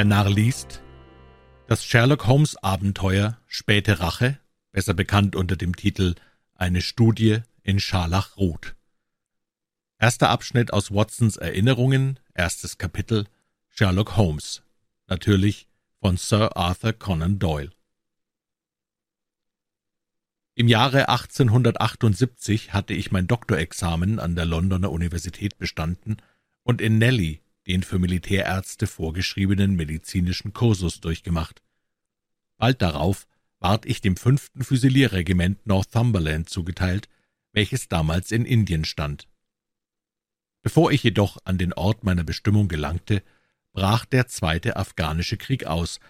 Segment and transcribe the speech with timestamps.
[0.00, 0.82] Der Narr liest
[1.66, 4.38] Das Sherlock Holmes Abenteuer Späte Rache,
[4.72, 6.14] besser bekannt unter dem Titel
[6.54, 8.76] Eine Studie in Scharlachrot.
[9.98, 13.26] Erster Abschnitt aus Watsons Erinnerungen, erstes Kapitel
[13.68, 14.62] Sherlock Holmes,
[15.06, 15.68] natürlich
[16.00, 17.70] von Sir Arthur Conan Doyle.
[20.54, 26.16] Im Jahre 1878 hatte ich mein Doktorexamen an der Londoner Universität bestanden
[26.62, 31.62] und in Nelly den für Militärärzte vorgeschriebenen medizinischen Kursus durchgemacht.
[32.56, 33.26] Bald darauf
[33.58, 37.08] ward ich dem fünften Füsilierregiment Northumberland zugeteilt,
[37.52, 39.28] welches damals in Indien stand.
[40.62, 43.22] Bevor ich jedoch an den Ort meiner Bestimmung gelangte,
[43.72, 46.00] brach der zweite afghanische Krieg aus,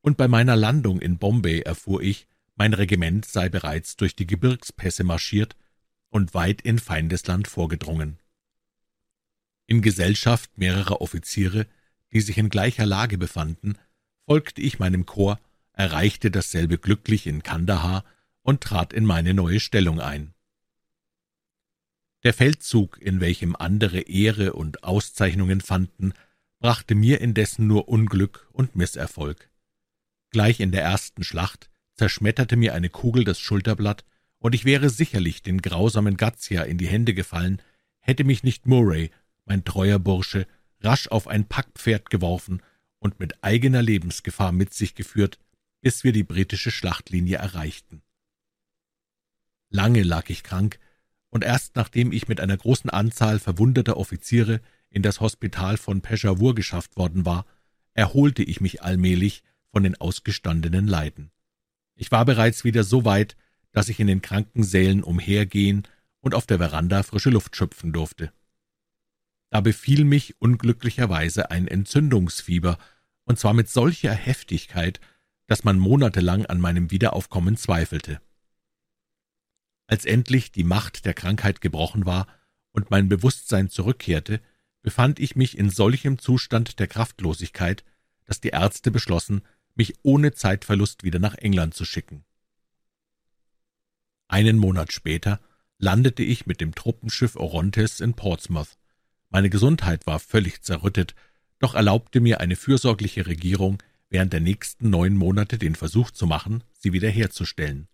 [0.00, 5.02] und bei meiner Landung in Bombay erfuhr ich, mein Regiment sei bereits durch die Gebirgspässe
[5.02, 5.56] marschiert
[6.10, 8.18] und weit in Feindesland vorgedrungen.
[9.66, 11.66] In Gesellschaft mehrerer Offiziere,
[12.12, 13.78] die sich in gleicher Lage befanden,
[14.24, 15.42] folgte ich meinem Korps,
[15.72, 18.04] erreichte dasselbe glücklich in Kandahar
[18.42, 20.32] und trat in meine neue Stellung ein.
[22.22, 26.12] Der Feldzug, in welchem andere Ehre und Auszeichnungen fanden,
[26.58, 29.50] brachte mir indessen nur Unglück und Misserfolg.
[30.30, 34.04] Gleich in der ersten Schlacht zerschmetterte mir eine Kugel das Schulterblatt,
[34.38, 37.60] und ich wäre sicherlich den grausamen Gazia in die Hände gefallen,
[38.00, 39.10] hätte mich nicht Murray,
[39.46, 40.46] mein treuer Bursche,
[40.80, 42.62] rasch auf ein Packpferd geworfen
[42.98, 45.38] und mit eigener Lebensgefahr mit sich geführt,
[45.80, 48.02] bis wir die britische Schlachtlinie erreichten.
[49.70, 50.78] Lange lag ich krank,
[51.30, 56.54] und erst nachdem ich mit einer großen Anzahl verwundeter Offiziere in das Hospital von Peshawur
[56.54, 57.46] geschafft worden war,
[57.94, 61.30] erholte ich mich allmählich von den ausgestandenen Leiden.
[61.94, 63.36] Ich war bereits wieder so weit,
[63.72, 65.86] dass ich in den Krankensälen umhergehen
[66.20, 68.32] und auf der Veranda frische Luft schöpfen durfte.
[69.50, 72.78] Da befiel mich unglücklicherweise ein Entzündungsfieber,
[73.24, 75.00] und zwar mit solcher Heftigkeit,
[75.46, 78.20] dass man monatelang an meinem Wiederaufkommen zweifelte.
[79.86, 82.26] Als endlich die Macht der Krankheit gebrochen war
[82.72, 84.40] und mein Bewusstsein zurückkehrte,
[84.82, 87.84] befand ich mich in solchem Zustand der Kraftlosigkeit,
[88.24, 89.42] dass die Ärzte beschlossen,
[89.74, 92.24] mich ohne Zeitverlust wieder nach England zu schicken.
[94.28, 95.40] Einen Monat später
[95.78, 98.76] landete ich mit dem Truppenschiff Orontes in Portsmouth.
[99.36, 101.14] Meine Gesundheit war völlig zerrüttet,
[101.58, 106.64] doch erlaubte mir eine fürsorgliche Regierung, während der nächsten neun Monate den Versuch zu machen,
[106.72, 107.86] sie wiederherzustellen.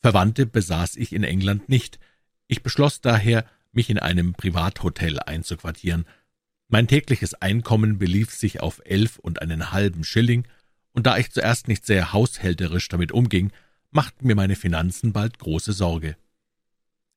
[0.00, 1.98] Verwandte besaß ich in England nicht.
[2.46, 6.06] Ich beschloss daher, mich in einem Privathotel einzuquartieren.
[6.68, 10.48] Mein tägliches Einkommen belief sich auf elf und einen halben Schilling,
[10.92, 13.52] und da ich zuerst nicht sehr haushälterisch damit umging,
[13.90, 16.16] machten mir meine Finanzen bald große Sorge.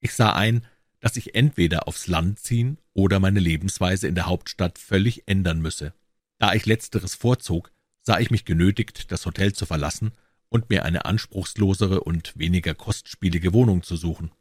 [0.01, 0.67] Ich sah ein,
[1.01, 5.94] dass ich entweder aufs Land ziehen oder meine Lebensweise in der Hauptstadt völlig ändern müsse.
[6.38, 10.11] Da ich letzteres vorzog, sah ich mich genötigt, das Hotel zu verlassen
[10.47, 14.31] und mir eine anspruchslosere und weniger kostspielige Wohnung zu suchen.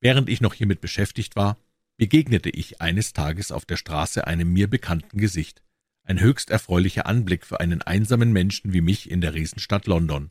[0.00, 1.58] Während ich noch hiermit beschäftigt war,
[1.96, 5.62] begegnete ich eines Tages auf der Straße einem mir bekannten Gesicht.
[6.04, 10.30] Ein höchst erfreulicher Anblick für einen einsamen Menschen wie mich in der Riesenstadt London.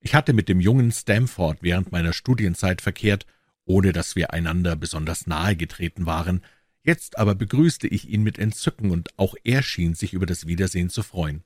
[0.00, 3.26] Ich hatte mit dem jungen Stamford während meiner Studienzeit verkehrt
[3.66, 6.42] ohne dass wir einander besonders nahe getreten waren,
[6.82, 10.88] jetzt aber begrüßte ich ihn mit Entzücken, und auch er schien sich über das Wiedersehen
[10.88, 11.42] zu freuen.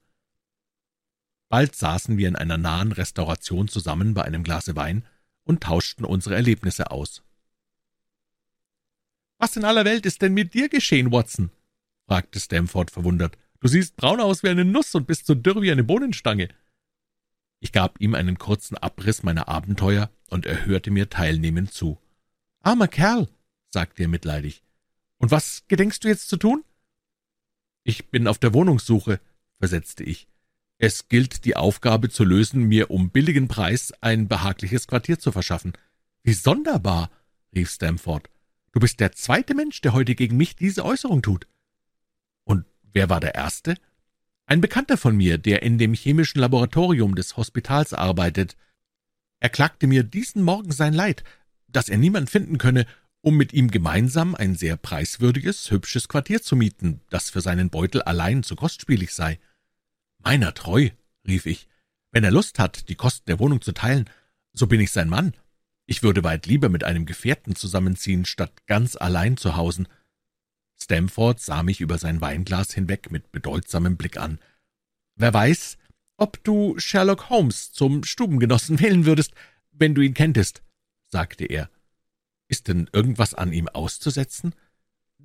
[1.49, 5.05] Bald saßen wir in einer nahen Restauration zusammen bei einem Glase Wein
[5.43, 7.25] und tauschten unsere Erlebnisse aus.
[9.39, 11.51] »Was in aller Welt ist denn mit dir geschehen, Watson?«
[12.07, 13.37] fragte Stamford verwundert.
[13.61, 16.49] »Du siehst braun aus wie eine Nuss und bist so dürr wie eine Bohnenstange.«
[17.59, 21.99] Ich gab ihm einen kurzen Abriss meiner Abenteuer, und er hörte mir teilnehmend zu.
[22.63, 23.29] Armer Kerl,
[23.71, 24.63] sagte er mitleidig.
[25.19, 26.65] Und was gedenkst du jetzt zu tun?
[27.85, 29.21] Ich bin auf der Wohnungssuche,
[29.59, 30.29] versetzte ich.
[30.79, 35.73] Es gilt, die Aufgabe zu lösen, mir um billigen Preis ein behagliches Quartier zu verschaffen.
[36.23, 37.11] Wie sonderbar,
[37.55, 38.29] rief Stamford.
[38.73, 41.47] Du bist der zweite Mensch, der heute gegen mich diese Äußerung tut.
[42.45, 43.75] Und wer war der Erste?
[44.47, 48.57] Ein Bekannter von mir, der in dem chemischen Laboratorium des Hospitals arbeitet.
[49.39, 51.25] Er klagte mir diesen Morgen sein Leid,
[51.73, 52.87] dass er niemand finden könne,
[53.23, 58.03] um mit ihm gemeinsam ein sehr preiswürdiges, hübsches Quartier zu mieten, das für seinen Beutel
[58.03, 59.39] allein zu kostspielig sei.
[60.19, 60.91] Meiner treu,
[61.27, 61.69] rief ich,
[62.13, 64.09] wenn er Lust hat, die Kosten der Wohnung zu teilen,
[64.53, 65.35] so bin ich sein Mann.
[65.87, 69.87] Ich würde weit lieber mit einem Gefährten zusammenziehen, statt ganz allein zu hausen.
[70.81, 74.39] Stamford sah mich über sein Weinglas hinweg mit bedeutsamem Blick an.
[75.17, 75.77] Wer weiß,
[76.17, 79.35] ob du Sherlock Holmes zum Stubengenossen wählen würdest,
[79.73, 80.63] wenn du ihn kenntest
[81.11, 81.71] sagte er.
[82.49, 84.55] Ist denn irgendwas an ihm auszusetzen?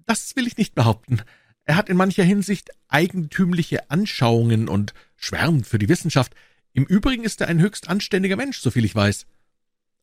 [0.05, 1.21] Das will ich nicht behaupten.
[1.63, 6.35] Er hat in mancher Hinsicht eigentümliche Anschauungen und schwärmt für die Wissenschaft.
[6.73, 9.25] Im Übrigen ist er ein höchst anständiger Mensch, soviel ich weiß.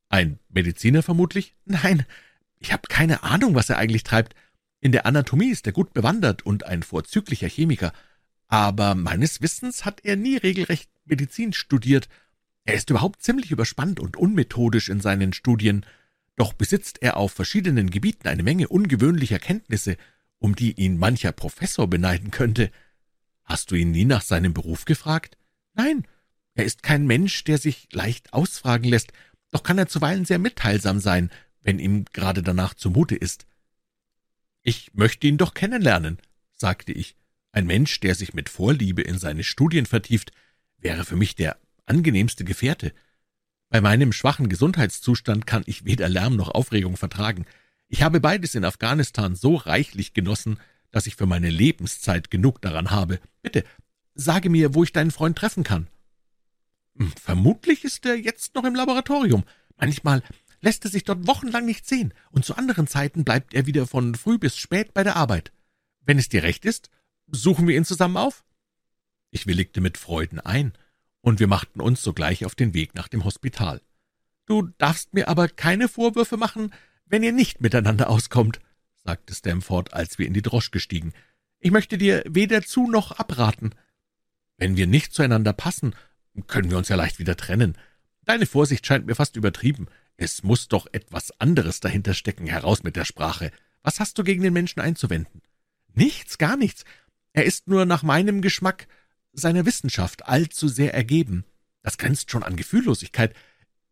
[0.09, 1.55] Ein Mediziner vermutlich?
[1.65, 2.05] Nein,
[2.59, 4.35] ich habe keine Ahnung, was er eigentlich treibt.
[4.81, 7.93] In der Anatomie ist er gut bewandert und ein vorzüglicher Chemiker.
[8.49, 12.09] Aber meines Wissens hat er nie regelrecht Medizin studiert.
[12.65, 15.85] Er ist überhaupt ziemlich überspannt und unmethodisch in seinen Studien.
[16.37, 19.97] Doch besitzt er auf verschiedenen Gebieten eine Menge ungewöhnlicher Kenntnisse
[20.43, 22.71] um die ihn mancher Professor beneiden könnte.
[23.45, 25.39] Hast du ihn nie nach seinem Beruf gefragt?
[25.75, 26.07] Nein,
[26.55, 29.13] er ist kein Mensch, der sich leicht ausfragen lässt,
[29.51, 31.31] doch kann er zuweilen sehr mitteilsam sein,
[31.63, 33.47] wenn ihm gerade danach zumute ist.
[34.63, 36.19] Ich möchte ihn doch kennenlernen,
[36.53, 37.17] sagte ich.
[37.53, 40.33] Ein Mensch, der sich mit Vorliebe in seine Studien vertieft,
[40.79, 41.59] wäre für mich der
[41.93, 42.95] angenehmste Gefährte.
[43.69, 47.45] Bei meinem schwachen Gesundheitszustand kann ich weder Lärm noch Aufregung vertragen.
[47.89, 50.59] Ich habe beides in Afghanistan so reichlich genossen,
[50.91, 53.21] dass ich für meine Lebenszeit genug daran habe.
[53.43, 53.65] Bitte,
[54.15, 55.87] sage mir, wo ich deinen Freund treffen kann.
[56.97, 59.45] Hm, vermutlich ist er jetzt noch im Laboratorium.
[59.77, 60.23] Manchmal
[60.63, 64.15] lässt er sich dort wochenlang nicht sehen, und zu anderen Zeiten bleibt er wieder von
[64.15, 65.53] früh bis spät bei der Arbeit.
[66.01, 66.89] Wenn es dir recht ist,
[67.27, 68.45] suchen wir ihn zusammen auf?
[69.31, 70.73] Ich willigte mit Freuden ein,
[71.23, 73.81] und wir machten uns sogleich auf den Weg nach dem Hospital.
[74.47, 76.73] Du darfst mir aber keine Vorwürfe machen,
[77.07, 78.61] wenn ihr nicht miteinander auskommt,
[79.05, 81.13] sagte Stamford, als wir in die Droschke stiegen.
[81.61, 83.75] Ich möchte dir weder zu noch abraten.
[84.59, 85.95] Wenn wir nicht zueinander passen,
[86.47, 87.77] können wir uns ja leicht wieder trennen.
[88.25, 89.87] Deine Vorsicht scheint mir fast übertrieben.
[90.17, 92.47] Es muss doch etwas anderes dahinter stecken.
[92.47, 93.51] Heraus mit der Sprache.
[93.83, 95.43] Was hast du gegen den Menschen einzuwenden?
[95.95, 96.85] Nichts, gar nichts.
[97.33, 98.87] Er ist nur nach meinem Geschmack
[99.33, 101.45] seiner Wissenschaft allzu sehr ergeben.
[101.83, 103.35] Das grenzt schon an Gefühllosigkeit.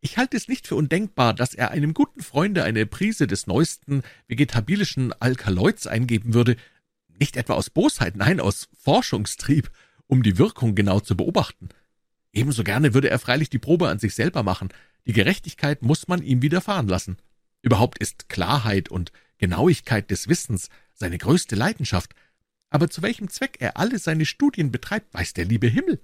[0.01, 4.03] Ich halte es nicht für undenkbar, dass er einem guten Freunde eine Prise des neuesten
[4.29, 6.57] vegetabilischen Alkaloids eingeben würde,
[7.19, 9.71] nicht etwa aus Bosheit, nein, aus Forschungstrieb,
[10.07, 11.69] um die Wirkung genau zu beobachten.
[12.33, 14.71] Ebenso gerne würde er freilich die Probe an sich selber machen.
[15.07, 17.19] Die Gerechtigkeit muss man ihm widerfahren lassen.
[17.63, 22.15] Überhaupt ist Klarheit und Genauigkeit des Wissens seine größte Leidenschaft.
[22.71, 26.01] Aber zu welchem Zweck er alle seine Studien betreibt, weiß der liebe Himmel.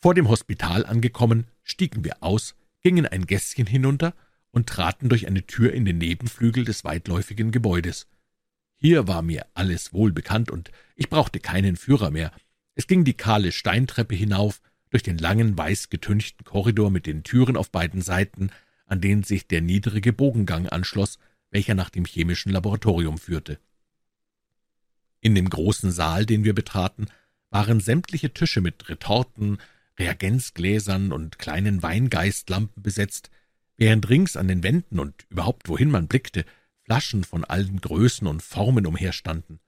[0.00, 4.14] Vor dem Hospital angekommen, stiegen wir aus, gingen ein Gässchen hinunter
[4.50, 8.06] und traten durch eine Tür in den Nebenflügel des weitläufigen Gebäudes.
[8.76, 12.32] Hier war mir alles wohl bekannt, und ich brauchte keinen Führer mehr.
[12.74, 17.56] Es ging die kahle Steintreppe hinauf, durch den langen, weiß getünchten Korridor mit den Türen
[17.56, 18.50] auf beiden Seiten,
[18.86, 21.18] an denen sich der niedrige Bogengang anschloss,
[21.50, 23.58] welcher nach dem chemischen Laboratorium führte.
[25.24, 27.06] In dem großen Saal, den wir betraten,
[27.48, 29.56] waren sämtliche Tische mit Retorten,
[29.98, 33.30] Reagenzgläsern und kleinen Weingeistlampen besetzt,
[33.78, 36.44] während rings an den Wänden und überhaupt wohin man blickte,
[36.82, 39.60] Flaschen von allen Größen und Formen umherstanden.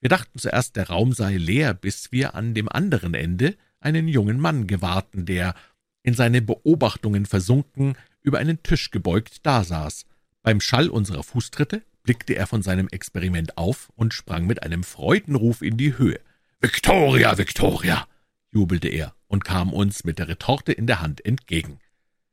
[0.00, 4.40] Wir dachten zuerst, der Raum sei leer, bis wir an dem anderen Ende einen jungen
[4.40, 5.54] Mann gewahrten, der,
[6.02, 10.04] in seine Beobachtungen versunken, über einen Tisch gebeugt dasaß.
[10.42, 15.62] Beim Schall unserer Fußtritte blickte er von seinem Experiment auf und sprang mit einem Freudenruf
[15.62, 16.20] in die Höhe.
[16.60, 18.06] »Victoria, Victoria!«
[18.52, 21.80] jubelte er und kam uns mit der Retorte in der Hand entgegen.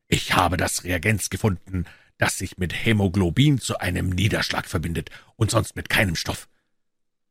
[0.08, 1.86] »Ich habe das Reagenz gefunden,
[2.18, 6.48] das sich mit Hämoglobin zu einem Niederschlag verbindet und sonst mit keinem Stoff.«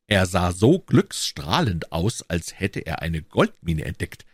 [0.09, 4.25] Er sah so glücksstrahlend aus, als hätte er eine Goldmine entdeckt.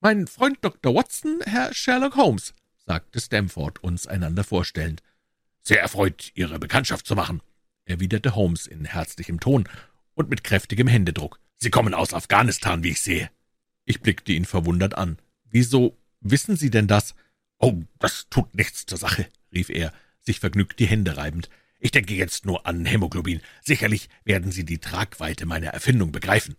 [0.00, 0.94] »Mein Freund Dr.
[0.94, 2.54] Watson, Herr Sherlock Holmes«,
[2.86, 5.02] sagte Stamford, uns einander vorstellend.
[5.62, 7.40] »Sehr erfreut, Ihre Bekanntschaft zu machen«,
[7.84, 9.68] erwiderte Holmes in herzlichem Ton
[10.14, 11.40] und mit kräftigem Händedruck.
[11.56, 13.30] »Sie kommen aus Afghanistan, wie ich sehe.«
[13.84, 15.18] ich blickte ihn verwundert an.
[15.44, 17.14] »Wieso wissen Sie denn das?«
[17.58, 21.48] »Oh, das tut nichts zur Sache«, rief er, sich vergnügt die Hände reibend.
[21.80, 23.40] »Ich denke jetzt nur an Hämoglobin.
[23.60, 26.56] Sicherlich werden Sie die Tragweite meiner Erfindung begreifen.«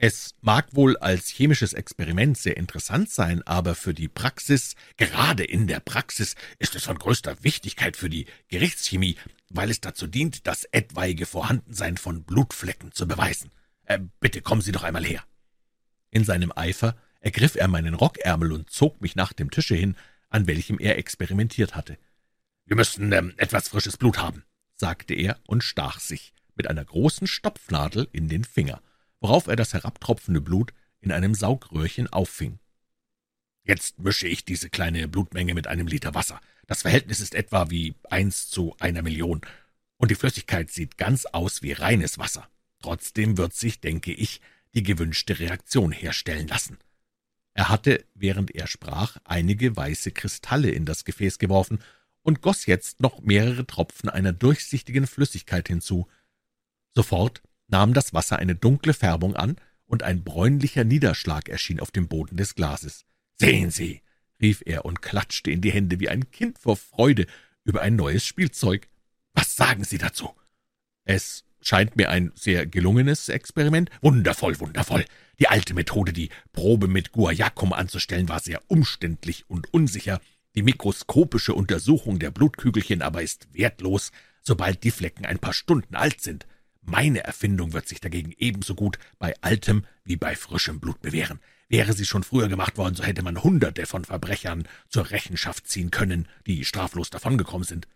[0.00, 5.66] Es mag wohl als chemisches Experiment sehr interessant sein, aber für die Praxis, gerade in
[5.66, 9.16] der Praxis, ist es von größter Wichtigkeit für die Gerichtschemie,
[9.48, 13.50] weil es dazu dient, das etwaige Vorhandensein von Blutflecken zu beweisen.
[13.86, 15.24] Äh, bitte kommen Sie doch einmal her.
[16.10, 19.96] In seinem Eifer ergriff er meinen Rockärmel und zog mich nach dem Tische hin,
[20.30, 21.98] an welchem er experimentiert hatte.
[22.66, 24.44] »Wir müssen ähm, etwas frisches Blut haben«,
[24.76, 28.80] sagte er und stach sich mit einer großen Stopfnadel in den Finger,
[29.20, 32.58] worauf er das herabtropfende Blut in einem Saugröhrchen auffing.
[33.64, 36.40] »Jetzt mische ich diese kleine Blutmenge mit einem Liter Wasser.
[36.66, 39.40] Das Verhältnis ist etwa wie eins zu einer Million,
[39.96, 42.48] und die Flüssigkeit sieht ganz aus wie reines Wasser.
[42.80, 44.40] Trotzdem wird sich, denke ich,
[44.74, 46.78] die gewünschte Reaktion herstellen lassen.
[47.52, 51.80] Er hatte, während er sprach, einige weiße Kristalle in das Gefäß geworfen
[52.22, 56.06] und goss jetzt noch mehrere Tropfen einer durchsichtigen Flüssigkeit hinzu.
[56.94, 59.56] Sofort nahm das Wasser eine dunkle Färbung an,
[59.86, 63.06] und ein bräunlicher Niederschlag erschien auf dem Boden des Glases.
[63.36, 64.02] »Sehen Sie!«
[64.40, 67.26] rief er und klatschte in die Hände wie ein Kind vor Freude
[67.64, 68.88] über ein neues Spielzeug.
[69.32, 70.34] »Was sagen Sie dazu?«
[71.04, 73.90] »Es scheint mir ein sehr gelungenes Experiment.
[74.00, 75.04] Wundervoll, wundervoll.
[75.38, 80.20] Die alte Methode, die Probe mit Guaiacum anzustellen, war sehr umständlich und unsicher.
[80.54, 86.20] Die mikroskopische Untersuchung der Blutkügelchen aber ist wertlos, sobald die Flecken ein paar Stunden alt
[86.20, 86.46] sind.
[86.88, 91.38] Meine Erfindung wird sich dagegen ebenso gut bei altem wie bei frischem Blut bewähren.
[91.68, 95.90] Wäre sie schon früher gemacht worden, so hätte man Hunderte von Verbrechern zur Rechenschaft ziehen
[95.90, 97.88] können, die straflos davongekommen sind.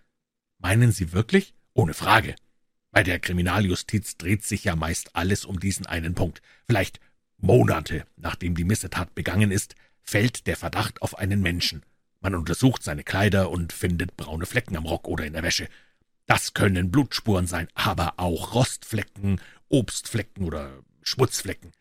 [0.58, 1.54] Meinen Sie wirklich?
[1.72, 2.34] Ohne Frage.
[2.90, 6.42] Bei der Kriminaljustiz dreht sich ja meist alles um diesen einen Punkt.
[6.66, 7.00] Vielleicht
[7.38, 11.82] Monate nachdem die Missetat begangen ist, fällt der Verdacht auf einen Menschen.
[12.20, 15.66] Man untersucht seine Kleider und findet braune Flecken am Rock oder in der Wäsche.
[16.26, 21.72] Das können Blutspuren sein, aber auch Rostflecken, Obstflecken oder Schmutzflecken.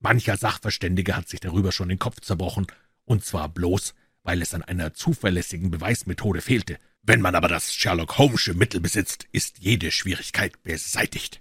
[0.00, 2.66] Mancher Sachverständige hat sich darüber schon den Kopf zerbrochen,
[3.04, 6.78] und zwar bloß, weil es an einer zuverlässigen Beweismethode fehlte.
[7.02, 11.38] Wenn man aber das Sherlock Holmesche Mittel besitzt, ist jede Schwierigkeit beseitigt.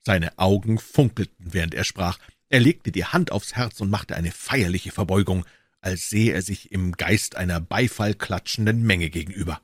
[0.00, 2.18] Seine Augen funkelten, während er sprach.
[2.48, 5.44] Er legte die Hand aufs Herz und machte eine feierliche Verbeugung,
[5.80, 9.60] als sehe er sich im Geist einer beifallklatschenden Menge gegenüber.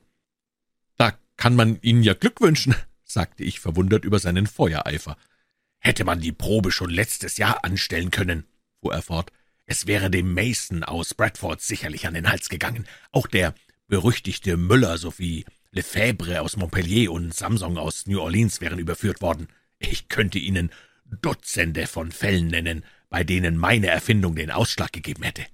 [1.37, 5.17] »Da kann man Ihnen ja Glück wünschen«, sagte ich verwundert über seinen Feuereifer.
[5.79, 8.45] »Hätte man die Probe schon letztes Jahr anstellen können«,
[8.79, 9.31] fuhr er fort,
[9.65, 12.85] »es wäre dem Mason aus Bradford sicherlich an den Hals gegangen.
[13.11, 13.55] Auch der
[13.87, 19.47] berüchtigte Müller sowie Lefebvre aus Montpellier und Samsung aus New Orleans wären überführt worden.
[19.79, 20.71] Ich könnte Ihnen
[21.21, 25.45] Dutzende von Fällen nennen, bei denen meine Erfindung den Ausschlag gegeben hätte.«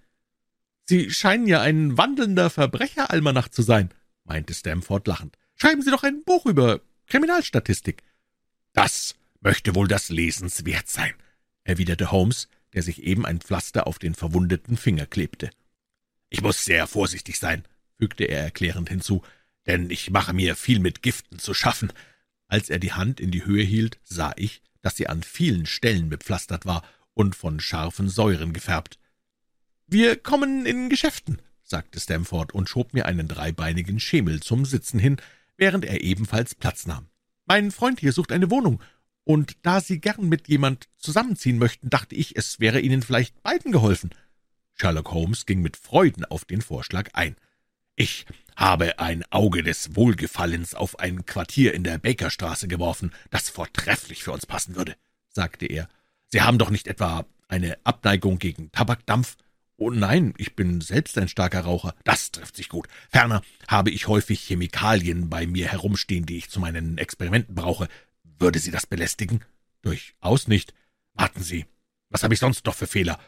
[0.86, 3.90] »Sie scheinen ja ein wandelnder Verbrecheralmanach zu sein«,
[4.24, 5.38] meinte Stamford lachend.
[5.60, 8.04] »Schreiben Sie doch ein Buch über Kriminalstatistik.«
[8.74, 11.16] »Das möchte wohl das Lesenswert sein«,
[11.64, 15.50] erwiderte Holmes, der sich eben ein Pflaster auf den verwundeten Finger klebte.
[16.30, 17.64] »Ich muss sehr vorsichtig sein«,
[17.98, 19.24] fügte er erklärend hinzu,
[19.66, 21.92] »denn ich mache mir viel mit Giften zu schaffen.«
[22.48, 26.08] Als er die Hand in die Höhe hielt, sah ich, dass sie an vielen Stellen
[26.08, 26.84] bepflastert war
[27.14, 29.00] und von scharfen Säuren gefärbt.
[29.88, 35.18] »Wir kommen in Geschäften«, sagte Stamford und schob mir einen dreibeinigen Schemel zum Sitzen hin,
[35.58, 37.08] während er ebenfalls Platz nahm.
[37.46, 38.82] »Mein Freund hier sucht eine Wohnung,
[39.24, 43.72] und da Sie gern mit jemand zusammenziehen möchten, dachte ich, es wäre Ihnen vielleicht beiden
[43.72, 44.12] geholfen.«
[44.74, 47.36] Sherlock Holmes ging mit Freuden auf den Vorschlag ein.
[47.96, 54.24] »Ich habe ein Auge des Wohlgefallens auf ein Quartier in der Bakerstraße geworfen, das vortrefflich
[54.24, 54.96] für uns passen würde«,
[55.30, 55.90] sagte er.
[56.28, 59.38] »Sie haben doch nicht etwa eine Abneigung gegen Tabakdampf?«
[59.78, 61.94] »Oh nein, ich bin selbst ein starker Raucher.
[62.04, 62.88] Das trifft sich gut.
[63.10, 67.88] Ferner habe ich häufig Chemikalien bei mir herumstehen, die ich zu meinen Experimenten brauche.
[68.40, 69.46] Würde Sie das belästigen?«
[69.84, 70.74] »Durchaus nicht.
[71.14, 71.66] Warten Sie,
[72.10, 73.20] was habe ich sonst noch für Fehler?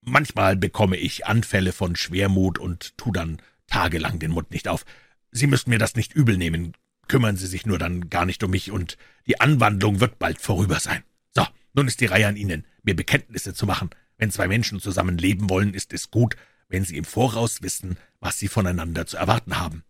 [0.00, 4.84] Manchmal bekomme ich Anfälle von Schwermut und tu dann tagelang den Mund nicht auf.
[5.30, 6.72] Sie müssen mir das nicht übel nehmen.
[7.06, 10.78] Kümmern Sie sich nur dann gar nicht um mich, und die Anwandlung wird bald vorüber
[10.80, 11.02] sein.
[11.34, 13.90] So, nun ist die Reihe an Ihnen, mir Bekenntnisse zu machen.
[14.18, 16.36] Wenn zwei Menschen zusammen leben wollen, ist es gut,
[16.68, 19.84] wenn sie im Voraus wissen, was sie voneinander zu erwarten haben.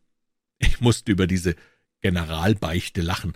[0.58, 1.56] Ich musste über diese
[2.02, 3.32] Generalbeichte lachen.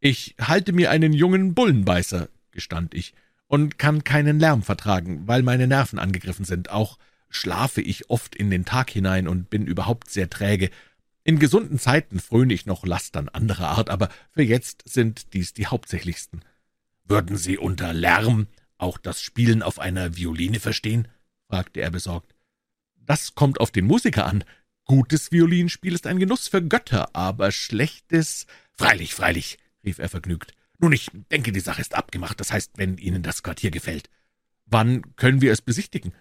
[0.00, 3.14] Ich halte mir einen jungen Bullenbeißer, gestand ich,
[3.46, 6.70] und kann keinen Lärm vertragen, weil meine Nerven angegriffen sind.
[6.70, 6.98] Auch
[7.30, 10.70] schlafe ich oft in den Tag hinein und bin überhaupt sehr träge.
[11.24, 15.66] In gesunden Zeiten fröne ich noch Lastern anderer Art, aber für jetzt sind dies die
[15.66, 16.44] hauptsächlichsten.
[17.04, 18.46] Würden Sie unter Lärm
[18.84, 21.08] auch das Spielen auf einer Violine verstehen?
[21.48, 22.34] fragte er besorgt.
[22.94, 24.44] Das kommt auf den Musiker an.
[24.84, 28.46] Gutes Violinspiel ist ein Genuss für Götter, aber schlechtes.
[28.72, 30.52] Freilich, freilich, rief er vergnügt.
[30.78, 34.10] Nun, ich denke, die Sache ist abgemacht, das heißt, wenn Ihnen das Quartier gefällt.
[34.66, 36.12] Wann können wir es besichtigen?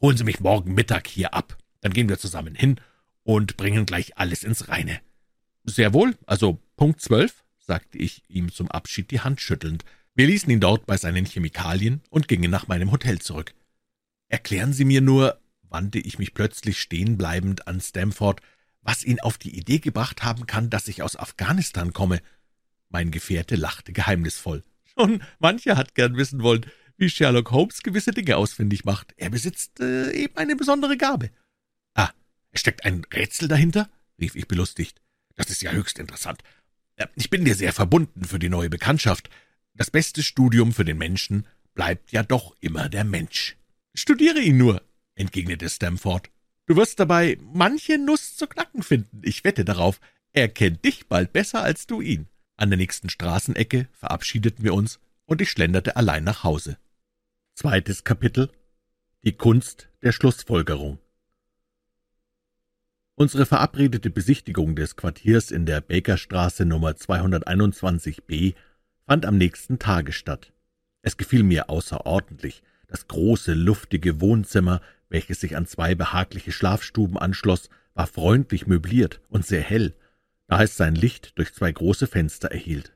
[0.00, 2.80] Holen Sie mich morgen Mittag hier ab, dann gehen wir zusammen hin
[3.22, 5.00] und bringen gleich alles ins Reine.
[5.64, 9.84] Sehr wohl, also Punkt zwölf, sagte ich ihm zum Abschied die Hand schüttelnd.
[10.20, 13.54] Wir ließen ihn dort bei seinen Chemikalien und gingen nach meinem Hotel zurück.
[14.28, 18.42] Erklären Sie mir nur, wandte ich mich plötzlich stehenbleibend an Stamford,
[18.82, 22.20] was ihn auf die Idee gebracht haben kann, dass ich aus Afghanistan komme.
[22.90, 24.62] Mein Gefährte lachte geheimnisvoll.
[24.84, 26.66] Schon mancher hat gern wissen wollen,
[26.98, 29.14] wie Sherlock Holmes gewisse Dinge ausfindig macht.
[29.16, 31.30] Er besitzt äh, eben eine besondere Gabe.
[31.94, 32.10] Ah,
[32.50, 33.88] es steckt ein Rätsel dahinter?
[34.20, 35.00] rief ich belustigt.
[35.36, 36.42] Das ist ja höchst interessant.
[36.96, 39.30] Äh, ich bin dir sehr verbunden für die neue Bekanntschaft.
[39.80, 43.56] Das beste Studium für den Menschen bleibt ja doch immer der Mensch.
[43.94, 44.82] Studiere ihn nur,
[45.14, 46.28] entgegnete Stamford.
[46.66, 49.22] Du wirst dabei manche Nuss zu knacken finden.
[49.24, 49.98] Ich wette darauf,
[50.34, 52.28] er kennt dich bald besser als du ihn.
[52.58, 56.76] An der nächsten Straßenecke verabschiedeten wir uns und ich schlenderte allein nach Hause.
[57.54, 58.52] Zweites Kapitel
[59.24, 60.98] Die Kunst der Schlussfolgerung
[63.14, 68.54] Unsere verabredete Besichtigung des Quartiers in der Bakerstraße Nummer 221b
[69.10, 70.52] fand am nächsten Tage statt.
[71.02, 77.70] Es gefiel mir außerordentlich, das große, luftige Wohnzimmer, welches sich an zwei behagliche Schlafstuben anschloss,
[77.94, 79.96] war freundlich möbliert und sehr hell,
[80.46, 82.94] da es sein Licht durch zwei große Fenster erhielt.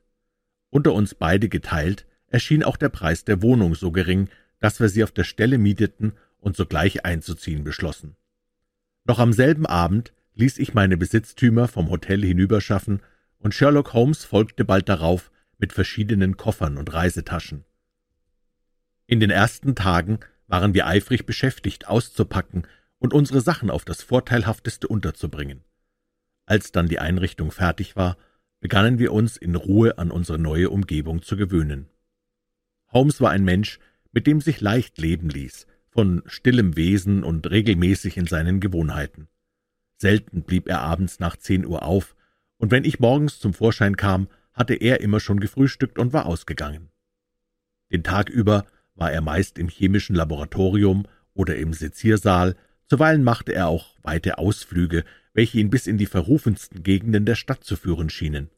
[0.71, 4.29] Unter uns beide geteilt, erschien auch der Preis der Wohnung so gering,
[4.61, 8.15] dass wir sie auf der Stelle mieteten und sogleich einzuziehen beschlossen.
[9.05, 13.03] Noch am selben Abend ließ ich meine Besitztümer vom Hotel hinüberschaffen,
[13.41, 17.65] und Sherlock Holmes folgte bald darauf mit verschiedenen Koffern und Reisetaschen.
[19.07, 22.67] In den ersten Tagen waren wir eifrig beschäftigt, auszupacken
[22.99, 25.63] und unsere Sachen auf das Vorteilhafteste unterzubringen.
[26.47, 28.17] Als dann die Einrichtung fertig war,
[28.61, 31.89] begannen wir uns in Ruhe an unsere neue Umgebung zu gewöhnen.
[32.93, 33.79] Holmes war ein Mensch,
[34.13, 39.29] mit dem sich leicht leben ließ, von stillem Wesen und regelmäßig in seinen Gewohnheiten.
[39.97, 42.17] Selten blieb er abends nach zehn Uhr auf,
[42.57, 46.89] und wenn ich morgens zum Vorschein kam, hatte er immer schon gefrühstückt und war ausgegangen.
[47.93, 52.57] Den Tag über war er meist im chemischen Laboratorium oder im Seziersaal,
[52.87, 57.65] zuweilen machte er auch weite Ausflüge, welche ihn bis in die verrufensten Gegenden der Stadt
[57.65, 58.51] zu führen schienen.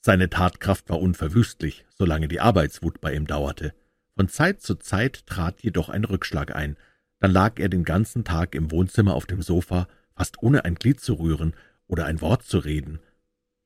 [0.00, 3.72] Seine Tatkraft war unverwüstlich, solange die Arbeitswut bei ihm dauerte.
[4.16, 6.76] Von Zeit zu Zeit trat jedoch ein Rückschlag ein.
[7.18, 11.00] Dann lag er den ganzen Tag im Wohnzimmer auf dem Sofa, fast ohne ein Glied
[11.00, 11.54] zu rühren
[11.86, 13.00] oder ein Wort zu reden.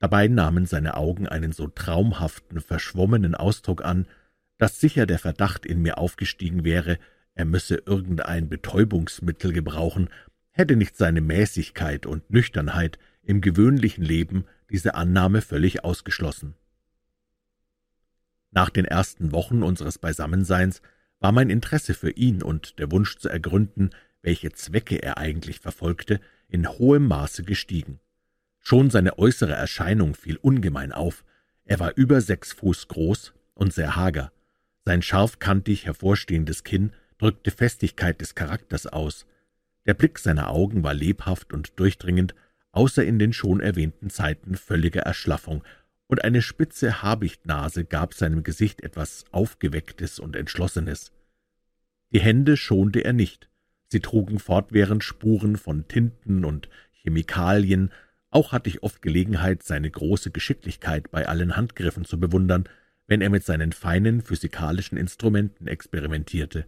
[0.01, 4.07] Dabei nahmen seine Augen einen so traumhaften, verschwommenen Ausdruck an,
[4.57, 6.99] dass sicher der Verdacht in mir aufgestiegen wäre,
[7.35, 10.09] er müsse irgendein Betäubungsmittel gebrauchen,
[10.51, 16.55] hätte nicht seine Mäßigkeit und Nüchternheit im gewöhnlichen Leben diese Annahme völlig ausgeschlossen.
[18.51, 20.81] Nach den ersten Wochen unseres Beisammenseins
[21.19, 23.91] war mein Interesse für ihn und der Wunsch zu ergründen,
[24.23, 28.01] welche Zwecke er eigentlich verfolgte, in hohem Maße gestiegen.
[28.61, 31.25] Schon seine äußere Erscheinung fiel ungemein auf.
[31.65, 34.33] Er war über sechs Fuß groß und sehr hager.
[34.85, 39.27] Sein scharfkantig hervorstehendes Kinn drückte Festigkeit des Charakters aus.
[39.87, 42.35] Der Blick seiner Augen war lebhaft und durchdringend,
[42.73, 45.65] außer in den schon erwähnten Zeiten völliger Erschlaffung,
[46.07, 51.13] und eine spitze Habichtnase gab seinem Gesicht etwas Aufgewecktes und Entschlossenes.
[52.13, 53.49] Die Hände schonte er nicht,
[53.87, 57.93] sie trugen fortwährend Spuren von Tinten und Chemikalien,
[58.31, 62.69] auch hatte ich oft Gelegenheit, seine große Geschicklichkeit bei allen Handgriffen zu bewundern,
[63.07, 66.67] wenn er mit seinen feinen physikalischen Instrumenten experimentierte.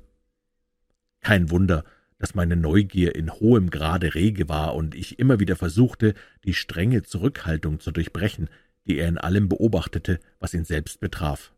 [1.20, 1.84] Kein Wunder,
[2.18, 7.02] dass meine Neugier in hohem Grade rege war und ich immer wieder versuchte, die strenge
[7.04, 8.48] Zurückhaltung zu durchbrechen,
[8.86, 11.52] die er in allem beobachtete, was ihn selbst betraf.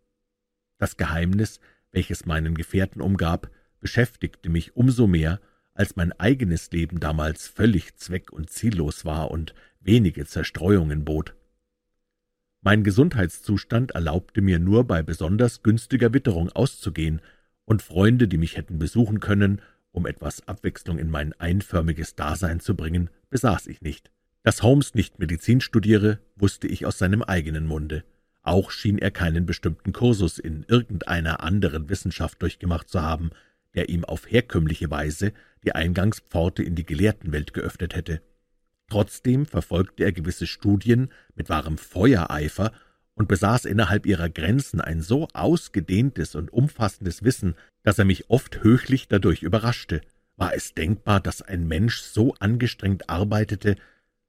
[0.79, 1.61] Das Geheimnis,
[1.93, 5.41] welches meinen Gefährten umgab, beschäftigte mich umso mehr,
[5.75, 9.55] als mein eigenes Leben damals völlig zweck- und ziellos war und
[9.85, 11.35] wenige Zerstreuungen bot.
[12.61, 17.21] Mein Gesundheitszustand erlaubte mir nur bei besonders günstiger Witterung auszugehen,
[17.67, 22.75] und Freunde, die mich hätten besuchen können, um etwas Abwechslung in mein einförmiges Dasein zu
[22.75, 24.11] bringen, besaß ich nicht.
[24.43, 28.05] Dass Holmes nicht Medizin studiere, wusste ich aus seinem eigenen Munde.
[28.43, 33.31] Auch schien er keinen bestimmten Kursus in irgendeiner anderen Wissenschaft durchgemacht zu haben,
[33.75, 35.33] der ihm auf herkömmliche Weise
[35.65, 38.21] die Eingangspforte in die Gelehrtenwelt geöffnet hätte.
[38.89, 42.73] Trotzdem verfolgte er gewisse Studien mit wahrem Feuereifer
[43.15, 48.63] und besaß innerhalb ihrer Grenzen ein so ausgedehntes und umfassendes Wissen, dass er mich oft
[48.63, 50.01] höchlich dadurch überraschte.
[50.37, 53.77] War es denkbar, dass ein Mensch so angestrengt arbeitete,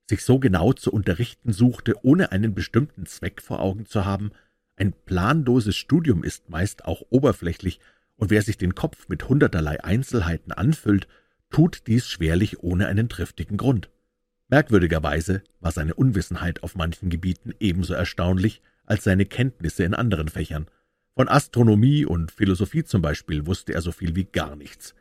[0.08, 4.32] sich so genau zu unterrichten suchte, ohne einen bestimmten Zweck vor Augen zu haben?
[4.78, 7.80] Ein planloses Studium ist meist auch oberflächlich,
[8.18, 11.08] und wer sich den Kopf mit hunderterlei Einzelheiten anfüllt,
[11.50, 13.90] tut dies schwerlich ohne einen triftigen Grund.
[14.48, 20.68] Merkwürdigerweise war seine Unwissenheit auf manchen Gebieten ebenso erstaunlich als seine Kenntnisse in anderen Fächern.
[21.16, 24.94] Von Astronomie und Philosophie zum Beispiel wusste er so viel wie gar nichts.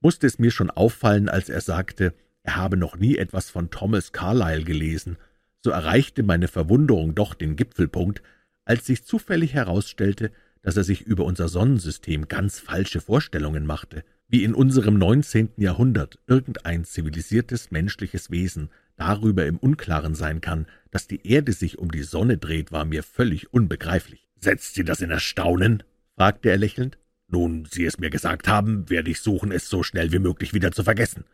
[0.00, 2.12] Musste es mir schon auffallen, als er sagte,
[2.42, 5.16] er habe noch nie etwas von Thomas Carlyle gelesen,
[5.64, 8.22] so erreichte meine Verwunderung doch den Gipfelpunkt,
[8.64, 10.30] als sich zufällig herausstellte,
[10.62, 14.04] dass er sich über unser Sonnensystem ganz falsche Vorstellungen machte.
[14.28, 21.06] Wie in unserem neunzehnten Jahrhundert irgendein zivilisiertes menschliches Wesen darüber im Unklaren sein kann, dass
[21.06, 24.28] die Erde sich um die Sonne dreht, war mir völlig unbegreiflich.
[24.40, 25.82] »Setzt Sie das in Erstaunen?«
[26.16, 26.98] fragte er lächelnd.
[27.28, 30.72] »Nun Sie es mir gesagt haben, werde ich suchen, es so schnell wie möglich wieder
[30.72, 31.24] zu vergessen.«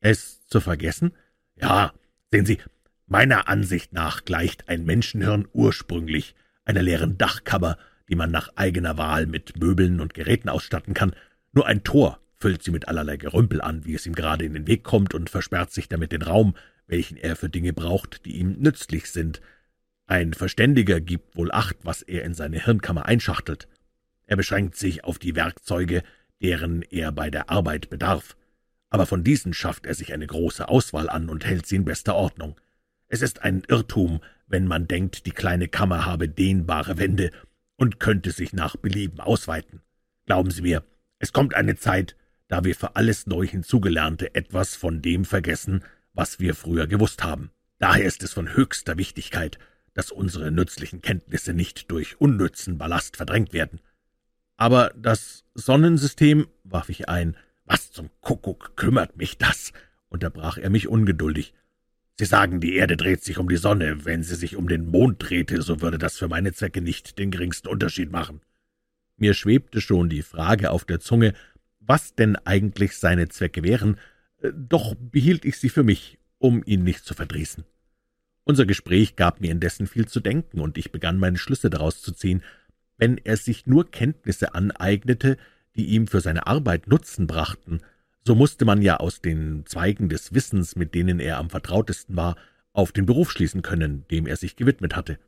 [0.00, 1.12] »Es zu vergessen?«
[1.56, 1.94] »Ja,
[2.30, 2.58] sehen Sie,
[3.06, 7.76] meiner Ansicht nach gleicht ein Menschenhirn ursprünglich einer leeren Dachkammer,
[8.08, 11.14] die man nach eigener Wahl mit Möbeln und Geräten ausstatten kann.
[11.52, 14.68] Nur ein Tor füllt sie mit allerlei Gerümpel an, wie es ihm gerade in den
[14.68, 16.54] Weg kommt, und versperrt sich damit den Raum,
[16.86, 19.40] welchen er für Dinge braucht, die ihm nützlich sind.
[20.06, 23.66] Ein Verständiger gibt wohl acht, was er in seine Hirnkammer einschachtelt.
[24.26, 26.04] Er beschränkt sich auf die Werkzeuge,
[26.40, 28.36] deren er bei der Arbeit bedarf.
[28.90, 32.14] Aber von diesen schafft er sich eine große Auswahl an und hält sie in bester
[32.14, 32.60] Ordnung.
[33.08, 37.32] Es ist ein Irrtum, wenn man denkt, die kleine Kammer habe dehnbare Wände
[37.74, 39.82] und könnte sich nach Belieben ausweiten.
[40.26, 40.84] Glauben Sie mir,
[41.18, 42.14] es kommt eine Zeit,
[42.48, 45.82] da wir für alles neu hinzugelernte etwas von dem vergessen,
[46.12, 47.50] was wir früher gewusst haben.
[47.78, 49.58] Daher ist es von höchster Wichtigkeit,
[49.94, 53.80] dass unsere nützlichen Kenntnisse nicht durch unnützen Ballast verdrängt werden.
[54.56, 59.72] Aber das Sonnensystem, warf ich ein, was zum Kuckuck kümmert mich das?
[60.08, 61.52] unterbrach er mich ungeduldig.
[62.18, 64.06] Sie sagen, die Erde dreht sich um die Sonne.
[64.06, 67.30] Wenn sie sich um den Mond drehte, so würde das für meine Zwecke nicht den
[67.30, 68.40] geringsten Unterschied machen.
[69.18, 71.34] Mir schwebte schon die Frage auf der Zunge,
[71.86, 73.98] was denn eigentlich seine Zwecke wären,
[74.52, 77.64] doch behielt ich sie für mich, um ihn nicht zu verdrießen.
[78.44, 82.12] Unser Gespräch gab mir indessen viel zu denken, und ich begann meine Schlüsse daraus zu
[82.12, 82.42] ziehen.
[82.96, 85.36] Wenn er sich nur Kenntnisse aneignete,
[85.74, 87.80] die ihm für seine Arbeit Nutzen brachten,
[88.24, 92.36] so musste man ja aus den Zweigen des Wissens, mit denen er am vertrautesten war,
[92.72, 95.18] auf den Beruf schließen können, dem er sich gewidmet hatte.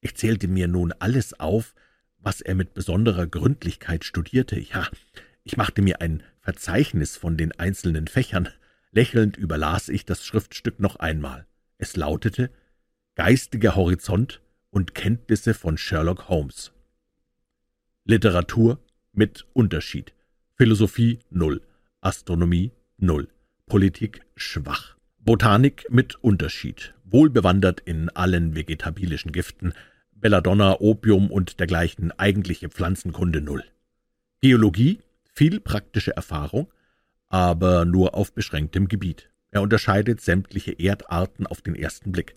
[0.00, 1.74] Ich zählte mir nun alles auf,
[2.18, 4.58] was er mit besonderer Gründlichkeit studierte.
[4.60, 4.88] Ja,
[5.44, 8.48] ich machte mir ein Verzeichnis von den einzelnen Fächern.
[8.90, 11.46] Lächelnd überlas ich das Schriftstück noch einmal.
[11.78, 12.50] Es lautete
[13.14, 16.72] Geistiger Horizont und Kenntnisse von Sherlock Holmes.
[18.04, 18.78] Literatur
[19.12, 20.14] mit Unterschied.
[20.54, 21.62] Philosophie null.
[22.00, 23.28] Astronomie null.
[23.66, 24.96] Politik schwach.
[25.18, 26.94] Botanik mit Unterschied.
[27.04, 29.72] Wohlbewandert in allen vegetabilischen Giften.
[30.12, 33.64] Belladonna, Opium und dergleichen eigentliche Pflanzenkunde null.
[34.40, 35.00] Geologie
[35.32, 36.72] viel praktische Erfahrung,
[37.28, 39.30] aber nur auf beschränktem Gebiet.
[39.50, 42.36] Er unterscheidet sämtliche Erdarten auf den ersten Blick.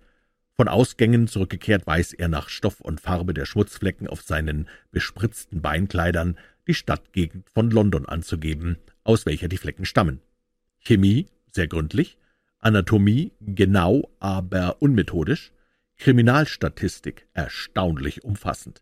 [0.55, 6.37] Von Ausgängen zurückgekehrt weiß er nach Stoff und Farbe der Schmutzflecken auf seinen bespritzten Beinkleidern
[6.67, 10.21] die Stadtgegend von London anzugeben, aus welcher die Flecken stammen.
[10.79, 12.17] Chemie sehr gründlich,
[12.59, 15.51] Anatomie genau, aber unmethodisch,
[15.97, 18.81] Kriminalstatistik erstaunlich umfassend.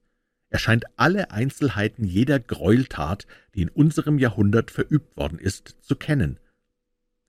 [0.60, 6.40] Scheint alle Einzelheiten jeder Gräueltat, die in unserem Jahrhundert verübt worden ist, zu kennen.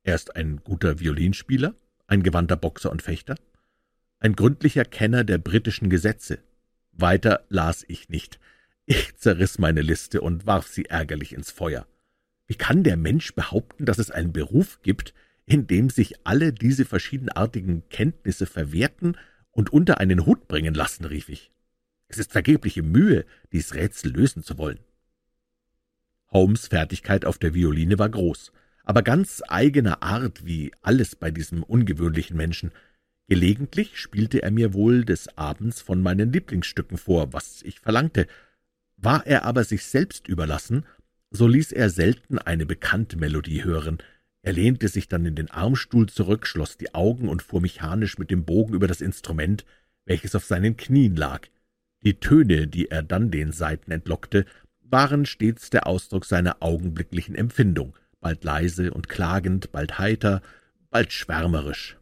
[0.02, 1.74] Er ist ein guter Violinspieler,
[2.06, 3.36] ein gewandter Boxer und Fechter,
[4.20, 6.38] ein gründlicher Kenner der britischen Gesetze.
[6.92, 8.38] Weiter las ich nicht.
[8.86, 11.86] Ich zerriss meine Liste und warf sie ärgerlich ins Feuer.
[12.46, 15.14] Wie kann der Mensch behaupten, dass es einen Beruf gibt,
[15.46, 19.16] in dem sich alle diese verschiedenartigen Kenntnisse verwerten
[19.50, 21.52] und unter einen Hut bringen lassen, rief ich.
[22.08, 24.80] Es ist vergebliche Mühe, dies Rätsel lösen zu wollen.
[26.30, 28.52] Holmes' Fertigkeit auf der Violine war groß,
[28.84, 32.72] aber ganz eigener Art wie alles bei diesem ungewöhnlichen Menschen.
[33.28, 38.26] Gelegentlich spielte er mir wohl des Abends von meinen Lieblingsstücken vor, was ich verlangte,
[38.96, 40.84] war er aber sich selbst überlassen,
[41.30, 43.98] so ließ er selten eine bekannte Melodie hören.
[44.42, 48.30] Er lehnte sich dann in den Armstuhl zurück, schloss die Augen und fuhr mechanisch mit
[48.30, 49.64] dem Bogen über das Instrument,
[50.04, 51.48] welches auf seinen Knien lag.
[52.04, 54.44] Die Töne, die er dann den Saiten entlockte,
[54.82, 60.42] waren stets der Ausdruck seiner augenblicklichen Empfindung, bald leise und klagend, bald heiter,
[60.90, 61.96] bald schwärmerisch.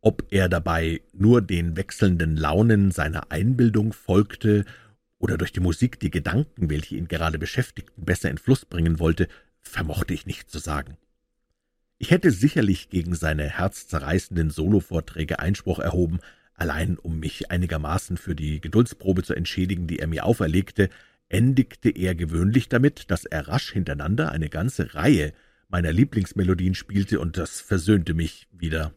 [0.00, 4.64] Ob er dabei nur den wechselnden Launen seiner Einbildung folgte
[5.18, 9.28] oder durch die Musik die Gedanken, welche ihn gerade beschäftigten, besser in Fluss bringen wollte,
[9.62, 10.98] vermochte ich nicht zu sagen.
[11.96, 16.18] Ich hätte sicherlich gegen seine herzzerreißenden Solovorträge Einspruch erhoben,
[16.54, 20.90] allein um mich einigermaßen für die Geduldsprobe zu entschädigen, die er mir auferlegte,
[21.28, 25.32] endigte er gewöhnlich damit, dass er rasch hintereinander eine ganze Reihe
[25.68, 28.92] meiner Lieblingsmelodien spielte, und das versöhnte mich wieder.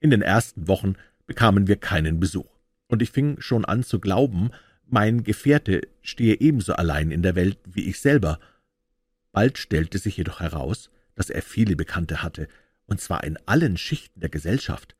[0.00, 0.94] In den ersten Wochen
[1.26, 4.50] bekamen wir keinen Besuch und ich fing schon an zu glauben,
[4.86, 8.40] mein Gefährte stehe ebenso allein in der Welt wie ich selber.
[9.32, 12.48] Bald stellte sich jedoch heraus, dass er viele Bekannte hatte,
[12.86, 14.96] und zwar in allen Schichten der Gesellschaft.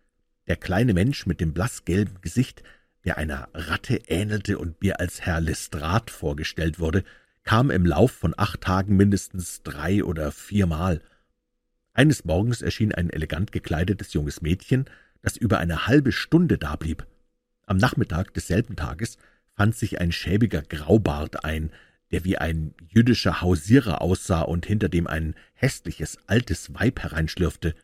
[0.51, 2.65] Der kleine Mensch mit dem blassgelben Gesicht,
[3.05, 7.05] der einer Ratte ähnelte und mir als Herr Lestrade vorgestellt wurde,
[7.45, 11.03] kam im Lauf von acht Tagen mindestens drei oder viermal.
[11.93, 14.87] Eines Morgens erschien ein elegant gekleidetes junges Mädchen,
[15.23, 17.07] das über eine halbe Stunde dablieb.
[17.67, 19.19] Am Nachmittag desselben Tages
[19.55, 21.71] fand sich ein schäbiger Graubart ein,
[22.11, 27.77] der wie ein jüdischer Hausierer aussah und hinter dem ein hässliches altes Weib hereinschlürfte.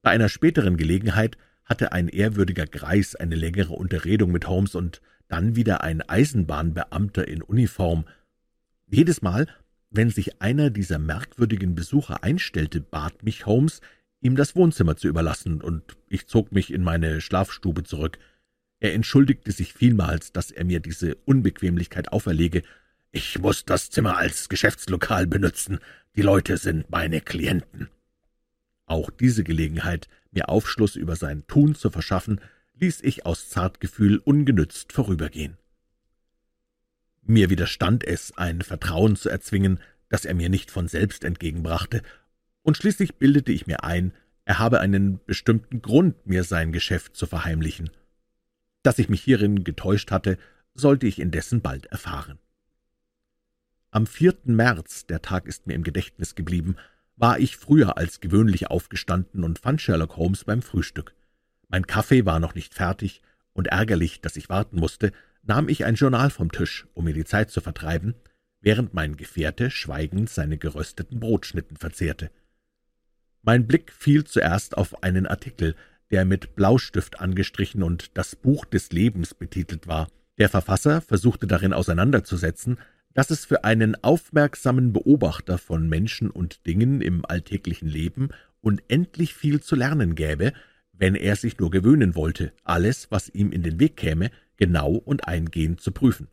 [0.00, 1.36] Bei einer späteren Gelegenheit
[1.72, 7.40] hatte ein ehrwürdiger Greis eine längere Unterredung mit Holmes, und dann wieder ein Eisenbahnbeamter in
[7.40, 8.04] Uniform.
[8.88, 9.46] Jedes Mal,
[9.90, 13.80] wenn sich einer dieser merkwürdigen Besucher einstellte, bat mich Holmes,
[14.20, 18.18] ihm das Wohnzimmer zu überlassen, und ich zog mich in meine Schlafstube zurück.
[18.78, 22.64] Er entschuldigte sich vielmals, dass er mir diese Unbequemlichkeit auferlege.
[23.12, 25.78] Ich muss das Zimmer als Geschäftslokal benutzen.
[26.16, 27.88] Die Leute sind meine Klienten.
[28.92, 32.42] Auch diese Gelegenheit, mir Aufschluss über sein Tun zu verschaffen,
[32.74, 35.56] ließ ich aus Zartgefühl ungenützt vorübergehen.
[37.22, 42.02] Mir widerstand es, ein Vertrauen zu erzwingen, das er mir nicht von selbst entgegenbrachte,
[42.60, 44.12] und schließlich bildete ich mir ein,
[44.44, 47.88] er habe einen bestimmten Grund, mir sein Geschäft zu verheimlichen.
[48.82, 50.36] Dass ich mich hierin getäuscht hatte,
[50.74, 52.38] sollte ich indessen bald erfahren.
[53.90, 54.34] Am 4.
[54.44, 56.76] März, der Tag ist mir im Gedächtnis geblieben,
[57.16, 61.14] war ich früher als gewöhnlich aufgestanden und fand Sherlock Holmes beim Frühstück.
[61.68, 63.22] Mein Kaffee war noch nicht fertig,
[63.54, 67.24] und ärgerlich, dass ich warten musste, nahm ich ein Journal vom Tisch, um mir die
[67.24, 68.14] Zeit zu vertreiben,
[68.60, 72.30] während mein Gefährte schweigend seine gerösteten Brotschnitten verzehrte.
[73.42, 75.74] Mein Blick fiel zuerst auf einen Artikel,
[76.10, 80.08] der mit Blaustift angestrichen und das Buch des Lebens betitelt war.
[80.38, 82.78] Der Verfasser versuchte darin auseinanderzusetzen,
[83.14, 89.60] dass es für einen aufmerksamen Beobachter von Menschen und Dingen im alltäglichen Leben unendlich viel
[89.60, 90.52] zu lernen gäbe,
[90.92, 95.26] wenn er sich nur gewöhnen wollte, alles, was ihm in den Weg käme, genau und
[95.26, 96.28] eingehend zu prüfen.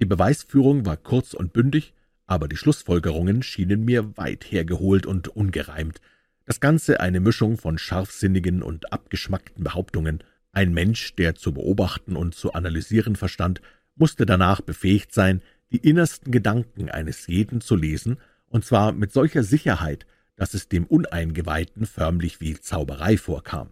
[0.00, 1.94] Die Beweisführung war kurz und bündig,
[2.26, 6.00] aber die Schlussfolgerungen schienen mir weit hergeholt und ungereimt,
[6.44, 10.22] das Ganze eine Mischung von scharfsinnigen und abgeschmackten Behauptungen.
[10.52, 13.60] Ein Mensch, der zu beobachten und zu analysieren verstand,
[13.96, 19.42] musste danach befähigt sein, die innersten Gedanken eines jeden zu lesen, und zwar mit solcher
[19.42, 23.70] Sicherheit, dass es dem Uneingeweihten förmlich wie Zauberei vorkam.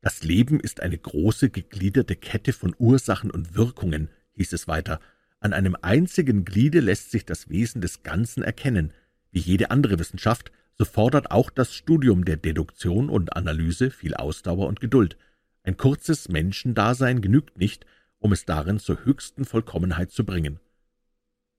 [0.00, 5.00] Das Leben ist eine große, gegliederte Kette von Ursachen und Wirkungen, hieß es weiter.
[5.40, 8.92] An einem einzigen Gliede lässt sich das Wesen des Ganzen erkennen.
[9.30, 14.66] Wie jede andere Wissenschaft so fordert auch das Studium der Deduktion und Analyse viel Ausdauer
[14.66, 15.16] und Geduld.
[15.62, 17.86] Ein kurzes Menschendasein genügt nicht,
[18.22, 20.60] um es darin zur höchsten Vollkommenheit zu bringen.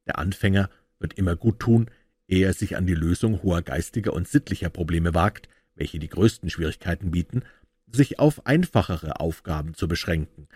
[0.07, 1.89] Der Anfänger wird immer gut tun,
[2.27, 6.49] ehe er sich an die Lösung hoher geistiger und sittlicher Probleme wagt, welche die größten
[6.49, 7.43] Schwierigkeiten bieten,
[7.91, 10.47] sich auf einfachere Aufgaben zu beschränken.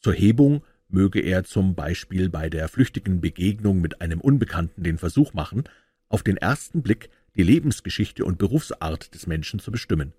[0.00, 5.34] Zur Hebung möge er zum Beispiel bei der flüchtigen Begegnung mit einem Unbekannten den Versuch
[5.34, 5.64] machen,
[6.08, 10.12] auf den ersten Blick die Lebensgeschichte und Berufsart des Menschen zu bestimmen.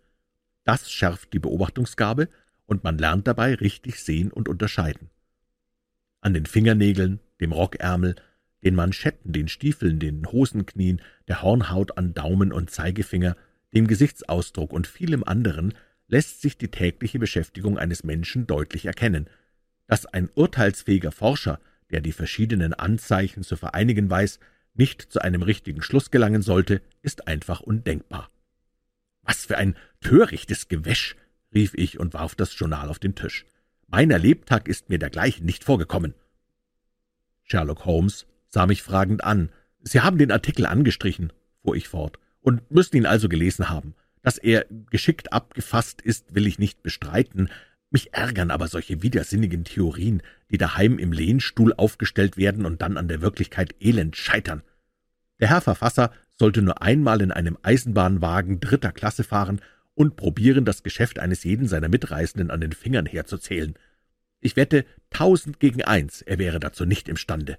[0.64, 2.30] Das schärft die Beobachtungsgabe,
[2.66, 5.10] und man lernt dabei richtig sehen und unterscheiden.
[6.24, 8.16] An den Fingernägeln, dem Rockärmel,
[8.64, 13.36] den Manschetten, den Stiefeln, den Hosenknien, der Hornhaut an Daumen und Zeigefinger,
[13.74, 15.74] dem Gesichtsausdruck und vielem anderen
[16.08, 19.28] lässt sich die tägliche Beschäftigung eines Menschen deutlich erkennen.
[19.86, 21.60] Dass ein urteilsfähiger Forscher,
[21.92, 24.40] der die verschiedenen Anzeichen zu vereinigen weiß,
[24.76, 28.30] nicht zu einem richtigen Schluss gelangen sollte, ist einfach undenkbar.
[29.24, 31.18] »Was für ein törichtes Gewäsch!«
[31.54, 33.46] rief ich und warf das Journal auf den Tisch.
[33.94, 36.16] »Meiner Lebtag ist mir dergleichen nicht vorgekommen.«
[37.44, 39.50] Sherlock Holmes sah mich fragend an.
[39.82, 43.94] »Sie haben den Artikel angestrichen«, fuhr ich fort, »und müssen ihn also gelesen haben.
[44.24, 47.52] Dass er geschickt abgefasst ist, will ich nicht bestreiten,
[47.92, 53.08] mich ärgern aber solche widersinnigen Theorien, die daheim im Lehnstuhl aufgestellt werden und dann an
[53.08, 54.64] der Wirklichkeit elend scheitern.
[55.40, 59.62] Der Herr Verfasser sollte nur einmal in einem Eisenbahnwagen dritter Klasse fahren
[59.96, 63.76] und probieren, das Geschäft eines jeden seiner Mitreisenden an den Fingern herzuzählen.
[64.40, 67.58] Ich wette tausend gegen eins, er wäre dazu nicht imstande.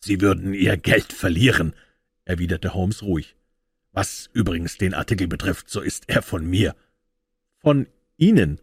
[0.00, 1.74] »Sie würden Ihr Geld verlieren«,
[2.24, 3.36] erwiderte Holmes ruhig.
[3.92, 6.76] »Was übrigens den Artikel betrifft, so ist er von mir.«
[7.60, 8.60] »Von Ihnen?«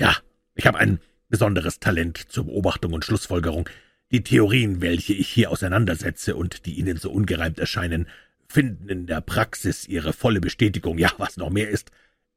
[0.00, 0.16] ja,
[0.54, 0.98] ich habe ein
[1.28, 3.68] besonderes Talent zur Beobachtung und Schlussfolgerung.
[4.10, 8.08] Die Theorien, welche ich hier auseinandersetze und die Ihnen so ungereimt erscheinen,
[8.50, 10.98] finden in der Praxis ihre volle Bestätigung.
[10.98, 11.90] Ja, was noch mehr ist,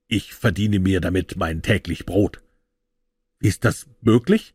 [0.08, 2.42] ich verdiene mir damit mein täglich Brot.
[3.40, 4.54] Wie ist das möglich?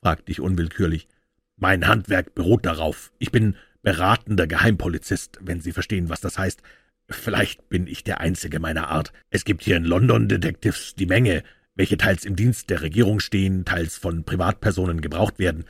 [0.00, 1.08] fragte ich unwillkürlich.
[1.56, 3.12] Mein Handwerk beruht darauf.
[3.18, 6.62] Ich bin beratender Geheimpolizist, wenn Sie verstehen, was das heißt.
[7.08, 9.12] Vielleicht bin ich der Einzige meiner Art.
[9.30, 11.42] Es gibt hier in London Detectives die Menge,
[11.74, 15.64] welche teils im Dienst der Regierung stehen, teils von Privatpersonen gebraucht werden.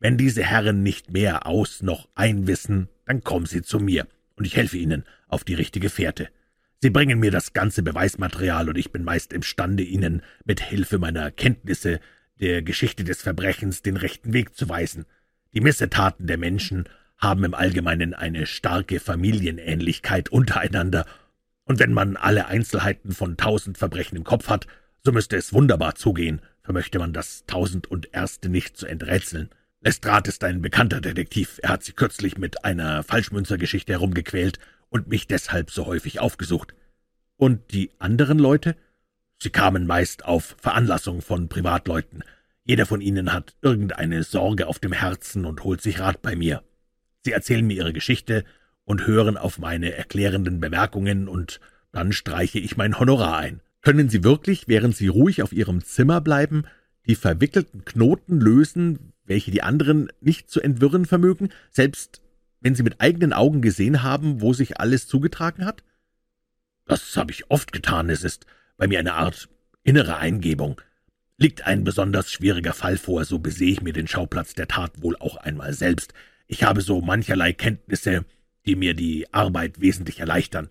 [0.00, 4.06] Wenn diese Herren nicht mehr aus noch einwissen, dann kommen sie zu mir,
[4.36, 6.28] und ich helfe ihnen auf die richtige Fährte.
[6.82, 11.30] Sie bringen mir das ganze Beweismaterial, und ich bin meist imstande, ihnen mit Hilfe meiner
[11.30, 12.00] Kenntnisse
[12.38, 15.06] der Geschichte des Verbrechens den rechten Weg zu weisen.
[15.54, 21.06] Die Missetaten der Menschen haben im Allgemeinen eine starke Familienähnlichkeit untereinander,
[21.64, 24.66] und wenn man alle Einzelheiten von tausend Verbrechen im Kopf hat,
[25.02, 29.48] so müsste es wunderbar zugehen, vermöchte man das Tausend und Erste nicht zu enträtseln.
[29.80, 31.60] Lestrade ist ein bekannter Detektiv.
[31.62, 34.58] Er hat sich kürzlich mit einer Falschmünzergeschichte herumgequält
[34.88, 36.74] und mich deshalb so häufig aufgesucht.
[37.36, 38.76] Und die anderen Leute?
[39.38, 42.24] Sie kamen meist auf Veranlassung von Privatleuten.
[42.64, 46.62] Jeder von ihnen hat irgendeine Sorge auf dem Herzen und holt sich Rat bei mir.
[47.24, 48.44] Sie erzählen mir ihre Geschichte
[48.84, 51.60] und hören auf meine erklärenden Bemerkungen, und
[51.92, 53.60] dann streiche ich mein Honorar ein.
[53.82, 56.64] Können Sie wirklich, während Sie ruhig auf Ihrem Zimmer bleiben,
[57.06, 62.22] die verwickelten Knoten lösen, welche die anderen nicht zu entwirren vermögen, selbst
[62.60, 65.82] wenn Sie mit eigenen Augen gesehen haben, wo sich alles zugetragen hat?
[66.86, 68.08] Das habe ich oft getan.
[68.10, 69.48] Es ist bei mir eine Art
[69.82, 70.80] innere Eingebung.
[71.38, 75.16] Liegt ein besonders schwieriger Fall vor, so besehe ich mir den Schauplatz der Tat wohl
[75.16, 76.14] auch einmal selbst.
[76.46, 78.24] Ich habe so mancherlei Kenntnisse,
[78.64, 80.70] die mir die Arbeit wesentlich erleichtern.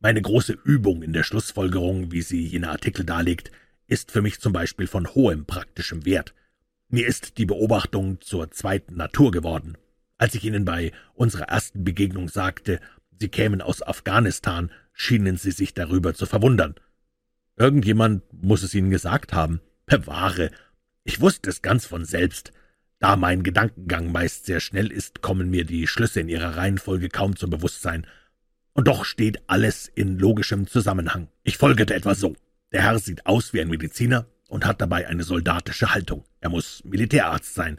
[0.00, 3.50] Meine große Übung in der Schlussfolgerung, wie sie jener Artikel darlegt,
[3.86, 6.34] ist für mich zum Beispiel von hohem praktischem Wert.
[6.88, 9.76] Mir ist die Beobachtung zur zweiten Natur geworden.
[10.18, 12.78] Als ich Ihnen bei unserer ersten Begegnung sagte,
[13.18, 16.76] Sie kämen aus Afghanistan, schienen Sie sich darüber zu verwundern.
[17.56, 19.60] Irgendjemand muss es Ihnen gesagt haben.
[19.86, 20.52] Bewahre.
[21.02, 22.52] Ich wusste es ganz von selbst.
[23.00, 27.34] Da mein Gedankengang meist sehr schnell ist, kommen mir die Schlüsse in ihrer Reihenfolge kaum
[27.34, 28.06] zum Bewusstsein.
[28.74, 31.28] Und doch steht alles in logischem Zusammenhang.
[31.42, 32.36] Ich folgerte etwa so.
[32.72, 36.24] Der Herr sieht aus wie ein Mediziner und hat dabei eine soldatische Haltung.
[36.40, 37.78] Er muss Militärarzt sein.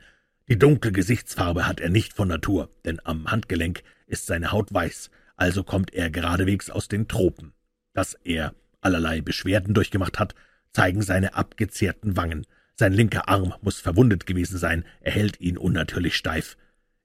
[0.50, 5.12] Die dunkle Gesichtsfarbe hat er nicht von Natur, denn am Handgelenk ist seine Haut weiß,
[5.36, 7.54] also kommt er geradewegs aus den Tropen.
[7.94, 10.36] Dass er allerlei Beschwerden durchgemacht hat,
[10.72, 12.46] zeigen seine abgezehrten Wangen.
[12.76, 16.58] Sein linker Arm muss verwundet gewesen sein, er hält ihn unnatürlich steif.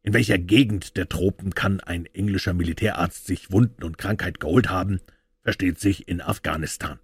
[0.03, 5.01] In welcher Gegend der Tropen kann ein englischer Militärarzt sich Wunden und Krankheit geholt haben?
[5.43, 6.99] Versteht sich in Afghanistan.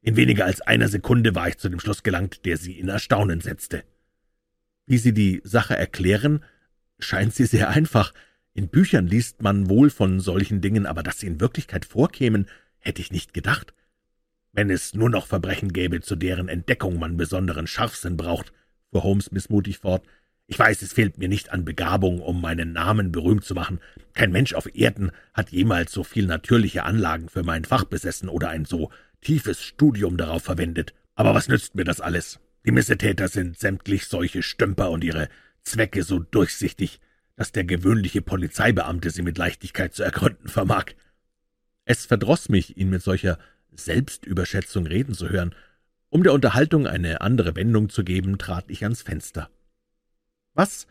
[0.00, 3.40] In weniger als einer Sekunde war ich zu dem Schluss gelangt, der sie in Erstaunen
[3.40, 3.84] setzte.
[4.86, 6.44] Wie Sie die Sache erklären,
[6.98, 8.14] scheint sie sehr einfach.
[8.54, 12.46] In Büchern liest man wohl von solchen Dingen, aber dass sie in Wirklichkeit vorkämen,
[12.78, 13.74] hätte ich nicht gedacht.
[14.52, 18.52] Wenn es nur noch Verbrechen gäbe, zu deren Entdeckung man besonderen Scharfsinn braucht,
[18.90, 20.06] fuhr Holmes missmutig fort.
[20.46, 23.80] Ich weiß, es fehlt mir nicht an Begabung, um meinen Namen berühmt zu machen.
[24.14, 28.48] Kein Mensch auf Erden hat jemals so viel natürliche Anlagen für mein Fach besessen oder
[28.48, 30.94] ein so tiefes Studium darauf verwendet.
[31.14, 32.40] Aber was nützt mir das alles?
[32.64, 35.28] Die Missetäter sind sämtlich solche Stümper und ihre
[35.62, 37.00] Zwecke so durchsichtig,
[37.36, 40.86] dass der gewöhnliche Polizeibeamte sie mit Leichtigkeit zu ergründen vermag.
[41.84, 43.38] Es verdroß mich, ihn mit solcher
[43.72, 45.54] Selbstüberschätzung reden zu hören.
[46.10, 49.50] Um der Unterhaltung eine andere Wendung zu geben, trat ich ans Fenster.
[50.54, 50.86] »Was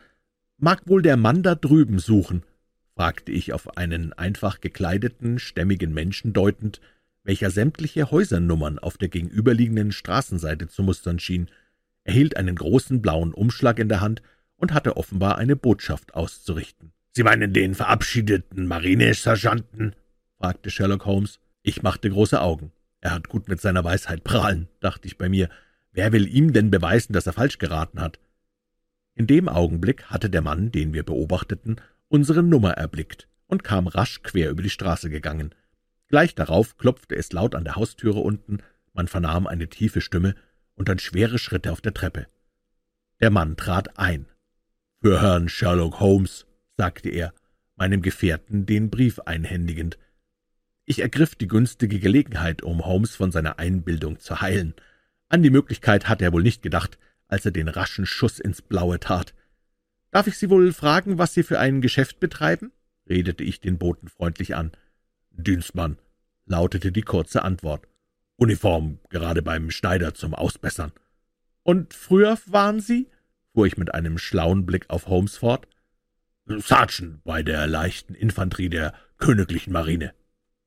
[0.56, 2.42] mag wohl der Mann da drüben suchen?«
[2.96, 6.80] fragte ich auf einen einfach gekleideten, stämmigen Menschen deutend,
[7.28, 11.50] welcher sämtliche Häusernummern auf der gegenüberliegenden Straßenseite zu mustern schien.
[12.04, 14.22] Er hielt einen großen blauen Umschlag in der Hand
[14.56, 16.92] und hatte offenbar eine Botschaft auszurichten.
[17.12, 19.94] »Sie meinen den verabschiedeten Marinesergeanten?«
[20.38, 21.38] fragte Sherlock Holmes.
[21.62, 22.72] Ich machte große Augen.
[23.02, 25.50] Er hat gut mit seiner Weisheit prahlen, dachte ich bei mir.
[25.92, 28.18] Wer will ihm denn beweisen, dass er falsch geraten hat?
[29.14, 31.76] In dem Augenblick hatte der Mann, den wir beobachteten,
[32.08, 35.54] unsere Nummer erblickt und kam rasch quer über die Straße gegangen.
[36.08, 38.58] Gleich darauf klopfte es laut an der Haustüre unten,
[38.94, 40.34] man vernahm eine tiefe Stimme
[40.74, 42.26] und dann schwere Schritte auf der Treppe.
[43.20, 44.26] Der Mann trat ein.
[45.02, 47.34] »Für Herrn Sherlock Holmes«, sagte er,
[47.76, 49.98] meinem Gefährten den Brief einhändigend.
[50.84, 54.74] Ich ergriff die günstige Gelegenheit, um Holmes von seiner Einbildung zu heilen.
[55.28, 58.98] An die Möglichkeit hatte er wohl nicht gedacht, als er den raschen Schuss ins Blaue
[58.98, 59.34] tat.
[60.10, 62.72] »Darf ich Sie wohl fragen, was Sie für ein Geschäft betreiben?«
[63.08, 64.72] redete ich den Boten freundlich an.
[65.38, 65.98] Dienstmann,
[66.46, 67.86] lautete die kurze Antwort.
[68.36, 70.92] Uniform gerade beim Schneider zum Ausbessern.
[71.62, 73.08] Und früher waren Sie?
[73.54, 75.66] fuhr ich mit einem schlauen Blick auf Holmes fort.
[76.46, 80.14] Sergeant bei der leichten Infanterie der königlichen Marine.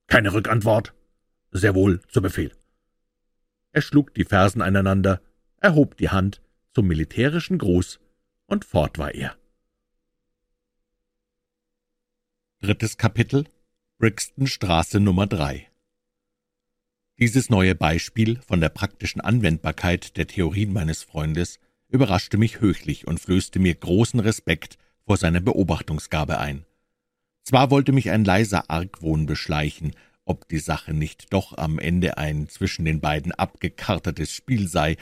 [0.08, 0.93] Keine Rückantwort?
[1.52, 2.52] Sehr wohl, zu Befehl.
[3.72, 5.22] Er schlug die Fersen aneinander,
[5.58, 6.41] erhob die Hand
[6.74, 8.00] zum militärischen Gruß,
[8.45, 9.36] und fort war er.
[12.62, 13.45] Drittes Kapitel
[14.02, 15.68] Brixton Straße Nummer 3
[17.20, 23.20] Dieses neue Beispiel von der praktischen Anwendbarkeit der Theorien meines Freundes überraschte mich höchlich und
[23.20, 26.66] flößte mir großen Respekt vor seiner Beobachtungsgabe ein.
[27.43, 29.91] Zwar wollte mich ein leiser Argwohn beschleichen,
[30.26, 34.97] ob die Sache nicht doch am Ende ein zwischen den beiden abgekartetes Spiel sei,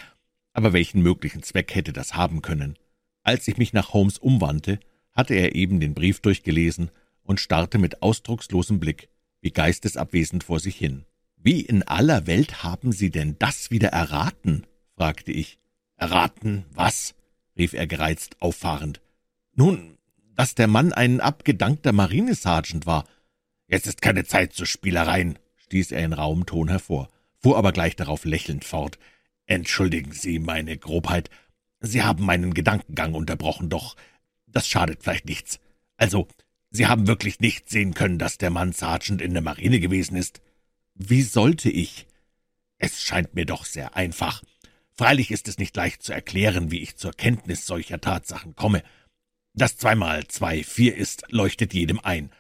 [0.52, 2.78] aber welchen möglichen Zweck hätte das haben können?
[3.24, 4.78] Als ich mich nach Holmes umwandte,
[5.14, 6.92] hatte er eben den Brief durchgelesen
[7.30, 9.08] und starrte mit ausdruckslosem Blick,
[9.40, 11.06] wie geistesabwesend vor sich hin.
[11.38, 14.66] »Wie in aller Welt haben Sie denn das wieder erraten?«
[14.96, 15.60] fragte ich.
[15.96, 17.14] Erraten, was?
[17.56, 19.00] rief er gereizt auffahrend.
[19.54, 20.00] Nun,
[20.34, 23.06] dass der Mann ein abgedankter Marinesergeant war.
[23.68, 27.96] Jetzt ist keine Zeit zu Spielereien, stieß er in rauem Ton hervor, fuhr aber gleich
[27.96, 28.98] darauf lächelnd fort.
[29.46, 31.30] Entschuldigen Sie meine Grobheit.
[31.80, 33.96] Sie haben meinen Gedankengang unterbrochen, doch
[34.48, 35.60] das schadet vielleicht nichts.
[35.96, 36.28] Also,
[36.72, 40.42] Sie haben wirklich nicht sehen können, dass der Mann Sergeant in der Marine gewesen ist?
[40.94, 42.06] Wie sollte ich?
[42.78, 44.44] Es scheint mir doch sehr einfach.
[44.96, 48.84] Freilich ist es nicht leicht zu erklären, wie ich zur Kenntnis solcher Tatsachen komme.
[49.54, 52.32] Dass zweimal zwei vier ist, leuchtet jedem ein.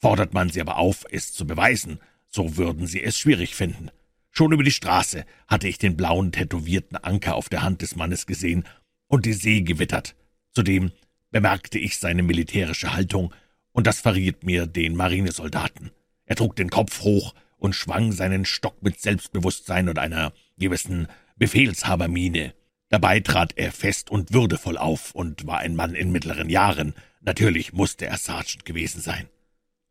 [0.00, 3.90] Fordert man sie aber auf, es zu beweisen, so würden sie es schwierig finden.
[4.30, 8.26] Schon über die Straße hatte ich den blauen tätowierten Anker auf der Hand des Mannes
[8.26, 8.64] gesehen
[9.06, 10.16] und die See gewittert.
[10.52, 10.92] Zudem
[11.30, 13.32] bemerkte ich seine militärische Haltung,
[13.74, 15.90] und das verriet mir den Marinesoldaten.
[16.24, 22.54] Er trug den Kopf hoch und schwang seinen Stock mit Selbstbewusstsein und einer gewissen Befehlshabermiene.
[22.88, 26.94] Dabei trat er fest und würdevoll auf und war ein Mann in mittleren Jahren.
[27.20, 29.28] Natürlich musste er Sergeant gewesen sein.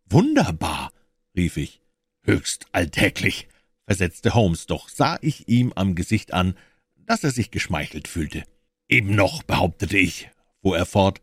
[0.06, 0.92] Wunderbar,
[1.36, 1.82] rief ich.
[2.22, 3.50] Höchst alltäglich,
[3.86, 6.56] versetzte Holmes, doch sah ich ihm am Gesicht an,
[6.96, 8.44] dass er sich geschmeichelt fühlte.
[8.88, 10.30] Eben noch, behauptete ich,
[10.62, 11.20] fuhr er fort,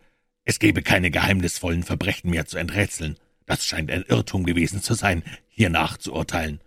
[0.51, 3.17] es gebe keine geheimnisvollen Verbrechen mehr zu enträtseln.
[3.47, 6.61] Das scheint ein Irrtum gewesen zu sein, hier nachzuurteilen.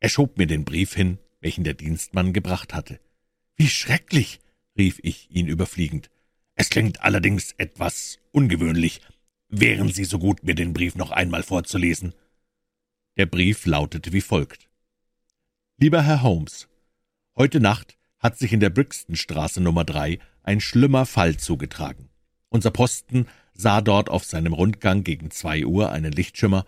[0.00, 2.98] Er schob mir den Brief hin, welchen der Dienstmann gebracht hatte.
[3.54, 4.40] Wie schrecklich,
[4.76, 6.10] rief ich ihn überfliegend.
[6.56, 9.00] Es klingt allerdings etwas ungewöhnlich.
[9.48, 12.14] Wären Sie so gut, mir den Brief noch einmal vorzulesen?
[13.16, 14.68] Der Brief lautete wie folgt.
[15.76, 16.66] Lieber Herr Holmes,
[17.36, 22.08] heute Nacht hat sich in der Brixtonstraße Nummer drei ein schlimmer Fall zugetragen.
[22.50, 26.64] Unser Posten sah dort auf seinem Rundgang gegen zwei Uhr einen Lichtschimmer,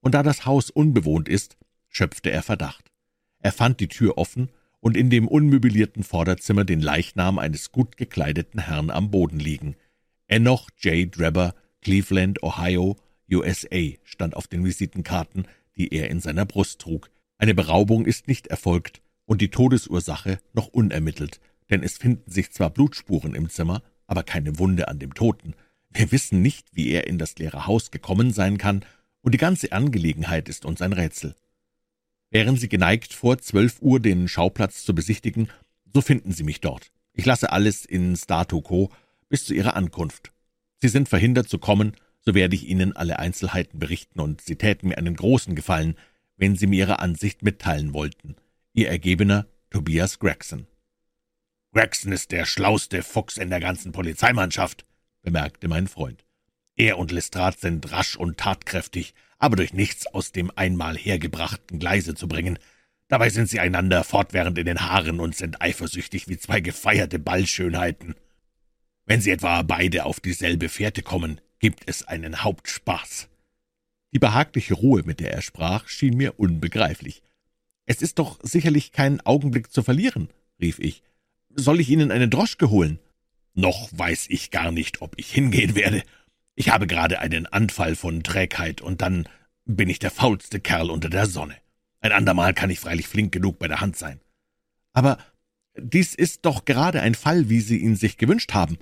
[0.00, 1.56] und da das Haus unbewohnt ist,
[1.88, 2.92] schöpfte er Verdacht.
[3.40, 8.60] Er fand die Tür offen und in dem unmöblierten Vorderzimmer den Leichnam eines gut gekleideten
[8.60, 9.76] Herrn am Boden liegen.
[10.28, 11.14] Enoch J.
[11.16, 12.96] Drebber, Cleveland, Ohio,
[13.32, 17.10] USA, stand auf den Visitenkarten, die er in seiner Brust trug.
[17.38, 22.70] Eine Beraubung ist nicht erfolgt und die Todesursache noch unermittelt, denn es finden sich zwar
[22.70, 25.54] Blutspuren im Zimmer, aber keine Wunde an dem Toten.
[25.90, 28.84] Wir wissen nicht, wie er in das leere Haus gekommen sein kann,
[29.22, 31.34] und die ganze Angelegenheit ist uns ein Rätsel.
[32.30, 35.48] Wären Sie geneigt, vor zwölf Uhr den Schauplatz zu besichtigen,
[35.92, 36.90] so finden Sie mich dort.
[37.12, 38.90] Ich lasse alles in statu quo
[39.28, 40.32] bis zu Ihrer Ankunft.
[40.80, 44.88] Sie sind verhindert zu kommen, so werde ich Ihnen alle Einzelheiten berichten, und Sie täten
[44.88, 45.96] mir einen großen Gefallen,
[46.36, 48.36] wenn Sie mir Ihre Ansicht mitteilen wollten.
[48.72, 50.66] Ihr Ergebener Tobias Gregson.
[51.74, 54.86] Gregson ist der schlauste Fuchs in der ganzen Polizeimannschaft,
[55.22, 56.24] bemerkte mein Freund.
[56.76, 62.14] Er und Lestrade sind rasch und tatkräftig, aber durch nichts aus dem einmal hergebrachten Gleise
[62.14, 62.60] zu bringen.
[63.08, 68.14] Dabei sind sie einander fortwährend in den Haaren und sind eifersüchtig wie zwei gefeierte Ballschönheiten.
[69.04, 73.28] Wenn sie etwa beide auf dieselbe Fährte kommen, gibt es einen Hauptspaß.
[74.12, 77.20] Die behagliche Ruhe, mit der er sprach, schien mir unbegreiflich.
[77.84, 80.28] Es ist doch sicherlich kein Augenblick zu verlieren,
[80.60, 81.02] rief ich.
[81.56, 82.98] Soll ich Ihnen eine Droschke holen?
[83.54, 86.02] Noch weiß ich gar nicht, ob ich hingehen werde.
[86.56, 89.28] Ich habe gerade einen Anfall von Trägheit, und dann
[89.64, 91.56] bin ich der faulste Kerl unter der Sonne.
[92.00, 94.20] Ein andermal kann ich freilich flink genug bei der Hand sein.
[94.92, 95.18] Aber
[95.76, 98.78] dies ist doch gerade ein Fall, wie Sie ihn sich gewünscht haben.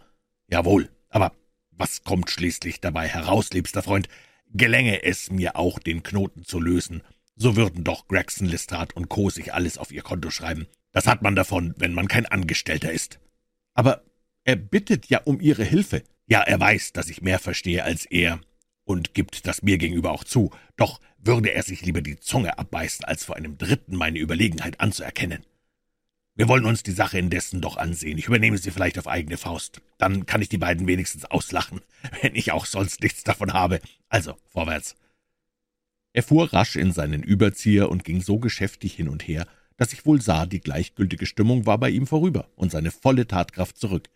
[0.49, 1.33] Jawohl, aber
[1.71, 4.09] was kommt schließlich dabei heraus, liebster Freund?
[4.55, 7.03] Gelänge es mir auch, den Knoten zu lösen,
[7.37, 9.31] so würden doch Gregson, Lestrade und Co.
[9.31, 10.67] sich alles auf ihr Konto schreiben.
[10.93, 13.19] Das hat man davon, wenn man kein Angestellter ist.
[13.75, 14.05] Aber
[14.45, 16.03] er bittet ja um Ihre Hilfe.
[16.27, 18.41] Ja, er weiß, dass ich mehr verstehe als er
[18.85, 20.51] und gibt das mir gegenüber auch zu.
[20.77, 25.45] Doch würde er sich lieber die Zunge abbeißen, als vor einem Dritten meine Überlegenheit anzuerkennen.
[26.35, 28.17] Wir wollen uns die Sache indessen doch ansehen.
[28.17, 29.83] Ich übernehme sie vielleicht auf eigene Faust.
[29.99, 31.81] Dann kann ich die beiden wenigstens auslachen,
[32.23, 33.81] wenn ich auch sonst nichts davon habe.
[34.09, 34.97] Also, vorwärts.
[36.15, 39.47] Er fuhr rasch in seinen Überzieher und ging so geschäftig hin und her,
[39.83, 43.77] dass ich wohl sah, die gleichgültige Stimmung war bei ihm vorüber und seine volle Tatkraft
[43.77, 44.11] zurück.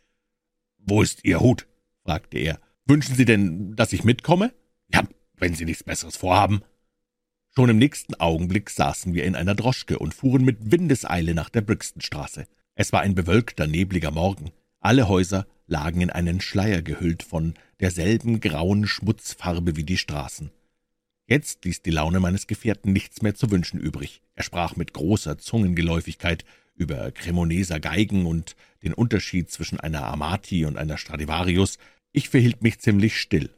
[0.78, 1.66] »Wo ist Ihr Hut?«
[2.04, 2.60] fragte er.
[2.84, 4.52] »Wünschen Sie denn, dass ich mitkomme?«
[4.94, 5.02] »Ja,
[5.34, 6.62] wenn Sie nichts Besseres vorhaben.«
[7.52, 11.62] Schon im nächsten Augenblick saßen wir in einer Droschke und fuhren mit Windeseile nach der
[11.62, 12.46] Brixtonstraße.
[12.76, 14.52] Es war ein bewölkter, nebliger Morgen.
[14.78, 20.52] Alle Häuser lagen in einen Schleier gehüllt von derselben grauen Schmutzfarbe wie die Straßen.
[21.28, 24.22] Jetzt ließ die Laune meines Gefährten nichts mehr zu wünschen übrig.
[24.34, 26.44] Er sprach mit großer Zungengeläufigkeit
[26.76, 28.54] über Cremoneser Geigen und
[28.84, 31.78] den Unterschied zwischen einer Amati und einer Stradivarius.
[32.12, 33.50] Ich verhielt mich ziemlich still.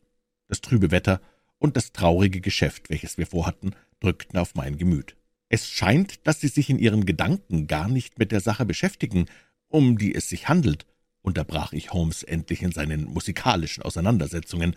[0.47, 1.21] Das trübe Wetter
[1.59, 5.17] und das traurige Geschäft, welches wir vorhatten, drückten auf mein Gemüt.
[5.51, 9.27] Es scheint, dass Sie sich in Ihren Gedanken gar nicht mit der Sache beschäftigen.
[9.71, 10.87] um die es sich handelt,
[11.21, 14.77] unterbrach ich Holmes endlich in seinen musikalischen Auseinandersetzungen.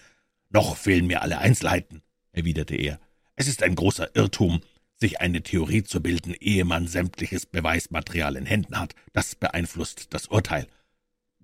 [0.49, 2.01] Noch fehlen mir alle Einzelheiten,
[2.31, 2.99] erwiderte er.
[3.35, 4.61] Es ist ein großer Irrtum,
[4.97, 8.93] sich eine Theorie zu bilden, ehe man sämtliches Beweismaterial in Händen hat.
[9.13, 10.67] Das beeinflusst das Urteil.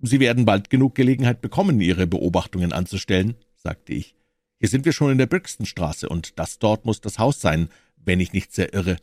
[0.00, 4.14] Sie werden bald genug Gelegenheit bekommen, Ihre Beobachtungen anzustellen, sagte ich.
[4.60, 8.20] Hier sind wir schon in der Brixtonstraße, und das dort muss das Haus sein, wenn
[8.20, 8.96] ich nicht sehr irre.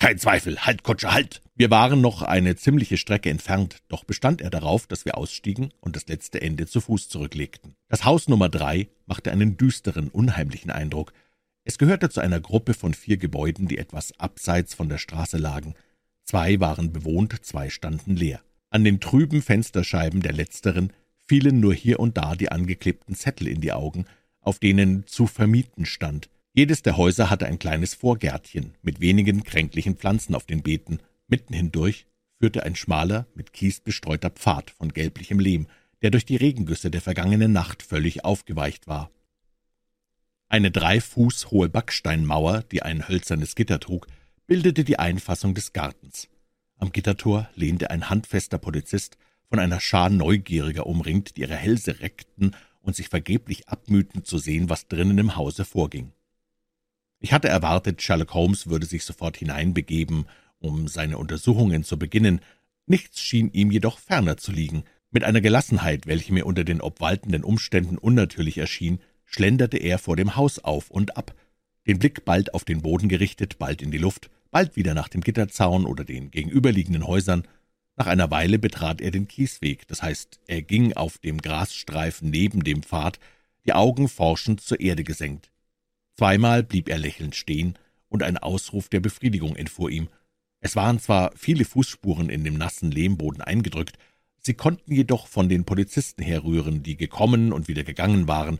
[0.00, 1.42] Kein Zweifel, halt, Kutscher, halt!
[1.54, 5.94] Wir waren noch eine ziemliche Strecke entfernt, doch bestand er darauf, dass wir ausstiegen und
[5.94, 7.76] das letzte Ende zu Fuß zurücklegten.
[7.86, 11.12] Das Haus Nummer drei machte einen düsteren, unheimlichen Eindruck.
[11.64, 15.74] Es gehörte zu einer Gruppe von vier Gebäuden, die etwas abseits von der Straße lagen.
[16.24, 18.40] Zwei waren bewohnt, zwei standen leer.
[18.70, 20.94] An den trüben Fensterscheiben der letzteren
[21.26, 24.06] fielen nur hier und da die angeklebten Zettel in die Augen,
[24.40, 26.30] auf denen zu vermieten stand.
[26.52, 30.98] Jedes der Häuser hatte ein kleines Vorgärtchen mit wenigen kränklichen Pflanzen auf den Beeten.
[31.28, 32.06] Mitten hindurch
[32.38, 35.68] führte ein schmaler, mit Kies bestreuter Pfad von gelblichem Lehm,
[36.02, 39.10] der durch die Regengüsse der vergangenen Nacht völlig aufgeweicht war.
[40.48, 44.08] Eine drei Fuß hohe Backsteinmauer, die ein hölzernes Gitter trug,
[44.48, 46.28] bildete die Einfassung des Gartens.
[46.78, 49.16] Am Gittertor lehnte ein handfester Polizist,
[49.48, 54.68] von einer Schar Neugieriger umringt, die ihre Hälse reckten und sich vergeblich abmühten zu sehen,
[54.68, 56.12] was drinnen im Hause vorging.
[57.22, 60.24] Ich hatte erwartet, Sherlock Holmes würde sich sofort hineinbegeben,
[60.58, 62.40] um seine Untersuchungen zu beginnen.
[62.86, 64.84] Nichts schien ihm jedoch ferner zu liegen.
[65.10, 70.34] Mit einer Gelassenheit, welche mir unter den obwaltenden Umständen unnatürlich erschien, schlenderte er vor dem
[70.34, 71.34] Haus auf und ab,
[71.86, 75.20] den Blick bald auf den Boden gerichtet, bald in die Luft, bald wieder nach dem
[75.20, 77.46] Gitterzaun oder den gegenüberliegenden Häusern.
[77.96, 82.64] Nach einer Weile betrat er den Kiesweg, das heißt, er ging auf dem Grasstreifen neben
[82.64, 83.20] dem Pfad,
[83.66, 85.49] die Augen forschend zur Erde gesenkt.
[86.20, 87.78] Zweimal blieb er lächelnd stehen,
[88.10, 90.10] und ein Ausruf der Befriedigung entfuhr ihm.
[90.60, 93.96] Es waren zwar viele Fußspuren in dem nassen Lehmboden eingedrückt,
[94.36, 98.58] sie konnten jedoch von den Polizisten herrühren, die gekommen und wieder gegangen waren,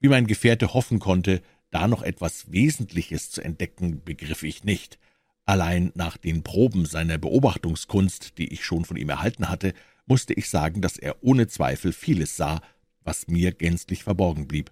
[0.00, 4.98] wie mein Gefährte hoffen konnte, da noch etwas Wesentliches zu entdecken, begriff ich nicht.
[5.44, 9.74] Allein nach den Proben seiner Beobachtungskunst, die ich schon von ihm erhalten hatte,
[10.06, 12.62] musste ich sagen, dass er ohne Zweifel vieles sah,
[13.02, 14.70] was mir gänzlich verborgen blieb.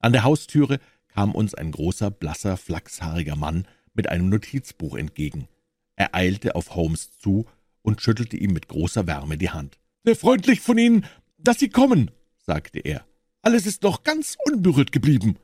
[0.00, 0.80] An der Haustüre
[1.16, 5.48] kam uns ein großer, blasser, flachshaariger Mann mit einem Notizbuch entgegen.
[5.96, 7.46] Er eilte auf Holmes zu
[7.80, 9.78] und schüttelte ihm mit großer Wärme die Hand.
[10.04, 11.06] »Sehr freundlich von Ihnen,
[11.38, 13.06] dass Sie kommen«, sagte er.
[13.40, 15.38] Alles ist noch ganz unberührt geblieben.«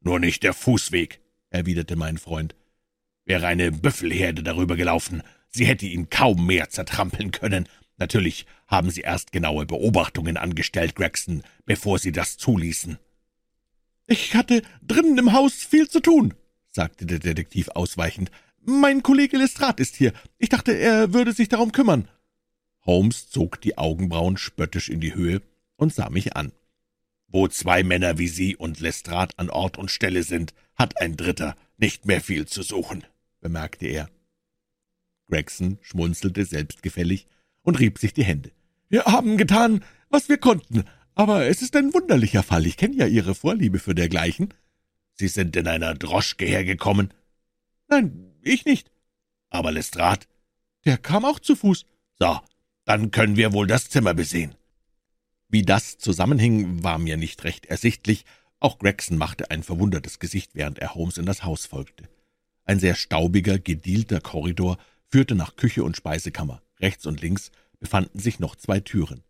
[0.00, 2.54] »Nur nicht der Fußweg«, erwiderte mein Freund.
[3.26, 7.68] »Wäre eine Büffelherde darüber gelaufen, sie hätte ihn kaum mehr zertrampeln können.
[7.98, 12.96] Natürlich haben Sie erst genaue Beobachtungen angestellt, Gregson, bevor Sie das zuließen.«
[14.06, 16.34] »Ich hatte drinnen im Haus viel zu tun«,
[16.68, 18.30] sagte der Detektiv ausweichend.
[18.60, 20.12] »Mein Kollege Lestrade ist hier.
[20.38, 22.08] Ich dachte, er würde sich darum kümmern.«
[22.84, 25.42] Holmes zog die Augenbrauen spöttisch in die Höhe
[25.76, 26.52] und sah mich an.
[27.28, 31.56] Wo zwei Männer wie Sie und Lestrade an Ort und Stelle sind, hat ein Dritter
[31.78, 33.04] nicht mehr viel zu suchen,
[33.40, 34.10] bemerkte er.
[35.26, 37.26] Gregson schmunzelte selbstgefällig
[37.62, 38.52] und rieb sich die Hände.
[38.88, 40.84] »Wir haben getan, was wir konnten,
[41.14, 42.66] aber es ist ein wunderlicher Fall.
[42.66, 44.52] Ich kenne ja Ihre Vorliebe für dergleichen.«
[45.12, 47.14] »Sie sind in einer Droschke hergekommen?«
[47.88, 48.90] »Nein, ich nicht.«
[49.50, 50.26] »Aber Lestrade?«
[50.84, 51.86] »Der kam auch zu Fuß.«
[52.18, 52.40] »So,
[52.84, 54.54] dann können wir wohl das Zimmer besehen.«
[55.54, 58.24] wie das zusammenhing, war mir nicht recht ersichtlich.
[58.58, 62.08] Auch Gregson machte ein verwundertes Gesicht, während er Holmes in das Haus folgte.
[62.64, 66.60] Ein sehr staubiger, gedielter Korridor führte nach Küche und Speisekammer.
[66.80, 69.22] Rechts und links befanden sich noch zwei Türen.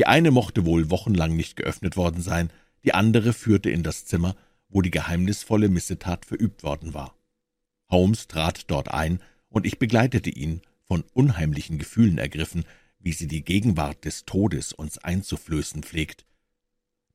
[0.00, 2.48] Die eine mochte wohl wochenlang nicht geöffnet worden sein,
[2.84, 4.34] die andere führte in das Zimmer,
[4.70, 7.14] wo die geheimnisvolle Missetat verübt worden war.
[7.90, 9.20] Holmes trat dort ein,
[9.50, 12.64] und ich begleitete ihn, von unheimlichen Gefühlen ergriffen,
[12.98, 16.24] wie sie die Gegenwart des Todes uns einzuflößen pflegt.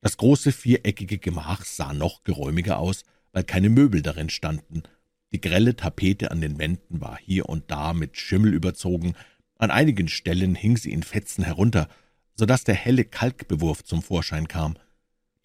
[0.02, 4.84] Das große viereckige Gemach sah noch geräumiger aus, weil keine Möbel darin standen.
[5.32, 9.16] Die grelle Tapete an den Wänden war hier und da mit Schimmel überzogen,
[9.58, 11.90] an einigen Stellen hing sie in Fetzen herunter,
[12.36, 14.76] so dass der helle Kalkbewurf zum Vorschein kam.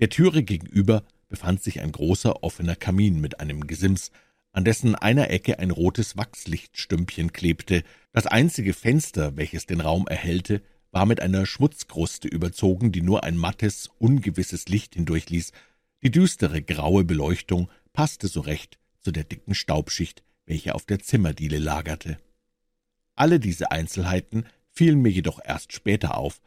[0.01, 4.11] Der Türe gegenüber befand sich ein großer offener Kamin mit einem Gesims,
[4.53, 7.84] an dessen einer Ecke ein rotes Wachslichtstümpchen klebte.
[8.12, 13.36] Das einzige Fenster, welches den Raum erhellte, war mit einer Schmutzkruste überzogen, die nur ein
[13.36, 15.53] mattes, ungewisses Licht hindurchließ.
[16.03, 21.59] Die düstere, graue Beleuchtung passte so recht zu der dicken Staubschicht, welche auf der Zimmerdiele
[21.59, 22.18] lagerte.
[23.14, 26.41] Alle diese Einzelheiten fielen mir jedoch erst später auf.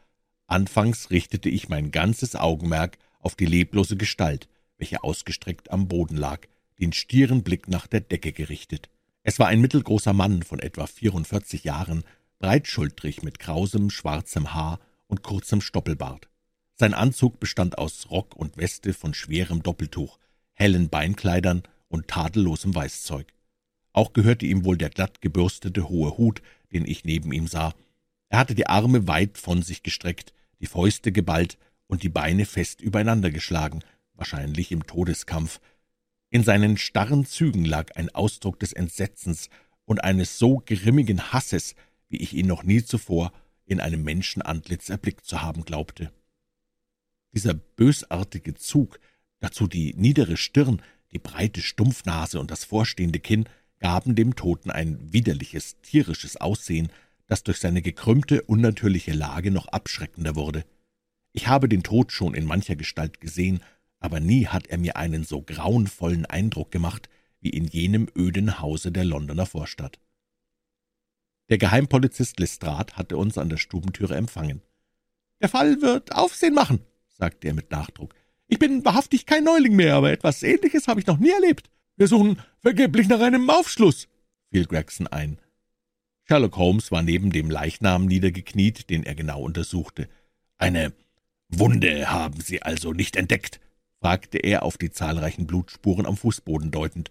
[0.46, 6.40] Anfangs richtete ich mein ganzes Augenmerk auf die leblose Gestalt, welche ausgestreckt am Boden lag,
[6.80, 8.90] den stieren Blick nach der Decke gerichtet.
[9.22, 12.04] Es war ein mittelgroßer Mann von etwa vierundvierzig Jahren,
[12.38, 16.28] breitschultrig mit krausem, schwarzem Haar und kurzem Stoppelbart.
[16.74, 20.18] Sein Anzug bestand aus Rock und Weste von schwerem Doppeltuch,
[20.52, 23.32] hellen Beinkleidern und tadellosem Weißzeug.
[23.92, 26.42] Auch gehörte ihm wohl der glatt gebürstete hohe Hut,
[26.72, 27.74] den ich neben ihm sah.
[28.28, 32.80] Er hatte die Arme weit von sich gestreckt, die Fäuste geballt und die Beine fest
[32.80, 33.80] übereinander geschlagen,
[34.14, 35.60] wahrscheinlich im Todeskampf.
[36.30, 39.50] In seinen starren Zügen lag ein Ausdruck des Entsetzens
[39.84, 41.74] und eines so grimmigen Hasses,
[42.08, 43.32] wie ich ihn noch nie zuvor
[43.66, 46.12] in einem Menschenantlitz erblickt zu haben glaubte.
[47.32, 49.00] Dieser bösartige Zug,
[49.40, 53.48] dazu die niedere Stirn, die breite Stumpfnase und das vorstehende Kinn,
[53.80, 56.90] gaben dem Toten ein widerliches, tierisches Aussehen,
[57.26, 60.64] das durch seine gekrümmte, unnatürliche Lage noch abschreckender wurde.
[61.32, 63.60] Ich habe den Tod schon in mancher Gestalt gesehen,
[63.98, 67.08] aber nie hat er mir einen so grauenvollen Eindruck gemacht
[67.40, 69.98] wie in jenem öden Hause der Londoner Vorstadt.
[71.50, 74.62] Der Geheimpolizist Lestrade hatte uns an der Stubentüre empfangen.
[75.40, 78.14] »Der Fall wird Aufsehen machen«, sagte er mit Nachdruck.
[78.46, 81.68] »Ich bin wahrhaftig kein Neuling mehr, aber etwas Ähnliches habe ich noch nie erlebt.
[81.96, 84.08] Wir suchen vergeblich nach einem Aufschluss«,
[84.50, 85.38] fiel Gregson ein.
[86.26, 90.08] Sherlock Holmes war neben dem Leichnam niedergekniet, den er genau untersuchte.
[90.56, 90.92] »Eine
[91.48, 93.60] Wunde haben Sie also nicht entdeckt?«
[94.00, 97.10] fragte er auf die zahlreichen Blutspuren am Fußboden deutend.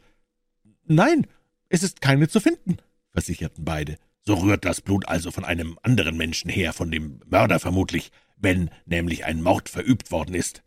[0.86, 1.28] »Nein,
[1.70, 2.78] es ist keine zu finden«,
[3.12, 3.98] versicherten beide.
[4.26, 8.70] »So rührt das Blut also von einem anderen Menschen her, von dem Mörder vermutlich, wenn
[8.86, 10.64] nämlich ein Mord verübt worden ist.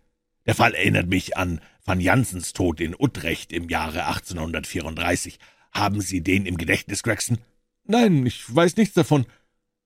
[0.47, 5.39] Der Fall erinnert mich an van Janssens Tod in Utrecht im Jahre 1834.
[5.73, 7.39] Haben Sie den im Gedächtnis, Gregson?«
[7.87, 9.27] »Nein, ich weiß nichts davon.«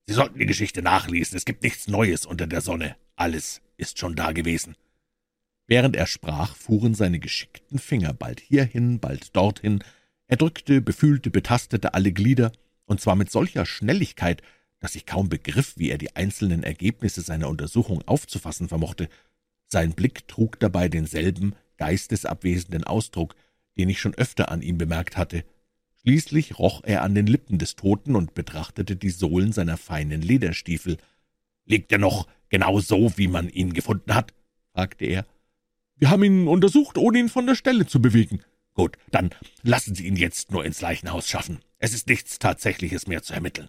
[0.07, 1.37] »Sie sollten die Geschichte nachlesen.
[1.37, 2.97] Es gibt nichts Neues unter der Sonne.
[3.17, 4.77] Alles ist schon da gewesen.«
[5.67, 9.85] Während er sprach, fuhren seine geschickten Finger bald hierhin, bald dorthin.
[10.27, 12.51] Er drückte, befühlte, betastete alle Glieder,
[12.87, 14.43] und zwar mit solcher Schnelligkeit,
[14.81, 19.09] dass ich kaum begriff, wie er die einzelnen Ergebnisse seiner Untersuchung aufzufassen vermochte.
[19.67, 23.37] Sein Blick trug dabei denselben geistesabwesenden Ausdruck,
[23.79, 25.45] den ich schon öfter an ihm bemerkt hatte.
[26.03, 30.97] Schließlich roch er an den Lippen des Toten und betrachtete die Sohlen seiner feinen Lederstiefel.
[31.67, 34.33] »Liegt er noch genau so, wie man ihn gefunden hat?«
[34.73, 35.27] fragte er.
[35.97, 38.43] Wir haben ihn untersucht, ohne ihn von der Stelle zu bewegen.
[38.73, 39.31] Gut, dann
[39.63, 41.59] lassen Sie ihn jetzt nur ins Leichenhaus schaffen.
[41.79, 43.69] Es ist nichts Tatsächliches mehr zu ermitteln.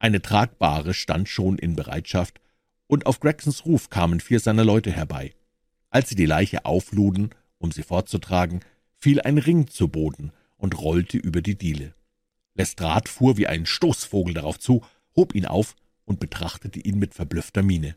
[0.00, 2.40] Eine Tragbare stand schon in Bereitschaft,
[2.88, 5.32] und auf Gregsons Ruf kamen vier seiner Leute herbei.
[5.90, 8.60] Als sie die Leiche aufluden, um sie fortzutragen,
[8.98, 11.94] fiel ein Ring zu Boden und rollte über die Diele.
[12.54, 14.84] Lestrade fuhr wie ein Stoßvogel darauf zu,
[15.16, 17.96] hob ihn auf und betrachtete ihn mit verblüffter Miene.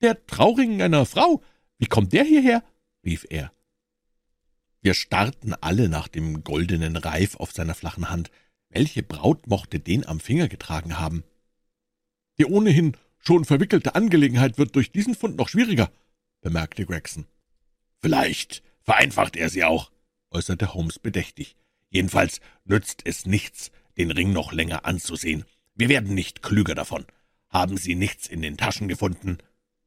[0.00, 1.42] »Der Trauring einer Frau,
[1.78, 2.62] wie kommt der hierher?«
[3.04, 3.52] rief er.
[4.82, 8.30] Wir starrten alle nach dem goldenen Reif auf seiner flachen Hand.
[8.68, 11.24] Welche Braut mochte den am Finger getragen haben?
[12.38, 15.90] Die ohnehin schon verwickelte Angelegenheit wird durch diesen Fund noch schwieriger,
[16.40, 17.26] bemerkte Gregson.
[17.98, 19.90] Vielleicht vereinfacht er sie auch,
[20.30, 21.56] äußerte Holmes bedächtig.
[21.90, 25.44] Jedenfalls nützt es nichts, den Ring noch länger anzusehen.
[25.74, 27.04] Wir werden nicht klüger davon.
[27.48, 29.38] Haben Sie nichts in den Taschen gefunden?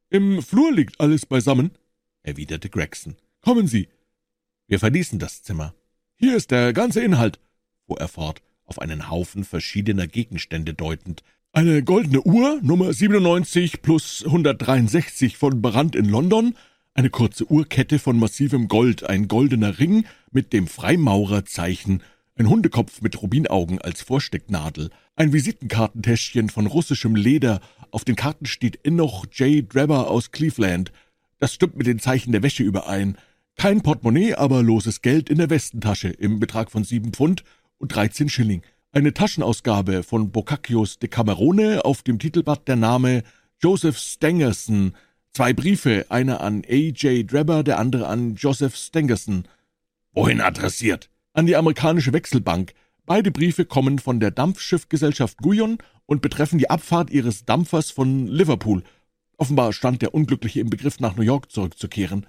[0.09, 1.71] Im Flur liegt alles beisammen,
[2.21, 3.15] erwiderte Gregson.
[3.41, 3.89] »Kommen Sie!«
[4.67, 5.73] Wir verließen das Zimmer.
[6.15, 7.39] »Hier ist der ganze Inhalt«,
[7.85, 11.23] fuhr er fort, auf einen Haufen verschiedener Gegenstände deutend.
[11.51, 16.55] »Eine goldene Uhr, Nummer 97 plus 163 von Brand in London,
[16.93, 22.03] eine kurze Uhrkette von massivem Gold, ein goldener Ring mit dem Freimaurerzeichen,
[22.36, 27.61] ein Hundekopf mit Rubinaugen als Vorstecknadel, ein Visitenkartentäschchen von russischem Leder,
[27.91, 29.71] auf den Karten steht Enoch J.
[29.71, 30.91] Drebber aus Cleveland,
[31.39, 33.17] das stimmt mit den Zeichen der Wäsche überein.
[33.55, 37.43] Kein Portemonnaie, aber loses Geld in der Westentasche im Betrag von sieben Pfund
[37.77, 38.63] und dreizehn Schilling.
[38.93, 43.23] Eine Taschenausgabe von Boccaccios Decamerone, auf dem Titelblatt der Name
[43.59, 44.93] Joseph Stangerson.
[45.34, 46.73] Zwei Briefe, einer an A.
[46.73, 47.31] J.
[47.31, 49.43] Drebber, der andere an Joseph Stangerson.
[50.14, 51.09] Wohin adressiert?
[51.34, 52.74] An die amerikanische Wechselbank.
[53.07, 58.84] Beide Briefe kommen von der Dampfschiffgesellschaft Guyon und betreffen die Abfahrt ihres Dampfers von Liverpool.
[59.38, 62.28] Offenbar stand der Unglückliche im Begriff, nach New York zurückzukehren.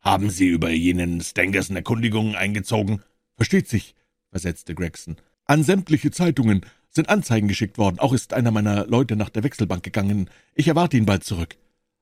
[0.00, 3.00] »Haben Sie über jenen Stangerson Erkundigungen eingezogen?«
[3.36, 3.94] »Versteht sich«,
[4.30, 5.16] versetzte Gregson.
[5.46, 7.98] »An sämtliche Zeitungen sind Anzeigen geschickt worden.
[7.98, 10.28] Auch ist einer meiner Leute nach der Wechselbank gegangen.
[10.54, 11.56] Ich erwarte ihn bald zurück.«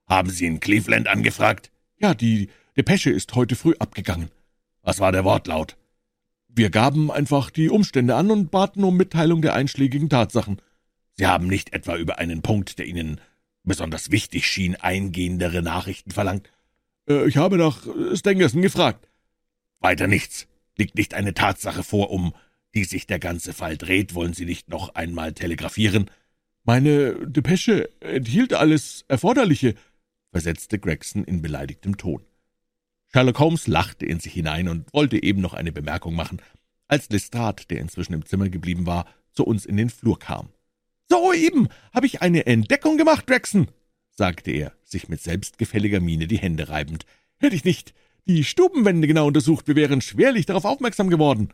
[0.09, 4.31] »Haben Sie in Cleveland angefragt?« »Ja, die Depesche ist heute früh abgegangen.«
[4.83, 5.77] »Was war der Wortlaut?«
[6.49, 10.61] »Wir gaben einfach die Umstände an und baten um Mitteilung der einschlägigen Tatsachen.«
[11.15, 13.21] »Sie haben nicht etwa über einen Punkt, der Ihnen
[13.63, 16.51] besonders wichtig schien, eingehendere Nachrichten verlangt.
[17.09, 19.09] Äh, ich habe nach Stangerson gefragt.
[19.81, 20.47] Weiter nichts.
[20.77, 22.35] Liegt nicht eine Tatsache vor, um
[22.75, 26.11] die sich der ganze Fall dreht, wollen Sie nicht noch einmal telegrafieren?
[26.65, 29.75] Meine Depesche enthielt alles Erforderliche,
[30.31, 32.25] versetzte Gregson in beleidigtem Ton.
[33.13, 36.41] Sherlock Holmes lachte in sich hinein und wollte eben noch eine Bemerkung machen,
[36.87, 40.51] als Lestrade, der inzwischen im Zimmer geblieben war, zu uns in den Flur kam.
[41.09, 43.69] »Soeben habe ich eine Entdeckung gemacht, Gregson«,
[44.11, 47.05] sagte er, sich mit selbstgefälliger Miene die Hände reibend.
[47.39, 47.95] »Hätte ich nicht
[48.27, 51.49] die Stubenwände genau untersucht, wir wären schwerlich darauf aufmerksam geworden.«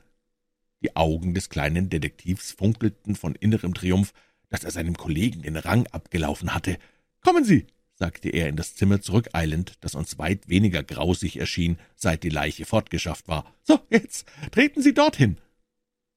[0.83, 4.13] Die Augen des kleinen Detektivs funkelten von innerem Triumph,
[4.51, 6.77] dass er seinem Kollegen den Rang abgelaufen hatte.
[7.23, 7.67] »Kommen Sie«,
[7.97, 12.67] sagte er in das Zimmer zurückeilend, das uns weit weniger grausig erschien, seit die Leiche
[12.67, 13.53] fortgeschafft war.
[13.63, 15.39] »So, jetzt treten Sie dorthin!«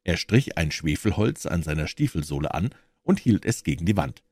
[0.04, 2.70] Er strich ein Schwefelholz an seiner Stiefelsohle an
[3.02, 4.24] und hielt es gegen die Wand.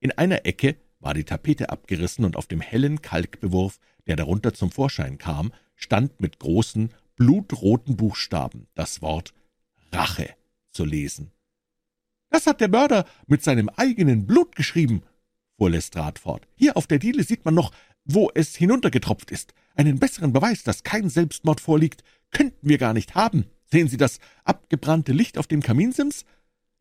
[0.00, 3.78] In einer Ecke war die Tapete abgerissen, und auf dem hellen Kalkbewurf,
[4.08, 9.34] der darunter zum Vorschein kam, stand mit großen, blutroten Buchstaben das Wort
[9.92, 10.34] Rache
[10.70, 11.30] zu lesen.
[12.30, 15.02] »Das hat der Mörder mit seinem eigenen Blut geschrieben«,
[15.58, 16.46] fuhr Lestrade fort.
[16.54, 17.72] »Hier auf der Diele sieht man noch,
[18.04, 19.52] wo es hinuntergetropft ist.
[19.74, 23.44] Einen besseren Beweis, dass kein Selbstmord vorliegt, könnten wir gar nicht haben.
[23.66, 26.24] Sehen Sie das abgebrannte Licht auf dem Kaminsims?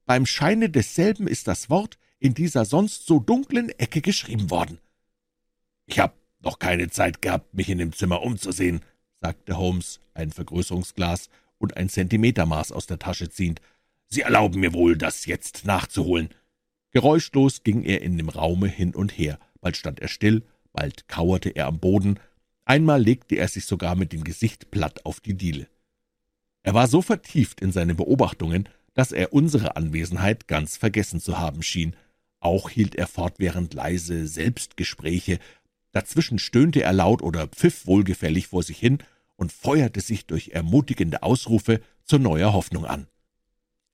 [0.06, 4.80] Beim Scheine desselben ist das Wort in dieser sonst so dunklen Ecke geschrieben worden.
[5.86, 8.82] »Ich habe noch keine Zeit gehabt, mich in dem Zimmer umzusehen«,
[9.20, 13.60] sagte Holmes, ein Vergrößerungsglas und ein Zentimetermaß aus der Tasche ziehend.
[14.08, 16.30] »Sie erlauben mir wohl, das jetzt nachzuholen.«
[16.92, 21.50] Geräuschlos ging er in dem Raume hin und her, bald stand er still, bald kauerte
[21.50, 22.20] er am Boden,
[22.66, 25.68] einmal legte er sich sogar mit dem Gesicht platt auf die Diele.
[26.64, 31.64] Er war so vertieft in seine Beobachtungen, dass er unsere Anwesenheit ganz vergessen zu haben
[31.64, 31.96] schien,
[32.40, 35.40] auch hielt er fortwährend leise Selbstgespräche,
[35.92, 39.00] dazwischen stöhnte er laut oder pfiff wohlgefällig vor sich hin
[39.36, 43.08] und feuerte sich durch ermutigende Ausrufe zu neuer Hoffnung an.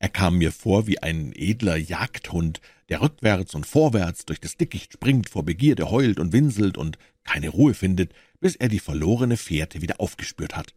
[0.04, 4.92] Er kam mir vor wie ein edler Jagdhund, der rückwärts und vorwärts durch das Dickicht
[4.92, 9.82] springt, vor Begierde heult und winselt und keine Ruhe findet, bis er die verlorene Fährte
[9.82, 10.76] wieder aufgespürt hat.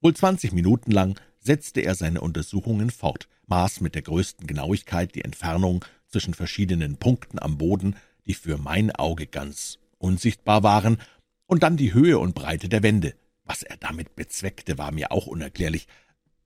[0.00, 5.22] Wohl zwanzig Minuten lang setzte er seine Untersuchungen fort, maß mit der größten Genauigkeit die
[5.22, 7.94] Entfernung zwischen verschiedenen Punkten am Boden,
[8.26, 10.98] die für mein Auge ganz unsichtbar waren,
[11.46, 13.14] und dann die Höhe und Breite der Wände.
[13.44, 15.86] Was er damit bezweckte, war mir auch unerklärlich.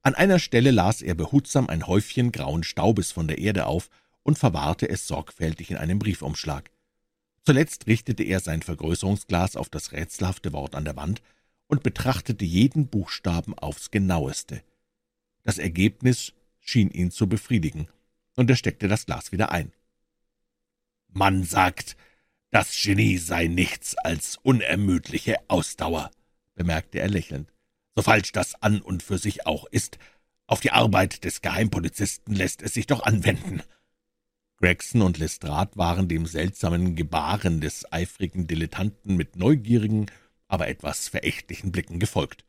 [0.07, 3.89] An einer Stelle las er behutsam ein Häufchen grauen Staubes von der Erde auf
[4.23, 6.71] und verwahrte es sorgfältig in einem Briefumschlag.
[7.43, 11.23] Zuletzt richtete er sein Vergrößerungsglas auf das rätselhafte Wort an der Wand
[11.69, 14.63] und betrachtete jeden Buchstaben aufs genaueste.
[15.43, 17.89] Das Ergebnis schien ihn zu befriedigen,
[18.37, 19.73] und er steckte das Glas wieder ein.
[21.09, 21.97] »Man sagt,
[22.51, 26.11] das Genie sei nichts als unermüdliche Ausdauer«,
[26.55, 27.54] bemerkte er lächelnd.
[27.97, 29.99] »So falsch das an und für sich auch ist,
[30.47, 33.63] auf die Arbeit des Geheimpolizisten lässt es sich doch anwenden.«
[34.59, 40.07] Gregson und Lestrade waren dem seltsamen Gebaren des eifrigen Dilettanten mit neugierigen,
[40.49, 42.45] aber etwas verächtlichen Blicken gefolgt.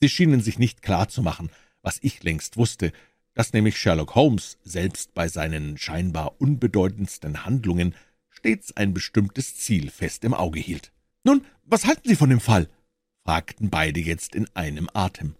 [0.00, 1.50] Sie schienen sich nicht klar zu machen,
[1.82, 2.92] was ich längst wusste,
[3.34, 7.94] dass nämlich Sherlock Holmes selbst bei seinen scheinbar unbedeutendsten Handlungen
[8.30, 10.92] stets ein bestimmtes Ziel fest im Auge hielt.
[11.24, 12.68] »Nun, was halten Sie von dem Fall?«
[13.24, 15.36] Fragten beide jetzt in einem Atem.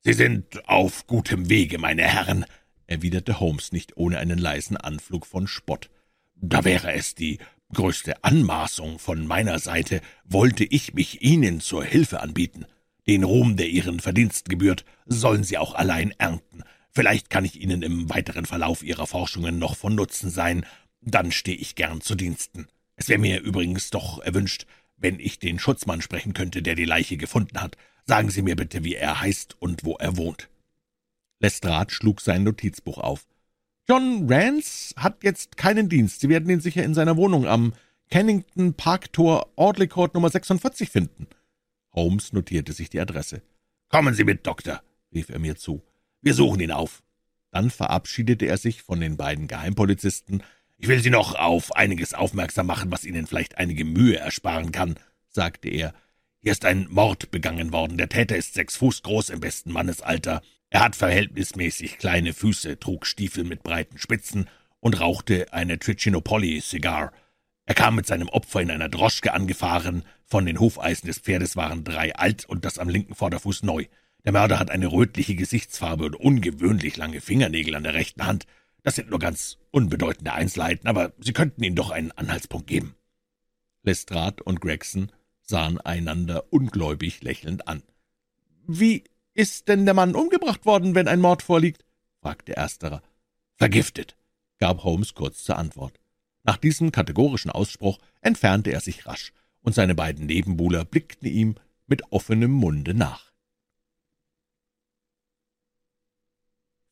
[0.00, 2.44] »Sie sind auf gutem Wege, meine Herren«,
[2.86, 5.90] erwiderte Holmes nicht ohne einen leisen Anflug von Spott.
[6.34, 7.38] »Da wäre es die
[7.72, 12.64] größte Anmaßung von meiner Seite, wollte ich mich Ihnen zur Hilfe anbieten.
[13.06, 16.62] Den Ruhm, der Ihren Verdienst gebührt, sollen Sie auch allein ernten.
[16.90, 20.64] Vielleicht kann ich Ihnen im weiteren Verlauf Ihrer Forschungen noch von Nutzen sein,
[21.00, 22.66] dann stehe ich gern zu Diensten.
[22.96, 24.66] Es wäre mir übrigens doch erwünscht,
[24.98, 27.76] wenn ich den Schutzmann sprechen könnte, der die Leiche gefunden hat.
[28.04, 30.48] Sagen Sie mir bitte, wie er heißt und wo er wohnt.«
[31.40, 33.26] Lestrade schlug sein Notizbuch auf.
[33.88, 36.20] »John Rance hat jetzt keinen Dienst.
[36.20, 37.72] Sie werden ihn sicher in seiner Wohnung am
[38.10, 41.26] Kennington Park Tor Audley Court Nummer 46 finden.«
[41.92, 43.42] Holmes notierte sich die Adresse.
[43.88, 44.82] »Kommen Sie mit, Doktor«,
[45.12, 45.82] rief er mir zu.
[46.20, 47.02] »Wir suchen ihn auf.«
[47.50, 50.42] Dann verabschiedete er sich von den beiden Geheimpolizisten,
[50.78, 54.94] »Ich will Sie noch auf einiges aufmerksam machen, was Ihnen vielleicht einige Mühe ersparen kann«,
[55.28, 55.92] sagte er.
[56.40, 57.98] »Hier ist ein Mord begangen worden.
[57.98, 60.40] Der Täter ist sechs Fuß groß im besten Mannesalter.
[60.70, 64.48] Er hat verhältnismäßig kleine Füße, trug Stiefel mit breiten Spitzen
[64.80, 67.12] und rauchte eine Trichinopoly-Cigar.
[67.66, 70.04] Er kam mit seinem Opfer in einer Droschke angefahren.
[70.24, 73.86] Von den Hufeisen des Pferdes waren drei alt und das am linken Vorderfuß neu.
[74.24, 78.46] Der Mörder hat eine rötliche Gesichtsfarbe und ungewöhnlich lange Fingernägel an der rechten Hand.
[78.88, 82.94] Das sind nur ganz unbedeutende Einzelheiten, aber Sie könnten ihm doch einen Anhaltspunkt geben.«
[83.82, 85.12] Lestrade und Gregson
[85.42, 87.82] sahen einander ungläubig lächelnd an.
[88.66, 91.84] »Wie ist denn der Mann umgebracht worden, wenn ein Mord vorliegt?«
[92.22, 93.02] fragte ersterer.
[93.56, 94.16] »Vergiftet«,
[94.56, 96.00] gab Holmes kurz zur Antwort.
[96.44, 101.56] Nach diesem kategorischen Ausspruch entfernte er sich rasch, und seine beiden Nebenbuhler blickten ihm
[101.88, 103.34] mit offenem Munde nach.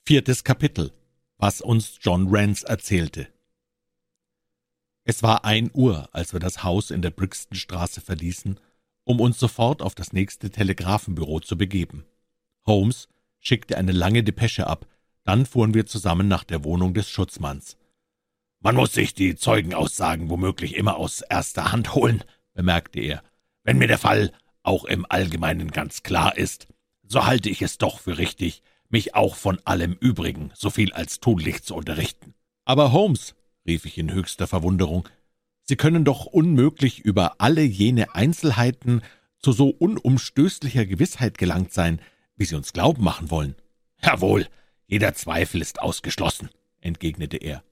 [0.04, 0.92] Viertes Kapitel
[1.38, 3.28] Was uns John Rance erzählte
[5.04, 8.58] Es war ein Uhr, als wir das Haus in der Brixtonstraße verließen,
[9.04, 12.06] um uns sofort auf das nächste Telegrafenbüro zu begeben.
[12.64, 13.08] Holmes
[13.38, 14.86] schickte eine lange Depesche ab,
[15.24, 17.76] dann fuhren wir zusammen nach der Wohnung des Schutzmanns.
[18.60, 22.24] Man muss sich die Zeugenaussagen womöglich immer aus erster Hand holen,
[22.54, 23.22] bemerkte er.
[23.62, 24.32] Wenn mir der Fall
[24.62, 26.66] auch im Allgemeinen ganz klar ist,
[27.02, 31.20] so halte ich es doch für richtig, mich auch von allem Übrigen so viel als
[31.20, 32.34] tunlich zu unterrichten.
[32.64, 33.34] Aber Holmes,
[33.66, 35.08] rief ich in höchster Verwunderung,
[35.68, 39.02] Sie können doch unmöglich über alle jene Einzelheiten
[39.40, 42.00] zu so unumstößlicher Gewissheit gelangt sein,
[42.36, 43.56] wie Sie uns glauben machen wollen.
[44.00, 44.46] Jawohl,
[44.86, 47.64] jeder Zweifel ist ausgeschlossen, entgegnete er.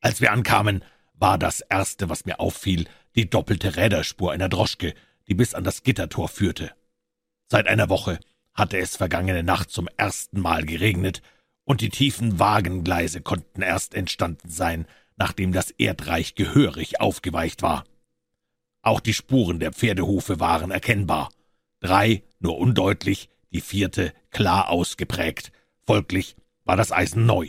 [0.00, 0.84] Als wir ankamen,
[1.14, 2.86] war das Erste, was mir auffiel,
[3.16, 4.94] die doppelte Räderspur einer Droschke,
[5.26, 6.72] die bis an das Gittertor führte.
[7.48, 8.20] Seit einer Woche
[8.54, 11.22] hatte es vergangene Nacht zum ersten Mal geregnet,
[11.64, 14.86] und die tiefen Wagengleise konnten erst entstanden sein,
[15.16, 17.84] nachdem das Erdreich gehörig aufgeweicht war.
[18.82, 21.30] Auch die Spuren der Pferdehufe waren erkennbar.
[21.80, 25.52] Drei nur undeutlich, die vierte klar ausgeprägt.
[25.86, 27.48] Folglich war das Eisen neu.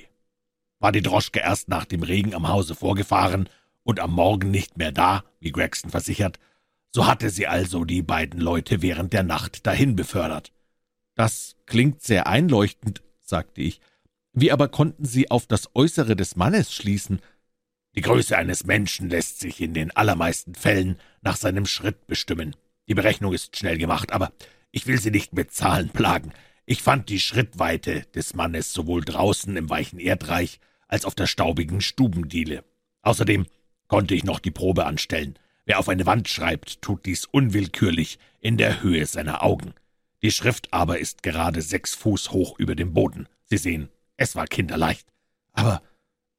[0.80, 3.50] War die Droschke erst nach dem Regen am Hause vorgefahren
[3.84, 6.40] und am Morgen nicht mehr da, wie Gregson versichert,
[6.92, 10.54] so hatte sie also die beiden Leute während der Nacht dahin befördert.
[11.16, 13.80] Das klingt sehr einleuchtend, sagte ich.
[14.34, 17.22] Wie aber konnten Sie auf das Äußere des Mannes schließen?
[17.96, 22.54] Die Größe eines Menschen lässt sich in den allermeisten Fällen nach seinem Schritt bestimmen.
[22.90, 24.34] Die Berechnung ist schnell gemacht, aber
[24.72, 26.34] ich will Sie nicht mit Zahlen plagen.
[26.66, 30.60] Ich fand die Schrittweite des Mannes sowohl draußen im weichen Erdreich
[30.90, 32.66] als auf der staubigen Stubendiele.
[33.02, 33.46] Außerdem
[33.88, 35.40] konnte ich noch die Probe anstellen.
[35.64, 39.74] Wer auf eine Wand schreibt, tut dies unwillkürlich in der Höhe seiner Augen.
[40.26, 43.30] Die Schrift aber ist gerade sechs Fuß hoch über dem Boden.
[43.44, 45.08] Sie sehen, es war kinderleicht.
[45.54, 45.84] Aber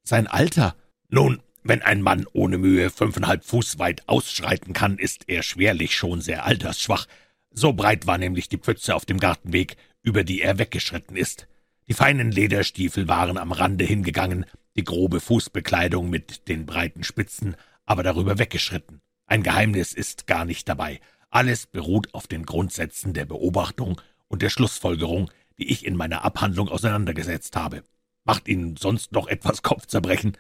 [0.03, 0.75] sein Alter.
[1.09, 6.21] Nun, wenn ein Mann ohne Mühe fünfeinhalb Fuß weit ausschreiten kann, ist er schwerlich schon
[6.21, 7.07] sehr altersschwach.
[7.53, 11.47] So breit war nämlich die Pfütze auf dem Gartenweg, über die er weggeschritten ist.
[11.87, 18.03] Die feinen Lederstiefel waren am Rande hingegangen, die grobe Fußbekleidung mit den breiten Spitzen aber
[18.03, 19.01] darüber weggeschritten.
[19.27, 20.99] Ein Geheimnis ist gar nicht dabei.
[21.31, 26.69] Alles beruht auf den Grundsätzen der Beobachtung und der Schlussfolgerung, die ich in meiner Abhandlung
[26.69, 27.83] auseinandergesetzt habe.
[28.25, 30.37] Macht Ihnen sonst noch etwas Kopfzerbrechen?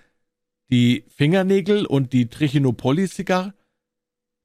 [0.69, 3.55] Die Fingernägel und die Trichinopoly-Zigarre?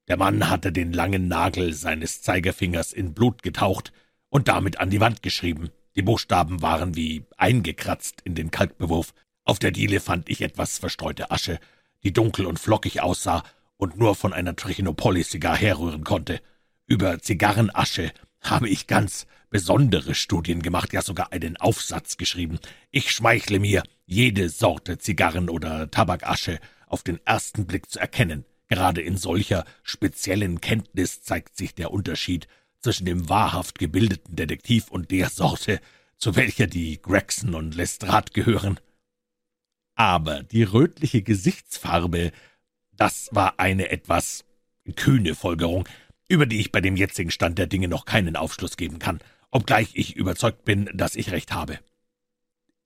[0.08, 3.92] Der Mann hatte den langen Nagel seines Zeigefingers in Blut getaucht
[4.30, 5.70] und damit an die Wand geschrieben.
[5.96, 9.14] Die Buchstaben waren wie eingekratzt in den Kalkbewurf.
[9.44, 11.60] Auf der Diele fand ich etwas verstreute Asche,
[12.04, 13.44] die dunkel und flockig aussah
[13.82, 16.40] und nur von einer Trichinopoly-Zigarre herrühren konnte.
[16.86, 22.60] Über Zigarrenasche habe ich ganz besondere Studien gemacht, ja sogar einen Aufsatz geschrieben.
[22.92, 28.46] Ich schmeichle mir, jede Sorte Zigarren oder Tabakasche auf den ersten Blick zu erkennen.
[28.68, 32.48] Gerade in solcher speziellen Kenntnis zeigt sich der Unterschied
[32.82, 35.82] zwischen dem wahrhaft gebildeten Detektiv und der Sorte,
[36.20, 38.80] zu welcher die Gregson und Lestrade gehören.
[39.96, 42.32] Aber die rötliche Gesichtsfarbe,
[43.02, 44.46] das war eine etwas
[44.96, 45.90] kühne Folgerung,
[46.28, 49.94] über die ich bei dem jetzigen Stand der Dinge noch keinen Aufschluss geben kann, obgleich
[49.96, 51.80] ich überzeugt bin, dass ich recht habe.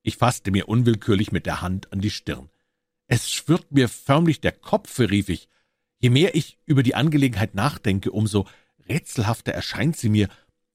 [0.03, 2.49] Ich fasste mir unwillkürlich mit der Hand an die Stirn.
[3.07, 5.49] Es schwirrt mir förmlich der Kopf, rief ich.
[5.99, 8.47] Je mehr ich über die Angelegenheit nachdenke, umso
[8.87, 10.29] rätselhafter erscheint sie mir.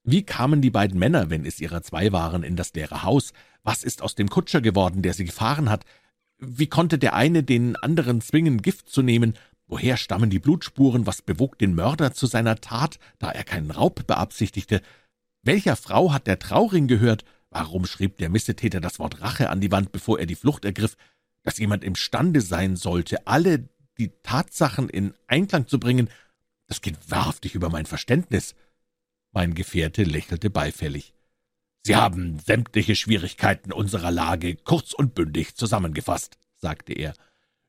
[0.05, 3.33] Wie kamen die beiden Männer, wenn es ihrer zwei waren, in das leere Haus?
[3.63, 5.87] Was ist aus dem Kutscher geworden, der sie gefahren hat?
[6.41, 9.35] Wie konnte der eine den anderen zwingen, Gift zu nehmen?
[9.67, 11.07] Woher stammen die Blutspuren?
[11.07, 14.81] Was bewog den Mörder zu seiner Tat, da er keinen Raub beabsichtigte?
[15.43, 17.25] Welcher Frau hat der Trauring gehört?
[17.51, 20.97] Warum schrieb der Missetäter das Wort Rache an die Wand, bevor er die Flucht ergriff?
[21.43, 23.69] Dass jemand imstande sein sollte, alle
[23.99, 26.09] die Tatsachen in Einklang zu bringen,
[26.69, 28.55] das geht wahrhaftig über mein Verständnis.
[29.33, 31.13] Mein Gefährte lächelte beifällig.
[31.83, 37.15] Sie haben sämtliche Schwierigkeiten unserer Lage kurz und bündig zusammengefasst, sagte er.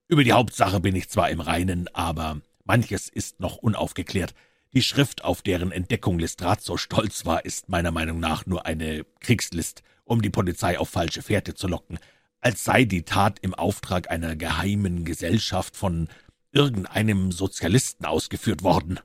[0.08, 4.34] Über die Hauptsache bin ich zwar im Reinen, aber manches ist noch unaufgeklärt.
[4.74, 9.06] Die Schrift, auf deren Entdeckung Lestrade so stolz war, ist meiner Meinung nach nur eine
[9.22, 11.98] Kriegslist, um die Polizei auf falsche Fährte zu locken,
[12.42, 16.10] als sei die Tat im Auftrag einer geheimen Gesellschaft von
[16.52, 19.00] irgendeinem Sozialisten ausgeführt worden.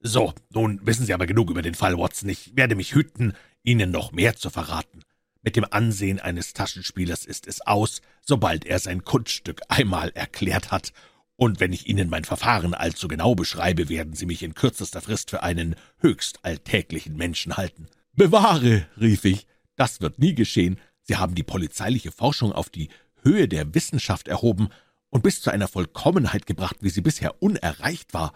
[0.00, 2.28] So, nun wissen Sie aber genug über den Fall, Watson.
[2.28, 5.02] Ich werde mich hüten, Ihnen noch mehr zu verraten.
[5.42, 10.92] Mit dem Ansehen eines Taschenspielers ist es aus, sobald er sein Kunststück einmal erklärt hat,
[11.40, 15.30] und wenn ich Ihnen mein Verfahren allzu genau beschreibe, werden Sie mich in kürzester Frist
[15.30, 17.86] für einen höchst alltäglichen Menschen halten.
[18.12, 19.46] Bewahre, rief ich,
[19.76, 20.80] das wird nie geschehen.
[21.02, 22.88] Sie haben die polizeiliche Forschung auf die
[23.22, 24.70] Höhe der Wissenschaft erhoben
[25.10, 28.32] und bis zu einer Vollkommenheit gebracht, wie sie bisher unerreicht war.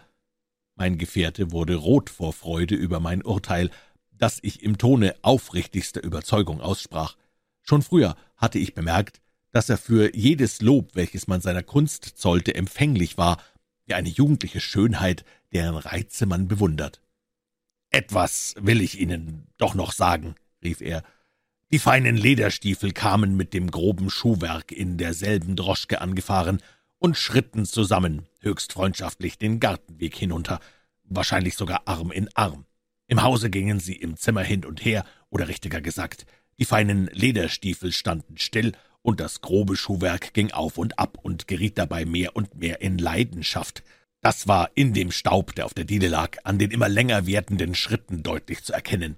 [0.76, 3.70] Mein Gefährte wurde rot vor Freude über mein Urteil,
[4.22, 7.16] das ich im Tone aufrichtigster Überzeugung aussprach.
[7.60, 9.20] Schon früher hatte ich bemerkt,
[9.50, 13.42] dass er für jedes Lob, welches man seiner Kunst zollte, empfänglich war,
[13.84, 17.00] wie eine jugendliche Schönheit, deren Reize man bewundert.
[17.90, 21.02] »Etwas will ich Ihnen doch noch sagen«, rief er.
[21.72, 26.62] »Die feinen Lederstiefel kamen mit dem groben Schuhwerk in derselben Droschke angefahren
[26.98, 30.60] und schritten zusammen, höchst freundschaftlich, den Gartenweg hinunter,
[31.02, 32.66] wahrscheinlich sogar Arm in Arm.
[33.12, 36.24] Im Hause gingen sie im Zimmer hin und her, oder richtiger gesagt,
[36.58, 41.76] die feinen Lederstiefel standen still und das grobe Schuhwerk ging auf und ab und geriet
[41.76, 43.82] dabei mehr und mehr in Leidenschaft.
[44.22, 47.74] Das war in dem Staub, der auf der Diele lag, an den immer länger werdenden
[47.74, 49.16] Schritten deutlich zu erkennen.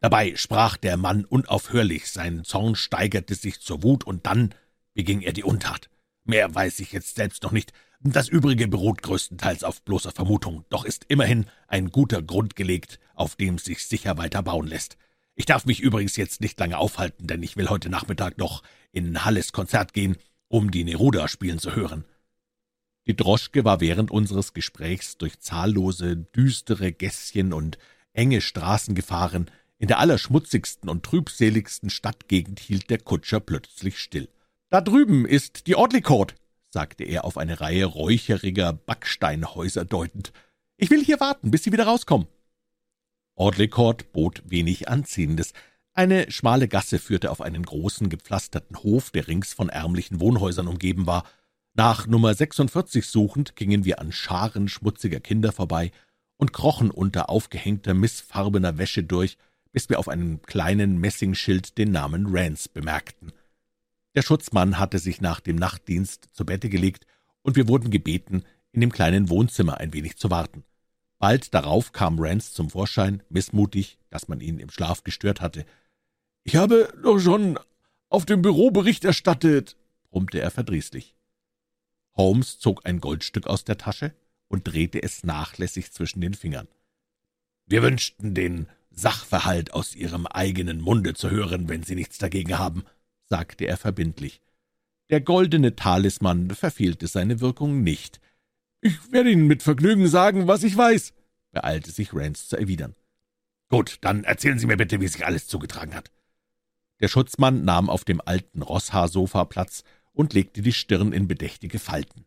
[0.00, 4.54] Dabei sprach der Mann unaufhörlich, sein Zorn steigerte sich zur Wut, und dann
[4.94, 5.90] beging er die Untat.
[6.24, 7.74] Mehr weiß ich jetzt selbst noch nicht.
[8.06, 13.34] Das Übrige beruht größtenteils auf bloßer Vermutung, doch ist immerhin ein guter Grund gelegt, auf
[13.34, 14.98] dem sich sicher weiter bauen lässt.
[15.36, 19.24] Ich darf mich übrigens jetzt nicht lange aufhalten, denn ich will heute Nachmittag noch in
[19.24, 22.04] Halles Konzert gehen, um die Neruda spielen zu hören.
[23.06, 27.78] Die Droschke war während unseres Gesprächs durch zahllose, düstere Gässchen und
[28.12, 29.50] enge Straßen gefahren.
[29.78, 34.28] In der allerschmutzigsten und trübseligsten Stadtgegend hielt der Kutscher plötzlich still.
[34.68, 36.34] »Da drüben ist die Court«,
[36.74, 40.32] sagte er auf eine Reihe räucheriger Backsteinhäuser deutend.
[40.76, 42.26] »Ich will hier warten, bis Sie wieder rauskommen.«
[43.36, 45.54] Audley Court bot wenig Anziehendes.
[45.92, 51.06] Eine schmale Gasse führte auf einen großen, gepflasterten Hof, der rings von ärmlichen Wohnhäusern umgeben
[51.06, 51.24] war.
[51.74, 55.92] Nach Nummer 46 suchend gingen wir an Scharen schmutziger Kinder vorbei
[56.36, 59.38] und krochen unter aufgehängter, missfarbener Wäsche durch,
[59.70, 63.32] bis wir auf einem kleinen Messingschild den Namen Rance bemerkten.
[64.14, 67.06] Der Schutzmann hatte sich nach dem Nachtdienst zu Bette gelegt,
[67.42, 70.64] und wir wurden gebeten, in dem kleinen Wohnzimmer ein wenig zu warten.
[71.18, 75.64] Bald darauf kam Rance zum Vorschein, missmutig, dass man ihn im Schlaf gestört hatte.
[76.42, 77.58] »Ich habe doch schon
[78.08, 79.76] auf dem Büro Bericht erstattet«,
[80.10, 81.16] brummte er verdrießlich.
[82.16, 84.14] Holmes zog ein Goldstück aus der Tasche
[84.48, 86.68] und drehte es nachlässig zwischen den Fingern.
[87.66, 92.84] »Wir wünschten, den Sachverhalt aus Ihrem eigenen Munde zu hören, wenn Sie nichts dagegen haben«,
[93.34, 94.40] sagte er verbindlich.
[95.10, 98.20] Der goldene Talisman verfehlte seine Wirkung nicht.
[98.80, 101.14] »Ich werde Ihnen mit Vergnügen sagen, was ich weiß«,
[101.50, 102.94] beeilte sich Rance zu erwidern.
[103.70, 106.12] »Gut, dann erzählen Sie mir bitte, wie sich alles zugetragen hat.«
[107.00, 109.82] Der Schutzmann nahm auf dem alten Rosshaarsofa Platz
[110.12, 112.26] und legte die Stirn in bedächtige Falten.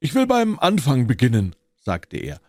[0.00, 2.40] »Ich will beim Anfang beginnen«, sagte er.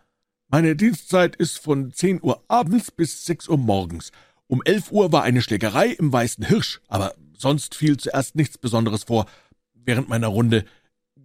[0.48, 4.10] »Meine Dienstzeit ist von zehn Uhr abends bis sechs Uhr morgens.
[4.46, 9.04] Um elf Uhr war eine Schlägerei im Weißen Hirsch, aber sonst fiel zuerst nichts Besonderes
[9.04, 9.26] vor.
[9.72, 10.64] Während meiner Runde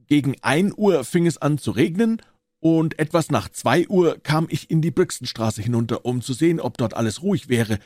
[0.07, 2.21] gegen ein Uhr fing es an zu regnen,
[2.61, 6.77] und etwas nach zwei Uhr kam ich in die Brixtonstraße hinunter, um zu sehen, ob
[6.77, 7.79] dort alles ruhig wäre.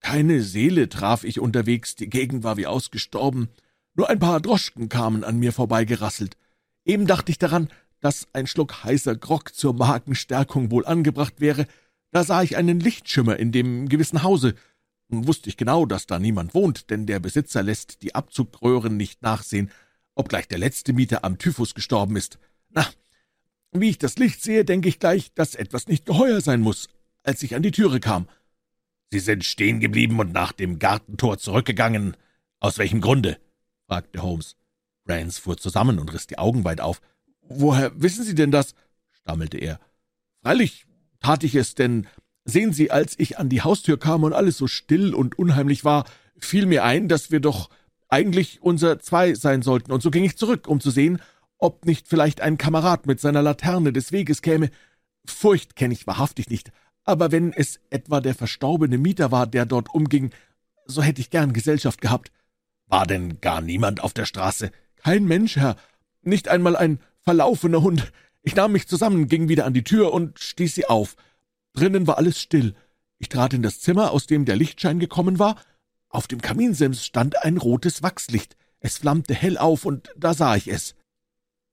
[0.00, 3.48] Keine Seele traf ich unterwegs, die Gegend war wie ausgestorben.
[3.94, 6.36] Nur ein paar Droschken kamen an mir vorbeigerasselt.
[6.84, 7.68] Eben dachte ich daran,
[8.00, 11.66] dass ein Schluck heißer Grog zur Magenstärkung wohl angebracht wäre,
[12.10, 14.54] da sah ich einen Lichtschimmer in dem gewissen Hause.
[15.08, 19.70] Wusste ich genau, dass da niemand wohnt, denn der Besitzer lässt die Abzugröhren nicht nachsehen,
[20.14, 22.38] obgleich der letzte Mieter am Typhus gestorben ist.
[22.70, 22.86] Na,
[23.72, 26.88] wie ich das Licht sehe, denke ich gleich, dass etwas nicht geheuer sein muss,
[27.22, 28.28] als ich an die Türe kam.
[29.12, 32.16] »Sie sind stehen geblieben und nach dem Gartentor zurückgegangen.
[32.58, 33.38] Aus welchem Grunde?«
[33.86, 34.56] fragte Holmes.
[35.06, 37.00] Rance fuhr zusammen und riss die Augen weit auf.
[37.42, 38.74] »Woher wissen Sie denn das?«
[39.12, 39.78] stammelte er.
[40.42, 40.86] »Freilich
[41.20, 42.08] tat ich es, denn
[42.46, 46.04] sehen Sie, als ich an die Haustür kam und alles so still und unheimlich war,
[46.38, 47.68] fiel mir ein, dass wir doch
[48.08, 51.20] eigentlich unser Zwei sein sollten, und so ging ich zurück, um zu sehen,
[51.58, 54.70] ob nicht vielleicht ein Kamerad mit seiner Laterne des Weges käme.
[55.26, 56.70] Furcht kenne ich wahrhaftig nicht,
[57.04, 60.30] aber wenn es etwa der verstorbene Mieter war, der dort umging,
[60.86, 62.30] so hätte ich gern Gesellschaft gehabt.
[62.86, 64.70] War denn gar niemand auf der Straße?
[64.96, 65.74] Kein Mensch, Herr,
[66.22, 68.12] nicht einmal ein verlaufener Hund.
[68.42, 71.16] Ich nahm mich zusammen, ging wieder an die Tür und stieß sie auf.
[71.76, 72.74] Drinnen war alles still.
[73.18, 75.56] Ich trat in das Zimmer, aus dem der Lichtschein gekommen war,
[76.08, 78.56] auf dem Kaminsims stand ein rotes Wachslicht.
[78.80, 80.94] Es flammte hell auf, und da sah ich es.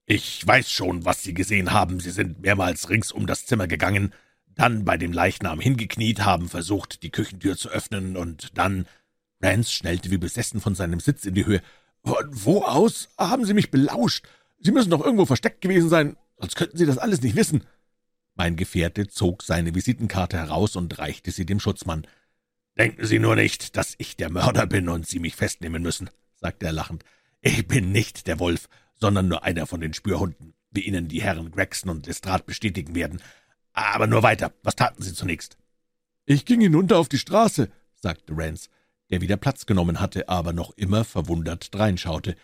[0.05, 2.01] »Ich weiß schon, was Sie gesehen haben.
[2.01, 4.13] Sie sind mehrmals rings um das Zimmer gegangen,
[4.47, 8.85] dann bei dem Leichnam hingekniet, haben versucht, die Küchentür zu öffnen, und dann...«
[9.41, 11.61] Rance schnellte wie besessen von seinem Sitz in die Höhe.
[12.03, 14.25] »Von wo aus haben Sie mich belauscht?
[14.59, 17.63] Sie müssen doch irgendwo versteckt gewesen sein, sonst könnten Sie das alles nicht wissen.«
[18.35, 22.07] Mein Gefährte zog seine Visitenkarte heraus und reichte sie dem Schutzmann.
[22.77, 26.65] »Denken Sie nur nicht, dass ich der Mörder bin und Sie mich festnehmen müssen«, sagte
[26.65, 27.03] er lachend.
[27.41, 31.51] »Ich bin nicht der Wolf, sondern nur einer von den Spürhunden, wie Ihnen die Herren
[31.51, 33.21] Gregson und Lestrade bestätigen werden.
[33.73, 34.51] Aber nur weiter.
[34.63, 35.57] Was taten Sie zunächst?«
[36.25, 38.69] »Ich ging hinunter auf die Straße«, sagte Rance,
[39.11, 42.35] der wieder Platz genommen hatte, aber noch immer verwundert dreinschaute.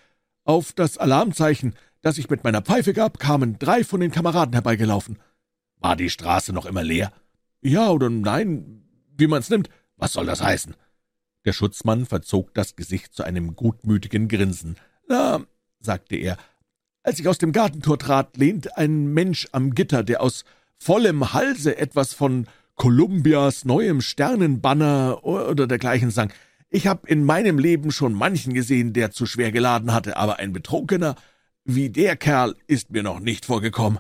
[0.44, 5.18] »Auf das Alarmzeichen, das ich mit meiner Pfeife gab, kamen drei von den Kameraden herbeigelaufen.«
[5.80, 7.12] »War die Straße noch immer leer?«
[7.62, 8.84] »Ja oder nein,
[9.18, 9.70] wie man's nimmt.
[9.98, 10.76] Was soll das heißen?«
[11.46, 14.76] Der Schutzmann verzog das Gesicht zu einem gutmütigen Grinsen.
[15.08, 15.42] »Na«,
[15.80, 16.38] sagte er,
[17.04, 20.44] »als ich aus dem Gartentor trat, lehnt ein Mensch am Gitter, der aus
[20.78, 26.32] vollem Halse etwas von Kolumbias neuem Sternenbanner oder dergleichen sang.
[26.70, 30.54] Ich habe in meinem Leben schon manchen gesehen, der zu schwer geladen hatte, aber ein
[30.54, 31.16] Betrunkener
[31.66, 34.00] wie der Kerl ist mir noch nicht vorgekommen.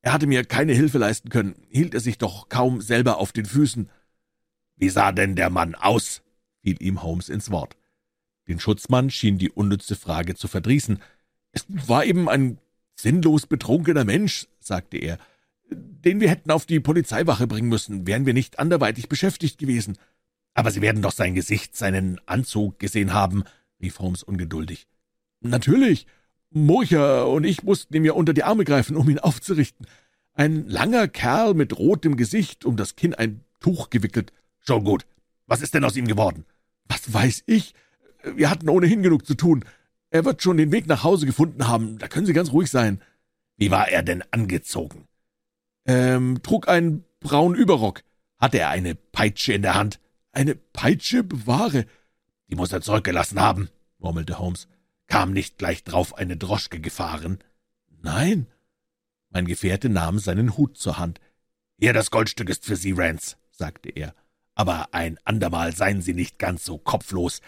[0.00, 3.46] Er hatte mir keine Hilfe leisten können, hielt er sich doch kaum selber auf den
[3.46, 3.90] Füßen.
[4.76, 6.22] Wie sah denn der Mann aus?
[6.62, 7.76] fiel ihm Holmes ins Wort.
[8.46, 11.00] Den Schutzmann schien die unnütze Frage zu verdrießen.
[11.52, 12.58] Es war eben ein
[12.94, 15.18] sinnlos betrunkener Mensch, sagte er,
[15.70, 19.98] den wir hätten auf die Polizeiwache bringen müssen, wären wir nicht anderweitig beschäftigt gewesen.
[20.54, 23.44] Aber Sie werden doch sein Gesicht, seinen Anzug gesehen haben,
[23.80, 24.86] rief Holmes ungeduldig.
[25.40, 26.06] Natürlich.
[26.50, 29.86] Murcher und ich mussten ihm ja unter die Arme greifen, um ihn aufzurichten.
[30.34, 34.32] Ein langer Kerl mit rotem Gesicht, um das Kinn ein Tuch gewickelt.
[34.60, 35.06] Schon gut.
[35.46, 36.44] Was ist denn aus ihm geworden?
[36.84, 37.74] Was weiß ich?
[38.22, 39.64] Wir hatten ohnehin genug zu tun.
[40.10, 43.00] Er wird schon den Weg nach Hause gefunden haben, da können Sie ganz ruhig sein.
[43.56, 45.06] Wie war er denn angezogen?
[45.86, 48.02] Ähm, trug einen braunen Überrock.
[48.38, 50.00] Hatte er eine Peitsche in der Hand?
[50.32, 51.86] Eine Peitsche bewahre.
[52.48, 53.68] Die muss er zurückgelassen haben,
[53.98, 54.68] murmelte Holmes.
[55.08, 57.38] Kam nicht gleich drauf eine Droschke gefahren?
[58.00, 58.46] Nein.
[59.30, 61.20] Mein Gefährte nahm seinen Hut zur Hand.
[61.78, 64.14] Hier, das Goldstück ist für Sie, Rance, sagte er
[64.58, 67.42] aber ein andermal seien Sie nicht ganz so kopflos.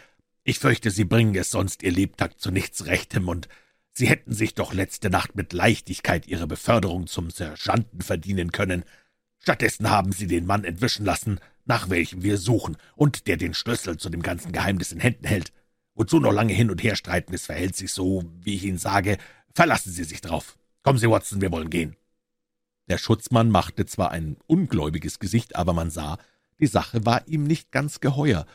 [0.44, 3.48] Ich fürchte, Sie bringen es sonst Ihr Lebtag zu nichts Rechtem, und
[3.90, 8.84] Sie hätten sich doch letzte Nacht mit Leichtigkeit Ihre Beförderung zum Sergeanten verdienen können.
[9.40, 13.96] Stattdessen haben Sie den Mann entwischen lassen, nach welchem wir suchen, und der den Schlüssel
[13.96, 15.52] zu dem ganzen Geheimnis in Händen hält.
[16.00, 19.18] Wozu noch lange hin und her streiten, es verhält sich so, wie ich Ihnen sage.
[19.52, 20.56] Verlassen Sie sich drauf.
[20.82, 21.94] Kommen Sie, Watson, wir wollen gehen.
[22.88, 26.16] Der Schutzmann machte zwar ein ungläubiges Gesicht, aber man sah,
[26.58, 28.46] die Sache war ihm nicht ganz geheuer.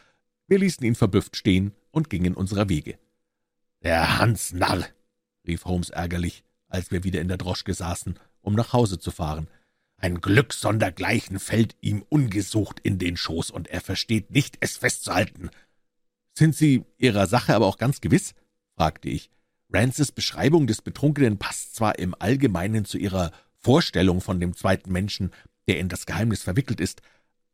[0.48, 2.98] Wir ließen ihn verblüfft stehen und gingen unserer Wege.
[3.84, 4.84] »Der Hans Narr«,
[5.46, 9.50] rief Holmes ärgerlich, als wir wieder in der Droschke saßen, um nach Hause zu fahren.
[9.98, 15.52] »Ein Glück sondergleichen fällt ihm ungesucht in den Schoß, und er versteht nicht, es festzuhalten.«
[16.38, 18.34] »Sind Sie Ihrer Sache aber auch ganz gewiss?«
[18.76, 19.30] fragte ich.
[19.72, 25.32] Rances Beschreibung des Betrunkenen passt zwar im Allgemeinen zu Ihrer Vorstellung von dem zweiten Menschen,
[25.68, 27.02] der in das Geheimnis verwickelt ist,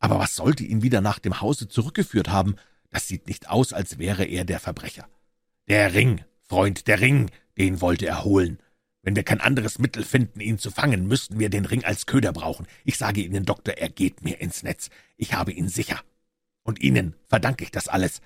[0.01, 2.55] aber was sollte ihn wieder nach dem Hause zurückgeführt haben?
[2.89, 5.07] Das sieht nicht aus, als wäre er der Verbrecher.
[5.69, 8.57] Der Ring, Freund, der Ring, den wollte er holen.
[9.03, 12.33] Wenn wir kein anderes Mittel finden, ihn zu fangen, müssten wir den Ring als Köder
[12.33, 12.67] brauchen.
[12.83, 14.89] Ich sage Ihnen, Doktor, er geht mir ins Netz.
[15.17, 16.01] Ich habe ihn sicher.
[16.63, 18.21] Und Ihnen verdanke ich das alles.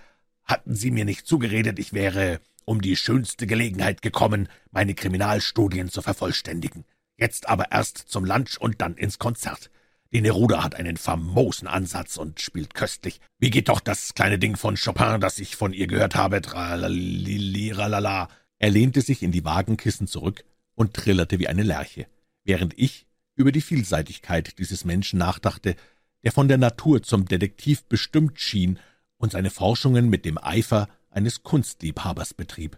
[0.46, 6.02] Hatten Sie mir nicht zugeredet, ich wäre um die schönste Gelegenheit gekommen, meine Kriminalstudien zu
[6.02, 6.86] vervollständigen.
[7.18, 9.70] Jetzt aber erst zum Lunch und dann ins Konzert.
[10.12, 13.20] Die Neruda hat einen famosen Ansatz und spielt köstlich.
[13.40, 16.42] Wie geht doch das kleine Ding von Chopin, das ich von ihr gehört habe?
[16.42, 18.30] Tralaliliralala.
[18.60, 20.44] Er lehnte sich in die Wagenkissen zurück
[20.76, 22.08] und trillerte wie eine Lerche,
[22.44, 25.76] während ich über die Vielseitigkeit dieses Menschen nachdachte,
[26.24, 28.80] der von der Natur zum Detektiv bestimmt schien
[29.18, 32.78] und seine Forschungen mit dem Eifer eines Kunstliebhabers betrieb.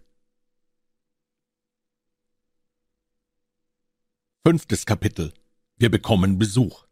[4.46, 5.34] Fünftes Kapitel
[5.78, 6.88] Wir bekommen Besuch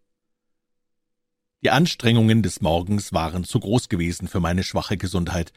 [1.66, 5.52] die Anstrengungen des Morgens waren zu groß gewesen für meine schwache Gesundheit.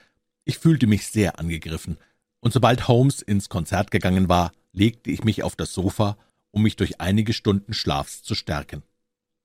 [0.47, 1.99] Ich fühlte mich sehr angegriffen,
[2.41, 6.17] und sobald Holmes ins Konzert gegangen war, legte ich mich auf das Sofa,
[6.51, 8.85] um mich durch einige Stunden Schlafs zu stärken.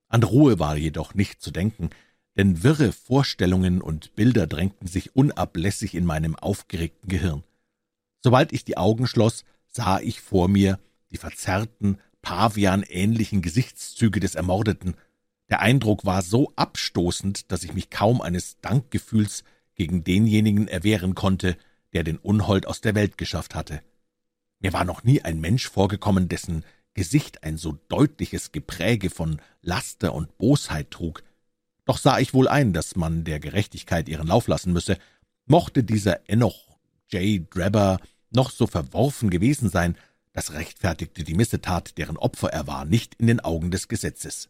[0.08, 1.90] An Ruhe war jedoch nicht zu denken,
[2.38, 7.44] denn wirre Vorstellungen und Bilder drängten sich unablässig in meinem aufgeregten Gehirn.
[8.22, 10.80] Sobald ich die Augen schloss, sah ich vor mir
[11.12, 14.96] die verzerrten, pavianähnlichen Gesichtszüge des Ermordeten,
[15.50, 19.44] der Eindruck war so abstoßend, dass ich mich kaum eines Dankgefühls
[19.76, 21.58] gegen denjenigen erwehren konnte,
[21.94, 23.82] der den Unhold aus der Welt geschafft hatte.
[24.60, 30.14] Mir war noch nie ein Mensch vorgekommen, dessen Gesicht ein so deutliches Gepräge von Laster
[30.14, 31.24] und Bosheit trug.
[31.86, 34.98] Doch sah ich wohl ein, dass man der Gerechtigkeit ihren Lauf lassen müsse,
[35.46, 36.78] Mochte dieser Enoch
[37.10, 37.46] J.
[37.54, 38.00] Drebber
[38.32, 39.98] noch so verworfen gewesen sein,
[40.32, 44.50] das rechtfertigte die Missetat, deren Opfer er war, nicht in den Augen des Gesetzes.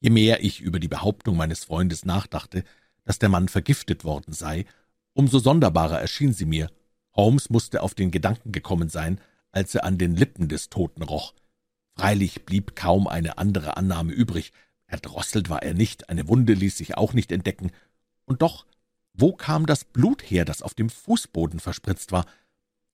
[0.00, 2.64] Je mehr ich über die Behauptung meines Freundes nachdachte,
[3.04, 4.64] dass der Mann vergiftet worden sei,
[5.12, 6.70] umso sonderbarer erschien sie mir.
[7.14, 9.20] Holmes musste auf den Gedanken gekommen sein,
[9.50, 11.34] als er an den Lippen des Toten roch.
[11.96, 14.52] Freilich blieb kaum eine andere Annahme übrig.
[14.88, 17.70] Erdrosselt war er nicht, eine Wunde ließ sich auch nicht entdecken.
[18.24, 18.66] Und doch,
[19.12, 22.26] wo kam das Blut her, das auf dem Fußboden verspritzt war?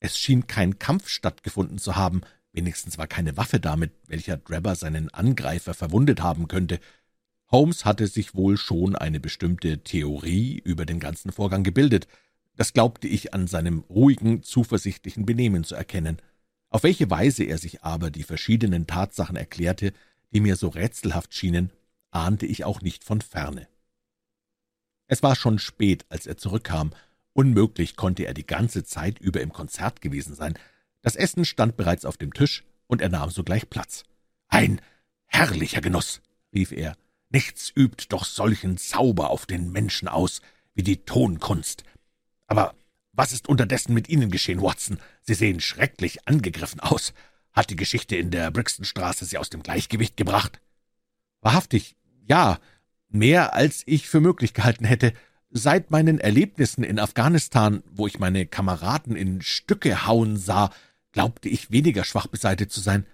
[0.00, 2.22] Es schien kein Kampf stattgefunden zu haben,
[2.52, 6.80] wenigstens war keine Waffe da, mit welcher Drebber seinen Angreifer verwundet haben könnte.
[7.50, 12.08] Holmes hatte sich wohl schon eine bestimmte Theorie über den ganzen Vorgang gebildet.
[12.56, 16.18] Das glaubte ich an seinem ruhigen, zuversichtlichen Benehmen zu erkennen.
[16.70, 19.92] Auf welche Weise er sich aber die verschiedenen Tatsachen erklärte,
[20.32, 21.70] die mir so rätselhaft schienen,
[22.15, 23.69] ahnte ich auch nicht von ferne.
[25.07, 26.93] Es war schon spät, als er zurückkam.
[27.32, 30.55] Unmöglich konnte er die ganze Zeit über im Konzert gewesen sein.
[31.03, 34.05] Das Essen stand bereits auf dem Tisch, und er nahm sogleich Platz.
[34.49, 34.81] »Ein
[35.27, 36.20] herrlicher Genuss«,
[36.55, 36.97] rief er.
[37.31, 40.41] »Nichts übt doch solchen Zauber auf den Menschen aus
[40.74, 41.85] wie die Tonkunst.
[42.47, 42.74] Aber
[43.12, 44.99] was ist unterdessen mit Ihnen geschehen, Watson?
[45.23, 47.12] Sie sehen schrecklich angegriffen aus.
[47.53, 50.61] Hat die Geschichte in der Brixtonstraße Sie aus dem Gleichgewicht gebracht?
[51.41, 52.59] Wahrhaftig, ja,
[53.09, 55.12] mehr als ich für möglich gehalten hätte.
[55.51, 60.70] Seit meinen Erlebnissen in Afghanistan, wo ich meine Kameraden in Stücke hauen sah,
[61.12, 63.06] glaubte ich weniger schwach beseitigt zu sein.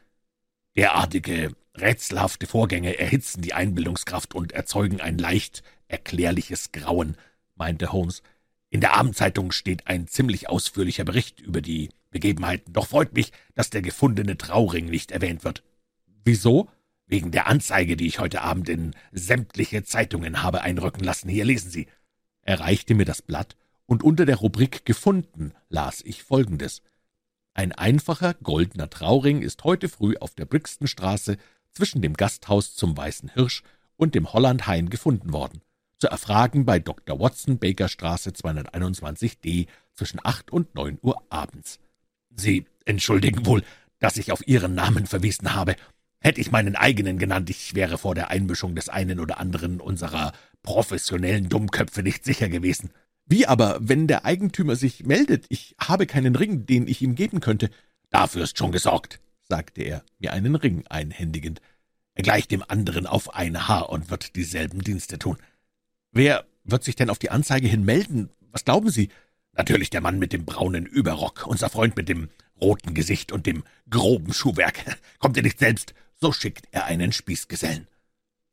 [0.75, 7.17] Derartige rätselhafte Vorgänge erhitzen die Einbildungskraft und erzeugen ein leicht erklärliches Grauen,
[7.57, 8.23] meinte Holmes.
[8.71, 13.71] In der Abendzeitung steht ein ziemlich ausführlicher Bericht über die Begebenheiten, doch freut mich, dass
[13.71, 15.63] der gefundene Trauring nicht erwähnt wird.
[16.25, 16.69] Wieso?
[17.11, 21.29] Wegen der Anzeige, die ich heute Abend in sämtliche Zeitungen habe einrücken lassen.
[21.29, 21.89] Hier lesen Sie.
[22.43, 23.57] Er reichte mir das Blatt,
[23.87, 26.83] und unter der Rubrik »Gefunden« las ich Folgendes.
[27.53, 31.37] Ein einfacher goldener Trauring ist heute früh auf der Brixtonstraße
[31.73, 33.65] zwischen dem Gasthaus zum Weißen Hirsch
[33.97, 35.61] und dem Hollandhain gefunden worden
[36.01, 37.21] zu erfragen bei Dr.
[37.21, 41.79] Watson, Bakerstraße 221d, zwischen acht und neun Uhr abends.
[42.35, 43.63] Sie entschuldigen wohl,
[43.99, 45.77] dass ich auf Ihren Namen verwiesen habe.
[46.21, 50.33] Hätte ich meinen eigenen genannt, ich wäre vor der Einmischung des einen oder anderen unserer
[50.63, 52.91] professionellen Dummköpfe nicht sicher gewesen.
[53.25, 57.41] Wie aber, wenn der Eigentümer sich meldet, ich habe keinen Ring, den ich ihm geben
[57.41, 57.71] könnte?
[58.11, 61.63] Dafür ist schon gesorgt, sagte er, mir einen Ring einhändigend.
[62.15, 65.39] Er gleicht dem anderen auf ein Haar und wird dieselben Dienste tun.
[66.13, 68.29] Wer wird sich denn auf die Anzeige hin melden?
[68.51, 69.09] Was glauben Sie?
[69.53, 72.29] Natürlich der Mann mit dem braunen Überrock, unser Freund mit dem
[72.61, 74.99] roten Gesicht und dem groben Schuhwerk.
[75.19, 77.89] Kommt er nicht selbst, so schickt er einen Spießgesellen.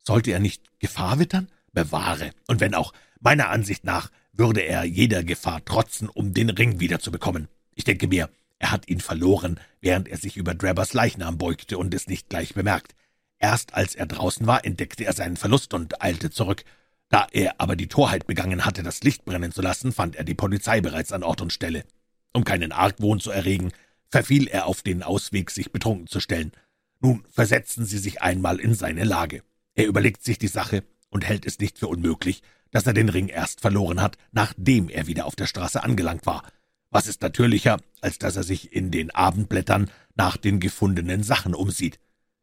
[0.04, 1.48] Sollte er nicht Gefahr wittern?
[1.72, 2.30] Bewahre.
[2.46, 7.48] Und wenn auch, meiner Ansicht nach, würde er jeder Gefahr trotzen, um den Ring wiederzubekommen.
[7.74, 11.92] Ich denke mir, er hat ihn verloren, während er sich über Drabbers Leichnam beugte und
[11.94, 12.94] es nicht gleich bemerkt.
[13.38, 16.64] Erst als er draußen war, entdeckte er seinen Verlust und eilte zurück.
[17.08, 20.34] Da er aber die Torheit begangen hatte, das Licht brennen zu lassen, fand er die
[20.34, 21.84] Polizei bereits an Ort und Stelle.
[22.32, 23.72] Um keinen Argwohn zu erregen,
[24.10, 26.52] verfiel er auf den Ausweg, sich betrunken zu stellen.
[27.00, 29.42] Nun versetzen Sie sich einmal in seine Lage.
[29.74, 33.28] Er überlegt sich die Sache und hält es nicht für unmöglich, dass er den Ring
[33.28, 36.42] erst verloren hat, nachdem er wieder auf der Straße angelangt war.
[36.90, 41.98] Was ist natürlicher, als dass er sich in den Abendblättern nach den gefundenen Sachen umsieht?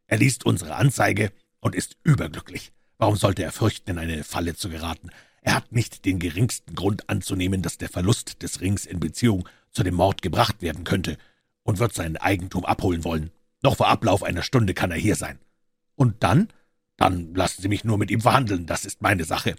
[0.08, 2.72] Er liest unsere Anzeige und ist überglücklich.
[2.98, 5.10] Warum sollte er fürchten, in eine Falle zu geraten?
[5.42, 9.84] Er hat nicht den geringsten Grund anzunehmen, dass der Verlust des Rings in Beziehung zu
[9.84, 11.18] dem Mord gebracht werden könnte,
[11.64, 13.32] und wird sein Eigentum abholen wollen.
[13.66, 15.40] Noch vor Ablauf einer Stunde kann er hier sein.
[15.96, 16.50] Und dann?
[16.98, 19.56] Dann lassen Sie mich nur mit ihm verhandeln, das ist meine Sache.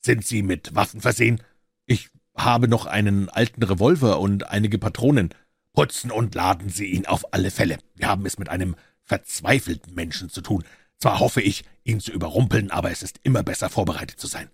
[0.00, 1.38] Sind Sie mit Waffen versehen?
[1.84, 5.34] Ich habe noch einen alten Revolver und einige Patronen.
[5.74, 7.76] Putzen und laden Sie ihn auf alle Fälle.
[7.94, 10.64] Wir haben es mit einem verzweifelten Menschen zu tun.
[10.96, 14.48] Zwar hoffe ich, ihn zu überrumpeln, aber es ist immer besser, vorbereitet zu sein.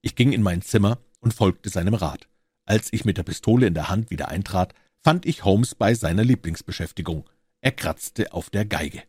[0.00, 2.26] Ich ging in mein Zimmer und folgte seinem Rat.
[2.64, 6.24] Als ich mit der Pistole in der Hand wieder eintrat, fand ich Holmes bei seiner
[6.24, 7.24] Lieblingsbeschäftigung.
[7.64, 9.02] Er kratzte auf der Geige.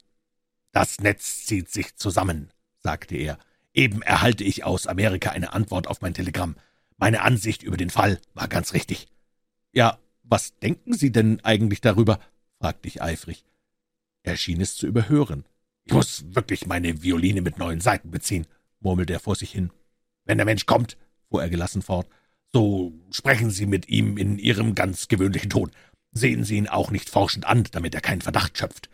[0.72, 3.38] »Das Netz zieht sich zusammen«, sagte er.
[3.74, 6.56] »Eben erhalte ich aus Amerika eine Antwort auf mein Telegramm.
[6.96, 9.08] Meine Ansicht über den Fall war ganz richtig.«
[9.74, 12.22] »Ja, was denken Sie denn eigentlich darüber?«
[12.58, 13.44] fragte ich eifrig.
[14.24, 15.44] Er schien es zu überhören.
[15.84, 18.48] »Ich muss wirklich meine Violine mit neuen Saiten beziehen«,
[18.80, 19.70] murmelte er vor sich hin.
[20.24, 20.96] »Wenn der Mensch kommt«,
[21.30, 22.08] fuhr er gelassen fort,
[22.54, 25.72] »so sprechen Sie mit ihm in Ihrem ganz gewöhnlichen Ton.
[26.18, 28.90] Sehen Sie ihn auch nicht forschend an, damit er keinen Verdacht schöpft.«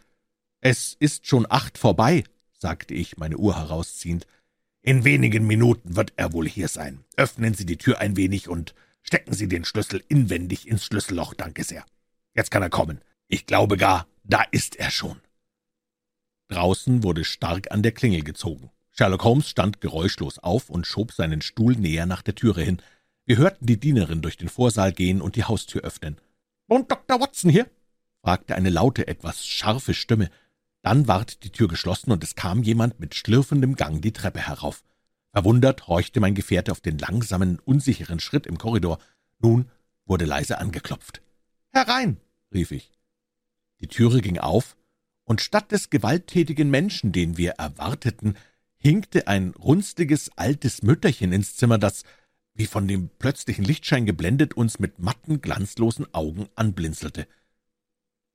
[0.59, 2.23] »Es ist schon acht vorbei«,
[2.57, 4.25] sagte ich, meine Uhr herausziehend.
[4.81, 7.03] In wenigen Minuten wird er wohl hier sein.
[7.17, 8.73] Öffnen Sie die Tür ein wenig und
[9.03, 11.85] stecken Sie den Schlüssel inwendig ins Schlüsselloch, danke sehr.
[12.33, 13.01] Jetzt kann er kommen.
[13.27, 15.21] Ich glaube gar, da ist er schon.«
[16.47, 18.71] Draußen wurde stark an der Klingel gezogen.
[18.89, 22.81] Sherlock Holmes stand geräuschlos auf und schob seinen Stuhl näher nach der Türe hin.
[23.25, 26.19] Wir hörten die Dienerin durch den Vorsaal gehen und die Haustür öffnen.
[26.71, 27.19] »Und Dr.
[27.19, 27.69] Watson hier?«
[28.21, 30.29] fragte eine laute, etwas scharfe Stimme.
[30.81, 34.81] Dann ward die Tür geschlossen, und es kam jemand mit schlürfendem Gang die Treppe herauf.
[35.33, 38.99] Verwundert horchte mein Gefährte auf den langsamen, unsicheren Schritt im Korridor.
[39.39, 39.69] Nun
[40.05, 41.21] wurde leise angeklopft.
[41.73, 42.21] »Herein!«
[42.53, 42.93] rief ich.
[43.81, 44.77] Die Türe ging auf,
[45.25, 48.37] und statt des gewalttätigen Menschen, den wir erwarteten,
[48.77, 52.03] hinkte ein runzliges, altes Mütterchen ins Zimmer, das,
[52.53, 57.27] wie von dem plötzlichen Lichtschein geblendet, uns mit matten, glanzlosen Augen anblinzelte.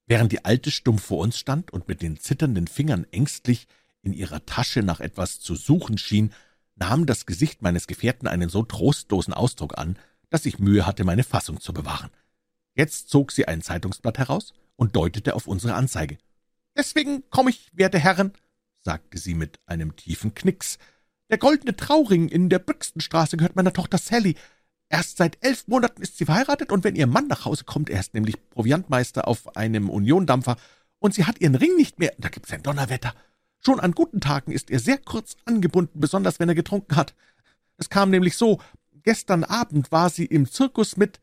[0.06, 3.66] Während die Alte stumm vor uns stand und mit den zitternden Fingern ängstlich
[4.02, 6.32] in ihrer Tasche nach etwas zu suchen schien,
[6.76, 9.98] nahm das Gesicht meines Gefährten einen so trostlosen Ausdruck an,
[10.30, 12.10] dass ich Mühe hatte, meine Fassung zu bewahren.
[12.74, 16.18] Jetzt zog sie ein Zeitungsblatt heraus und deutete auf unsere Anzeige.
[16.76, 18.32] »Deswegen komme ich, werte Herren«,
[18.82, 20.78] sagte sie mit einem tiefen Knicks.
[21.28, 24.36] »Der goldene Trauring in der Brixtonstraße gehört meiner Tochter Sally.
[24.88, 27.98] Erst seit elf Monaten ist sie verheiratet, und wenn ihr Mann nach Hause kommt, er
[27.98, 30.56] ist nämlich Proviantmeister auf einem Uniondampfer,
[30.98, 33.14] und sie hat ihren Ring nicht mehr, da gibt's ein Donnerwetter.
[33.58, 37.14] Schon an guten Tagen ist er sehr kurz angebunden, besonders wenn er getrunken hat.
[37.76, 38.60] Es kam nämlich so,
[39.02, 41.20] gestern Abend war sie im Zirkus mit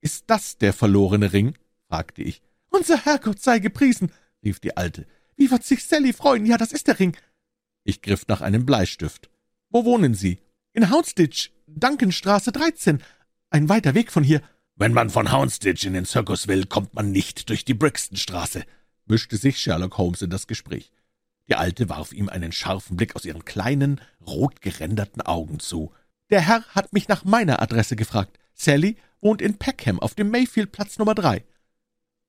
[0.00, 1.56] »Ist das der verlorene Ring?«
[1.88, 2.42] fragte ich.
[2.70, 4.10] »Unser Herrgott sei gepriesen«,
[4.42, 5.06] rief die Alte.
[5.36, 6.46] »Wie wird sich Sally freuen?
[6.46, 7.16] Ja, das ist der Ring.«
[7.84, 9.28] Ich griff nach einem Bleistift.
[9.72, 10.38] »Wo wohnen Sie?«
[10.74, 13.02] »In Houndsditch, Duncanstraße 13,
[13.48, 14.42] ein weiter Weg von hier.«
[14.76, 18.64] »Wenn man von Houndsditch in den Zirkus will, kommt man nicht durch die Brixtonstraße«,
[19.06, 20.92] mischte sich Sherlock Holmes in das Gespräch.
[21.48, 25.90] Die Alte warf ihm einen scharfen Blick aus ihren kleinen, rotgeränderten Augen zu.
[26.28, 28.38] »Der Herr hat mich nach meiner Adresse gefragt.
[28.52, 31.44] Sally wohnt in Peckham auf dem Mayfield-Platz Nummer drei.«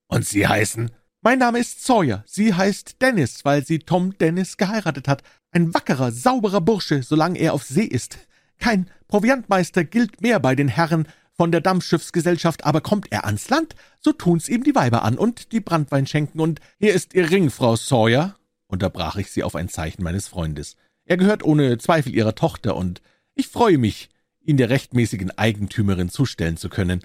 [0.07, 0.91] »Und Sie heißen?«
[1.25, 2.25] »Mein Name ist Sawyer.
[2.27, 5.23] Sie heißt Dennis, weil sie Tom Dennis geheiratet hat.
[5.51, 8.17] Ein wackerer, sauberer Bursche, solange er auf See ist.
[8.59, 13.73] Kein Proviantmeister gilt mehr bei den Herren von der Dampfschiffsgesellschaft, aber kommt er ans Land,
[14.01, 17.77] so tun's ihm die Weiber an und die Brandweinschenken, und hier ist Ihr Ring, Frau
[17.77, 18.35] Sawyer«,
[18.67, 20.75] unterbrach ich sie auf ein Zeichen meines Freundes.
[21.05, 23.01] »Er gehört ohne Zweifel Ihrer Tochter, und
[23.33, 24.09] ich freue mich,
[24.41, 26.99] ihn der rechtmäßigen Eigentümerin zustellen zu können.«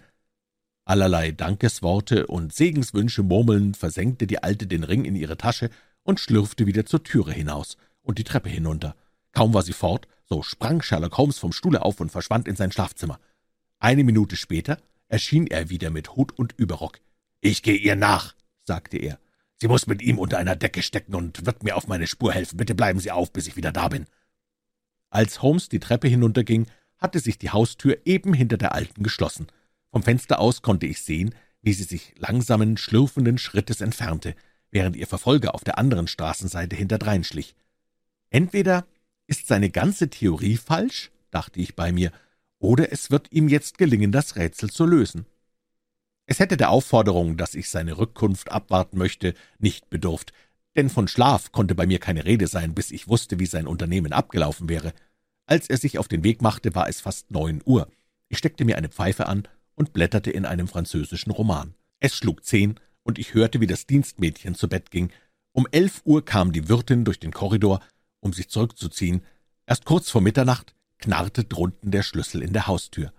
[0.89, 5.69] Allerlei Dankesworte und Segenswünsche murmelnd versenkte die Alte den Ring in ihre Tasche
[6.03, 8.97] und schlürfte wieder zur Türe hinaus und die Treppe hinunter.
[9.33, 12.73] Kaum war sie fort, so sprang Sherlock Holmes vom Stuhle auf und verschwand in sein
[12.73, 13.21] Schlafzimmer.
[13.79, 14.79] Eine Minute später
[15.09, 17.01] erschien er wieder mit Hut und Überrock.
[17.43, 18.35] »Ich gehe ihr nach«,
[18.65, 19.19] sagte er.
[19.57, 22.57] »Sie muss mit ihm unter einer Decke stecken und wird mir auf meine Spur helfen.
[22.57, 24.07] Bitte bleiben Sie auf, bis ich wieder da bin.«
[25.11, 26.67] Als Holmes die Treppe hinunterging,
[26.97, 29.49] hatte sich die Haustür eben hinter der Alten geschlossen.
[29.91, 34.35] Vom Fenster aus konnte ich sehen, wie sie sich langsamen, schlürfenden Schrittes entfernte,
[34.71, 37.55] während ihr Verfolger auf der anderen Straßenseite hinterdrein schlich.
[38.31, 38.87] Entweder
[39.27, 42.13] ist seine ganze Theorie falsch, dachte ich bei mir,
[42.59, 45.27] oder es wird ihm jetzt gelingen, das Rätsel zu lösen.
[46.27, 50.33] Es hätte der Aufforderung, dass ich seine Rückkunft abwarten möchte, nicht bedurft,
[50.77, 54.13] denn von Schlaf konnte bei mir keine Rede sein, bis ich wusste, wie sein Unternehmen
[54.13, 54.93] abgelaufen wäre.
[55.47, 57.89] Als er sich auf den Weg machte, war es fast neun Uhr.
[58.29, 59.49] Ich steckte mir eine Pfeife an
[59.79, 61.75] und blätterte in einem französischen Roman.
[62.01, 62.79] Es schlug zehn,
[63.09, 65.11] und ich hörte, wie das Dienstmädchen zu Bett ging.
[65.53, 67.81] Um elf Uhr kam die Wirtin durch den Korridor,
[68.21, 69.23] um sich zurückzuziehen.
[69.67, 73.13] Erst kurz vor Mitternacht knarrte drunten der Schlüssel in der Haustür.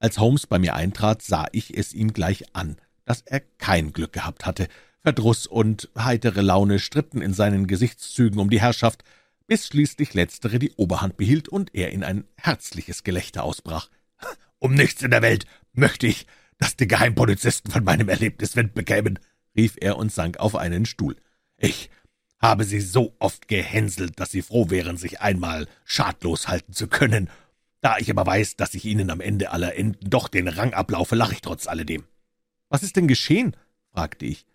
[0.00, 2.76] Als Holmes bei mir eintrat, sah ich es ihm gleich an,
[3.06, 4.68] dass er kein Glück gehabt hatte.
[5.00, 9.02] Verdruss und heitere Laune stritten in seinen Gesichtszügen um die Herrschaft,
[9.46, 13.88] bis schließlich letztere die Oberhand behielt und er in ein herzliches Gelächter ausbrach.
[14.64, 16.26] »Um nichts in der Welt möchte ich,
[16.56, 19.18] dass die Geheimpolizisten von meinem Erlebnis Wind bekämen«,
[19.54, 21.16] rief er und sank auf einen Stuhl.
[21.58, 21.90] »Ich
[22.40, 27.28] habe sie so oft gehänselt, dass sie froh wären, sich einmal schadlos halten zu können.
[27.82, 31.14] Da ich aber weiß, dass ich ihnen am Ende aller Enden doch den Rang ablaufe,
[31.14, 32.04] lache ich trotz alledem.«
[32.70, 33.54] »Was ist denn geschehen?«
[33.92, 34.46] fragte ich.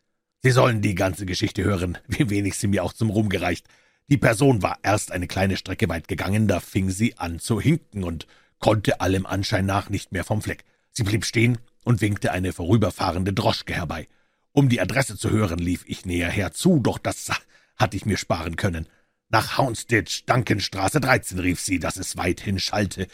[0.42, 3.68] »Sie sollen die ganze Geschichte hören, wie wenig sie mir auch zum Ruhm gereicht.
[4.08, 8.04] Die Person war erst eine kleine Strecke weit gegangen, da fing sie an zu hinken
[8.04, 8.26] und
[8.60, 10.64] konnte allem Anschein nach nicht mehr vom Fleck.
[10.92, 14.08] Sie blieb stehen und winkte eine vorüberfahrende Droschke herbei.
[14.52, 17.32] Um die Adresse zu hören, lief ich näher herzu, doch das
[17.76, 18.88] hatte ich mir sparen können.
[19.30, 23.08] Nach Houndsditch, Duncanstraße 13, rief sie, dass es weithin schallte.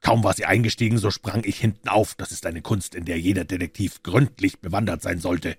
[0.00, 2.14] Kaum war sie eingestiegen, so sprang ich hinten auf.
[2.14, 5.56] Das ist eine Kunst, in der jeder Detektiv gründlich bewandert sein sollte.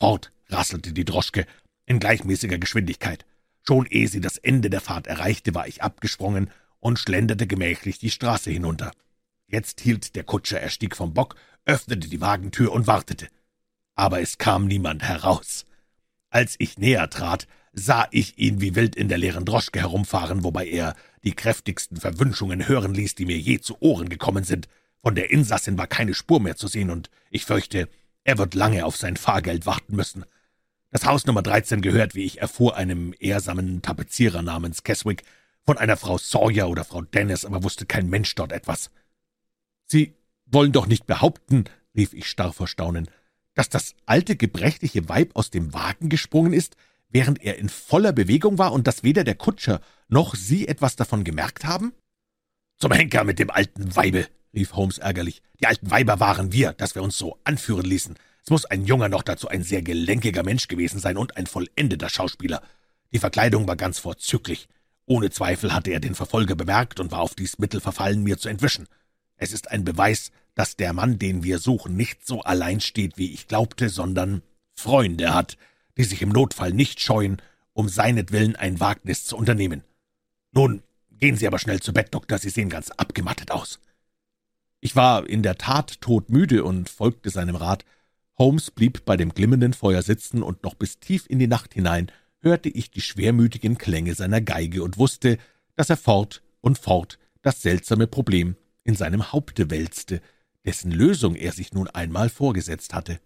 [0.00, 1.46] Fort rasselte die Droschke
[1.86, 3.24] in gleichmäßiger Geschwindigkeit.
[3.62, 6.50] Schon ehe sie das Ende der Fahrt erreichte, war ich abgesprungen
[6.80, 8.92] und schlenderte gemächlich die Straße hinunter.
[9.46, 13.28] Jetzt hielt der Kutscher, er stieg vom Bock, öffnete die Wagentür und wartete.
[13.94, 15.66] Aber es kam niemand heraus.
[16.30, 20.66] Als ich näher trat, sah ich ihn wie wild in der leeren Droschke herumfahren, wobei
[20.66, 24.68] er die kräftigsten Verwünschungen hören ließ, die mir je zu Ohren gekommen sind.
[25.02, 27.88] Von der Insassin war keine Spur mehr zu sehen, und ich fürchte,
[28.24, 30.24] er wird lange auf sein Fahrgeld warten müssen.
[30.90, 35.22] Das Haus Nummer 13 gehört, wie ich erfuhr, einem ehrsamen Tapezierer namens Keswick,
[35.66, 38.90] von einer Frau Sawyer oder Frau Dennis, aber wusste kein Mensch dort etwas.
[39.86, 40.14] »Sie
[40.46, 41.64] wollen doch nicht behaupten«,
[41.94, 43.08] rief ich starr vor Staunen,
[43.54, 46.76] »dass das alte, gebrechliche Weib aus dem Wagen gesprungen ist,
[47.08, 51.24] während er in voller Bewegung war und dass weder der Kutscher noch Sie etwas davon
[51.24, 51.92] gemerkt haben?«
[52.76, 55.42] »Zum Henker mit dem alten Weibe«, rief Holmes ärgerlich.
[55.60, 58.16] »Die alten Weiber waren wir, dass wir uns so anführen ließen.
[58.42, 62.08] Es muss ein junger, noch dazu ein sehr gelenkiger Mensch gewesen sein und ein vollendeter
[62.08, 62.62] Schauspieler.
[63.12, 64.68] Die Verkleidung war ganz vorzüglich.
[65.10, 68.48] Ohne Zweifel hatte er den Verfolger bemerkt und war auf dies Mittel verfallen, mir zu
[68.48, 68.86] entwischen.
[69.38, 73.32] Es ist ein Beweis, dass der Mann, den wir suchen, nicht so allein steht, wie
[73.32, 74.42] ich glaubte, sondern
[74.72, 75.56] Freunde hat,
[75.96, 77.42] die sich im Notfall nicht scheuen,
[77.72, 79.82] um seinetwillen ein Wagnis zu unternehmen.
[80.52, 80.80] Nun,
[81.10, 83.80] gehen Sie aber schnell zu Bett, Doktor, Sie sehen ganz abgemattet aus.
[84.78, 87.84] Ich war in der Tat todmüde und folgte seinem Rat.
[88.38, 92.12] Holmes blieb bei dem glimmenden Feuer sitzen, und noch bis tief in die Nacht hinein
[92.40, 95.38] hörte ich die schwermütigen Klänge seiner Geige und wusste,
[95.76, 100.20] dass er fort und fort das seltsame Problem in seinem Haupte wälzte,
[100.64, 103.20] dessen Lösung er sich nun einmal vorgesetzt hatte.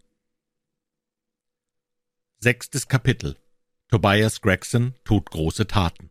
[2.38, 3.36] Sechstes Kapitel
[3.88, 6.10] Tobias Gregson tut große Taten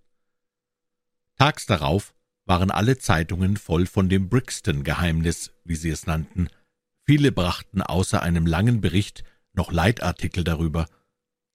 [1.37, 2.13] Tags darauf
[2.45, 6.49] waren alle Zeitungen voll von dem Brixton-Geheimnis, wie sie es nannten.
[7.05, 9.23] Viele brachten außer einem langen Bericht
[9.53, 10.87] noch Leitartikel darüber.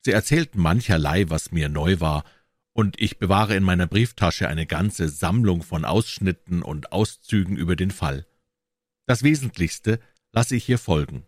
[0.08, 2.24] Sie erzählten mancherlei, was mir neu war,
[2.72, 7.90] und ich bewahre in meiner Brieftasche eine ganze Sammlung von Ausschnitten und Auszügen über den
[7.90, 8.24] Fall.
[9.04, 10.00] Das Wesentlichste
[10.32, 11.26] lasse ich hier folgen.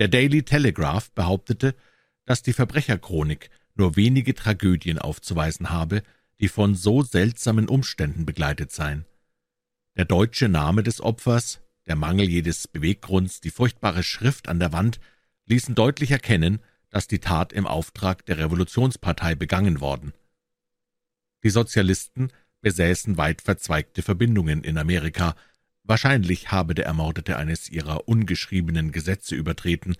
[0.00, 1.76] Der Daily Telegraph behauptete,
[2.24, 6.02] dass die Verbrecherchronik nur wenige Tragödien aufzuweisen habe,
[6.40, 9.06] die von so seltsamen Umständen begleitet seien.
[9.96, 14.98] Der deutsche Name des Opfers, der Mangel jedes Beweggrunds, die furchtbare Schrift an der Wand
[15.46, 16.58] ließen deutlich erkennen,
[16.92, 20.12] dass die Tat im Auftrag der Revolutionspartei begangen worden.
[21.42, 25.34] Die Sozialisten besäßen weit verzweigte Verbindungen in Amerika.
[25.82, 29.96] Wahrscheinlich habe der Ermordete eines ihrer ungeschriebenen Gesetze übertreten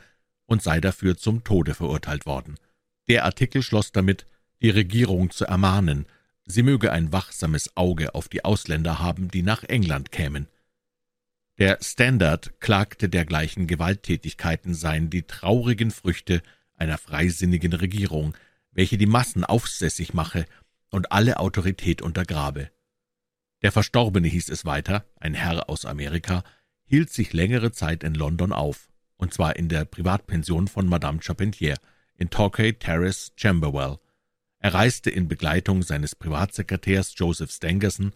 [0.47, 2.57] und sei dafür zum Tode verurteilt worden.
[3.09, 4.27] Der Artikel schloss damit,
[4.61, 6.07] die Regierung zu ermahnen,
[6.45, 10.47] sie möge ein wachsames Auge auf die Ausländer haben, die nach England kämen.
[11.59, 16.43] Der Standard klagte dergleichen Gewalttätigkeiten seien die traurigen Früchte
[16.83, 18.35] einer freisinnigen Regierung,
[18.73, 20.47] welche die Massen aufsässig mache
[20.91, 22.71] und alle Autorität untergrabe.
[23.63, 26.43] Der Verstorbene, hieß es weiter, ein Herr aus Amerika,
[26.85, 31.77] hielt sich längere Zeit in London auf, und zwar in der Privatpension von Madame Charpentier
[32.17, 33.99] in Torquay Terrace, Camberwell,
[34.59, 38.13] er reiste in Begleitung seines Privatsekretärs Joseph Stangerson.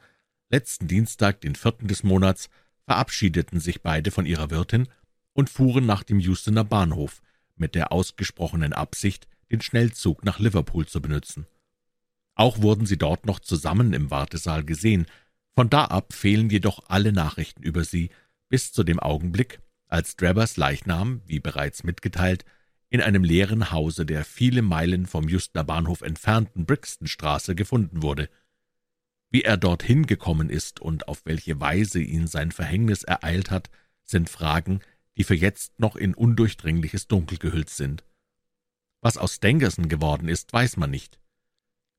[0.48, 2.50] Letzten Dienstag, den vierten des Monats,
[2.84, 4.86] verabschiedeten sich beide von ihrer Wirtin
[5.32, 7.20] und fuhren nach dem Houstoner Bahnhof
[7.56, 11.46] mit der ausgesprochenen Absicht, den Schnellzug nach Liverpool zu benützen.
[12.34, 15.06] Auch wurden sie dort noch zusammen im Wartesaal gesehen.
[15.54, 18.10] Von da ab fehlen jedoch alle Nachrichten über sie,
[18.48, 22.44] bis zu dem Augenblick, als Drabbers Leichnam, wie bereits mitgeteilt,
[22.88, 28.28] in einem leeren Hause der viele Meilen vom Justner Bahnhof entfernten Brixtonstraße gefunden wurde.
[29.30, 33.70] Wie er dorthin gekommen ist und auf welche Weise ihn sein Verhängnis ereilt hat,
[34.04, 34.80] sind Fragen,
[35.16, 38.04] die für jetzt noch in undurchdringliches Dunkel gehüllt sind.
[39.00, 41.18] Was aus Stangerson geworden ist, weiß man nicht.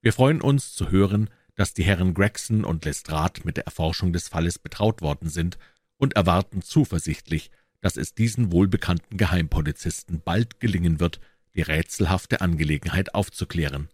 [0.01, 4.27] Wir freuen uns zu hören, dass die Herren Gregson und Lestrade mit der Erforschung des
[4.27, 5.57] Falles betraut worden sind
[5.97, 7.49] und erwarten zuversichtlich,
[7.81, 11.19] dass es diesen wohlbekannten Geheimpolizisten bald gelingen wird,
[11.55, 13.89] die rätselhafte Angelegenheit aufzuklären.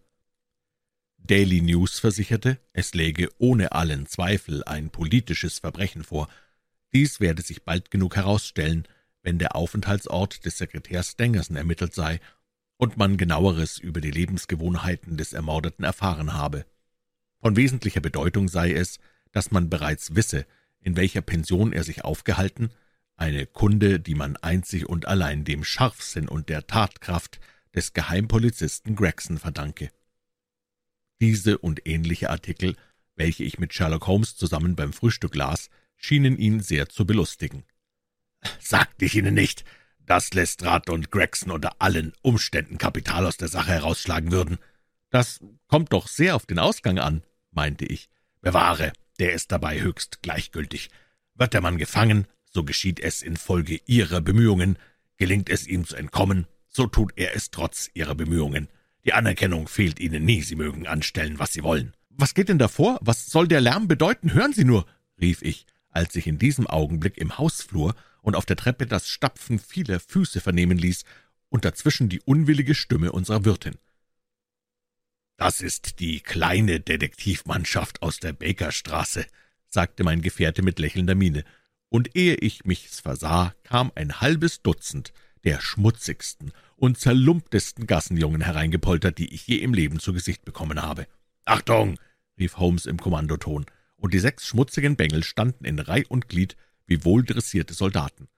[1.18, 6.28] Daily News versicherte, es läge ohne allen Zweifel ein politisches Verbrechen vor.
[6.92, 8.86] Dies werde sich bald genug herausstellen,
[9.24, 12.20] wenn der Aufenthaltsort des Sekretärs Stangerson ermittelt sei
[12.76, 16.64] und man genaueres über die Lebensgewohnheiten des Ermordeten erfahren habe.
[17.40, 19.00] Von wesentlicher Bedeutung sei es,
[19.32, 20.46] dass man bereits wisse,
[20.78, 22.70] in welcher Pension er sich aufgehalten
[23.16, 27.40] eine Kunde, die man einzig und allein dem Scharfsinn und der Tatkraft
[27.74, 29.90] des Geheimpolizisten Gregson verdanke.
[31.20, 32.76] Diese und ähnliche Artikel,
[33.14, 37.64] welche ich mit Sherlock Holmes zusammen beim Frühstück las, schienen ihn sehr zu belustigen.
[38.60, 39.64] »Sagte ich Ihnen nicht,
[40.06, 44.58] dass Lestrade und Gregson unter allen Umständen Kapital aus der Sache herausschlagen würden?«
[45.10, 48.08] Das kommt doch sehr auf den Ausgang an, meinte ich.
[48.40, 50.90] Bewahre, der ist dabei höchst gleichgültig.
[51.34, 54.78] Wird der Mann gefangen, so geschieht es infolge Ihrer Bemühungen.
[55.16, 58.68] Gelingt es ihm zu entkommen, so tut er es trotz Ihrer Bemühungen.
[59.04, 61.94] Die Anerkennung fehlt Ihnen nie, Sie mögen anstellen, was Sie wollen.
[62.08, 62.98] Was geht denn davor?
[63.00, 64.32] Was soll der Lärm bedeuten?
[64.32, 64.86] Hören Sie nur,
[65.20, 67.94] rief ich, als ich in diesem Augenblick im Hausflur
[68.24, 71.04] und auf der Treppe das Stapfen vieler Füße vernehmen ließ
[71.50, 73.76] und dazwischen die unwillige Stimme unserer Wirtin.
[75.36, 79.26] »Das ist die kleine Detektivmannschaft aus der Bakerstraße«,
[79.68, 81.44] sagte mein Gefährte mit lächelnder Miene,
[81.90, 85.12] und ehe ich mich's versah, kam ein halbes Dutzend
[85.44, 91.06] der schmutzigsten und zerlumptesten Gassenjungen hereingepoltert, die ich je im Leben zu Gesicht bekommen habe.
[91.44, 91.98] »Achtung!«
[92.38, 96.56] rief Holmes im Kommandoton, und die sechs schmutzigen Bengel standen in Reih und Glied
[96.86, 98.28] wie wohldressierte Soldaten.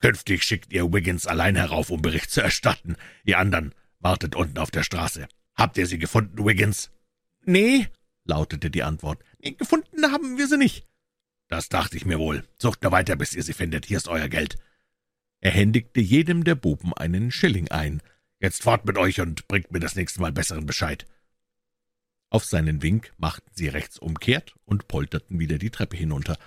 [0.00, 2.96] »Künftig schickt ihr Wiggins allein herauf, um Bericht zu erstatten.
[3.24, 5.28] Ihr anderen wartet unten auf der Straße.
[5.54, 6.90] Habt ihr sie gefunden, Wiggins?«
[7.44, 7.88] »Nee«,
[8.24, 9.24] lautete die Antwort.
[9.40, 10.86] Nee, »Gefunden haben wir sie nicht.«
[11.48, 12.44] »Das dachte ich mir wohl.
[12.58, 13.86] Sucht nur weiter, bis ihr sie findet.
[13.86, 14.56] Hier ist euer Geld.«
[15.40, 18.00] Er händigte jedem der Buben einen Schilling ein.
[18.38, 21.06] »Jetzt fort mit euch und bringt mir das nächste Mal besseren Bescheid.«
[22.30, 26.38] Auf seinen Wink machten sie rechts umkehrt und polterten wieder die Treppe hinunter.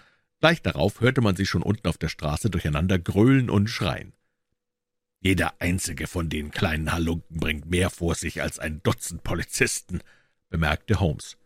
[0.42, 4.14] Gleich darauf hörte man sie schon unten auf der Straße durcheinander gröhlen und schreien.
[5.20, 10.02] Jeder einzige von den kleinen Halunken bringt mehr vor sich als ein Dutzend Polizisten,
[10.50, 11.38] bemerkte Holmes.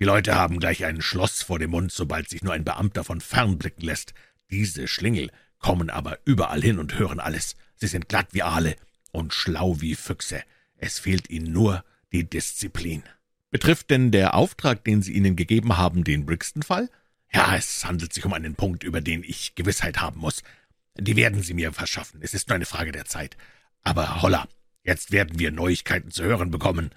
[0.00, 3.20] Die Leute haben gleich ein Schloss vor dem Mund, sobald sich nur ein Beamter von
[3.20, 4.12] fern blicken lässt.
[4.50, 5.30] Diese Schlingel
[5.60, 7.54] kommen aber überall hin und hören alles.
[7.76, 8.74] Sie sind glatt wie Aale
[9.12, 10.42] und schlau wie Füchse.
[10.76, 13.04] Es fehlt ihnen nur die Disziplin.
[13.50, 16.90] Betrifft denn der Auftrag, den Sie ihnen gegeben haben, den Brixton-Fall?
[17.36, 20.42] Ja, es handelt sich um einen Punkt, über den ich Gewissheit haben muss.
[20.96, 22.20] Die werden Sie mir verschaffen.
[22.22, 23.36] Es ist nur eine Frage der Zeit.
[23.82, 24.48] Aber holla,
[24.84, 26.92] jetzt werden wir Neuigkeiten zu hören bekommen.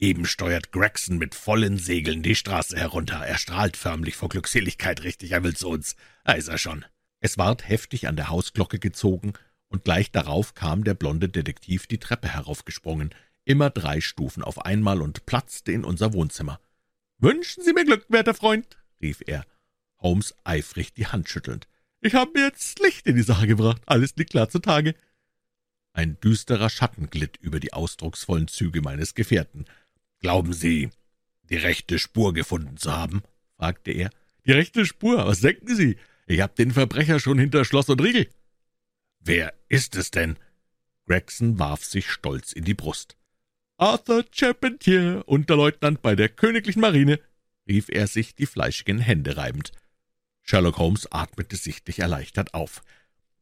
[0.00, 3.24] Eben steuert Gregson mit vollen Segeln die Straße herunter.
[3.24, 5.94] Er strahlt förmlich vor Glückseligkeit richtig, er will zu uns.
[6.24, 6.84] Da ist er schon.
[7.20, 9.34] Es ward heftig an der Hausglocke gezogen,
[9.68, 13.14] und gleich darauf kam der blonde Detektiv die Treppe heraufgesprungen,
[13.44, 16.58] immer drei Stufen auf einmal und platzte in unser Wohnzimmer.
[17.18, 19.46] »Wünschen Sie mir Glück, werter Freund«, rief er,
[19.98, 21.68] Holmes eifrig die Hand schüttelnd.
[22.00, 23.82] Ich habe mir jetzt Licht in die Sache gebracht.
[23.86, 24.94] Alles liegt klar zutage.
[25.92, 29.64] Ein düsterer Schatten glitt über die ausdrucksvollen Züge meines Gefährten.
[30.20, 30.90] »Glauben Sie,
[31.50, 33.22] die rechte Spur gefunden zu haben?«
[33.56, 34.10] fragte er.
[34.46, 35.26] »Die rechte Spur?
[35.26, 35.96] Was denken Sie?
[36.26, 38.28] Ich habe den Verbrecher schon hinter Schloss und Riegel.«
[39.20, 40.38] »Wer ist es denn?«
[41.06, 43.16] Gregson warf sich stolz in die Brust.
[43.78, 47.20] »Arthur Charpentier, Unterleutnant bei der Königlichen Marine«,
[47.66, 49.72] rief er sich die fleischigen Hände reibend.
[50.46, 52.82] Sherlock Holmes atmete sichtlich erleichtert auf.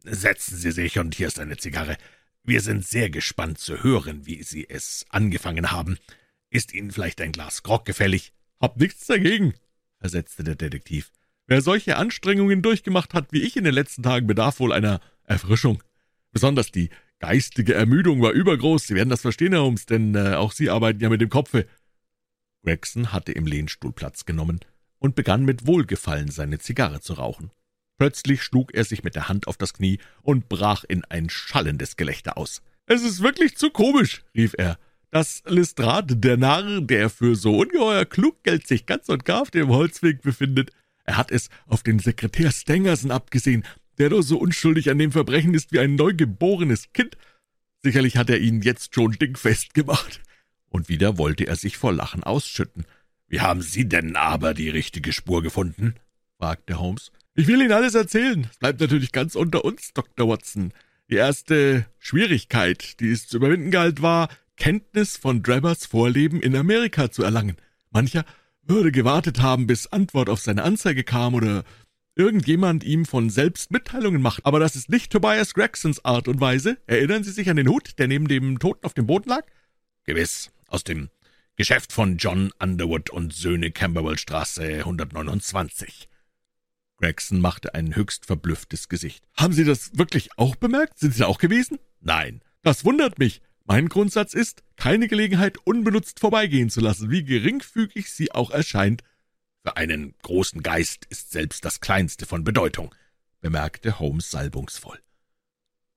[0.03, 1.97] »Setzen Sie sich, und hier ist eine Zigarre.
[2.43, 5.99] Wir sind sehr gespannt zu hören, wie Sie es angefangen haben.
[6.51, 9.55] Ist Ihnen vielleicht ein Glas Grog gefällig?« »Hab nichts dagegen«,
[9.99, 11.11] versetzte der Detektiv.
[11.47, 15.83] »Wer solche Anstrengungen durchgemacht hat wie ich in den letzten Tagen, bedarf wohl einer Erfrischung.
[16.33, 18.87] Besonders die geistige Ermüdung war übergroß.
[18.87, 21.67] Sie werden das verstehen, Herr Holmes, denn äh, auch Sie arbeiten ja mit dem Kopfe.«
[22.63, 24.61] Gregson hatte im Lehnstuhl Platz genommen
[25.05, 27.51] und begann mit Wohlgefallen seine Zigarre zu rauchen.
[27.99, 31.97] Plötzlich schlug er sich mit der Hand auf das Knie und brach in ein schallendes
[31.99, 32.63] Gelächter aus.
[32.87, 34.79] »Es ist wirklich zu komisch«, rief er,
[35.11, 39.69] »dass Lestrade, der Narr, der für so ungeheuer Kluggeld sich ganz und gar auf dem
[39.69, 40.71] Holzweg befindet,
[41.05, 43.67] er hat es auf den Sekretär Stangerson abgesehen,
[43.99, 47.19] der doch so unschuldig an dem Verbrechen ist wie ein neugeborenes Kind.
[47.83, 50.23] Sicherlich hat er ihn jetzt schon dingfest gemacht.«
[50.71, 52.87] Und wieder wollte er sich vor Lachen ausschütten.
[53.35, 55.97] »Wie haben Sie denn aber die richtige Spur gefunden?«
[56.39, 57.11] fragte Holmes.
[57.35, 58.47] »Ich will Ihnen alles erzählen.
[58.49, 60.29] Es bleibt natürlich ganz unter uns, Dr.
[60.29, 60.73] Watson.
[61.11, 67.11] Die erste Schwierigkeit, die es zu überwinden galt, war, Kenntnis von Drabbers Vorleben in Amerika
[67.11, 67.57] zu erlangen.
[67.91, 68.25] Mancher
[68.63, 71.65] würde gewartet haben, bis Antwort auf seine Anzeige kam oder
[72.15, 74.47] irgendjemand ihm von selbst Mitteilungen macht.
[74.47, 76.79] Aber das ist nicht Tobias Gregsons Art und Weise.
[76.87, 79.45] Erinnern Sie sich an den Hut, der neben dem Toten auf dem Boden lag?
[80.05, 81.09] Gewiss, aus dem
[81.57, 86.09] Geschäft von John Underwood und Söhne Camberwell-Straße 129.
[86.97, 89.25] Gregson machte ein höchst verblüfftes Gesicht.
[89.37, 90.99] »Haben Sie das wirklich auch bemerkt?
[90.99, 93.41] Sind Sie da auch gewesen?« »Nein.« »Das wundert mich.
[93.67, 99.05] Mein Grundsatz ist, keine Gelegenheit unbenutzt vorbeigehen zu lassen, wie geringfügig sie auch erscheint.«
[99.63, 102.93] »Für einen großen Geist ist selbst das Kleinste von Bedeutung«,
[103.41, 104.99] bemerkte Holmes salbungsvoll.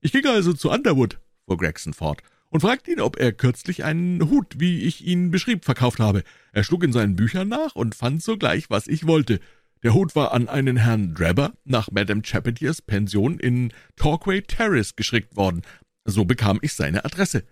[0.01, 4.29] »Ich ging also zu Underwood«, fuhr Gregson fort, und fragte ihn, ob er kürzlich einen
[4.29, 6.23] Hut, wie ich ihn beschrieb, verkauft habe.
[6.51, 9.39] Er schlug in seinen Büchern nach und fand sogleich, was ich wollte.
[9.83, 15.35] Der Hut war an einen Herrn Drebber nach Madame Charpentiers Pension in Torquay Terrace geschickt
[15.35, 15.61] worden.
[16.05, 17.43] So bekam ich seine Adresse.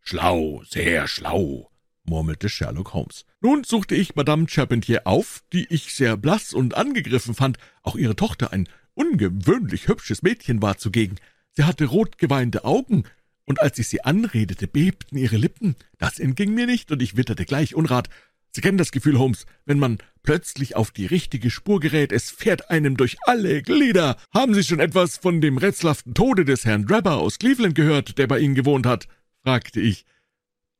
[0.00, 1.70] »Schlau, sehr schlau«,
[2.04, 3.24] murmelte Sherlock Holmes.
[3.40, 7.58] Nun suchte ich Madame Charpentier auf, die ich sehr blass und angegriffen fand.
[7.82, 11.16] Auch ihre Tochter, ein ungewöhnlich hübsches Mädchen, war zugegen.
[11.52, 13.04] Sie hatte rotgeweinte Augen,
[13.44, 15.76] und als ich sie anredete, bebten ihre Lippen.
[15.98, 18.08] Das entging mir nicht, und ich witterte gleich Unrat.
[18.52, 22.70] Sie kennen das Gefühl, Holmes, wenn man plötzlich auf die richtige Spur gerät, es fährt
[22.70, 24.16] einem durch alle Glieder.
[24.32, 28.26] Haben Sie schon etwas von dem rätselhaften Tode des Herrn Drebber aus Cleveland gehört, der
[28.26, 29.06] bei Ihnen gewohnt hat?
[29.42, 30.04] fragte ich.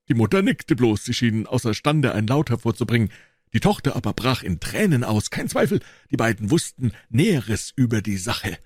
[0.09, 3.13] Die Mutter nickte bloß, sie schien außerstande, ein Laut hervorzubringen.
[3.53, 5.81] Die Tochter aber brach in Tränen aus, kein Zweifel,
[6.11, 8.59] die beiden wussten Näheres über die Sache.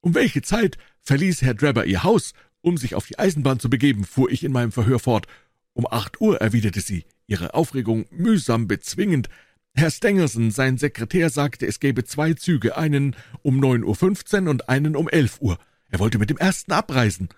[0.00, 4.04] Um welche Zeit verließ Herr Drebber ihr Haus, um sich auf die Eisenbahn zu begeben,
[4.04, 5.26] fuhr ich in meinem Verhör fort.
[5.72, 9.28] Um acht Uhr, erwiderte sie, ihre Aufregung mühsam bezwingend.
[9.72, 14.68] Herr Stengerson, sein Sekretär, sagte, es gäbe zwei Züge, einen um neun Uhr fünfzehn und
[14.68, 15.58] einen um elf Uhr.
[15.88, 17.28] Er wollte mit dem ersten abreisen.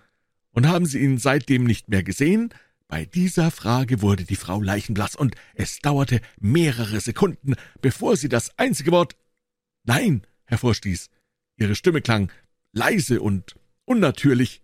[0.51, 2.49] Und haben Sie ihn seitdem nicht mehr gesehen?
[2.87, 8.57] Bei dieser Frage wurde die Frau leichenblass, und es dauerte mehrere Sekunden, bevor sie das
[8.57, 9.15] einzige Wort
[9.83, 11.09] Nein hervorstieß.
[11.57, 12.31] Ihre Stimme klang
[12.71, 13.55] leise und
[13.85, 14.62] unnatürlich.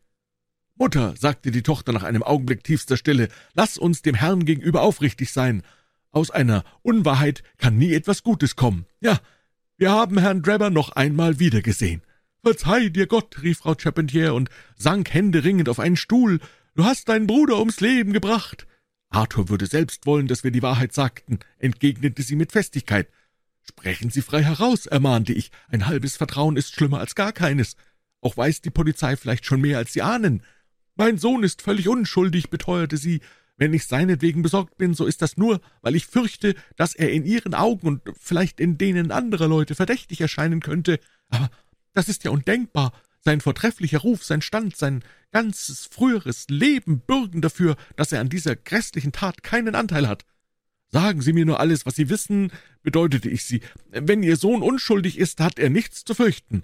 [0.80, 5.34] Mutter, sagte die Tochter nach einem Augenblick tiefster Stille, lass uns dem Herrn gegenüber aufrichtig
[5.34, 5.62] sein.
[6.10, 8.86] Aus einer Unwahrheit kann nie etwas Gutes kommen.
[9.02, 9.20] Ja,
[9.78, 12.02] wir haben Herrn Drebber noch einmal wiedergesehen.
[12.44, 16.40] Verzeih dir Gott, rief Frau Charpentier und sank händeringend auf einen Stuhl.
[16.76, 18.66] Du hast deinen Bruder ums Leben gebracht.
[19.10, 23.10] Arthur würde selbst wollen, dass wir die Wahrheit sagten, entgegnete sie mit Festigkeit.
[23.64, 25.52] Sprechen Sie frei heraus, ermahnte ich.
[25.68, 27.76] Ein halbes Vertrauen ist schlimmer als gar keines.
[28.22, 30.42] Auch weiß die Polizei vielleicht schon mehr, als Sie ahnen.
[31.00, 33.22] Mein Sohn ist völlig unschuldig, beteuerte sie.
[33.56, 37.24] Wenn ich seinetwegen besorgt bin, so ist das nur, weil ich fürchte, dass er in
[37.24, 41.00] Ihren Augen und vielleicht in denen anderer Leute verdächtig erscheinen könnte.
[41.30, 41.50] Aber
[41.94, 42.92] das ist ja undenkbar.
[43.22, 45.02] Sein vortrefflicher Ruf, sein Stand, sein
[45.32, 50.26] ganzes früheres Leben bürgen dafür, dass er an dieser grässlichen Tat keinen Anteil hat.
[50.90, 52.52] Sagen Sie mir nur alles, was Sie wissen,
[52.84, 53.62] bedeutete ich sie.
[53.90, 56.64] Wenn Ihr Sohn unschuldig ist, hat er nichts zu fürchten.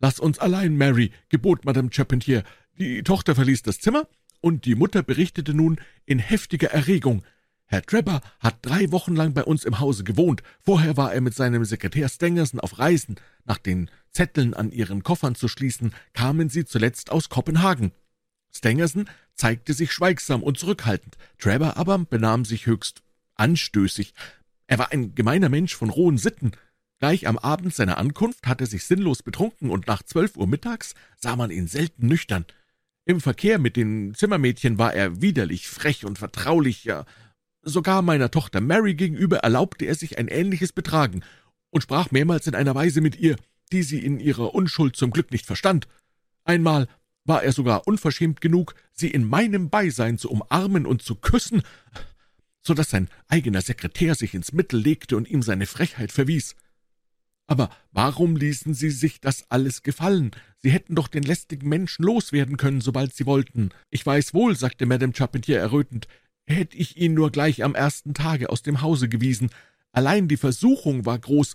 [0.00, 2.44] Lass uns allein, Mary, gebot Madame Charpentier.
[2.78, 4.06] Die Tochter verließ das Zimmer,
[4.40, 7.24] und die Mutter berichtete nun in heftiger Erregung.
[7.64, 10.44] Herr Trepper hat drei Wochen lang bei uns im Hause gewohnt.
[10.60, 13.16] Vorher war er mit seinem Sekretär Stangerson auf Reisen.
[13.44, 17.90] Nach den Zetteln an ihren Koffern zu schließen, kamen sie zuletzt aus Kopenhagen.
[18.54, 21.16] Stangerson zeigte sich schweigsam und zurückhaltend.
[21.38, 23.02] Trevor aber benahm sich höchst
[23.34, 24.14] anstößig.
[24.68, 26.52] Er war ein gemeiner Mensch von rohen Sitten.
[27.00, 30.94] Gleich am Abend seiner Ankunft hatte er sich sinnlos betrunken, und nach zwölf Uhr mittags
[31.16, 32.46] sah man ihn selten nüchtern.
[33.08, 37.06] Im Verkehr mit den Zimmermädchen war er widerlich, frech und vertraulich, ja,
[37.62, 41.22] sogar meiner Tochter Mary gegenüber erlaubte er sich ein ähnliches Betragen
[41.70, 43.36] und sprach mehrmals in einer Weise mit ihr,
[43.72, 45.88] die sie in ihrer Unschuld zum Glück nicht verstand.
[46.44, 46.86] Einmal
[47.24, 51.62] war er sogar unverschämt genug, sie in meinem Beisein zu umarmen und zu küssen,
[52.60, 56.56] so dass sein eigener Sekretär sich ins Mittel legte und ihm seine Frechheit verwies.
[57.48, 60.30] Aber warum ließen Sie sich das alles gefallen?
[60.58, 63.70] Sie hätten doch den lästigen Menschen loswerden können, sobald Sie wollten.
[63.90, 66.06] Ich weiß wohl, sagte Madame Charpentier errötend,
[66.46, 69.50] hätte ich ihn nur gleich am ersten Tage aus dem Hause gewiesen.
[69.92, 71.54] Allein die Versuchung war groß.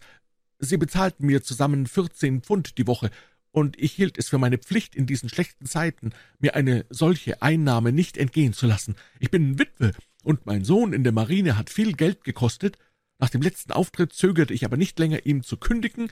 [0.57, 3.11] Sie bezahlten mir zusammen vierzehn Pfund die Woche,
[3.52, 6.10] und ich hielt es für meine Pflicht, in diesen schlechten Zeiten
[6.40, 8.95] mir eine solche Einnahme nicht entgehen zu lassen.
[9.20, 9.91] Ich bin Witwe,
[10.24, 12.80] und mein Sohn in der Marine hat viel Geld gekostet,
[13.24, 16.12] nach dem letzten Auftritt zögerte ich aber nicht länger, ihm zu kündigen.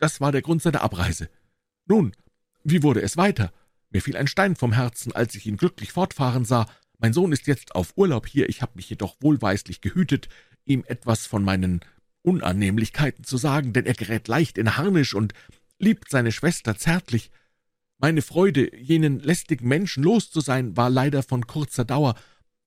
[0.00, 1.30] Das war der Grund seiner Abreise.
[1.86, 2.10] Nun,
[2.64, 3.52] wie wurde es weiter?
[3.90, 6.66] Mir fiel ein Stein vom Herzen, als ich ihn glücklich fortfahren sah.
[6.98, 10.28] Mein Sohn ist jetzt auf Urlaub hier, ich habe mich jedoch wohlweislich gehütet,
[10.64, 11.78] ihm etwas von meinen
[12.22, 15.34] Unannehmlichkeiten zu sagen, denn er gerät leicht in Harnisch und
[15.78, 17.30] liebt seine Schwester zärtlich.
[17.98, 22.16] Meine Freude, jenen lästigen Menschen los zu sein, war leider von kurzer Dauer.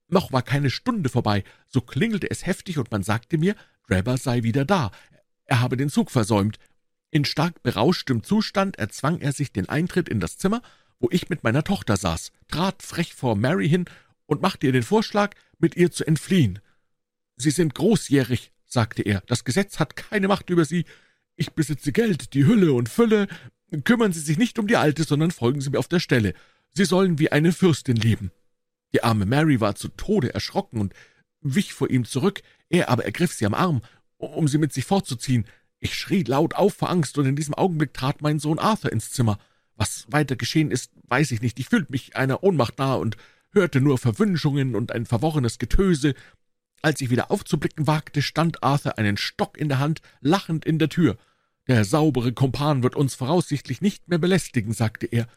[0.08, 4.44] Noch war keine Stunde vorbei, so klingelte es heftig, und man sagte mir, Grabber sei
[4.44, 4.92] wieder da.
[5.46, 6.58] Er habe den Zug versäumt.
[7.10, 10.62] In stark berauschtem Zustand erzwang er sich den Eintritt in das Zimmer,
[11.00, 13.86] wo ich mit meiner Tochter saß, trat frech vor Mary hin
[14.28, 16.60] und machte ihr den Vorschlag, mit ihr zu entfliehen.
[17.36, 20.86] Sie sind großjährig, sagte er, das Gesetz hat keine Macht über Sie.
[21.36, 23.28] Ich besitze Geld, die Hülle und Fülle.
[23.84, 26.34] Kümmern Sie sich nicht um die Alte, sondern folgen Sie mir auf der Stelle.
[26.74, 28.32] Sie sollen wie eine Fürstin leben.
[28.94, 30.94] Die arme Mary war zu Tode erschrocken und
[31.42, 33.82] wich vor ihm zurück, er aber ergriff sie am Arm,
[34.18, 35.46] um sie mit sich fortzuziehen.
[35.80, 39.10] Ich schrie laut auf vor Angst, und in diesem Augenblick trat mein Sohn Arthur ins
[39.10, 39.40] Zimmer.
[39.76, 41.60] Was weiter geschehen ist, weiß ich nicht.
[41.60, 43.18] Ich fühlte mich einer Ohnmacht nahe und
[43.52, 46.14] hörte nur Verwünschungen und ein verworrenes Getöse.
[46.82, 50.90] Als ich wieder aufzublicken wagte, stand Arthur einen Stock in der Hand, lachend in der
[50.90, 51.18] Tür.
[51.68, 55.28] Der saubere Kumpan wird uns voraussichtlich nicht mehr belästigen, sagte er.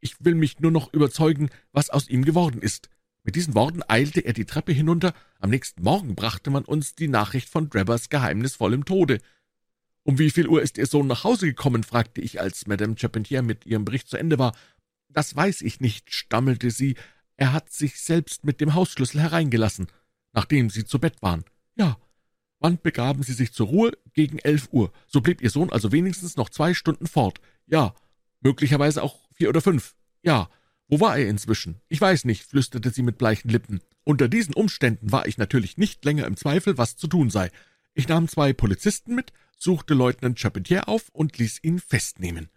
[0.00, 2.88] Ich will mich nur noch überzeugen, was aus ihm geworden ist.
[3.26, 5.12] Mit diesen Worten eilte er die Treppe hinunter.
[5.40, 9.18] Am nächsten Morgen brachte man uns die Nachricht von Drabbers geheimnisvollem Tode.
[10.04, 13.42] »Um wie viel Uhr ist Ihr Sohn nach Hause gekommen?« fragte ich, als Madame Charpentier
[13.42, 14.56] mit ihrem Bericht zu Ende war.
[15.08, 16.94] »Das weiß ich nicht«, stammelte sie.
[17.36, 19.88] »Er hat sich selbst mit dem Hausschlüssel hereingelassen,
[20.32, 21.44] nachdem Sie zu Bett waren.«
[21.74, 21.98] »Ja.«
[22.60, 24.92] »Wann begaben Sie sich zur Ruhe?« »Gegen elf Uhr.
[25.08, 27.92] So blieb Ihr Sohn also wenigstens noch zwei Stunden fort.« »Ja.«
[28.40, 30.48] »Möglicherweise auch vier oder fünf.« »Ja.«
[30.88, 33.80] »Wo war er inzwischen?« »Ich weiß nicht«, flüsterte sie mit bleichen Lippen.
[34.04, 37.50] »Unter diesen Umständen war ich natürlich nicht länger im Zweifel, was zu tun sei.
[37.94, 42.48] Ich nahm zwei Polizisten mit, suchte Leutnant Charpentier auf und ließ ihn festnehmen.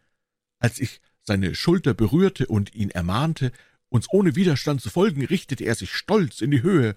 [0.60, 3.52] Als ich seine Schulter berührte und ihn ermahnte,
[3.90, 6.96] uns ohne Widerstand zu folgen, richtete er sich stolz in die Höhe.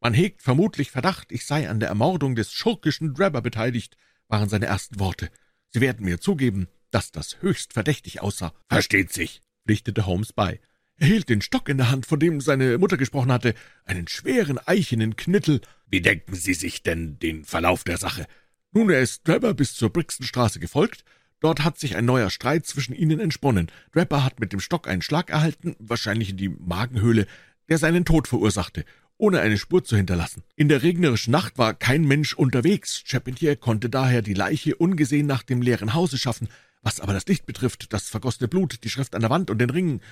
[0.00, 3.96] Man hegt vermutlich Verdacht, ich sei an der Ermordung des schurkischen Drabber beteiligt,
[4.28, 5.30] waren seine ersten Worte.
[5.70, 8.54] Sie werden mir zugeben, dass das höchst verdächtig aussah.
[8.68, 10.60] Versteht sich, pflichtete Holmes bei.
[11.00, 13.54] Er hielt den Stock in der Hand, von dem seine Mutter gesprochen hatte,
[13.86, 15.62] einen schweren eichenen Knittel.
[15.88, 18.26] Wie denken Sie sich denn den Verlauf der Sache?
[18.72, 21.04] Nun, er ist Draper bis zur Brixtonstraße gefolgt.
[21.40, 23.68] Dort hat sich ein neuer Streit zwischen ihnen entsponnen.
[23.92, 27.26] Draper hat mit dem Stock einen Schlag erhalten, wahrscheinlich in die Magenhöhle,
[27.70, 28.84] der seinen Tod verursachte,
[29.16, 30.42] ohne eine Spur zu hinterlassen.
[30.54, 33.02] In der regnerischen Nacht war kein Mensch unterwegs.
[33.06, 36.48] Charpentier konnte daher die Leiche ungesehen nach dem leeren Hause schaffen.
[36.82, 39.70] Was aber das Licht betrifft, das vergossene Blut, die Schrift an der Wand und den
[39.70, 40.02] Ring,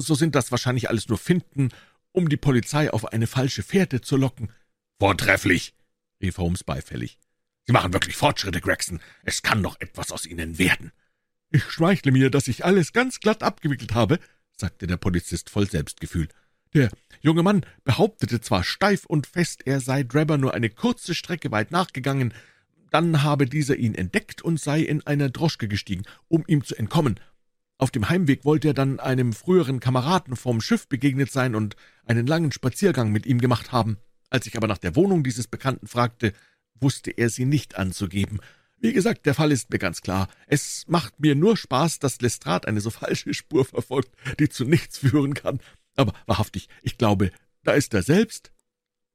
[0.00, 1.70] so sind das wahrscheinlich alles nur Finden,
[2.12, 4.50] um die Polizei auf eine falsche Fährte zu locken.
[4.98, 5.74] Vortrefflich,
[6.20, 7.18] rief Holmes beifällig.
[7.66, 9.00] Sie machen wirklich Fortschritte, Gregson.
[9.24, 10.92] Es kann noch etwas aus Ihnen werden.
[11.50, 14.18] Ich schmeichle mir, dass ich alles ganz glatt abgewickelt habe,
[14.56, 16.28] sagte der Polizist voll Selbstgefühl.
[16.74, 21.50] Der junge Mann behauptete zwar steif und fest, er sei Drebber nur eine kurze Strecke
[21.50, 22.34] weit nachgegangen,
[22.90, 27.20] dann habe dieser ihn entdeckt und sei in einer Droschke gestiegen, um ihm zu entkommen.
[27.78, 31.76] Auf dem Heimweg wollte er dann einem früheren Kameraden vom Schiff begegnet sein und
[32.06, 33.98] einen langen Spaziergang mit ihm gemacht haben.
[34.30, 36.32] Als ich aber nach der Wohnung dieses Bekannten fragte,
[36.74, 38.40] wusste er sie nicht anzugeben.
[38.80, 40.28] Wie gesagt, der Fall ist mir ganz klar.
[40.48, 44.10] Es macht mir nur Spaß, dass Lestrade eine so falsche Spur verfolgt,
[44.40, 45.60] die zu nichts führen kann.
[45.96, 47.30] Aber wahrhaftig, ich glaube,
[47.62, 48.52] da ist er selbst.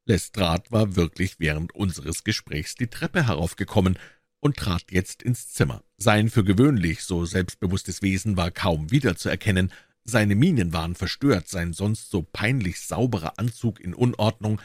[0.05, 3.97] Lestrade war wirklich während unseres Gesprächs die Treppe heraufgekommen
[4.43, 5.83] und trat jetzt ins Zimmer.
[5.97, 9.71] Sein für gewöhnlich so selbstbewusstes Wesen war kaum wiederzuerkennen,
[10.03, 14.59] seine Mienen waren verstört, sein sonst so peinlich sauberer Anzug in Unordnung,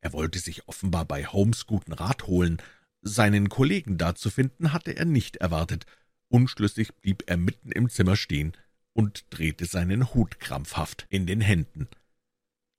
[0.00, 2.62] er wollte sich offenbar bei Holmes guten Rat holen,
[3.02, 5.84] seinen Kollegen da zu finden, hatte er nicht erwartet.
[6.28, 8.52] Unschlüssig blieb er mitten im Zimmer stehen
[8.92, 11.88] und drehte seinen Hut krampfhaft in den Händen.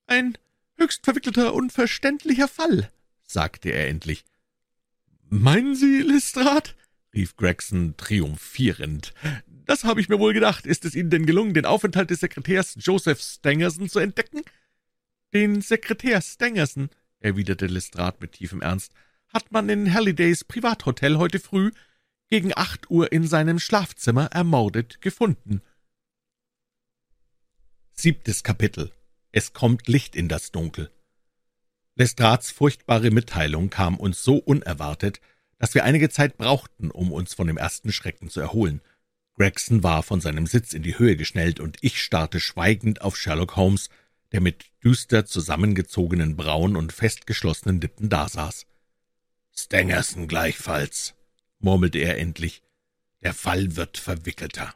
[0.07, 0.38] »Ein
[0.77, 2.90] höchst verwickelter, unverständlicher Fall«,
[3.23, 4.23] sagte er endlich.
[5.30, 6.72] »Meinen Sie, Lestrade?«
[7.14, 9.14] rief Gregson triumphierend.
[9.65, 10.65] »Das habe ich mir wohl gedacht.
[10.68, 14.41] Ist es Ihnen denn gelungen, den Aufenthalt des Sekretärs Joseph Stangerson zu entdecken?«
[15.34, 16.89] »Den Sekretär Stangerson«,
[17.19, 18.93] erwiderte Lestrade mit tiefem Ernst,
[19.30, 21.72] »hat man in Hallidays Privathotel heute früh
[22.30, 25.61] gegen acht Uhr in seinem Schlafzimmer ermordet gefunden.«
[27.93, 28.91] Siebtes Kapitel
[29.31, 30.91] Es kommt Licht in das Dunkel
[31.97, 35.22] Lestrades furchtbare Mitteilung kam uns so unerwartet,
[35.57, 38.81] dass wir einige Zeit brauchten, um uns von dem ersten Schrecken zu erholen.
[39.38, 43.55] Gregson war von seinem Sitz in die Höhe geschnellt, und ich starrte schweigend auf Sherlock
[43.55, 43.89] Holmes,
[44.34, 48.65] der mit düster zusammengezogenen Brauen und festgeschlossenen Lippen dasaß.
[49.57, 51.13] »Stangerson gleichfalls«,
[51.59, 52.61] murmelte er endlich,
[53.22, 54.76] »der Fall wird verwickelter.«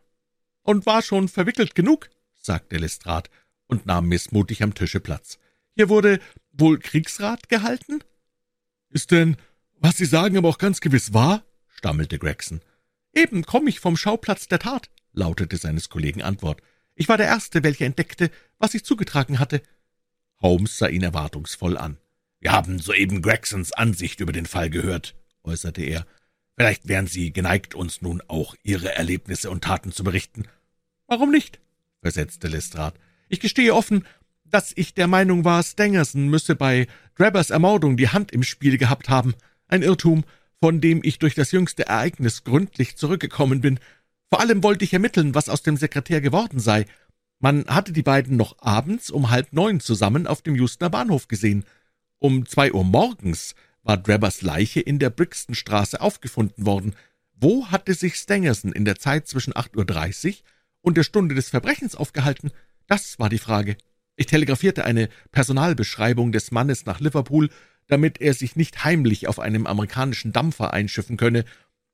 [0.63, 3.29] »Und war schon verwickelt genug«, sagte Lestrade
[3.67, 5.37] und nahm missmutig am Tische Platz.
[5.75, 6.21] »Hier wurde
[6.59, 8.03] wohl Kriegsrat gehalten?«
[8.89, 9.37] »Ist denn,
[9.77, 12.61] was Sie sagen, aber auch ganz gewiss wahr?« stammelte Gregson.
[13.13, 16.61] »Eben komme ich vom Schauplatz der Tat«, lautete seines Kollegen Antwort.
[16.95, 19.61] »Ich war der Erste, welcher entdeckte, was sich zugetragen hatte.«
[20.41, 21.97] Holmes sah ihn erwartungsvoll an.
[22.39, 26.05] »Wir haben soeben Gregsons Ansicht über den Fall gehört«, äußerte er.
[26.55, 30.45] »Vielleicht wären Sie geneigt, uns nun auch Ihre Erlebnisse und Taten zu berichten.«
[31.07, 31.59] »Warum nicht?«
[32.01, 32.99] versetzte Lestrade.
[33.29, 34.05] »Ich gestehe offen,
[34.51, 39.09] dass ich der Meinung war, Stangerson müsse bei Drabbers Ermordung die Hand im Spiel gehabt
[39.09, 39.35] haben.
[39.67, 40.23] Ein Irrtum,
[40.59, 43.79] von dem ich durch das jüngste Ereignis gründlich zurückgekommen bin.
[44.29, 46.85] Vor allem wollte ich ermitteln, was aus dem Sekretär geworden sei.
[47.39, 51.63] Man hatte die beiden noch abends um halb neun zusammen auf dem Houstoner Bahnhof gesehen.
[52.19, 56.95] Um zwei Uhr morgens war Drabbers Leiche in der Brixtonstraße aufgefunden worden.
[57.33, 60.43] Wo hatte sich Stangerson in der Zeit zwischen acht Uhr dreißig
[60.81, 62.51] und der Stunde des Verbrechens aufgehalten?
[62.87, 63.77] Das war die Frage.
[64.19, 67.49] Ich telegrafierte eine Personalbeschreibung des Mannes nach Liverpool,
[67.87, 71.45] damit er sich nicht heimlich auf einem amerikanischen Dampfer einschiffen könne.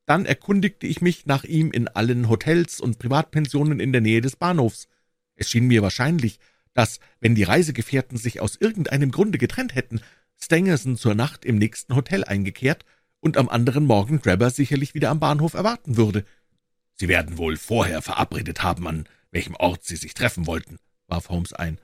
[0.06, 4.34] Dann erkundigte ich mich nach ihm in allen Hotels und Privatpensionen in der Nähe des
[4.34, 4.88] Bahnhofs.
[5.36, 6.40] Es schien mir wahrscheinlich,
[6.74, 10.00] dass, wenn die Reisegefährten sich aus irgendeinem Grunde getrennt hätten,
[10.36, 12.84] Stangerson zur Nacht im nächsten Hotel eingekehrt
[13.20, 16.24] und am anderen Morgen Drebber sicherlich wieder am Bahnhof erwarten würde.
[16.96, 21.52] »Sie werden wohl vorher verabredet haben, an welchem Ort Sie sich treffen wollten«, warf Holmes
[21.52, 21.78] ein.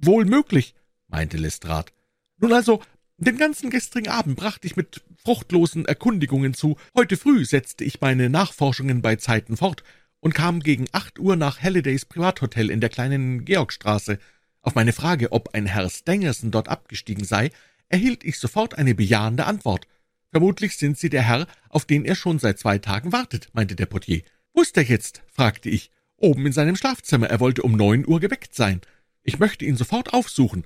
[0.00, 0.74] »Wohl möglich«,
[1.08, 1.92] meinte Lestrade.
[2.38, 2.82] »Nun also,
[3.16, 6.76] den ganzen gestrigen Abend brachte ich mit fruchtlosen Erkundigungen zu.
[6.96, 9.84] Heute früh setzte ich meine Nachforschungen bei Zeiten fort
[10.20, 14.18] und kam gegen acht Uhr nach Hallidays Privathotel in der kleinen Georgstraße.
[14.62, 17.50] Auf meine Frage, ob ein Herr Stangerson dort abgestiegen sei,
[17.88, 19.86] erhielt ich sofort eine bejahende Antwort.
[20.30, 23.86] Vermutlich sind Sie der Herr, auf den er schon seit zwei Tagen wartet, meinte der
[23.86, 24.22] Portier.
[24.52, 25.22] Wo ist er jetzt?
[25.32, 25.90] fragte ich.
[26.16, 27.28] Oben in seinem Schlafzimmer.
[27.28, 28.80] Er wollte um neun Uhr geweckt sein.
[29.24, 30.64] Ich möchte ihn sofort aufsuchen.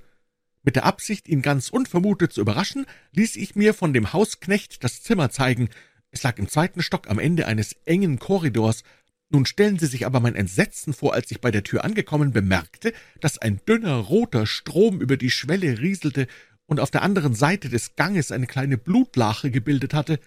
[0.63, 5.01] Mit der Absicht, ihn ganz unvermutet zu überraschen, ließ ich mir von dem Hausknecht das
[5.01, 5.69] Zimmer zeigen.
[6.11, 8.83] Es lag im zweiten Stock am Ende eines engen Korridors.
[9.29, 12.93] Nun stellen Sie sich aber mein Entsetzen vor, als ich bei der Tür angekommen bemerkte,
[13.21, 16.27] dass ein dünner roter Strom über die Schwelle rieselte
[16.65, 20.19] und auf der anderen Seite des Ganges eine kleine Blutlache gebildet hatte.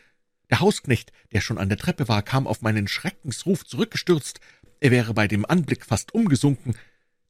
[0.48, 4.40] Der Hausknecht, der schon an der Treppe war, kam auf meinen Schreckensruf zurückgestürzt.
[4.80, 6.74] Er wäre bei dem Anblick fast umgesunken.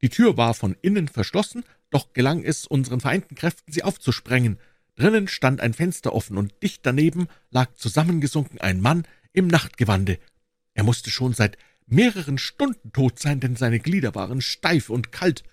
[0.03, 4.59] Die Tür war von innen verschlossen, doch gelang es unseren vereinten Kräften, sie aufzusprengen.
[4.97, 10.19] Drinnen stand ein Fenster offen, und dicht daneben lag zusammengesunken ein Mann im Nachtgewande.
[10.75, 11.57] Er musste schon seit
[11.87, 15.45] mehreren Stunden tot sein, denn seine Glieder waren steif und kalt.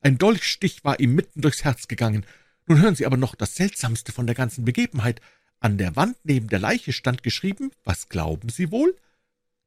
[0.00, 2.26] Ein Dolchstich war ihm mitten durchs Herz gegangen.
[2.66, 5.20] Nun hören Sie aber noch das Seltsamste von der ganzen Begebenheit.
[5.60, 8.96] An der Wand neben der Leiche stand geschrieben, was glauben Sie wohl?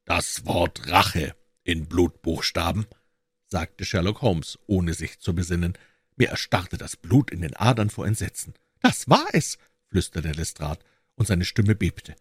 [0.04, 1.34] Das Wort Rache
[1.64, 2.86] in Blutbuchstaben,
[3.48, 5.74] sagte Sherlock Holmes, ohne sich zu besinnen.
[6.16, 8.54] Mir erstarrte das Blut in den Adern vor Entsetzen.
[8.80, 9.58] Das war es,
[9.88, 10.84] flüsterte Lestrade,
[11.14, 12.14] und seine Stimme bebte.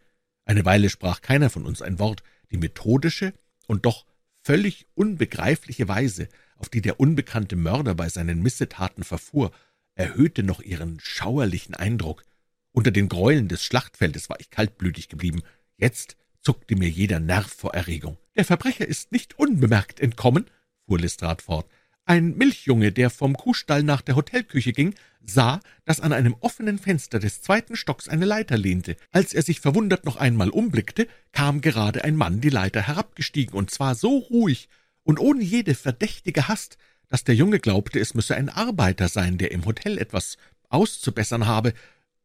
[0.46, 2.24] Eine Weile sprach keiner von uns ein Wort.
[2.52, 3.34] Die methodische
[3.68, 4.06] und doch
[4.44, 9.52] völlig unbegreifliche Weise, auf die der unbekannte Mörder bei seinen Missetaten verfuhr,
[9.96, 12.24] erhöhte noch ihren schauerlichen Eindruck.
[12.72, 15.44] Unter den Gräueln des Schlachtfeldes war ich kaltblütig geblieben.
[15.76, 18.18] Jetzt zuckte mir jeder Nerv vor Erregung.
[18.38, 20.46] Der Verbrecher ist nicht unbemerkt entkommen,
[20.88, 21.68] fuhr Lestrade fort.
[22.06, 27.20] Ein Milchjunge, der vom Kuhstall nach der Hotelküche ging, sah, dass an einem offenen Fenster
[27.20, 28.96] des zweiten Stocks eine Leiter lehnte.
[29.12, 33.72] Als er sich verwundert noch einmal umblickte, kam gerade ein Mann die Leiter herabgestiegen, und
[33.72, 34.70] zwar so ruhig
[35.04, 36.78] und ohne jede verdächtige Hast,
[37.10, 40.38] dass der Junge glaubte, es müsse ein Arbeiter sein, der im Hotel etwas
[40.70, 41.74] auszubessern habe.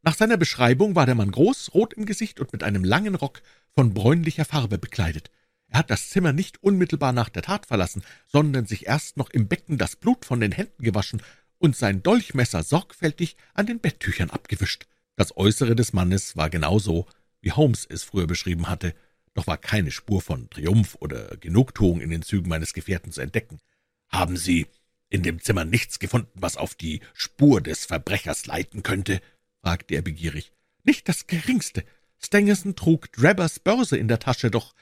[0.03, 3.43] Nach seiner Beschreibung war der Mann groß, rot im Gesicht und mit einem langen Rock
[3.75, 5.31] von bräunlicher Farbe bekleidet.
[5.73, 9.49] Er hat das Zimmer nicht unmittelbar nach der Tat verlassen, sondern sich erst noch im
[9.49, 11.23] Becken das Blut von den Händen gewaschen
[11.57, 14.87] und sein Dolchmesser sorgfältig an den Betttüchern abgewischt.
[15.17, 17.07] Das Äußere des Mannes war genauso,
[17.41, 18.95] wie Holmes es früher beschrieben hatte,
[19.33, 23.59] doch war keine Spur von Triumph oder Genugtuung in den Zügen meines Gefährten zu entdecken.
[24.11, 24.67] »Haben Sie
[25.09, 29.23] in dem Zimmer nichts gefunden, was auf die Spur des Verbrechers leiten könnte?«
[29.63, 30.53] fragte er begierig.
[30.85, 31.83] »Nicht das Geringste.
[32.19, 34.75] Stangerson trug Drabbers Börse in der Tasche, doch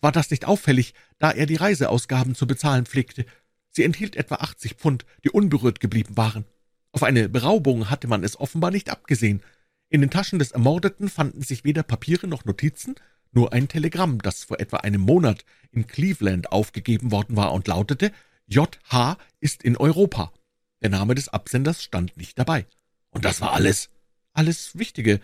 [0.00, 3.26] war das nicht auffällig, da er die Reiseausgaben zu bezahlen pflegte.
[3.70, 6.44] Sie enthielt etwa achtzig Pfund, die unberührt geblieben waren.
[6.92, 9.42] Auf eine Beraubung hatte man es offenbar nicht abgesehen.
[9.88, 12.94] In den Taschen des Ermordeten fanden sich weder Papiere noch Notizen,
[13.32, 18.12] nur ein Telegramm, das vor etwa einem Monat in Cleveland aufgegeben worden war und lautete,
[18.46, 19.18] J.H.
[19.40, 20.32] ist in Europa.
[20.80, 22.66] Der Name des Absenders stand nicht dabei.
[23.10, 23.90] Und das war alles?
[24.32, 25.20] Alles Wichtige.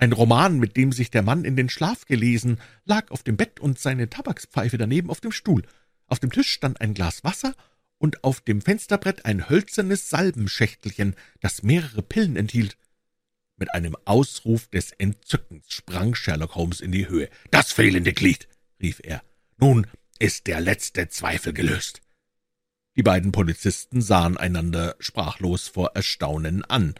[0.00, 3.60] Ein Roman, mit dem sich der Mann in den Schlaf gelesen, lag auf dem Bett
[3.60, 5.62] und seine Tabakspfeife daneben auf dem Stuhl.
[6.06, 7.54] Auf dem Tisch stand ein Glas Wasser
[7.98, 12.78] und auf dem Fensterbrett ein hölzernes Salbenschächtelchen, das mehrere Pillen enthielt.
[13.58, 17.28] Mit einem Ausruf des Entzückens sprang Sherlock Holmes in die Höhe.
[17.50, 18.48] »Das fehlende Glied«,
[18.80, 19.22] rief er.
[19.58, 19.86] »Nun
[20.18, 22.00] ist der letzte Zweifel gelöst.«
[22.96, 26.94] die beiden Polizisten sahen einander sprachlos vor Erstaunen an.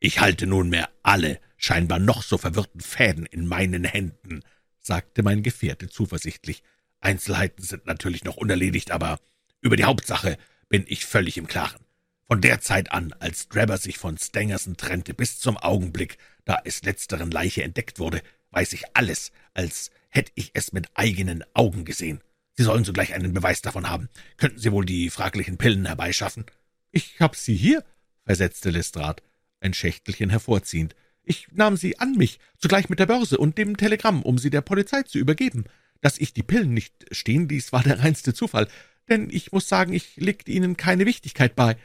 [0.00, 4.42] »Ich halte nunmehr alle scheinbar noch so verwirrten Fäden in meinen Händen«,
[4.78, 6.62] sagte mein Gefährte zuversichtlich.
[7.00, 9.20] »Einzelheiten sind natürlich noch unerledigt, aber
[9.60, 10.38] über die Hauptsache
[10.70, 11.84] bin ich völlig im Klaren.
[12.26, 16.82] Von der Zeit an, als Drebber sich von Stangerson trennte, bis zum Augenblick, da es
[16.82, 18.22] letzteren Leiche entdeckt wurde,
[18.52, 22.20] weiß ich alles, als hätte ich es mit eigenen Augen gesehen.
[22.54, 24.08] Sie sollen sogleich einen Beweis davon haben.
[24.36, 26.46] Könnten Sie wohl die fraglichen Pillen herbeischaffen?«
[26.90, 27.84] »Ich hab sie hier«,
[28.24, 29.22] versetzte Lestrade,
[29.60, 30.94] ein Schächtelchen hervorziehend.
[31.22, 34.62] »Ich nahm sie an mich, zugleich mit der Börse und dem Telegramm, um sie der
[34.62, 35.64] Polizei zu übergeben.
[36.00, 38.68] Dass ich die Pillen nicht stehen ließ, war der reinste Zufall,
[39.08, 41.76] denn ich muss sagen, ich legte ihnen keine Wichtigkeit bei.«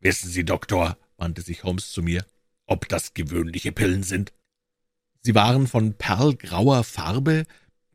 [0.00, 2.24] »Wissen Sie, Doktor«, wandte sich Holmes zu mir,
[2.66, 4.32] »ob das gewöhnliche Pillen sind?«
[5.20, 7.44] Sie waren von perlgrauer Farbe,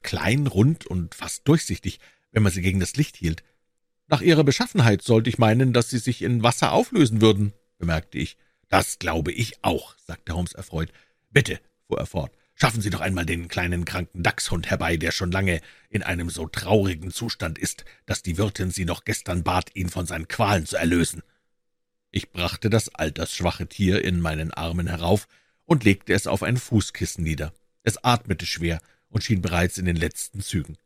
[0.01, 1.99] klein, rund und fast durchsichtig,
[2.31, 3.43] wenn man sie gegen das Licht hielt.
[4.07, 8.37] Nach ihrer Beschaffenheit sollte ich meinen, dass sie sich in Wasser auflösen würden, bemerkte ich.
[8.73, 10.91] Das glaube ich auch, sagte Holmes erfreut.
[11.29, 15.31] Bitte, fuhr er fort, schaffen Sie doch einmal den kleinen kranken Dachshund herbei, der schon
[15.31, 19.89] lange in einem so traurigen Zustand ist, dass die Wirtin Sie noch gestern bat, ihn
[19.89, 21.21] von seinen Qualen zu erlösen.
[22.09, 25.27] Ich brachte das altersschwache Tier in meinen Armen herauf
[25.65, 27.53] und legte es auf ein Fußkissen nieder.
[27.83, 30.77] Es atmete schwer und schien bereits in den letzten Zügen.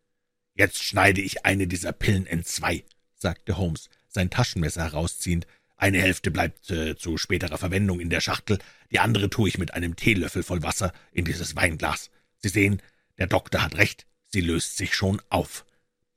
[0.55, 2.83] »Jetzt schneide ich eine dieser Pillen in zwei«,
[3.15, 5.47] sagte Holmes, sein Taschenmesser herausziehend.
[5.77, 8.57] »Eine Hälfte bleibt äh, zu späterer Verwendung in der Schachtel,
[8.91, 12.09] die andere tue ich mit einem Teelöffel voll Wasser in dieses Weinglas.
[12.39, 12.81] Sie sehen,
[13.19, 15.65] der Doktor hat recht, sie löst sich schon auf.«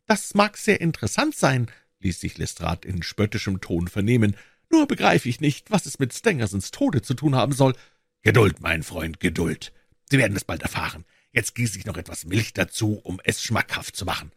[0.07, 1.71] »Das mag sehr interessant sein«,
[2.01, 4.35] ließ sich Lestrade in spöttischem Ton vernehmen,
[4.71, 7.75] »nur begreife ich nicht, was es mit Stangersons Tode zu tun haben soll.«
[8.23, 9.73] »Geduld, mein Freund, Geduld.
[10.11, 11.05] Sie werden es bald erfahren.
[11.33, 14.33] Jetzt gieße ich noch etwas Milch dazu, um es schmackhaft zu machen.«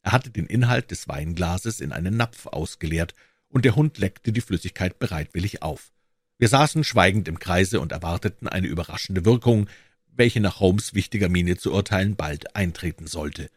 [0.00, 3.14] Er hatte den Inhalt des Weinglases in einen Napf ausgeleert,
[3.52, 5.92] und der Hund leckte die Flüssigkeit bereitwillig auf.
[6.38, 9.68] Wir saßen schweigend im Kreise und erwarteten eine überraschende Wirkung,
[10.06, 13.50] welche nach Holmes wichtiger Miene zu urteilen bald eintreten sollte.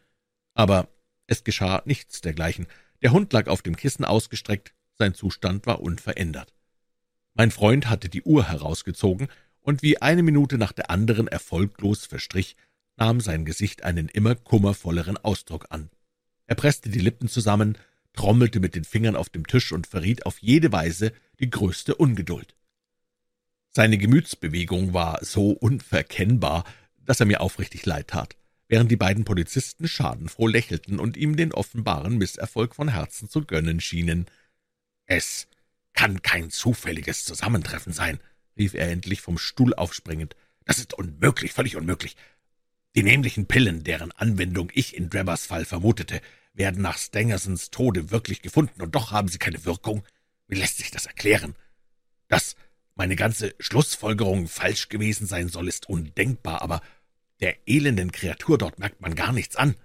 [0.54, 0.88] Aber
[1.26, 2.66] es geschah nichts dergleichen.
[3.02, 6.54] Der Hund lag auf dem Kissen ausgestreckt, sein Zustand war unverändert.
[7.34, 9.28] Mein Freund hatte die Uhr herausgezogen,
[9.60, 12.54] und wie eine Minute nach der anderen erfolglos verstrich,
[12.96, 15.90] nahm sein Gesicht einen immer kummervolleren Ausdruck an.
[16.46, 17.76] Er presste die Lippen zusammen,
[18.16, 22.56] trommelte mit den Fingern auf dem Tisch und verriet auf jede Weise die größte Ungeduld.
[23.70, 26.64] Seine Gemütsbewegung war so unverkennbar,
[27.04, 28.36] dass er mir aufrichtig leid tat,
[28.68, 33.80] während die beiden Polizisten schadenfroh lächelten und ihm den offenbaren Misserfolg von Herzen zu gönnen
[33.80, 34.26] schienen.
[35.04, 35.46] »Es
[35.92, 38.18] kann kein zufälliges Zusammentreffen sein«,
[38.56, 40.34] rief er endlich vom Stuhl aufspringend.
[40.64, 42.16] »Das ist unmöglich, völlig unmöglich.
[42.96, 46.22] Die nämlichen Pillen, deren Anwendung ich in Drabbers Fall vermutete,
[46.56, 50.04] werden nach Stangersons Tode wirklich gefunden, und doch haben sie keine Wirkung.
[50.48, 51.54] Wie lässt sich das erklären?
[52.28, 52.56] Dass
[52.94, 56.80] meine ganze Schlussfolgerung falsch gewesen sein soll, ist undenkbar, aber
[57.40, 59.76] der elenden Kreatur dort merkt man gar nichts an.«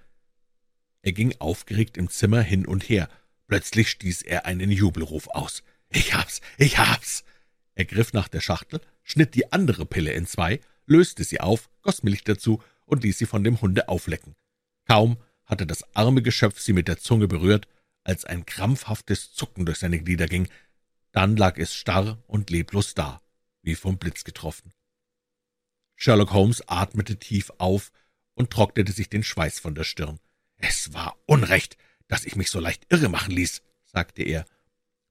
[1.01, 3.09] Er ging aufgeregt im Zimmer hin und her.
[3.47, 5.63] Plötzlich stieß er einen Jubelruf aus.
[5.89, 7.25] »Ich hab's, ich hab's!«
[7.75, 12.03] Er griff nach der Schachtel, schnitt die andere Pille in zwei, löste sie auf, goss
[12.03, 14.35] Milch dazu und ließ sie von dem Hunde auflecken.
[14.87, 15.17] Kaum
[15.51, 17.67] hatte das arme Geschöpf sie mit der Zunge berührt,
[18.03, 20.47] als ein krampfhaftes Zucken durch seine Glieder ging.
[21.11, 23.21] Dann lag es starr und leblos da,
[23.61, 24.71] wie vom Blitz getroffen.
[25.95, 27.91] Sherlock Holmes atmete tief auf
[28.33, 30.19] und trocknete sich den Schweiß von der Stirn.
[30.57, 34.45] »Es war Unrecht, dass ich mich so leicht irre machen ließ«, sagte er.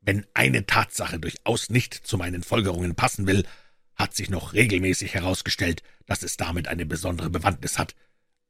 [0.01, 3.47] »Wenn eine Tatsache durchaus nicht zu meinen Folgerungen passen will,
[3.95, 7.95] hat sich noch regelmäßig herausgestellt, dass es damit eine besondere Bewandtnis hat.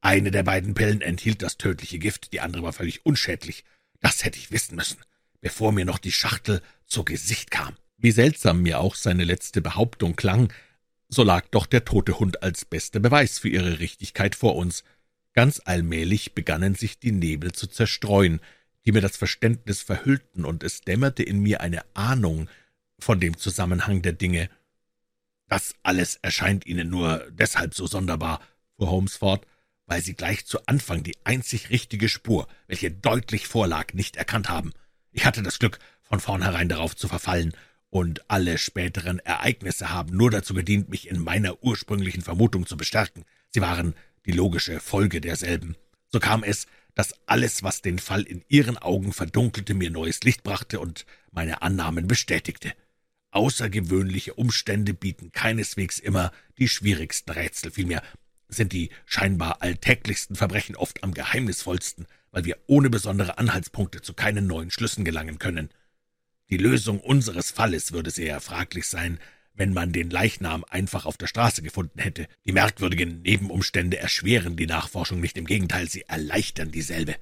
[0.00, 3.64] Eine der beiden Pillen enthielt das tödliche Gift, die andere war völlig unschädlich.
[4.00, 4.98] Das hätte ich wissen müssen,
[5.40, 7.76] bevor mir noch die Schachtel zu Gesicht kam.
[7.98, 10.52] Wie seltsam mir auch seine letzte Behauptung klang,
[11.08, 14.84] so lag doch der tote Hund als bester Beweis für ihre Richtigkeit vor uns.
[15.34, 18.40] Ganz allmählich begannen sich die Nebel zu zerstreuen,
[18.86, 22.48] die mir das Verständnis verhüllten, und es dämmerte in mir eine Ahnung
[22.98, 24.48] von dem Zusammenhang der Dinge.
[25.48, 28.40] Das alles erscheint Ihnen nur deshalb so sonderbar,
[28.76, 29.46] fuhr Holmes fort,
[29.90, 34.72] weil Sie gleich zu Anfang die einzig richtige Spur, welche deutlich vorlag, nicht erkannt haben.
[35.10, 37.54] Ich hatte das Glück, von vornherein darauf zu verfallen,
[37.88, 43.24] und alle späteren Ereignisse haben nur dazu gedient, mich in meiner ursprünglichen Vermutung zu bestärken.
[43.48, 43.94] Sie waren
[44.26, 45.74] die logische Folge derselben.
[46.08, 50.44] So kam es, dass alles, was den Fall in Ihren Augen verdunkelte, mir neues Licht
[50.44, 52.74] brachte und meine Annahmen bestätigte.
[53.32, 58.04] Außergewöhnliche Umstände bieten keineswegs immer die schwierigsten Rätsel, vielmehr
[58.50, 64.46] sind die scheinbar alltäglichsten Verbrechen oft am geheimnisvollsten, weil wir ohne besondere Anhaltspunkte zu keinen
[64.46, 65.70] neuen Schlüssen gelangen können.
[66.50, 69.18] Die Lösung unseres Falles würde sehr fraglich sein,
[69.54, 72.26] wenn man den Leichnam einfach auf der Straße gefunden hätte.
[72.44, 77.16] Die merkwürdigen Nebenumstände erschweren die Nachforschung nicht, im Gegenteil, sie erleichtern dieselbe.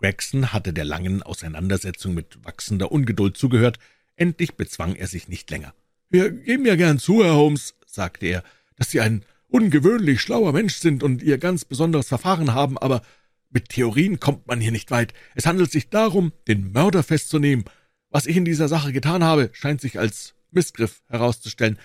[0.00, 3.78] Gregson hatte der langen Auseinandersetzung mit wachsender Ungeduld zugehört,
[4.18, 5.72] Endlich bezwang er sich nicht länger.
[6.10, 8.42] »Wir geben ja gern zu, Herr Holmes«, sagte er,
[8.76, 13.02] »dass Sie ein ungewöhnlich schlauer Mensch sind und Ihr ganz besonderes Verfahren haben, aber
[13.50, 15.14] mit Theorien kommt man hier nicht weit.
[15.34, 17.64] Es handelt sich darum, den Mörder festzunehmen.
[18.10, 21.78] Was ich in dieser Sache getan habe, scheint sich als Missgriff herauszustellen,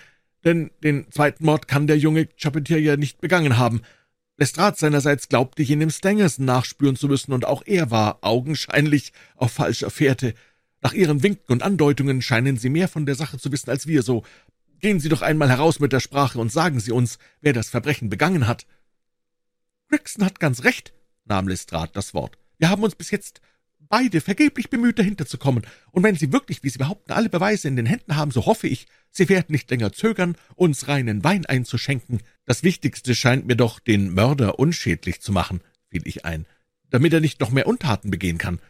[0.44, 3.82] denn den zweiten Mord kann der junge Chapetier ja nicht begangen haben.
[4.36, 9.90] Lestrade seinerseits glaubte, jenem Stangerson nachspüren zu müssen, und auch er war augenscheinlich auf falscher
[9.90, 10.34] Fährte.
[10.82, 14.02] Nach Ihren Winken und Andeutungen scheinen Sie mehr von der Sache zu wissen als wir
[14.02, 14.24] so.
[14.84, 18.10] Gehen Sie doch einmal heraus mit der Sprache und sagen Sie uns, wer das Verbrechen
[18.10, 18.66] begangen hat.«
[19.88, 20.92] »Gregson hat ganz recht«,
[21.24, 22.36] nahm Lestrade das Wort.
[22.58, 23.40] »Wir haben uns bis jetzt
[23.88, 27.66] beide vergeblich bemüht, dahinter zu kommen, und wenn Sie wirklich, wie Sie behaupten, alle Beweise
[27.66, 31.46] in den Händen haben, so hoffe ich, Sie werden nicht länger zögern, uns reinen Wein
[31.46, 32.20] einzuschenken.
[32.44, 36.44] Das Wichtigste scheint mir doch, den Mörder unschädlich zu machen, fiel ich ein,
[36.90, 38.60] damit er nicht noch mehr Untaten begehen kann.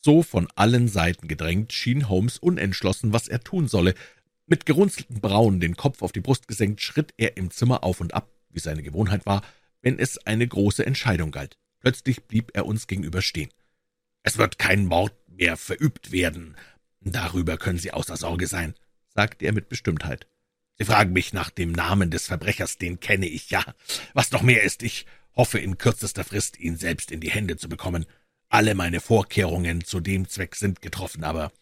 [0.00, 3.94] So von allen Seiten gedrängt, schien Holmes unentschlossen, was er tun solle.
[4.50, 8.14] Mit gerunzelten Brauen, den Kopf auf die Brust gesenkt, schritt er im Zimmer auf und
[8.14, 9.42] ab, wie seine Gewohnheit war,
[9.82, 11.58] wenn es eine große Entscheidung galt.
[11.80, 13.50] Plötzlich blieb er uns gegenüber stehen.
[14.22, 16.56] »Es wird kein Mord mehr verübt werden.
[17.00, 18.74] Darüber können Sie außer Sorge sein«,
[19.14, 20.26] sagte er mit Bestimmtheit.
[20.78, 23.74] »Sie fragen mich nach dem Namen des Verbrechers, den kenne ich ja.
[24.14, 25.04] Was noch mehr ist, ich
[25.36, 28.06] hoffe in kürzester Frist, ihn selbst in die Hände zu bekommen.
[28.48, 31.52] Alle meine Vorkehrungen zu dem Zweck sind getroffen, aber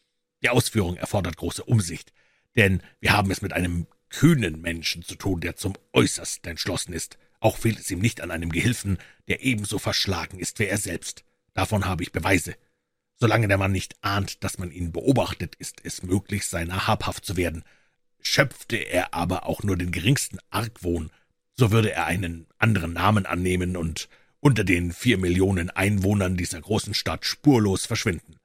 [0.45, 2.13] die Ausführung erfordert große Umsicht,
[2.57, 7.19] denn wir haben es mit einem kühnen Menschen zu tun, der zum äußersten entschlossen ist.
[7.41, 11.25] Auch fehlt es ihm nicht an einem Gehilfen, der ebenso verschlagen ist wie er selbst.
[11.55, 12.55] Davon habe ich Beweise.
[13.19, 17.37] Solange der Mann nicht ahnt, dass man ihn beobachtet, ist es möglich, seiner habhaft zu
[17.37, 17.65] werden.
[18.21, 21.11] Schöpfte er aber auch nur den geringsten Argwohn,
[21.55, 24.09] so würde er einen anderen Namen annehmen und
[24.41, 28.37] unter den vier Millionen Einwohnern dieser großen Stadt spurlos verschwinden.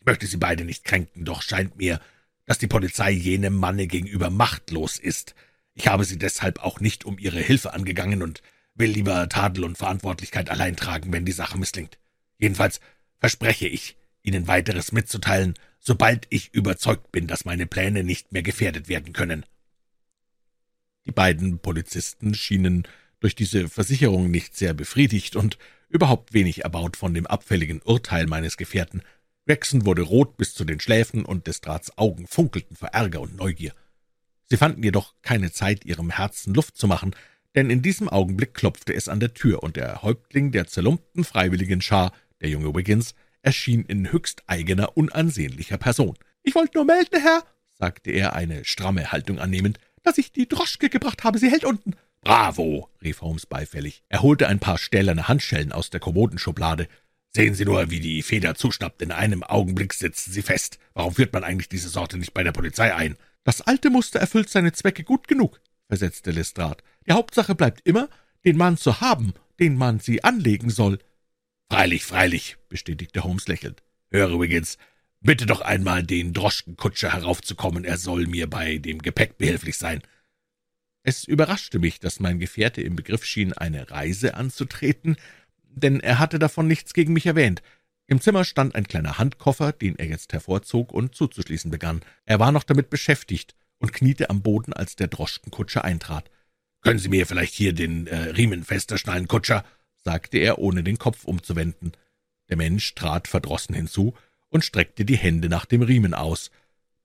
[0.00, 2.00] Ich möchte Sie beide nicht kränken, doch scheint mir,
[2.46, 5.34] dass die Polizei jenem Manne gegenüber machtlos ist,
[5.74, 8.42] ich habe Sie deshalb auch nicht um Ihre Hilfe angegangen und
[8.74, 11.98] will lieber Tadel und Verantwortlichkeit allein tragen, wenn die Sache misslingt.
[12.38, 12.80] Jedenfalls
[13.18, 18.88] verspreche ich, Ihnen weiteres mitzuteilen, sobald ich überzeugt bin, dass meine Pläne nicht mehr gefährdet
[18.88, 19.44] werden können.
[21.06, 22.88] Die beiden Polizisten schienen
[23.20, 25.58] durch diese Versicherung nicht sehr befriedigt und
[25.88, 29.02] überhaupt wenig erbaut von dem abfälligen Urteil meines Gefährten.
[29.46, 33.36] Wexen wurde rot bis zu den Schläfen, und des Drahts Augen funkelten vor Ärger und
[33.36, 33.72] Neugier.
[34.46, 37.14] Sie fanden jedoch keine Zeit, ihrem Herzen Luft zu machen,
[37.54, 41.80] denn in diesem Augenblick klopfte es an der Tür, und der Häuptling der zerlumpten freiwilligen
[41.80, 46.16] Schar, der junge Wiggins, erschien in höchst eigener, unansehnlicher Person.
[46.42, 47.44] »Ich wollte nur melden, Herr«,
[47.78, 51.38] sagte er, eine stramme Haltung annehmend, »dass ich die Droschke gebracht habe.
[51.38, 54.02] Sie hält unten.« »Bravo«, rief Holmes beifällig.
[54.08, 56.88] Er holte ein paar stählerne Handschellen aus der Kommodenschublade.
[57.36, 59.02] »Sehen Sie nur, wie die Feder zuschnappt.
[59.02, 60.78] In einem Augenblick sitzen Sie fest.
[60.94, 64.48] Warum führt man eigentlich diese Sorte nicht bei der Polizei ein?« »Das alte Muster erfüllt
[64.48, 66.82] seine Zwecke gut genug«, versetzte Lestrade.
[67.06, 68.08] »Die Hauptsache bleibt immer,
[68.44, 70.98] den Mann zu haben, den man sie anlegen soll.«
[71.70, 73.82] »Freilich, freilich«, bestätigte Holmes lächelnd.
[74.10, 74.78] »Höre, Wiggins,
[75.20, 80.02] bitte doch einmal den Droschkenkutscher heraufzukommen, er soll mir bei dem Gepäck behilflich sein.«
[81.02, 85.16] Es überraschte mich, dass mein Gefährte im Begriff schien, eine Reise anzutreten,
[85.74, 87.62] denn er hatte davon nichts gegen mich erwähnt.
[88.06, 92.02] Im Zimmer stand ein kleiner Handkoffer, den er jetzt hervorzog und zuzuschließen begann.
[92.26, 96.30] Er war noch damit beschäftigt und kniete am Boden, als der Droschkenkutscher eintrat.
[96.82, 99.64] »Können Sie mir vielleicht hier den äh, Riemen fester schnallen, Kutscher?«
[99.96, 101.92] sagte er, ohne den Kopf umzuwenden.
[102.50, 104.14] Der Mensch trat verdrossen hinzu
[104.50, 106.50] und streckte die Hände nach dem Riemen aus.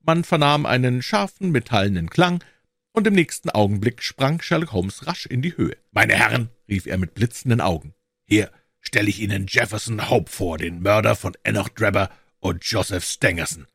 [0.02, 2.44] Man vernahm einen scharfen, metallenen Klang,
[2.92, 5.78] und im nächsten Augenblick sprang Sherlock Holmes rasch in die Höhe.
[5.92, 7.94] »Meine Herren«, rief er mit blitzenden Augen,
[8.26, 8.52] »hier
[8.90, 12.10] stelle ich Ihnen Jefferson Hope vor, den Mörder von Enoch Drebber
[12.40, 13.68] und Joseph Stangerson.«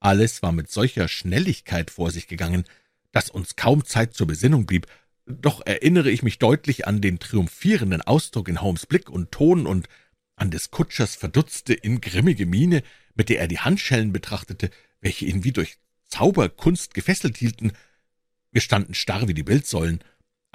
[0.00, 2.64] Alles war mit solcher Schnelligkeit vor sich gegangen,
[3.12, 4.88] dass uns kaum Zeit zur Besinnung blieb,
[5.26, 9.88] doch erinnere ich mich deutlich an den triumphierenden Ausdruck in Holmes Blick und Ton und
[10.34, 12.82] an des Kutschers verdutzte, ingrimmige Miene,
[13.14, 14.70] mit der er die Handschellen betrachtete,
[15.00, 15.76] welche ihn wie durch
[16.08, 17.70] Zauberkunst gefesselt hielten.
[18.50, 20.02] Wir standen starr wie die Bildsäulen,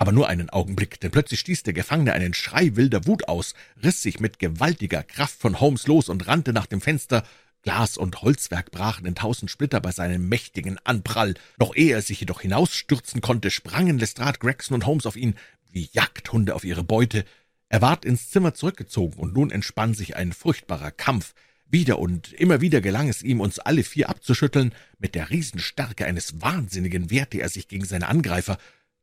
[0.02, 3.54] aber nur einen Augenblick, denn plötzlich stieß der Gefangene einen Schrei wilder Wut aus,
[3.84, 7.24] riss sich mit gewaltiger Kraft von Holmes los und rannte nach dem Fenster.
[7.62, 11.36] Glas und Holzwerk brachen in tausend Splitter bei seinem mächtigen Anprall.
[11.60, 15.36] Noch ehe er sich jedoch hinausstürzen konnte, sprangen Lestrade, Gregson und Holmes auf ihn,
[15.72, 17.24] wie Jagdhunde auf ihre Beute.
[17.70, 21.36] Er ward ins Zimmer zurückgezogen, und nun entspann sich ein furchtbarer Kampf.
[21.70, 24.74] Wieder und immer wieder gelang es ihm, uns alle vier abzuschütteln.
[24.98, 28.58] Mit der Riesenstärke eines Wahnsinnigen wehrte er sich gegen seine Angreifer.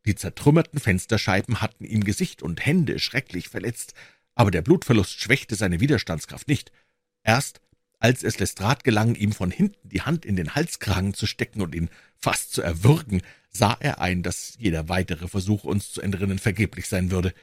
[0.06, 3.94] Die zertrümmerten Fensterscheiben hatten ihm Gesicht und Hände schrecklich verletzt,
[4.34, 6.72] aber der Blutverlust schwächte seine Widerstandskraft nicht.
[7.22, 7.60] Erst
[8.00, 11.74] als es Lestrade gelang, ihm von hinten die Hand in den Halskragen zu stecken und
[11.74, 16.86] ihn fast zu erwürgen, sah er ein, dass jeder weitere Versuch, uns zu entrinnen, vergeblich
[16.86, 17.34] sein würde.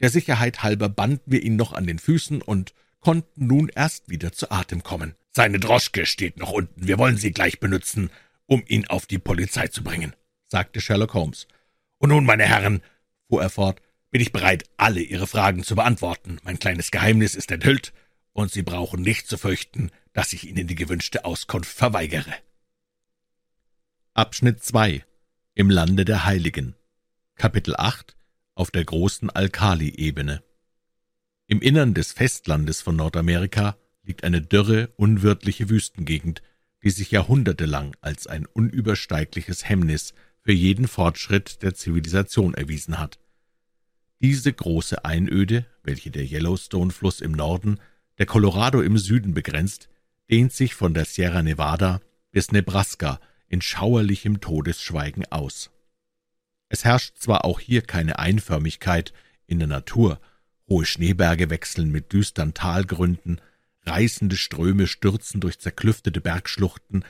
[0.00, 4.32] Der Sicherheit halber banden wir ihn noch an den Füßen und konnten nun erst wieder
[4.32, 5.14] zu Atem kommen.
[5.30, 8.10] »Seine Droschke steht noch unten, wir wollen sie gleich benutzen,
[8.46, 10.14] um ihn auf die Polizei zu bringen«,
[10.46, 11.46] sagte Sherlock Holmes.
[11.98, 12.82] »Und nun, meine Herren«,
[13.28, 13.80] fuhr er fort,
[14.10, 16.38] »bin ich bereit, alle Ihre Fragen zu beantworten.
[16.42, 17.92] Mein kleines Geheimnis ist enthüllt,
[18.32, 22.32] und Sie brauchen nicht zu fürchten, dass ich Ihnen die gewünschte Auskunft verweigere.«
[24.14, 25.04] Abschnitt 2
[25.54, 26.74] Im Lande der Heiligen
[27.36, 28.16] Kapitel 8
[28.56, 30.42] Auf der großen Alkali-Ebene
[31.46, 36.42] Im Innern des Festlandes von Nordamerika liegt eine dürre, unwirtliche Wüstengegend,
[36.82, 43.18] die sich jahrhundertelang als ein unübersteigliches Hemmnis für jeden Fortschritt der Zivilisation erwiesen hat.
[44.20, 47.78] Diese große Einöde, welche der Yellowstone-Fluss im Norden,
[48.18, 49.88] der Colorado im Süden begrenzt,
[50.30, 52.00] dehnt sich von der Sierra Nevada
[52.32, 55.70] bis Nebraska in schauerlichem Todesschweigen aus.
[56.68, 59.12] Es herrscht zwar auch hier keine Einförmigkeit
[59.46, 60.20] in der Natur,
[60.68, 63.40] hohe Schneeberge wechseln mit düstern Talgründen,
[63.86, 67.04] reißende Ströme stürzen durch zerklüftete Bergschluchten,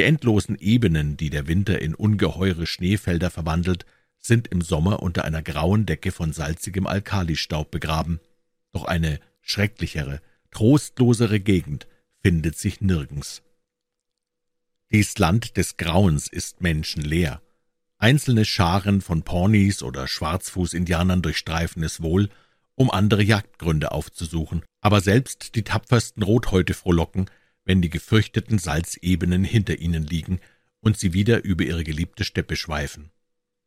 [0.00, 3.84] die endlosen Ebenen, die der Winter in ungeheure Schneefelder verwandelt,
[4.18, 8.18] sind im Sommer unter einer grauen Decke von salzigem Alkalistaub begraben.
[8.72, 10.22] Doch eine schrecklichere,
[10.52, 11.86] trostlosere Gegend
[12.22, 13.42] findet sich nirgends.
[14.90, 17.42] Dies Land des Grauens ist menschenleer.
[17.98, 22.30] Einzelne Scharen von Pawnees oder Schwarzfuß-Indianern durchstreifen es wohl,
[22.74, 27.26] um andere Jagdgründe aufzusuchen, aber selbst die tapfersten Rothäute frohlocken,
[27.70, 30.40] wenn die gefürchteten Salzebenen hinter ihnen liegen
[30.80, 33.12] und sie wieder über ihre geliebte Steppe schweifen.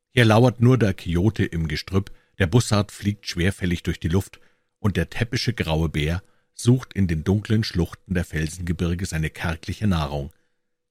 [0.09, 4.41] Hier lauert nur der Kiote im Gestrüpp, der Bussard fliegt schwerfällig durch die Luft,
[4.79, 6.21] und der täppische graue Bär
[6.53, 10.33] sucht in den dunklen Schluchten der Felsengebirge seine kärgliche Nahrung.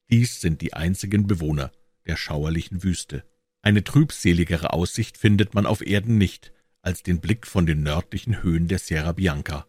[0.09, 1.71] Dies sind die einzigen Bewohner
[2.07, 3.23] der schauerlichen Wüste.
[3.61, 8.67] Eine trübseligere Aussicht findet man auf Erden nicht, als den Blick von den nördlichen Höhen
[8.67, 9.67] der Sierra Bianca.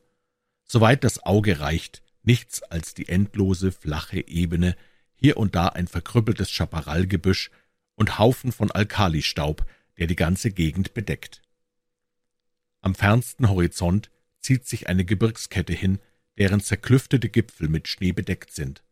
[0.64, 4.76] Soweit das Auge reicht, nichts als die endlose, flache Ebene,
[5.14, 7.50] hier und da ein verkrüppeltes Chaparralgebüsch
[7.94, 9.64] und Haufen von Alkalistaub,
[9.98, 11.42] der die ganze Gegend bedeckt.
[12.80, 14.10] Am fernsten Horizont
[14.40, 15.98] zieht sich eine Gebirgskette hin,
[16.36, 18.82] deren zerklüftete Gipfel mit Schnee bedeckt sind.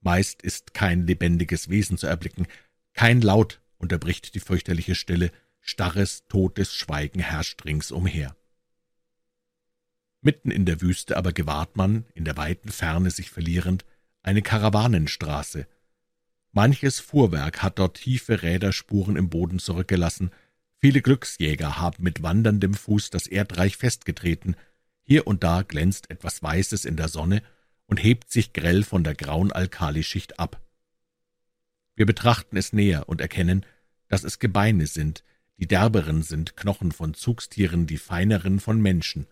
[0.00, 2.46] Meist ist kein lebendiges Wesen zu erblicken,
[2.92, 5.30] kein Laut unterbricht die fürchterliche Stille,
[5.60, 8.36] starres, totes Schweigen herrscht ringsumher.
[10.22, 13.84] Mitten in der Wüste aber gewahrt man, in der weiten Ferne sich verlierend,
[14.22, 15.66] eine Karawanenstraße.
[16.52, 20.30] Manches Fuhrwerk hat dort tiefe Räderspuren im Boden zurückgelassen,
[20.78, 24.56] viele Glücksjäger haben mit wanderndem Fuß das Erdreich festgetreten,
[25.02, 27.42] hier und da glänzt etwas Weißes in der Sonne
[27.86, 30.60] und hebt sich grell von der grauen Alkalischicht ab.
[31.96, 33.66] Wir betrachten es näher und erkennen,
[34.08, 35.24] dass es Gebeine sind,
[35.58, 39.26] die derberen sind Knochen von Zugstieren, die feineren von Menschen.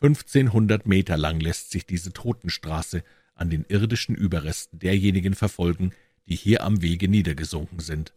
[0.00, 3.02] Fünfzehnhundert Meter lang lässt sich diese Totenstraße
[3.34, 5.92] an den irdischen Überresten derjenigen verfolgen,
[6.28, 8.12] die hier am Wege niedergesunken sind.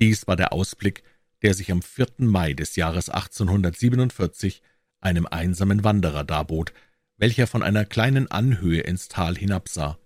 [0.00, 1.02] Dies war der Ausblick,
[1.42, 2.06] der sich am 4.
[2.18, 4.62] Mai des Jahres 1847
[5.00, 6.72] einem einsamen Wanderer darbot,
[7.18, 9.98] welcher von einer kleinen Anhöhe ins Tal hinabsah.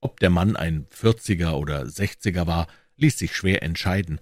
[0.00, 4.20] Ob der Mann ein Vierziger oder Sechziger war, ließ sich schwer entscheiden,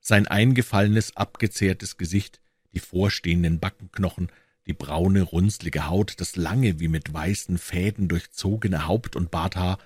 [0.00, 2.41] sein eingefallenes, abgezehrtes Gesicht,
[2.72, 4.30] die vorstehenden Backenknochen,
[4.66, 9.78] die braune, runzlige Haut, das lange, wie mit weißen Fäden durchzogene Haupt- und Barthaar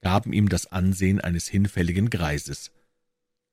[0.00, 2.72] gaben ihm das Ansehen eines hinfälligen Greises.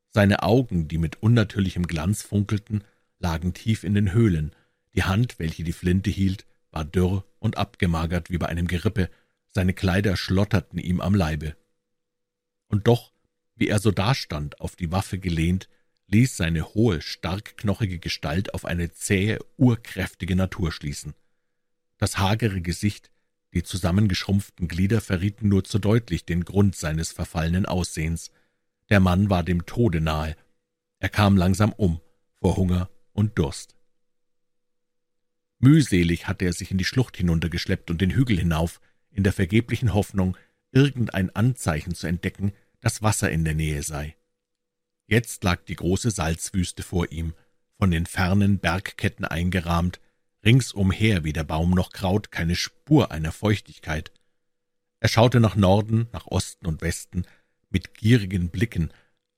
[0.09, 2.83] Seine Augen, die mit unnatürlichem Glanz funkelten,
[3.19, 4.53] lagen tief in den Höhlen,
[4.93, 9.09] die Hand, welche die Flinte hielt, war dürr und abgemagert wie bei einem Gerippe,
[9.53, 11.55] seine Kleider schlotterten ihm am Leibe.
[12.67, 13.13] Und doch,
[13.55, 15.69] wie er so dastand, auf die Waffe gelehnt,
[16.11, 21.13] ließ seine hohe, starkknochige Gestalt auf eine zähe, urkräftige Natur schließen.
[21.97, 23.11] Das hagere Gesicht,
[23.53, 28.31] die zusammengeschrumpften Glieder verrieten nur zu deutlich den Grund seines verfallenen Aussehens.
[28.89, 30.35] Der Mann war dem Tode nahe.
[30.99, 32.01] Er kam langsam um,
[32.39, 33.75] vor Hunger und Durst.
[35.59, 38.81] Mühselig hatte er sich in die Schlucht hinuntergeschleppt und den Hügel hinauf,
[39.11, 40.37] in der vergeblichen Hoffnung,
[40.71, 44.15] irgendein Anzeichen zu entdecken, dass Wasser in der Nähe sei.
[45.07, 47.33] Jetzt lag die große Salzwüste vor ihm,
[47.77, 49.99] von den fernen Bergketten eingerahmt,
[50.45, 54.11] ringsumher weder Baum noch Kraut, keine Spur einer Feuchtigkeit.
[54.99, 57.25] Er schaute nach Norden, nach Osten und Westen,
[57.69, 58.91] mit gierigen Blicken,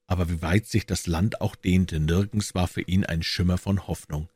[0.07, 3.87] aber wie weit sich das Land auch dehnte, nirgends war für ihn ein Schimmer von
[3.87, 4.29] Hoffnung.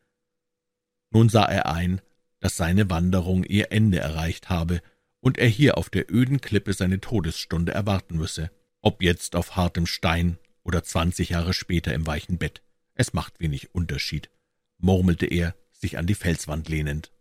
[1.12, 2.02] Nun sah er ein,
[2.40, 4.82] dass seine Wanderung ihr Ende erreicht habe
[5.20, 8.52] und er hier auf der öden Klippe seine Todesstunde erwarten müsse,
[8.82, 10.38] ob jetzt auf hartem Stein
[10.68, 12.62] oder zwanzig Jahre später im weichen Bett.
[12.94, 14.30] Es macht wenig Unterschied,
[14.78, 17.12] murmelte er, sich an die Felswand lehnend.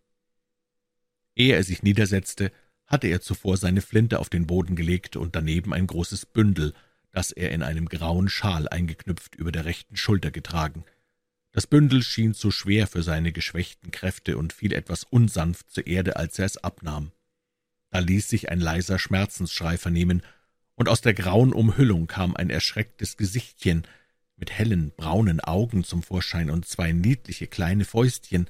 [1.37, 2.51] Ehe er sich niedersetzte,
[2.87, 6.75] hatte er zuvor seine Flinte auf den Boden gelegt und daneben ein großes Bündel,
[7.13, 10.85] das er in einem grauen Schal eingeknüpft über der rechten Schulter getragen.
[11.53, 16.17] Das Bündel schien zu schwer für seine geschwächten Kräfte und fiel etwas unsanft zur Erde,
[16.17, 17.13] als er es abnahm.
[17.91, 20.23] Da ließ sich ein leiser Schmerzensschrei vernehmen,
[20.77, 23.87] und aus der grauen Umhüllung kam ein erschrecktes Gesichtchen
[24.37, 28.49] mit hellen, braunen Augen zum Vorschein und zwei niedliche kleine Fäustchen.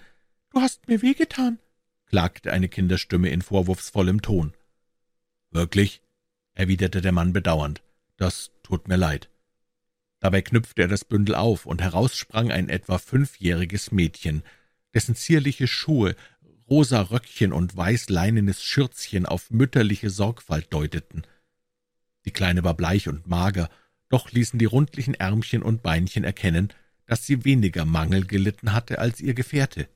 [0.51, 1.59] »Du hast mir wehgetan«,
[2.07, 4.53] klagte eine Kinderstimme in vorwurfsvollem Ton.
[5.51, 6.03] Wirklich?
[6.55, 7.83] erwiderte der Mann bedauernd.
[8.17, 9.31] Das tut mir leid.
[10.21, 14.43] Dabei knüpfte er das Bündel auf, und heraus sprang ein etwa fünfjähriges Mädchen,
[14.95, 16.17] dessen zierliche Schuhe,
[16.69, 21.27] rosa Röckchen und weißleinenes Schürzchen auf mütterliche Sorgfalt deuteten.
[22.27, 23.71] Die Kleine war bleich und mager,
[24.09, 26.73] doch ließen die rundlichen Ärmchen und Beinchen erkennen,
[27.07, 29.89] dass sie weniger Mangel gelitten hatte als ihr Gefährte.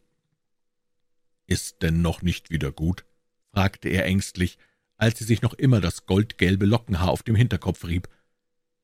[1.47, 3.05] »Ist denn noch nicht wieder gut?«
[3.53, 4.59] fragte er ängstlich,
[4.97, 8.09] als sie sich noch immer das goldgelbe Lockenhaar auf dem Hinterkopf rieb.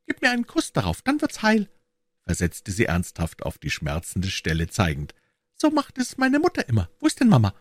[0.07, 1.69] »Gib mir einen Kuss darauf, dann wird's heil«,
[2.25, 5.15] versetzte sie ernsthaft auf die schmerzende Stelle zeigend.
[5.55, 6.91] »So macht es meine Mutter immer.
[6.99, 7.55] Wo ist denn Mama?«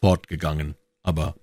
[0.00, 1.36] »Fortgegangen, aber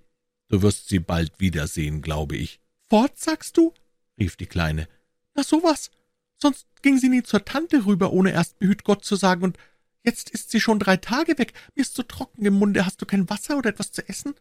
[0.47, 3.73] du wirst sie bald wiedersehen, glaube ich.« »Fort, sagst du?«
[4.19, 4.87] rief die Kleine.
[5.35, 5.91] »Na sowas.
[6.37, 9.57] Sonst ging sie nie zur Tante rüber, ohne erst behüt Gott zu sagen, und
[10.03, 11.53] jetzt ist sie schon drei Tage weg.
[11.75, 12.85] Mir ist so trocken im Munde.
[12.85, 14.35] Hast du kein Wasser oder etwas zu essen?«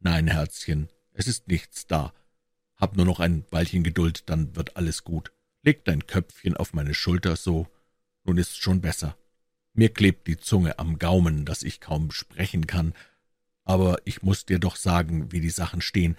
[0.00, 2.12] »Nein, Herzchen, es ist nichts da.
[2.76, 5.32] Hab nur noch ein Weilchen Geduld, dann wird alles gut.
[5.62, 7.66] Leg dein Köpfchen auf meine Schulter, so.
[8.24, 9.16] Nun ist's schon besser.
[9.72, 12.94] Mir klebt die Zunge am Gaumen, dass ich kaum sprechen kann.
[13.64, 16.16] Aber ich muss dir doch sagen, wie die Sachen stehen.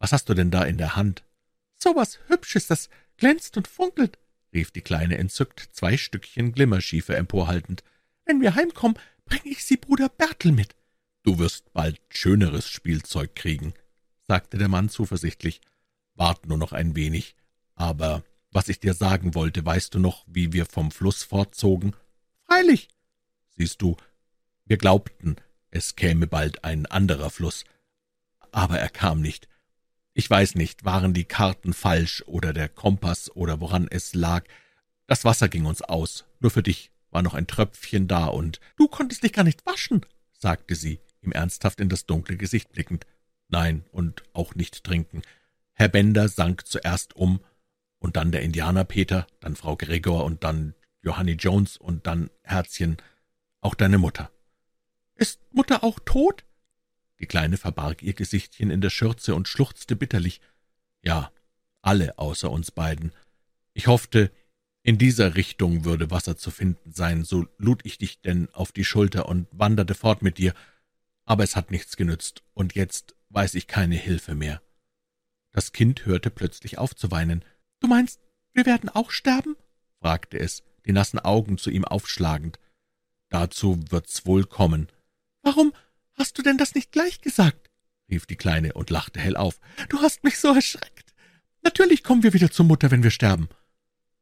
[0.00, 1.22] Was hast du denn da in der Hand?«
[1.76, 4.18] »So was Hübsches, das glänzt und funkelt«,
[4.52, 7.84] rief die Kleine entzückt, zwei Stückchen Glimmerschiefe emporhaltend.
[8.24, 10.74] »Wenn wir heimkommen, bringe ich sie Bruder Bertel mit.«
[11.22, 13.74] »Du wirst bald schöneres Spielzeug kriegen«,
[14.26, 15.60] sagte der Mann zuversichtlich.
[16.14, 17.36] »Wart nur noch ein wenig.
[17.74, 21.94] Aber was ich dir sagen wollte, weißt du noch, wie wir vom Fluss fortzogen?«
[22.46, 22.88] »Freilich.«
[23.56, 23.96] »Siehst du,
[24.64, 25.36] wir glaubten,
[25.70, 27.64] es käme bald ein anderer Fluss.
[28.50, 29.46] Aber er kam nicht.
[30.20, 34.44] Ich weiß nicht, waren die Karten falsch oder der Kompass oder woran es lag.
[35.06, 36.26] Das Wasser ging uns aus.
[36.40, 40.04] Nur für dich war noch ein Tröpfchen da und du konntest dich gar nicht waschen,
[40.38, 43.06] sagte sie, ihm ernsthaft in das dunkle Gesicht blickend.
[43.48, 45.22] Nein, und auch nicht trinken.
[45.72, 47.40] Herr Bender sank zuerst um,
[47.98, 52.98] und dann der Indianer Peter, dann Frau Gregor und dann Johanny Jones und dann Herzchen,
[53.62, 54.30] auch deine Mutter.
[55.14, 56.44] Ist Mutter auch tot?
[57.20, 60.40] Die Kleine verbarg ihr Gesichtchen in der Schürze und schluchzte bitterlich.
[61.02, 61.30] Ja,
[61.82, 63.12] alle außer uns beiden.
[63.74, 64.32] Ich hoffte,
[64.82, 68.84] in dieser Richtung würde Wasser zu finden sein, so lud ich dich denn auf die
[68.84, 70.54] Schulter und wanderte fort mit dir,
[71.26, 74.62] aber es hat nichts genützt, und jetzt weiß ich keine Hilfe mehr.
[75.52, 77.44] Das Kind hörte plötzlich auf zu weinen.
[77.80, 78.20] »Du meinst,
[78.54, 79.56] wir werden auch sterben?«
[80.00, 82.58] fragte es, die nassen Augen zu ihm aufschlagend.
[83.28, 84.88] »Dazu wird's wohl kommen.«
[85.42, 85.72] »Warum
[86.20, 87.70] Hast du denn das nicht gleich gesagt?«
[88.10, 89.58] rief die Kleine und lachte hell auf.
[89.88, 91.14] »Du hast mich so erschreckt.
[91.62, 93.48] Natürlich kommen wir wieder zur Mutter, wenn wir sterben.«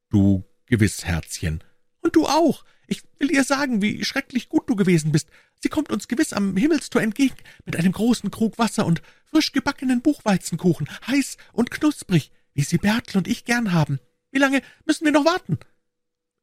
[0.08, 1.64] »Du gewiss, Herzchen.«
[2.00, 2.64] »Und du auch.
[2.86, 5.28] Ich will ihr sagen, wie schrecklich gut du gewesen bist.
[5.60, 7.34] Sie kommt uns gewiss am Himmelstor entgegen,
[7.64, 13.18] mit einem großen Krug Wasser und frisch gebackenen Buchweizenkuchen, heiß und knusprig, wie sie Bertel
[13.18, 13.98] und ich gern haben.
[14.30, 15.58] Wie lange müssen wir noch warten?«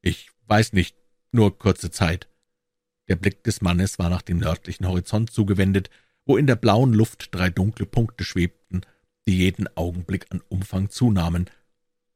[0.02, 0.96] »Ich weiß nicht,
[1.32, 2.28] nur kurze Zeit.«
[3.08, 5.90] Der Blick des Mannes war nach dem nördlichen Horizont zugewendet,
[6.24, 8.82] wo in der blauen Luft drei dunkle Punkte schwebten,
[9.26, 11.48] die jeden Augenblick an Umfang zunahmen.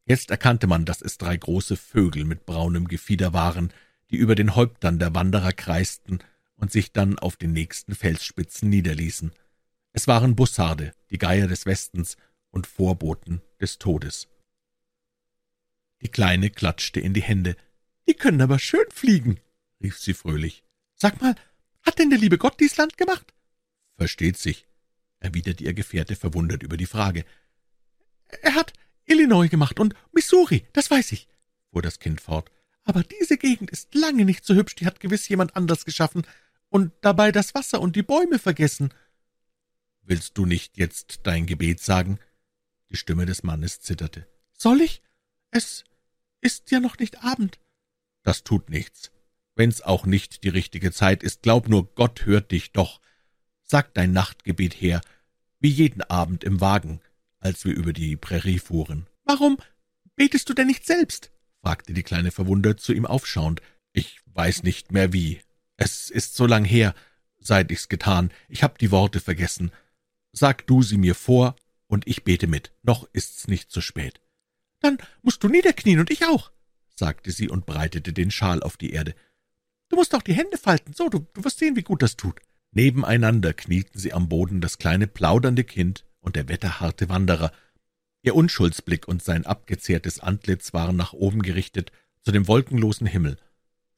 [0.05, 3.73] Jetzt erkannte man, dass es drei große Vögel mit braunem Gefieder waren,
[4.11, 6.19] die über den Häuptern der Wanderer kreisten
[6.57, 9.33] und sich dann auf den nächsten Felsspitzen niederließen.
[9.93, 12.17] Es waren Bussarde, die Geier des Westens
[12.51, 14.29] und Vorboten des Todes.
[16.03, 17.57] Die Kleine klatschte in die Hände.
[18.09, 19.39] »Die können aber schön fliegen«,
[19.83, 20.65] rief sie fröhlich.
[21.01, 21.35] Sag mal,
[21.83, 23.33] hat denn der liebe Gott dies Land gemacht?
[23.97, 24.67] Versteht sich,
[25.19, 27.25] erwiderte ihr Gefährte verwundert über die Frage.
[28.43, 28.75] Er hat
[29.07, 31.29] Illinois gemacht und Missouri, das weiß ich,
[31.71, 32.51] fuhr das Kind fort.
[32.85, 36.27] Aber diese Gegend ist lange nicht so hübsch, die hat gewiss jemand anders geschaffen
[36.69, 38.93] und dabei das Wasser und die Bäume vergessen.
[40.03, 42.19] Willst du nicht jetzt dein Gebet sagen?
[42.91, 44.27] Die Stimme des Mannes zitterte.
[44.53, 45.03] Soll ich?
[45.51, 45.85] Es
[46.41, 47.59] ist ja noch nicht Abend.
[48.23, 49.11] Das tut nichts.
[49.61, 52.99] Wenn's auch nicht die richtige Zeit ist, glaub nur, Gott hört dich doch.
[53.63, 55.03] Sag dein Nachtgebet her,
[55.59, 57.03] wie jeden Abend im Wagen,
[57.41, 59.07] als wir über die Prärie fuhren.
[59.25, 59.59] Warum
[60.17, 61.31] betest du denn nicht selbst?
[61.61, 63.61] fragte die Kleine verwundert zu ihm aufschauend.
[63.93, 65.43] Ich weiß nicht mehr wie.
[65.77, 66.95] Es ist so lang her,
[67.39, 68.31] seit ich's getan.
[68.49, 69.73] Ich hab die Worte vergessen.
[70.33, 71.55] Sag du sie mir vor,
[71.87, 72.73] und ich bete mit.
[72.83, 74.23] Noch ist's nicht zu spät.
[74.81, 76.51] Dann musst du niederknien und ich auch,
[76.97, 79.15] sagte sie und breitete den Schal auf die Erde.
[80.01, 82.41] Musst auch die Hände falten, so, du, du wirst sehen, wie gut das tut.«
[82.73, 87.53] Nebeneinander knieten sie am Boden das kleine plaudernde Kind und der wetterharte Wanderer.
[88.23, 93.37] Ihr Unschuldsblick und sein abgezehrtes Antlitz waren nach oben gerichtet, zu dem wolkenlosen Himmel.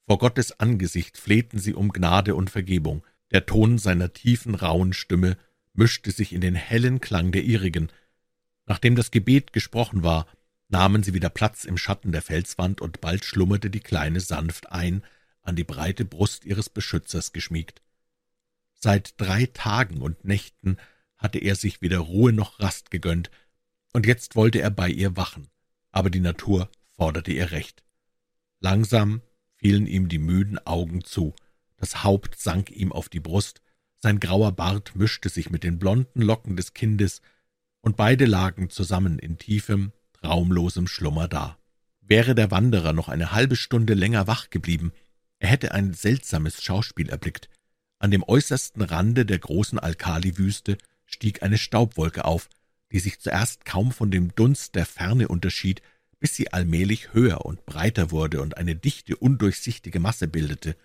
[0.08, 3.04] Vor Gottes Angesicht flehten sie um Gnade und Vergebung.
[3.30, 5.36] Der Ton seiner tiefen, rauen Stimme
[5.72, 7.92] mischte sich in den hellen Klang der ihrigen.
[8.66, 10.26] Nachdem das Gebet gesprochen war,
[10.68, 15.04] nahmen sie wieder Platz im Schatten der Felswand, und bald schlummerte die Kleine sanft ein,
[15.42, 17.82] an die breite Brust ihres Beschützers geschmiegt.
[18.74, 20.76] Seit drei Tagen und Nächten
[21.16, 23.30] hatte er sich weder Ruhe noch Rast gegönnt,
[23.92, 25.48] und jetzt wollte er bei ihr wachen,
[25.90, 27.84] aber die Natur forderte ihr Recht.
[28.60, 29.22] Langsam
[29.56, 31.34] fielen ihm die müden Augen zu,
[31.76, 33.60] das Haupt sank ihm auf die Brust,
[33.98, 37.22] sein grauer Bart mischte sich mit den blonden Locken des Kindes,
[37.80, 41.58] und beide lagen zusammen in tiefem, traumlosem Schlummer da.
[42.00, 44.92] Wäre der Wanderer noch eine halbe Stunde länger wach geblieben,
[45.42, 47.50] er hätte ein seltsames Schauspiel erblickt.
[47.98, 52.48] An dem äußersten Rande der großen Alkaliwüste stieg eine Staubwolke auf,
[52.92, 55.82] die sich zuerst kaum von dem Dunst der Ferne unterschied,
[56.20, 60.76] bis sie allmählich höher und breiter wurde und eine dichte, undurchsichtige Masse bildete.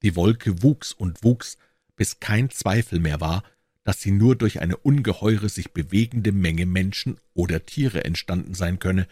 [0.00, 1.58] Die Wolke wuchs und wuchs,
[1.94, 3.42] bis kein Zweifel mehr war,
[3.84, 9.06] dass sie nur durch eine ungeheure, sich bewegende Menge Menschen oder Tiere entstanden sein könne.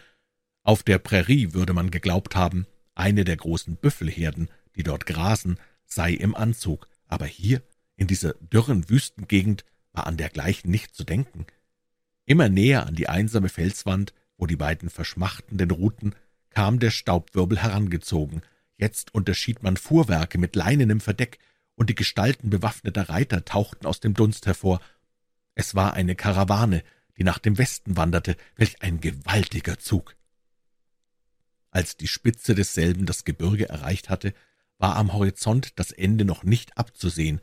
[0.63, 2.65] Auf der Prärie würde man geglaubt haben,
[2.97, 7.61] eine der großen Büffelherden, die dort grasen, sei im Anzug, aber hier,
[7.95, 11.45] in dieser dürren Wüstengegend, war an dergleichen nicht zu denken.
[12.25, 16.13] Immer näher an die einsame Felswand wo die beiden verschmachtenden Ruten,
[16.49, 18.41] kam der Staubwirbel herangezogen.
[18.77, 21.39] Jetzt unterschied man Fuhrwerke mit leinenem Verdeck,
[21.75, 24.81] und die Gestalten bewaffneter Reiter tauchten aus dem Dunst hervor.
[25.53, 26.83] Es war eine Karawane,
[27.19, 30.15] die nach dem Westen wanderte, welch ein gewaltiger Zug.
[31.77, 34.33] Als die Spitze desselben das Gebirge erreicht hatte,
[34.79, 37.39] war am Horizont das Ende noch nicht abzusehen.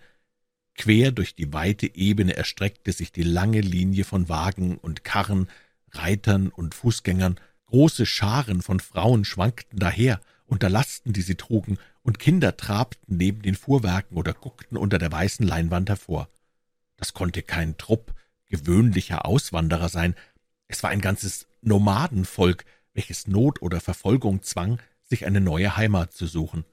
[0.74, 5.48] Quer durch die weite Ebene erstreckte sich die lange Linie von Wagen und Karren,
[5.92, 12.18] Reitern und Fußgängern, große Scharen von Frauen schwankten daher unter Lasten, die sie trugen, und
[12.18, 16.28] Kinder trabten neben den Fuhrwerken oder guckten unter der weißen Leinwand hervor.
[16.96, 18.12] Das konnte kein Trupp
[18.46, 20.16] gewöhnlicher Auswanderer sein,
[20.66, 26.26] es war ein ganzes Nomadenvolk, welches Not oder Verfolgung zwang, sich eine neue Heimat zu
[26.26, 26.64] suchen.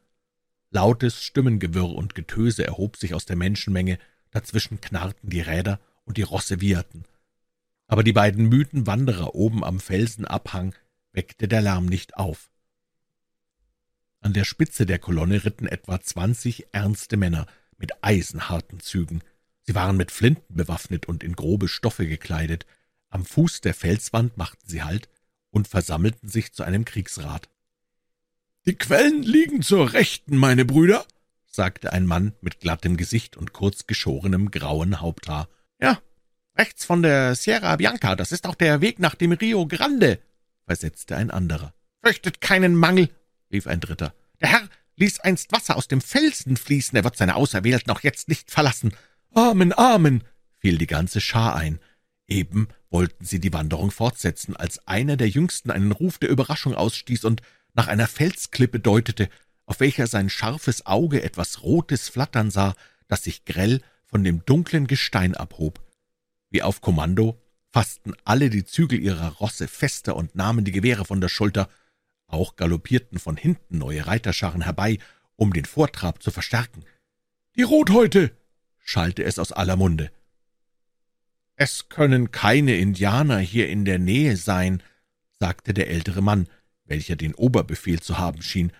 [0.70, 4.00] Lautes Stimmengewirr und Getöse erhob sich aus der Menschenmenge,
[4.30, 7.04] dazwischen knarrten die Räder und die Rosse wieherten
[7.92, 10.74] aber die beiden müden Wanderer oben am Felsenabhang
[11.12, 12.50] weckte der Lärm nicht auf.
[14.22, 19.22] An der Spitze der Kolonne ritten etwa zwanzig ernste Männer mit eisenharten Zügen.
[19.64, 22.66] Sie waren mit Flinten bewaffnet und in grobe Stoffe gekleidet.
[23.10, 25.10] Am Fuß der Felswand machten sie Halt
[25.52, 27.50] und versammelten sich zu einem Kriegsrat.
[28.66, 31.06] »Die Quellen liegen zur Rechten, meine Brüder«,
[31.46, 35.48] sagte ein Mann mit glattem Gesicht und kurz geschorenem grauen Haupthaar.
[35.80, 36.02] »Ja,
[36.58, 40.20] Rechts von der Sierra Bianca, das ist auch der Weg nach dem Rio Grande,
[40.66, 41.74] versetzte ein anderer.
[42.04, 43.10] Fürchtet keinen Mangel,
[43.52, 44.14] rief ein dritter.
[44.42, 48.28] Der Herr ließ einst Wasser aus dem Felsen fließen, er wird seine Auserwählten auch jetzt
[48.28, 48.94] nicht verlassen.
[49.34, 50.24] Amen, Amen,
[50.60, 51.80] fiel die ganze Schar ein.
[52.32, 57.26] Eben wollten sie die Wanderung fortsetzen, als einer der Jüngsten einen Ruf der Überraschung ausstieß
[57.26, 57.42] und
[57.74, 59.28] nach einer Felsklippe deutete,
[59.66, 62.74] auf welcher sein scharfes Auge etwas Rotes flattern sah,
[63.10, 65.82] das sich grell von dem dunklen Gestein abhob.
[66.50, 67.38] Wie auf Kommando
[67.70, 71.68] fassten alle die Zügel ihrer Rosse fester und nahmen die Gewehre von der Schulter.
[72.28, 75.00] Auch galoppierten von hinten neue Reiterscharen herbei,
[75.36, 76.86] um den Vortrab zu verstärken.
[77.58, 78.32] »Die Rothäute!«
[78.80, 80.12] schallte es aus aller Munde.
[81.64, 84.82] »Es können keine Indianer hier in der Nähe sein«,
[85.40, 86.48] sagte der ältere Mann,
[86.86, 88.72] welcher den Oberbefehl zu haben schien.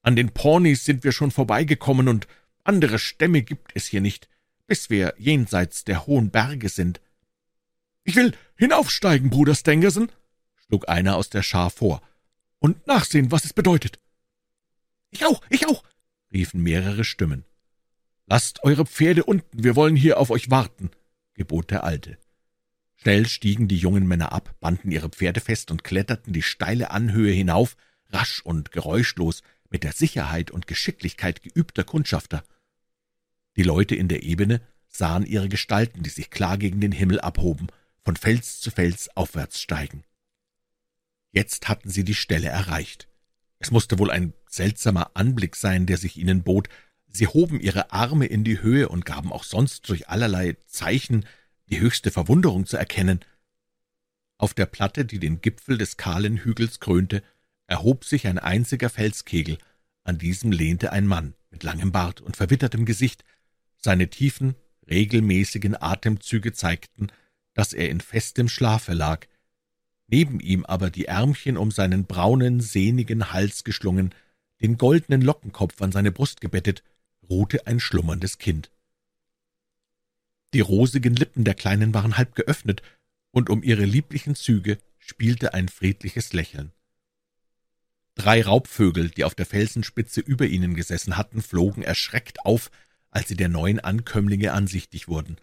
[0.00, 2.26] »An den Ponys sind wir schon vorbeigekommen, und
[2.64, 4.26] andere Stämme gibt es hier nicht,
[4.66, 7.02] bis wir jenseits der hohen Berge sind.«
[8.04, 10.10] »Ich will hinaufsteigen, Bruder Stangerson«,
[10.66, 12.00] schlug einer aus der Schar vor,
[12.58, 13.98] »und nachsehen, was es bedeutet.«
[15.10, 15.84] »Ich auch, ich auch«,
[16.32, 17.44] riefen mehrere Stimmen.
[18.24, 20.90] »Lasst eure Pferde unten, wir wollen hier auf euch warten«,
[21.34, 22.16] gebot der Alte.
[23.02, 27.32] Schnell stiegen die jungen Männer ab, banden ihre Pferde fest und kletterten die steile Anhöhe
[27.32, 27.76] hinauf,
[28.10, 32.44] rasch und geräuschlos, mit der Sicherheit und Geschicklichkeit geübter Kundschafter.
[33.56, 37.68] Die Leute in der Ebene sahen ihre Gestalten, die sich klar gegen den Himmel abhoben,
[38.04, 40.02] von Fels zu Fels aufwärts steigen.
[41.32, 43.08] Jetzt hatten sie die Stelle erreicht.
[43.60, 46.68] Es musste wohl ein seltsamer Anblick sein, der sich ihnen bot.
[47.06, 51.24] Sie hoben ihre Arme in die Höhe und gaben auch sonst durch allerlei Zeichen
[51.70, 53.20] die höchste Verwunderung zu erkennen.
[54.38, 57.22] Auf der Platte, die den Gipfel des kahlen Hügels krönte,
[57.66, 59.58] erhob sich ein einziger Felskegel,
[60.02, 63.24] an diesem lehnte ein Mann mit langem Bart und verwittertem Gesicht.
[63.76, 64.56] Seine tiefen,
[64.88, 67.08] regelmäßigen Atemzüge zeigten,
[67.54, 69.26] dass er in festem Schlafe lag,
[70.08, 74.14] neben ihm aber die Ärmchen um seinen braunen, sehnigen Hals geschlungen,
[74.60, 76.82] den goldenen Lockenkopf an seine Brust gebettet,
[77.28, 78.70] ruhte ein schlummerndes Kind.
[80.52, 82.82] Die rosigen Lippen der Kleinen waren halb geöffnet,
[83.32, 86.72] und um ihre lieblichen Züge spielte ein friedliches Lächeln.
[88.16, 92.70] Drei Raubvögel, die auf der Felsenspitze über ihnen gesessen hatten, flogen erschreckt auf,
[93.10, 95.36] als sie der neuen Ankömmlinge ansichtig wurden.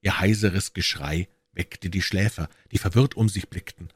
[0.00, 3.92] Ihr heiseres Geschrei weckte die Schläfer, die verwirrt um sich blickten.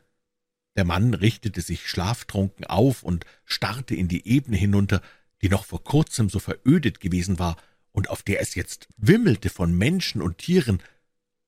[0.76, 5.00] Der Mann richtete sich schlaftrunken auf und starrte in die Ebene hinunter,
[5.42, 7.56] die noch vor kurzem so verödet gewesen war
[7.96, 10.82] und auf der es jetzt wimmelte von Menschen und Tieren.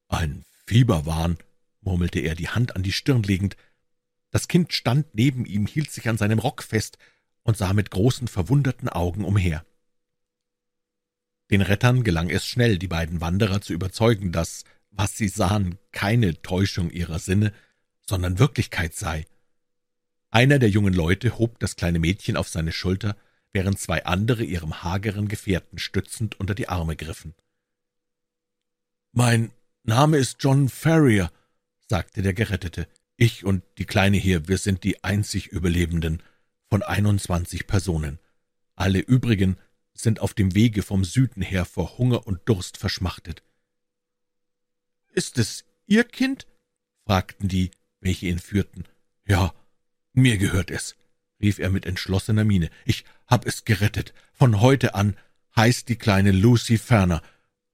[0.09, 1.37] Ein Fieberwahn,
[1.83, 3.55] murmelte er, die Hand an die Stirn legend.
[4.31, 6.97] Das Kind stand neben ihm, hielt sich an seinem Rock fest
[7.43, 9.63] und sah mit großen, verwunderten Augen umher.
[11.51, 16.41] Den Rettern gelang es schnell, die beiden Wanderer zu überzeugen, dass, was sie sahen, keine
[16.41, 17.53] Täuschung ihrer Sinne,
[18.07, 19.27] sondern Wirklichkeit sei.
[20.31, 23.19] Einer der jungen Leute hob das kleine Mädchen auf seine Schulter,
[23.53, 27.35] während zwei andere ihrem hageren Gefährten stützend unter die Arme griffen.
[29.13, 29.53] »Mein
[29.83, 31.33] Name ist John Ferrier«,
[31.89, 32.87] sagte der Gerettete.
[33.17, 36.23] »Ich und die Kleine hier, wir sind die einzig Überlebenden
[36.69, 38.19] von einundzwanzig Personen.
[38.77, 39.57] Alle übrigen
[39.95, 43.43] sind auf dem Wege vom Süden her vor Hunger und Durst verschmachtet.«
[45.09, 46.47] »Ist es Ihr Kind?«
[47.07, 47.71] fragten die,
[48.01, 48.85] welche ihn führten.
[49.27, 49.55] »Ja,
[50.13, 50.95] mir gehört es«,
[51.41, 52.71] rief er mit entschlossener Miene.
[52.85, 54.15] »Ich hab es gerettet.
[54.33, 55.17] Von heute an
[55.57, 57.23] heißt die kleine Lucy Ferner,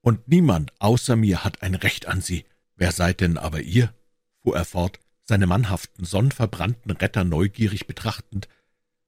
[0.01, 2.45] und niemand außer mir hat ein Recht an sie.
[2.75, 3.93] Wer seid denn aber ihr?«
[4.41, 8.47] fuhr er fort, seine mannhaften, sonnverbrannten Retter neugierig betrachtend.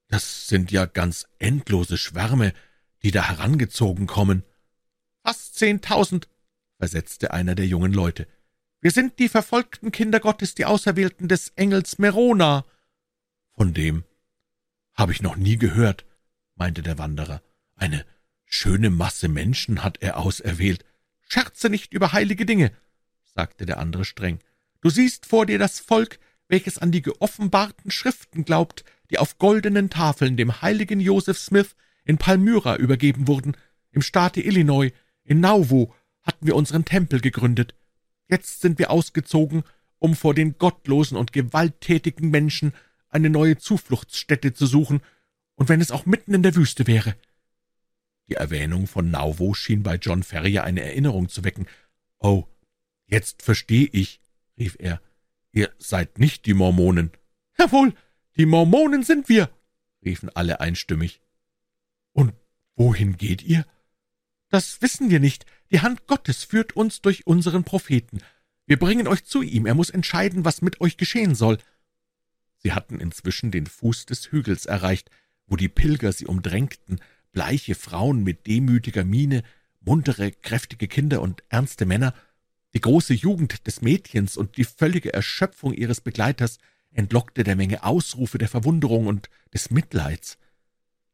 [0.08, 2.52] »Das sind ja ganz endlose Schwärme,
[3.02, 4.42] die da herangezogen kommen.«
[5.22, 6.28] »Fast zehntausend«,
[6.78, 8.26] versetzte einer der jungen Leute.
[8.80, 12.64] »Wir sind die verfolgten Kinder Gottes, die Auserwählten des Engels Merona.«
[13.54, 14.04] »Von dem
[14.98, 16.04] habe ich noch nie gehört«,
[16.56, 17.40] meinte der Wanderer.
[17.76, 18.04] »Eine
[18.44, 20.84] schöne Masse Menschen hat er auserwählt.«
[21.20, 22.72] »Scherze nicht über heilige Dinge«,
[23.22, 24.40] sagte der andere streng.
[24.80, 26.18] »Du siehst vor dir das Volk,
[26.48, 32.18] welches an die geoffenbarten Schriften glaubt, die auf goldenen Tafeln dem heiligen Joseph Smith in
[32.18, 33.56] Palmyra übergeben wurden.
[33.92, 34.90] Im Staate Illinois,
[35.22, 35.92] in Nauvoo,
[36.22, 37.74] hatten wir unseren Tempel gegründet.
[38.28, 39.62] Jetzt sind wir ausgezogen,
[39.98, 42.72] um vor den gottlosen und gewalttätigen Menschen
[43.10, 45.00] eine neue Zufluchtsstätte zu suchen,
[45.54, 47.16] und wenn es auch mitten in der Wüste wäre.
[48.28, 51.66] Die Erwähnung von Nauvoo schien bei John Ferrier eine Erinnerung zu wecken.
[52.18, 52.46] »Oh,
[53.06, 54.20] jetzt verstehe ich«,
[54.58, 55.00] rief er,
[55.52, 57.10] »ihr seid nicht die Mormonen.«
[57.58, 57.94] »Jawohl,
[58.36, 59.50] die Mormonen sind wir«,
[60.04, 61.20] riefen alle einstimmig.
[62.12, 62.34] »Und
[62.76, 63.66] wohin geht ihr?«
[64.50, 65.44] »Das wissen wir nicht.
[65.70, 68.20] Die Hand Gottes führt uns durch unseren Propheten.
[68.66, 69.66] Wir bringen euch zu ihm.
[69.66, 71.58] Er muss entscheiden, was mit euch geschehen soll.«
[72.58, 75.10] Sie hatten inzwischen den Fuß des Hügels erreicht,
[75.46, 77.00] wo die Pilger sie umdrängten,
[77.32, 79.42] bleiche Frauen mit demütiger Miene,
[79.80, 82.14] muntere, kräftige Kinder und ernste Männer,
[82.74, 86.58] die große Jugend des Mädchens und die völlige Erschöpfung ihres Begleiters
[86.90, 90.38] entlockte der Menge Ausrufe der Verwunderung und des Mitleids.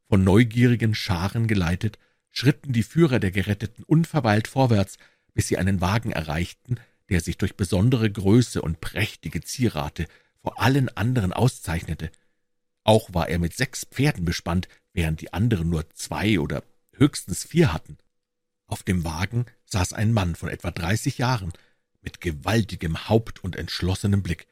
[0.08, 1.98] Von neugierigen Scharen geleitet,
[2.30, 4.98] schritten die Führer der Geretteten unverweilt vorwärts,
[5.34, 6.76] bis sie einen Wagen erreichten,
[7.08, 10.06] der sich durch besondere Größe und prächtige Zierate
[10.44, 12.12] vor allen anderen auszeichnete.
[12.82, 16.62] Auch war er mit sechs Pferden bespannt, während die anderen nur zwei oder
[16.92, 17.96] höchstens vier hatten.
[18.66, 21.54] Auf dem Wagen saß ein Mann von etwa dreißig Jahren,
[22.02, 24.46] mit gewaltigem Haupt und entschlossenem Blick,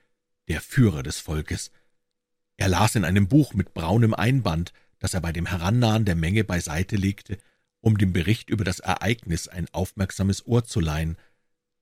[0.48, 1.70] der Führer des Volkes.
[2.56, 6.42] Er las in einem Buch mit braunem Einband, das er bei dem Herannahen der Menge
[6.42, 7.36] beiseite legte,
[7.80, 11.18] um dem Bericht über das Ereignis ein aufmerksames Ohr zu leihen.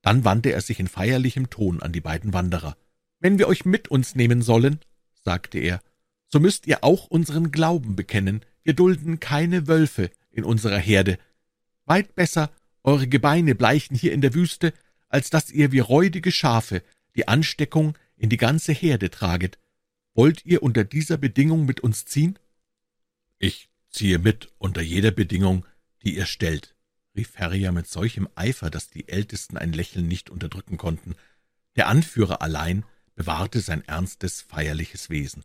[0.03, 2.77] Dann wandte er sich in feierlichem Ton an die beiden Wanderer.
[3.21, 4.81] »Wenn wir euch mit uns nehmen sollen«,
[5.23, 5.81] sagte er,
[6.29, 8.41] »so müsst ihr auch unseren Glauben bekennen.
[8.63, 11.19] Wir dulden keine Wölfe in unserer Herde.
[11.85, 12.51] Weit besser,
[12.83, 14.73] eure Gebeine bleichen hier in der Wüste,
[15.09, 16.83] als dass ihr wie räudige Schafe
[17.15, 19.59] die Ansteckung in die ganze Herde traget.
[20.15, 22.39] Wollt ihr unter dieser Bedingung mit uns ziehen?«
[23.39, 25.67] »Ich ziehe mit unter jeder Bedingung,
[26.03, 26.75] die ihr stellt«,
[27.17, 31.17] rief Ferrier mit solchem Eifer, dass die Ältesten ein Lächeln nicht unterdrücken konnten.
[31.77, 32.85] Der Anführer allein
[33.21, 35.45] bewahrte sein ernstes, feierliches Wesen.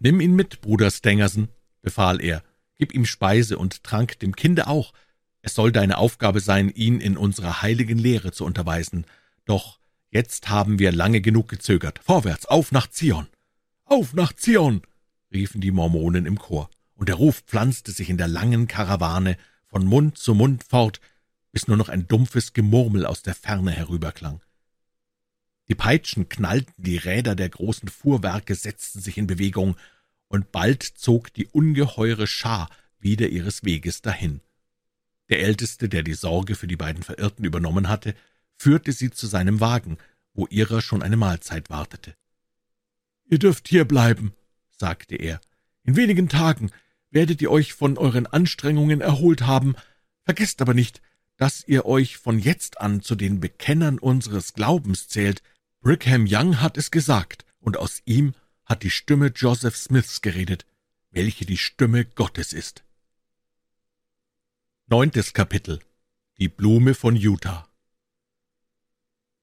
[0.00, 1.48] »Nimm ihn mit, Bruder Stangerson«,
[1.80, 2.42] befahl er,
[2.76, 4.92] »gib ihm Speise und Trank, dem Kinde auch.
[5.40, 9.06] Es soll deine Aufgabe sein, ihn in unserer heiligen Lehre zu unterweisen.
[9.46, 9.78] Doch
[10.10, 12.00] jetzt haben wir lange genug gezögert.
[12.04, 13.28] Vorwärts, auf nach Zion!«
[13.86, 14.82] »Auf nach Zion!«
[15.32, 19.38] riefen die Mormonen im Chor, und der Ruf pflanzte sich in der langen Karawane
[19.68, 21.00] von Mund zu Mund fort,
[21.50, 24.42] bis nur noch ein dumpfes Gemurmel aus der Ferne herüberklang.
[25.68, 29.76] Die Peitschen knallten, die Räder der großen Fuhrwerke setzten sich in Bewegung,
[30.28, 32.68] und bald zog die ungeheure Schar
[32.98, 34.40] wieder ihres Weges dahin.
[35.28, 38.14] Der Älteste, der die Sorge für die beiden Verirrten übernommen hatte,
[38.56, 39.98] führte sie zu seinem Wagen,
[40.34, 42.14] wo ihrer schon eine Mahlzeit wartete.
[43.26, 44.34] »Ihr dürft hier bleiben«,
[44.70, 45.40] sagte er.
[45.84, 46.70] »In wenigen Tagen
[47.10, 49.76] werdet ihr euch von euren Anstrengungen erholt haben.
[50.24, 51.00] Vergesst aber nicht,
[51.36, 55.42] dass ihr euch von jetzt an zu den Bekennern unseres Glaubens zählt.
[55.84, 58.32] Brigham Young hat es gesagt, und aus ihm
[58.64, 60.64] hat die Stimme Joseph Smiths geredet,
[61.10, 62.84] welche die Stimme Gottes ist.
[64.86, 65.80] Neuntes Kapitel
[66.38, 67.68] Die Blume von Utah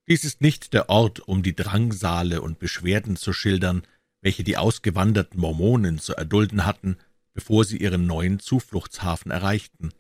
[0.08, 3.84] Dies ist nicht der Ort, um die Drangsale und Beschwerden zu schildern,
[4.22, 6.98] welche die ausgewanderten Mormonen zu erdulden hatten,
[7.36, 9.92] bevor sie ihren neuen Zufluchtshafen erreichten.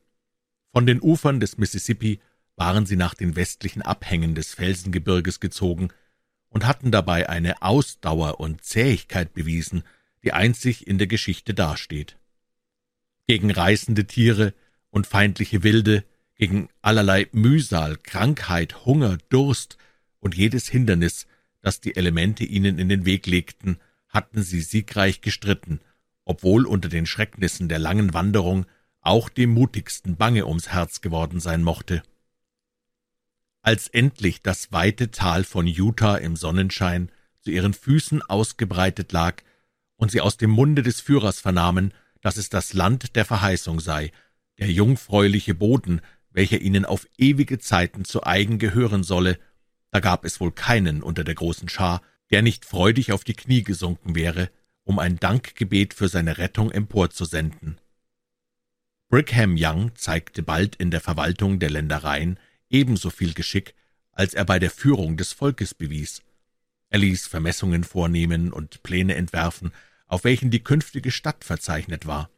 [0.71, 2.19] Von den Ufern des Mississippi
[2.55, 5.89] waren sie nach den westlichen Abhängen des Felsengebirges gezogen
[6.51, 9.83] und hatten dabei eine Ausdauer und Zähigkeit bewiesen,
[10.23, 12.17] die einzig in der Geschichte dasteht.
[13.27, 14.53] Gegen reißende Tiere
[14.89, 16.03] und feindliche Wilde,
[16.35, 19.77] gegen allerlei Mühsal, Krankheit, Hunger, Durst
[20.19, 21.25] und jedes Hindernis,
[21.61, 23.77] das die Elemente ihnen in den Weg legten,
[24.09, 25.79] hatten sie siegreich gestritten,
[26.25, 28.65] obwohl unter den Schrecknissen der langen Wanderung
[28.99, 32.03] auch dem mutigsten bange ums Herz geworden sein mochte.
[33.61, 37.11] Als endlich das weite Tal von Utah im Sonnenschein
[37.41, 39.43] zu ihren Füßen ausgebreitet lag
[39.97, 44.11] und sie aus dem Munde des Führers vernahmen, dass es das Land der Verheißung sei,
[44.57, 46.01] der jungfräuliche Boden,
[46.31, 49.37] welcher ihnen auf ewige Zeiten zu eigen gehören solle,
[49.91, 52.01] da gab es wohl keinen unter der großen Schar,
[52.31, 54.49] der nicht freudig auf die Knie gesunken wäre,
[54.83, 57.79] um ein Dankgebet für seine Rettung emporzusenden.
[59.09, 62.39] Brigham Young zeigte bald in der Verwaltung der Ländereien
[62.71, 63.75] ebenso viel Geschick,
[64.11, 66.21] als er bei der Führung des Volkes bewies.
[66.89, 69.71] Er ließ Vermessungen vornehmen und Pläne entwerfen,
[70.07, 72.29] auf welchen die künftige Stadt verzeichnet war.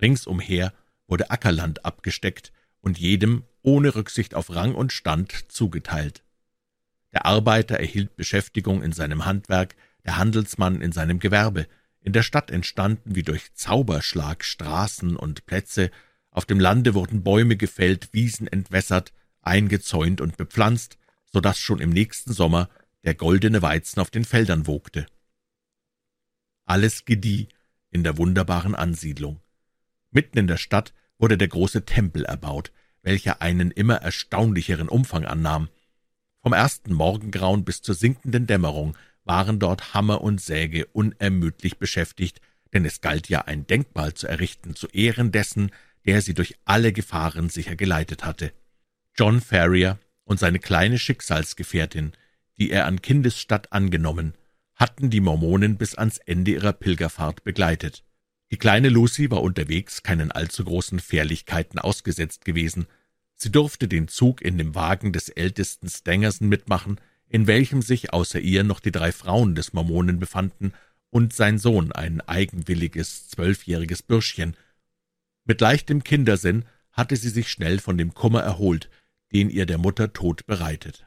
[0.00, 0.72] Ringsumher
[1.08, 6.22] wurde Ackerland abgesteckt und jedem ohne Rücksicht auf Rang und Stand zugeteilt.
[7.12, 9.74] Der Arbeiter erhielt Beschäftigung in seinem Handwerk,
[10.04, 11.66] der Handelsmann in seinem Gewerbe.
[12.00, 15.90] In der Stadt entstanden wie durch Zauberschlag Straßen und Plätze,
[16.30, 21.90] auf dem Lande wurden Bäume gefällt, Wiesen entwässert, eingezäunt und bepflanzt, so dass schon im
[21.90, 22.68] nächsten Sommer
[23.04, 25.06] der goldene Weizen auf den Feldern wogte.
[26.64, 27.48] Alles gedieh
[27.90, 29.40] in der wunderbaren Ansiedlung.
[30.10, 32.72] Mitten in der Stadt wurde der große Tempel erbaut,
[33.02, 35.68] welcher einen immer erstaunlicheren Umfang annahm.
[36.40, 42.40] Vom ersten Morgengrauen bis zur sinkenden Dämmerung waren dort Hammer und Säge unermüdlich beschäftigt,
[42.72, 45.70] denn es galt ja ein Denkmal zu errichten zu Ehren dessen,
[46.06, 48.52] der sie durch alle Gefahren sicher geleitet hatte.
[49.16, 52.12] John Ferrier und seine kleine Schicksalsgefährtin,
[52.58, 54.34] die er an Kindesstatt angenommen,
[54.74, 58.04] hatten die Mormonen bis ans Ende ihrer Pilgerfahrt begleitet.
[58.50, 62.86] Die kleine Lucy war unterwegs keinen allzu großen Fährlichkeiten ausgesetzt gewesen,
[63.42, 68.38] Sie durfte den Zug in dem Wagen des ältesten Stangerson mitmachen, in welchem sich außer
[68.38, 70.74] ihr noch die drei Frauen des Mormonen befanden
[71.10, 74.56] und sein Sohn, ein eigenwilliges, zwölfjähriges Bürschchen.
[75.44, 78.88] Mit leichtem Kindersinn hatte sie sich schnell von dem Kummer erholt,
[79.32, 81.06] den ihr der Mutter Tod bereitet.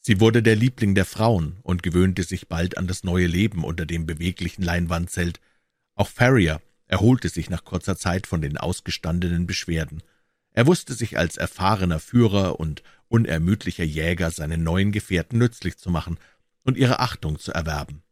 [0.00, 3.84] Sie wurde der Liebling der Frauen und gewöhnte sich bald an das neue Leben unter
[3.84, 5.40] dem beweglichen Leinwandzelt.
[5.94, 10.02] Auch Farrier erholte sich nach kurzer Zeit von den ausgestandenen Beschwerden.
[10.52, 16.18] Er wusste sich als erfahrener Führer und unermüdlicher Jäger seinen neuen Gefährten nützlich zu machen
[16.64, 18.02] und ihre Achtung zu erwerben.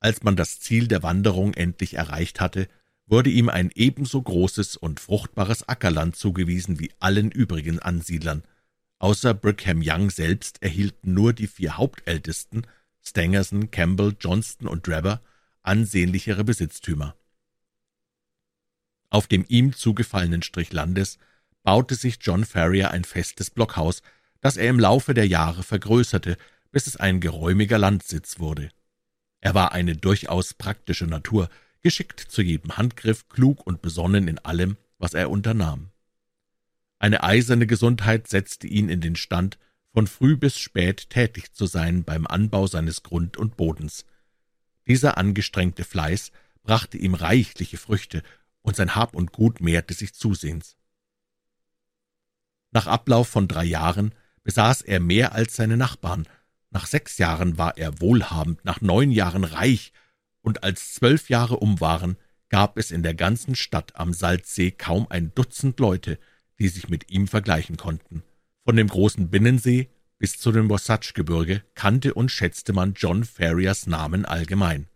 [0.00, 2.68] Als man das Ziel der Wanderung endlich erreicht hatte,
[3.08, 8.44] wurde ihm ein ebenso großes und fruchtbares Ackerland zugewiesen wie allen übrigen Ansiedlern.
[8.98, 12.66] Außer Brigham Young selbst erhielten nur die vier Hauptältesten,
[13.02, 15.22] Stangerson, Campbell, Johnston und Drebber,
[15.62, 17.14] ansehnlichere Besitztümer.
[19.10, 21.18] Auf dem ihm zugefallenen Strich Landes
[21.62, 24.02] baute sich John Ferrier ein festes Blockhaus,
[24.40, 26.36] das er im Laufe der Jahre vergrößerte,
[26.70, 28.70] bis es ein geräumiger Landsitz wurde.
[29.40, 31.48] Er war eine durchaus praktische Natur,
[31.82, 35.90] geschickt zu jedem Handgriff, klug und besonnen in allem, was er unternahm.
[36.98, 39.58] Eine eiserne Gesundheit setzte ihn in den Stand,
[39.92, 44.04] von früh bis spät tätig zu sein beim Anbau seines Grund und Bodens.
[44.86, 46.32] Dieser angestrengte Fleiß
[46.62, 48.22] brachte ihm reichliche Früchte
[48.62, 50.76] und sein Hab und Gut mehrte sich zusehends.
[52.70, 56.26] Nach Ablauf von drei Jahren besaß er mehr als seine Nachbarn,
[56.70, 59.92] nach sechs Jahren war er wohlhabend, nach neun Jahren reich,
[60.48, 62.16] und als zwölf Jahre um waren,
[62.48, 66.18] gab es in der ganzen Stadt am Salzsee kaum ein Dutzend Leute,
[66.58, 68.22] die sich mit ihm vergleichen konnten.
[68.64, 74.24] Von dem großen Binnensee bis zu dem Wasatch-Gebirge kannte und schätzte man John Ferriers Namen
[74.24, 74.88] allgemein.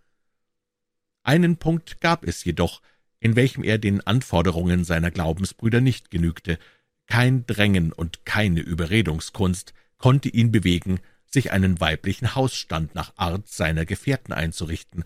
[1.22, 2.80] Einen Punkt gab es jedoch,
[3.20, 6.58] in welchem er den Anforderungen seiner Glaubensbrüder nicht genügte.
[7.06, 13.84] Kein Drängen und keine Überredungskunst konnte ihn bewegen, sich einen weiblichen Hausstand nach Art seiner
[13.84, 15.04] Gefährten einzurichten.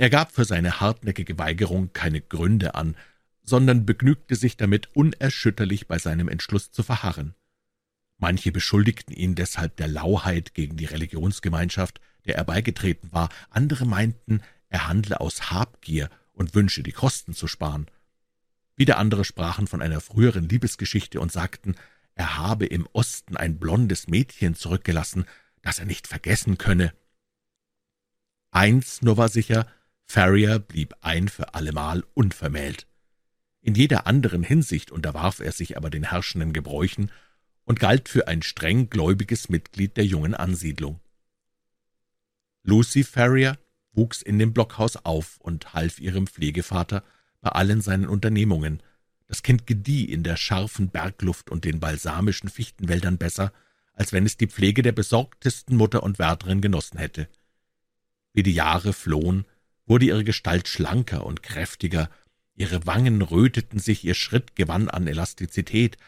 [0.00, 2.96] Er gab für seine hartnäckige Weigerung keine Gründe an,
[3.42, 7.34] sondern begnügte sich damit, unerschütterlich bei seinem Entschluss zu verharren.
[8.16, 14.40] Manche beschuldigten ihn deshalb der Lauheit gegen die Religionsgemeinschaft, der er beigetreten war, andere meinten,
[14.70, 17.84] er handle aus Habgier und wünsche, die Kosten zu sparen.
[18.76, 21.74] Wieder andere sprachen von einer früheren Liebesgeschichte und sagten,
[22.14, 25.26] er habe im Osten ein blondes Mädchen zurückgelassen,
[25.60, 26.94] das er nicht vergessen könne.
[28.50, 29.66] Eins nur war sicher,
[30.12, 32.88] Farrier blieb ein für allemal unvermählt.
[33.60, 37.12] In jeder anderen Hinsicht unterwarf er sich aber den herrschenden Gebräuchen
[37.62, 40.98] und galt für ein streng gläubiges Mitglied der jungen Ansiedlung.
[42.64, 43.56] Lucy Ferrier
[43.92, 47.04] wuchs in dem Blockhaus auf und half ihrem Pflegevater
[47.40, 48.82] bei allen seinen Unternehmungen.
[49.28, 53.52] Das Kind gedieh in der scharfen Bergluft und den balsamischen Fichtenwäldern besser,
[53.92, 57.28] als wenn es die Pflege der besorgtesten Mutter und Wärterin genossen hätte.
[58.32, 59.44] Wie die Jahre flohen,
[59.90, 62.08] wurde ihre Gestalt schlanker und kräftiger,
[62.54, 65.98] ihre Wangen röteten sich, ihr Schritt gewann an Elastizität,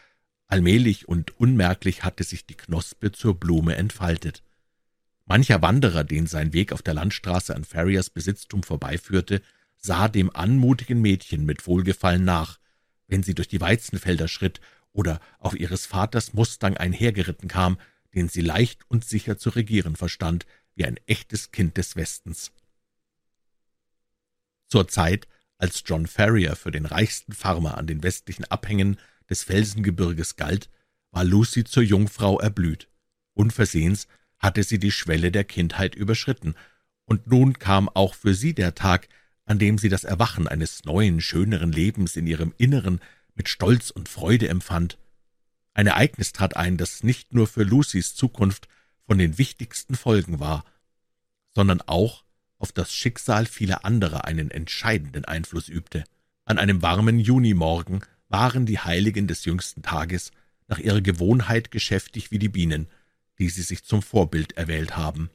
[0.53, 4.43] Allmählich und unmerklich hatte sich die Knospe zur Blume entfaltet.
[5.25, 9.41] Mancher Wanderer, den sein Weg auf der Landstraße an Ferriers Besitztum vorbeiführte,
[9.77, 12.59] sah dem anmutigen Mädchen mit Wohlgefallen nach,
[13.07, 17.79] wenn sie durch die Weizenfelder schritt oder auf ihres Vaters Mustang einhergeritten kam,
[18.13, 20.45] den sie leicht und sicher zu regieren verstand,
[20.75, 22.51] wie ein echtes Kind des Westens.
[24.73, 25.27] Zur Zeit,
[25.59, 28.97] als John Ferrier für den reichsten Farmer an den westlichen Abhängen
[29.29, 30.71] des Felsengebirges galt,
[31.11, 32.87] war Lucy zur Jungfrau erblüht.
[33.35, 34.07] Unversehens
[34.39, 36.55] hatte sie die Schwelle der Kindheit überschritten,
[37.05, 39.09] und nun kam auch für sie der Tag,
[39.45, 42.99] an dem sie das Erwachen eines neuen, schöneren Lebens in ihrem Inneren
[43.35, 44.97] mit Stolz und Freude empfand.
[45.75, 48.67] Ein Ereignis trat ein, das nicht nur für Lucys Zukunft
[49.05, 50.65] von den wichtigsten Folgen war,
[51.53, 52.22] sondern auch
[52.63, 56.05] auf das Schicksal vieler anderer einen entscheidenden Einfluss übte.
[56.45, 60.31] An einem warmen Junimorgen waren die Heiligen des jüngsten Tages
[60.69, 62.87] nach ihrer Gewohnheit geschäftig wie die Bienen,
[63.37, 65.29] die sie sich zum Vorbild erwählt haben.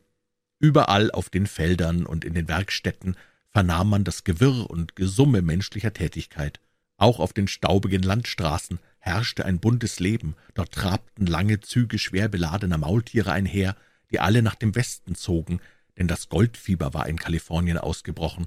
[0.59, 3.15] Überall auf den Feldern und in den Werkstätten
[3.51, 6.61] vernahm man das Gewirr und Gesumme menschlicher Tätigkeit.
[6.97, 12.79] Auch auf den staubigen Landstraßen herrschte ein buntes Leben, dort trabten lange Züge schwer beladener
[12.79, 13.77] Maultiere einher,
[14.11, 15.61] die alle nach dem Westen zogen,
[15.99, 18.47] denn das Goldfieber war in Kalifornien ausgebrochen,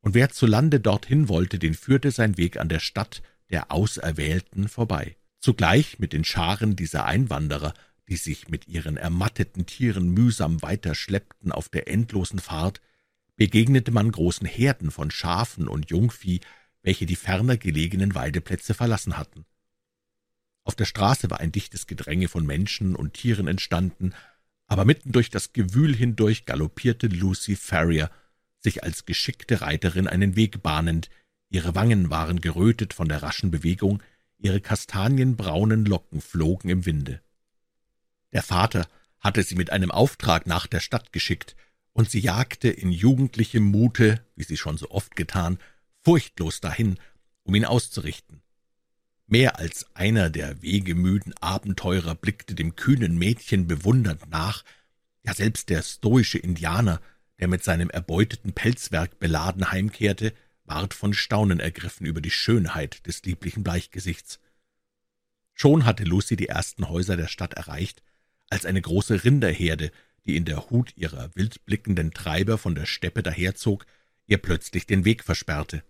[0.00, 4.68] und wer zu Lande dorthin wollte, den führte sein Weg an der Stadt der Auserwählten
[4.68, 5.16] vorbei.
[5.40, 7.74] Zugleich mit den Scharen dieser Einwanderer,
[8.08, 12.80] die sich mit ihren ermatteten Tieren mühsam weiterschleppten auf der endlosen Fahrt,
[13.34, 16.40] begegnete man großen Herden von Schafen und Jungvieh,
[16.82, 19.44] welche die ferner gelegenen Weideplätze verlassen hatten.
[20.64, 24.14] Auf der Straße war ein dichtes Gedränge von Menschen und Tieren entstanden,
[24.66, 28.10] aber mitten durch das Gewühl hindurch galoppierte Lucy Farrier,
[28.58, 31.08] sich als geschickte Reiterin einen Weg bahnend,
[31.48, 34.02] Ihre Wangen waren gerötet von der raschen Bewegung,
[34.38, 37.22] ihre kastanienbraunen Locken flogen im Winde.
[38.32, 38.88] Der Vater
[39.20, 41.56] hatte sie mit einem Auftrag nach der Stadt geschickt,
[41.92, 45.58] und sie jagte in jugendlichem Mute, wie sie schon so oft getan,
[46.04, 46.98] furchtlos dahin,
[47.42, 48.42] um ihn auszurichten.
[49.28, 54.64] Mehr als einer der wegemüden Abenteurer blickte dem kühnen Mädchen bewundernd nach,
[55.24, 57.00] ja selbst der stoische Indianer,
[57.40, 60.32] der mit seinem erbeuteten Pelzwerk beladen heimkehrte,
[60.64, 64.38] ward von Staunen ergriffen über die Schönheit des lieblichen Bleichgesichts.
[65.54, 68.02] Schon hatte Lucy die ersten Häuser der Stadt erreicht,
[68.48, 69.90] als eine große Rinderherde,
[70.24, 73.86] die in der Hut ihrer wildblickenden Treiber von der Steppe daherzog,
[74.26, 75.82] ihr plötzlich den Weg versperrte.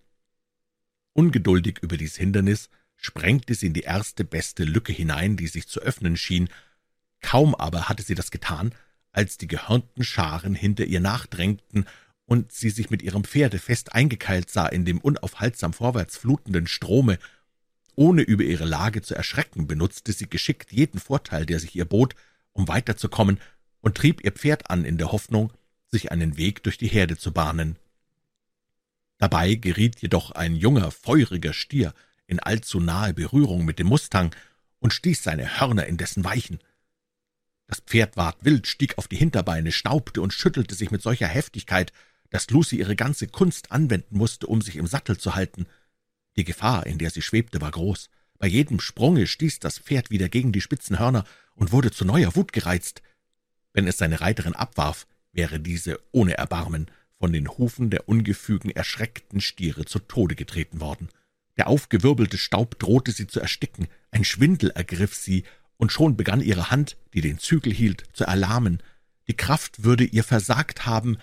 [1.12, 5.80] Ungeduldig über dies Hindernis sprengte sie in die erste beste Lücke hinein, die sich zu
[5.80, 6.48] öffnen schien.
[7.20, 8.74] Kaum aber hatte sie das getan,
[9.12, 11.86] als die gehörnten Scharen hinter ihr nachdrängten
[12.26, 17.18] und sie sich mit ihrem Pferde fest eingekeilt sah in dem unaufhaltsam vorwärts flutenden Strome.
[17.94, 22.14] Ohne über ihre Lage zu erschrecken, benutzte sie geschickt jeden Vorteil, der sich ihr bot,
[22.52, 23.40] um weiterzukommen,
[23.80, 25.52] und trieb ihr Pferd an in der Hoffnung,
[25.88, 27.76] sich einen Weg durch die Herde zu bahnen.
[29.18, 31.94] Dabei geriet jedoch ein junger, feuriger Stier
[32.26, 34.34] in allzu nahe Berührung mit dem Mustang
[34.78, 36.58] und stieß seine Hörner in dessen Weichen.
[37.66, 41.92] Das Pferd ward wild, stieg auf die Hinterbeine, schnaubte und schüttelte sich mit solcher Heftigkeit,
[42.30, 45.66] dass Lucy ihre ganze Kunst anwenden musste, um sich im Sattel zu halten.
[46.36, 48.10] Die Gefahr, in der sie schwebte, war groß.
[48.38, 51.24] Bei jedem Sprunge stieß das Pferd wieder gegen die spitzen Hörner
[51.54, 53.02] und wurde zu neuer Wut gereizt.
[53.72, 56.86] Wenn es seine Reiterin abwarf, wäre diese ohne Erbarmen
[57.18, 61.08] von den Hufen der ungefügen, erschreckten Stiere zu Tode getreten worden.
[61.56, 65.44] Der aufgewirbelte Staub drohte sie zu ersticken, ein Schwindel ergriff sie,
[65.78, 68.82] und schon begann ihre Hand, die den Zügel hielt, zu erlahmen.
[69.28, 71.18] Die Kraft würde ihr versagt haben,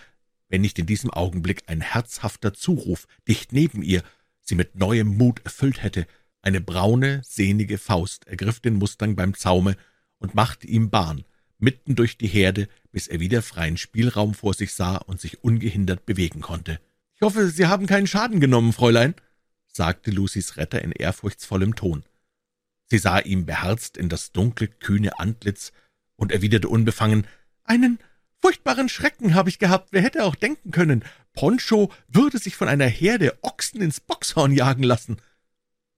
[0.49, 4.03] wenn nicht in diesem Augenblick ein herzhafter Zuruf dicht neben ihr
[4.41, 6.05] sie mit neuem Mut erfüllt hätte.
[6.41, 9.75] Eine braune, sehnige Faust ergriff den Mustang beim Zaume
[10.19, 11.23] und machte ihm Bahn,
[11.57, 16.05] mitten durch die Herde, bis er wieder freien Spielraum vor sich sah und sich ungehindert
[16.05, 16.79] bewegen konnte.
[17.15, 19.15] »Ich hoffe, Sie haben keinen Schaden genommen, Fräulein«,
[19.73, 22.03] sagte Lucys Retter in ehrfurchtsvollem Ton.
[22.85, 25.71] Sie sah ihm beherzt in das dunkle, kühne Antlitz
[26.15, 27.27] und erwiderte unbefangen,
[27.63, 27.99] »Einen
[28.39, 31.03] furchtbaren Schrecken habe ich gehabt, wer hätte auch denken können,
[31.33, 35.17] Poncho würde sich von einer Herde Ochsen ins Boxhorn jagen lassen.«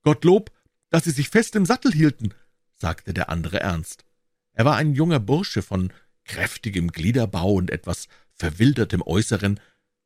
[0.04, 0.52] »Gottlob,
[0.90, 2.34] dass Sie sich fest im Sattel hielten«,
[2.76, 4.06] sagte der andere ernst.
[4.54, 5.92] Er war ein junger Bursche von
[6.24, 9.60] kräftigem Gliederbau und etwas verwildertem Äußeren,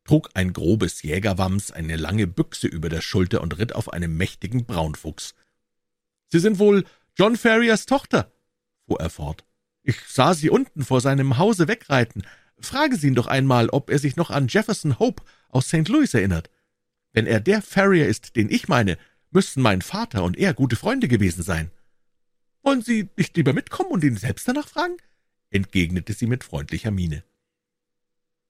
[0.09, 4.65] trug ein grobes Jägerwams, eine lange Büchse über der Schulter und ritt auf einem mächtigen
[4.65, 5.35] Braunfuchs.
[6.29, 6.83] »Sie sind wohl
[7.15, 8.31] John Ferriers Tochter?«
[8.87, 9.45] fuhr er fort.
[9.83, 12.23] »Ich sah Sie unten vor seinem Hause wegreiten.
[12.59, 15.87] Frage Sie ihn doch einmal, ob er sich noch an Jefferson Hope aus St.
[15.87, 16.49] Louis erinnert.
[17.13, 18.97] Wenn er der Ferrier ist, den ich meine,
[19.29, 21.69] müssten mein Vater und er gute Freunde gewesen sein.«
[22.63, 24.97] »Wollen Sie nicht lieber mitkommen und ihn selbst danach fragen?«
[25.51, 27.23] entgegnete sie mit freundlicher Miene.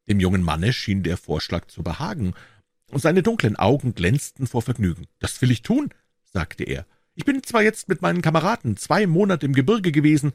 [0.10, 2.34] Dem jungen Manne schien der Vorschlag zu behagen,
[2.92, 5.06] und seine dunklen Augen glänzten vor Vergnügen.
[5.20, 5.90] »Das will ich tun«,
[6.24, 6.88] sagte er.
[7.14, 10.32] »Ich bin zwar jetzt mit meinen Kameraden zwei Monate im Gebirge gewesen,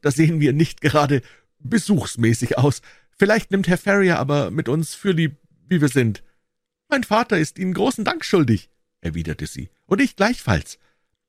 [0.00, 1.22] da sehen wir nicht gerade
[1.58, 2.82] besuchsmäßig aus.
[3.18, 5.36] Vielleicht nimmt Herr Ferrier aber mit uns fürlieb,
[5.68, 6.22] wie wir sind.«
[6.88, 10.78] »Mein Vater ist Ihnen großen Dank schuldig«, erwiderte sie, »und ich gleichfalls.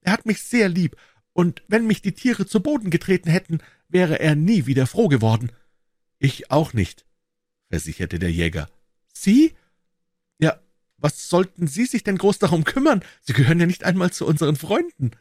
[0.01, 0.95] Er hat mich sehr lieb,
[1.33, 3.59] und wenn mich die Tiere zu Boden getreten hätten,
[3.89, 5.51] wäre er nie wieder froh geworden.«
[6.19, 7.05] »Ich auch nicht«,
[7.69, 8.69] versicherte der Jäger.
[9.13, 9.53] »Sie?
[10.39, 10.59] Ja,
[10.97, 13.03] was sollten Sie sich denn groß darum kümmern?
[13.21, 15.11] Sie gehören ja nicht einmal zu unseren Freunden.«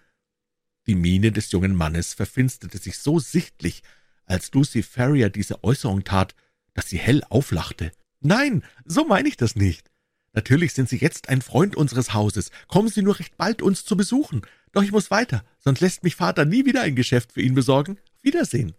[0.86, 3.82] Die Miene des jungen Mannes verfinsterte sich so sichtlich,
[4.24, 6.34] als Lucy Ferrier diese Äußerung tat,
[6.74, 7.92] dass sie hell auflachte.
[8.20, 9.90] »Nein, so meine ich das nicht.
[10.32, 12.50] Natürlich sind Sie jetzt ein Freund unseres Hauses.
[12.68, 14.42] Kommen Sie nur recht bald uns zu besuchen.
[14.72, 17.98] Doch ich muss weiter, sonst lässt mich Vater nie wieder ein Geschäft für ihn besorgen.
[17.98, 18.74] Auf Wiedersehen.«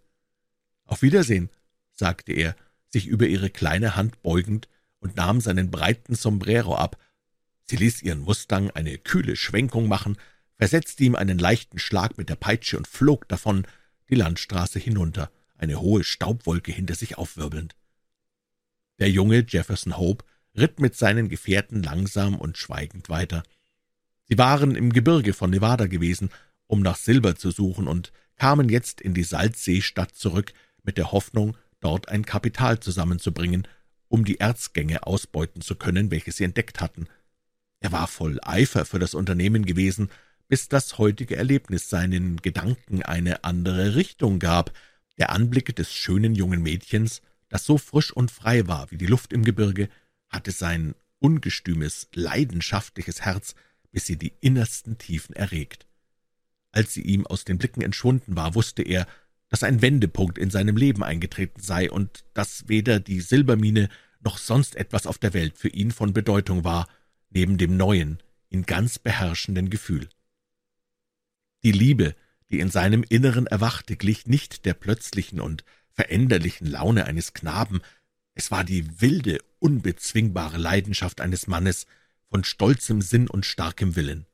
[0.84, 1.50] »Auf Wiedersehen«,
[1.92, 2.54] sagte er,
[2.90, 4.68] sich über ihre kleine Hand beugend
[5.00, 6.98] und nahm seinen breiten Sombrero ab.
[7.64, 10.16] Sie ließ ihren Mustang eine kühle Schwenkung machen,
[10.56, 13.66] versetzte ihm einen leichten Schlag mit der Peitsche und flog davon
[14.10, 17.76] die Landstraße hinunter, eine hohe Staubwolke hinter sich aufwirbelnd.
[18.98, 20.24] Der junge Jefferson Hope
[20.56, 23.42] ritt mit seinen Gefährten langsam und schweigend weiter.
[24.24, 26.30] Sie waren im Gebirge von Nevada gewesen,
[26.66, 30.52] um nach Silber zu suchen, und kamen jetzt in die Salzseestadt zurück,
[30.82, 33.66] mit der Hoffnung, dort ein Kapital zusammenzubringen,
[34.08, 37.08] um die Erzgänge ausbeuten zu können, welche sie entdeckt hatten.
[37.80, 40.10] Er war voll Eifer für das Unternehmen gewesen,
[40.48, 44.72] bis das heutige Erlebnis seinen Gedanken eine andere Richtung gab.
[45.18, 49.32] Der Anblick des schönen jungen Mädchens, das so frisch und frei war wie die Luft
[49.32, 49.88] im Gebirge,
[50.28, 53.54] hatte sein ungestümes, leidenschaftliches Herz
[53.90, 55.86] bis in die innersten Tiefen erregt.
[56.72, 59.06] Als sie ihm aus den Blicken entschwunden war, wusste er,
[59.48, 63.88] dass ein Wendepunkt in seinem Leben eingetreten sei und dass weder die Silbermine
[64.20, 66.88] noch sonst etwas auf der Welt für ihn von Bedeutung war,
[67.30, 68.18] neben dem neuen,
[68.50, 70.08] ihn ganz beherrschenden Gefühl.
[71.62, 72.14] Die Liebe,
[72.50, 77.80] die in seinem Inneren erwachte, glich nicht der plötzlichen und veränderlichen Laune eines Knaben,
[78.34, 81.86] es war die wilde, unbezwingbare Leidenschaft eines Mannes
[82.30, 84.26] von stolzem Sinn und starkem Willen.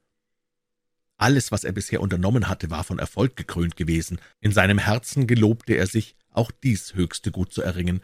[1.16, 4.18] Alles, was er bisher unternommen hatte, war von Erfolg gekrönt gewesen.
[4.40, 8.02] In seinem Herzen gelobte er sich, auch dies höchste Gut zu erringen,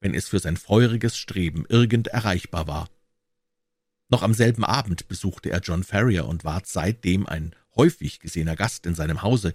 [0.00, 2.88] wenn es für sein feuriges Streben irgend erreichbar war.
[4.08, 8.86] Noch am selben Abend besuchte er John Ferrier und ward seitdem ein häufig gesehener Gast
[8.86, 9.54] in seinem Hause.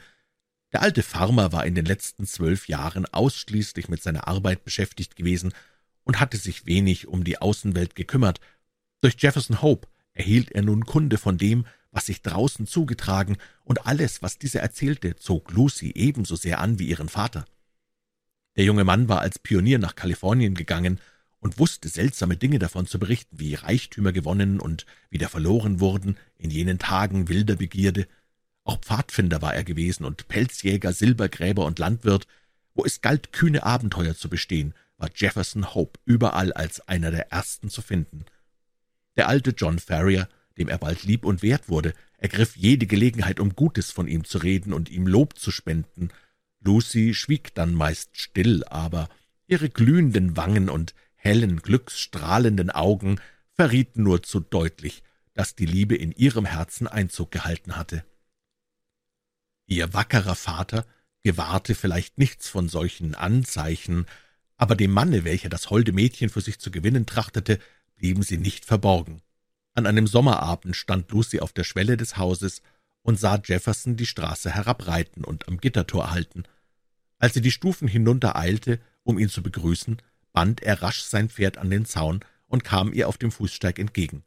[0.73, 5.53] Der alte Farmer war in den letzten zwölf Jahren ausschließlich mit seiner Arbeit beschäftigt gewesen
[6.03, 8.39] und hatte sich wenig um die Außenwelt gekümmert.
[9.01, 14.21] Durch Jefferson Hope erhielt er nun Kunde von dem, was sich draußen zugetragen, und alles,
[14.21, 17.45] was dieser erzählte, zog Lucy ebenso sehr an wie ihren Vater.
[18.55, 20.99] Der junge Mann war als Pionier nach Kalifornien gegangen
[21.39, 26.49] und wusste seltsame Dinge davon zu berichten, wie Reichtümer gewonnen und wieder verloren wurden in
[26.49, 28.07] jenen Tagen wilder Begierde.
[28.63, 32.27] Auch Pfadfinder war er gewesen und Pelzjäger, Silbergräber und Landwirt.
[32.73, 37.69] Wo es galt, kühne Abenteuer zu bestehen, war Jefferson Hope überall als einer der ersten
[37.69, 38.25] zu finden.
[39.15, 40.27] Der alte John Ferrier
[40.57, 44.39] dem er bald lieb und wert wurde, ergriff jede Gelegenheit, um Gutes von ihm zu
[44.39, 46.09] reden und ihm Lob zu spenden.
[46.59, 49.09] Lucy schwieg dann meist still, aber
[49.45, 53.19] ihre glühenden Wangen und hellen, glücksstrahlenden Augen
[53.53, 55.03] verrieten nur zu deutlich,
[55.33, 58.03] dass die Liebe in ihrem Herzen Einzug gehalten hatte.
[59.67, 60.85] Ihr wackerer Vater
[61.23, 64.05] gewahrte vielleicht nichts von solchen Anzeichen,
[64.55, 67.59] aber dem Manne, welcher das holde Mädchen für sich zu gewinnen trachtete,
[67.95, 69.21] blieben sie nicht verborgen.
[69.77, 72.63] An einem Sommerabend stand Lucy auf der Schwelle des Hauses
[73.03, 76.45] und sah Jefferson die Straße herabreiten und am Gittertor halten.
[77.19, 80.01] Als sie die Stufen hinuntereilte, um ihn zu begrüßen,
[80.33, 84.23] band er rasch sein Pferd an den Zaun und kam ihr auf dem Fußsteig entgegen.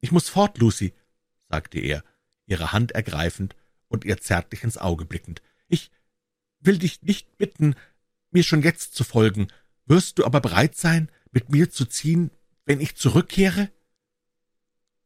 [0.00, 0.94] »Ich muss fort, Lucy«,
[1.50, 2.02] sagte er,
[2.46, 3.56] ihre Hand ergreifend
[3.88, 5.42] und ihr zärtlich ins Auge blickend.
[5.68, 5.90] »Ich
[6.60, 7.74] will dich nicht bitten,
[8.30, 9.48] mir schon jetzt zu folgen.
[9.84, 12.30] Wirst du aber bereit sein, mit mir zu ziehen,
[12.64, 13.70] wenn ich zurückkehre?«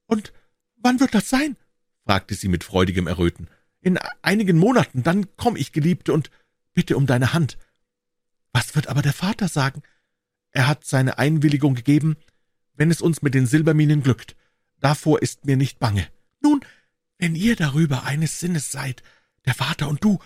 [0.07, 0.33] »Und
[0.76, 1.57] wann wird das sein?«
[2.05, 3.49] fragte sie mit freudigem Erröten.
[3.81, 6.31] »In einigen Monaten, dann komm ich, Geliebte, und
[6.73, 7.58] bitte um deine Hand.«
[8.52, 9.83] »Was wird aber der Vater sagen?«
[10.50, 12.16] »Er hat seine Einwilligung gegeben,
[12.74, 14.36] wenn es uns mit den Silberminen glückt.
[14.81, 16.07] Davor ist mir nicht bange.
[16.41, 16.60] Nun,
[17.18, 19.02] wenn ihr darüber eines Sinnes seid,
[19.47, 20.18] der Vater und du,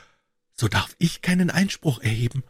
[0.52, 2.42] so darf ich keinen Einspruch erheben«,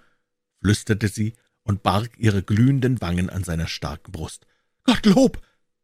[0.60, 4.46] flüsterte sie und barg ihre glühenden Wangen an seiner starken Brust.
[4.84, 5.40] »Gottlob«,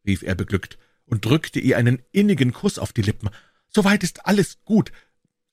[0.06, 3.30] rief er beglückt und drückte ihr einen innigen Kuss auf die Lippen.
[3.68, 4.92] »Soweit ist alles gut.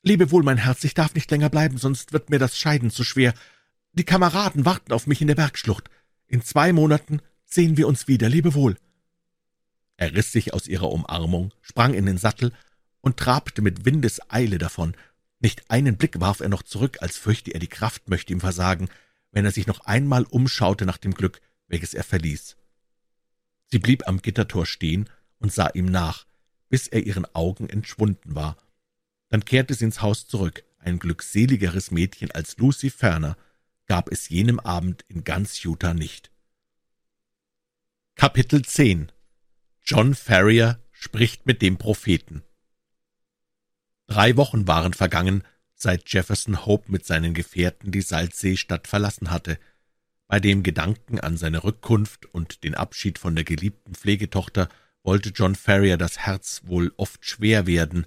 [0.03, 3.03] Lebe wohl, mein Herz, ich darf nicht länger bleiben, sonst wird mir das Scheiden zu
[3.03, 3.33] schwer.
[3.93, 5.89] Die Kameraden warten auf mich in der Bergschlucht.
[6.27, 8.29] In zwei Monaten sehen wir uns wieder.
[8.29, 8.77] Lebe wohl.«
[9.97, 12.53] Er riss sich aus ihrer Umarmung, sprang in den Sattel
[13.01, 14.95] und trabte mit Windeseile davon.
[15.39, 18.89] Nicht einen Blick warf er noch zurück, als fürchte er, die Kraft möchte ihm versagen,
[19.31, 22.57] wenn er sich noch einmal umschaute nach dem Glück, welches er verließ.
[23.65, 25.09] Sie blieb am Gittertor stehen
[25.41, 26.25] und sah ihm nach,
[26.69, 28.57] bis er ihren Augen entschwunden war.
[29.29, 30.63] Dann kehrte sie ins Haus zurück.
[30.79, 33.37] Ein glückseligeres Mädchen als Lucy Ferner
[33.87, 36.31] gab es jenem Abend in ganz Utah nicht.
[38.15, 39.11] Kapitel 10
[39.83, 42.43] John Ferrier spricht mit dem Propheten
[44.07, 49.57] Drei Wochen waren vergangen, seit Jefferson Hope mit seinen Gefährten die Salzseestadt verlassen hatte.
[50.27, 54.69] Bei dem Gedanken an seine Rückkunft und den Abschied von der geliebten Pflegetochter
[55.03, 58.05] wollte John Ferrier das Herz wohl oft schwer werden,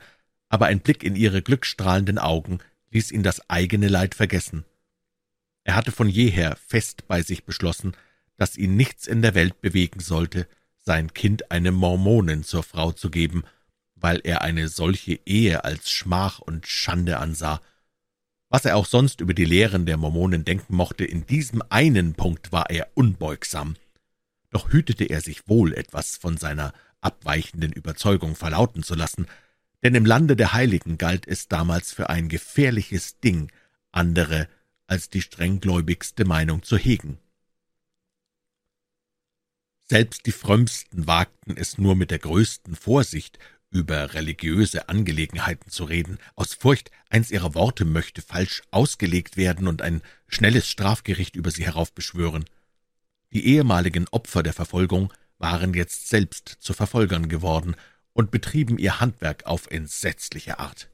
[0.49, 2.59] aber ein Blick in ihre glückstrahlenden Augen
[2.91, 4.65] ließ ihn das eigene Leid vergessen.
[5.65, 7.97] Er hatte von jeher fest bei sich beschlossen,
[8.37, 10.47] dass ihn nichts in der Welt bewegen sollte,
[10.79, 13.45] sein Kind einem Mormonen zur Frau zu geben,
[13.95, 17.61] weil er eine solche Ehe als Schmach und Schande ansah.
[18.51, 22.53] Was er auch sonst über die Lehren der Mormonen denken mochte, in diesem einen Punkt
[22.53, 23.77] war er unbeugsam.
[24.55, 29.27] Doch hütete er sich wohl, etwas von seiner abweichenden Überzeugung verlauten zu lassen,
[29.83, 33.51] denn im Lande der Heiligen galt es damals für ein gefährliches Ding,
[33.91, 34.49] andere
[34.87, 37.19] als die strenggläubigste Meinung zu hegen.
[39.89, 46.19] Selbst die Frömmsten wagten es nur mit der größten Vorsicht, über religiöse Angelegenheiten zu reden,
[46.37, 51.65] aus Furcht, eins ihrer Worte möchte falsch ausgelegt werden und ein schnelles Strafgericht über sie
[51.65, 52.45] heraufbeschwören.
[53.35, 57.75] Die ehemaligen Opfer der Verfolgung waren jetzt selbst zu Verfolgern geworden
[58.13, 60.89] und betrieben ihr Handwerk auf entsetzliche Art.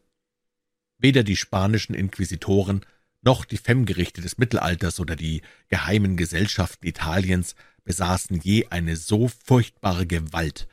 [0.97, 2.85] Weder die spanischen Inquisitoren
[3.21, 7.55] noch die Femmgerichte des Mittelalters oder die geheimen Gesellschaften Italiens
[7.85, 10.67] besaßen je eine so furchtbare Gewalt,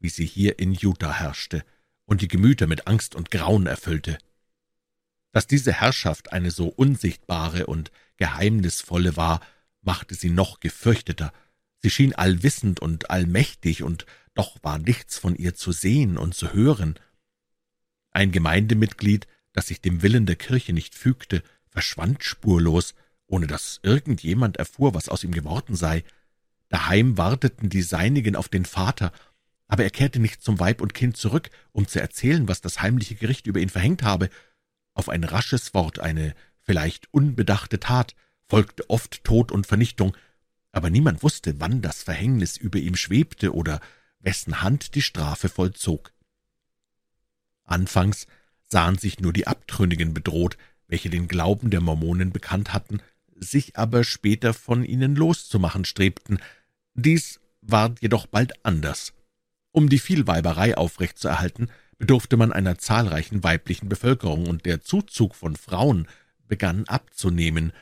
[0.00, 1.64] wie sie hier in Utah herrschte
[2.04, 4.18] und die Gemüter mit Angst und Grauen erfüllte.
[5.32, 9.40] Dass diese Herrschaft eine so unsichtbare und geheimnisvolle war,
[9.84, 11.32] machte sie noch gefürchteter.
[11.80, 16.52] Sie schien allwissend und allmächtig, und doch war nichts von ihr zu sehen und zu
[16.52, 16.98] hören.
[18.10, 22.94] Ein Gemeindemitglied, das sich dem Willen der Kirche nicht fügte, verschwand spurlos,
[23.26, 26.04] ohne dass irgendjemand erfuhr, was aus ihm geworden sei.
[26.68, 29.12] Daheim warteten die Seinigen auf den Vater,
[29.66, 33.14] aber er kehrte nicht zum Weib und Kind zurück, um zu erzählen, was das heimliche
[33.14, 34.28] Gericht über ihn verhängt habe.
[34.92, 38.14] Auf ein rasches Wort, eine vielleicht unbedachte Tat,
[38.54, 40.16] folgte oft Tod und Vernichtung,
[40.70, 43.80] aber niemand wusste, wann das Verhängnis über ihm schwebte oder
[44.20, 46.12] wessen Hand die Strafe vollzog.
[47.64, 48.28] Anfangs
[48.62, 53.00] sahen sich nur die Abtrünnigen bedroht, welche den Glauben der Mormonen bekannt hatten,
[53.34, 56.38] sich aber später von ihnen loszumachen strebten.
[56.94, 59.14] Dies ward jedoch bald anders.
[59.72, 66.06] Um die Vielweiberei aufrechtzuerhalten, bedurfte man einer zahlreichen weiblichen Bevölkerung, und der Zuzug von Frauen
[66.46, 67.72] begann abzunehmen.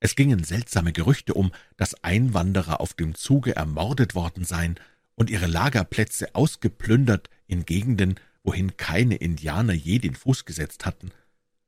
[0.00, 4.78] Es gingen seltsame Gerüchte um, dass Einwanderer auf dem Zuge ermordet worden seien
[5.14, 11.10] und ihre Lagerplätze ausgeplündert in Gegenden, wohin keine Indianer je den Fuß gesetzt hatten.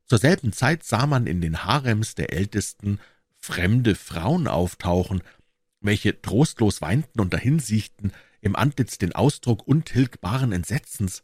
[0.07, 3.01] Zur selben Zeit sah man in den Harems der Ältesten
[3.37, 5.23] fremde Frauen auftauchen,
[5.81, 11.23] welche trostlos weinten und dahinsiechten, im Antlitz den Ausdruck untilgbaren Entsetzens.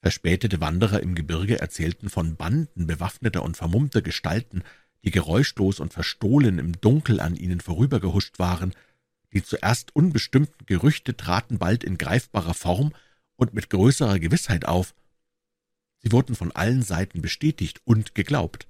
[0.00, 4.62] Verspätete Wanderer im Gebirge erzählten von Banden bewaffneter und vermummter Gestalten,
[5.04, 8.74] die geräuschlos und verstohlen im Dunkel an ihnen vorübergehuscht waren.
[9.32, 12.92] Die zuerst unbestimmten Gerüchte traten bald in greifbarer Form
[13.36, 14.94] und mit größerer Gewissheit auf.
[15.98, 18.66] Sie wurden von allen Seiten bestätigt und geglaubt.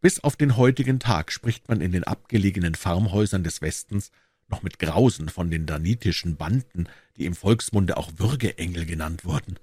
[0.00, 4.10] Bis auf den heutigen Tag spricht man in den abgelegenen Farmhäusern des Westens
[4.48, 9.58] noch mit Grausen von den danitischen Banden, die im Volksmunde auch Würgeengel genannt wurden.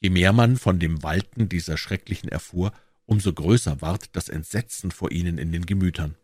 [0.00, 2.72] Je mehr man von dem Walten dieser Schrecklichen erfuhr,
[3.10, 6.14] umso größer ward das Entsetzen vor ihnen in den Gemütern.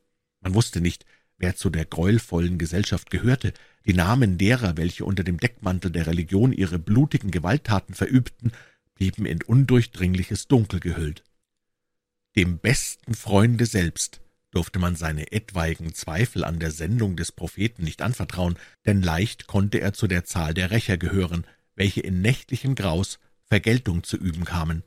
[0.40, 1.04] Man wusste nicht,
[1.36, 3.52] wer zu der greuelvollen Gesellschaft gehörte,
[3.86, 8.52] die Namen derer, welche unter dem Deckmantel der Religion ihre blutigen Gewalttaten verübten,
[8.94, 11.24] blieben in undurchdringliches Dunkel gehüllt.
[12.36, 14.20] Dem besten Freunde selbst
[14.52, 18.56] durfte man seine etwaigen Zweifel an der Sendung des Propheten nicht anvertrauen,
[18.86, 24.04] denn leicht konnte er zu der Zahl der Rächer gehören, welche in nächtlichem Graus Vergeltung
[24.04, 24.84] zu üben kamen.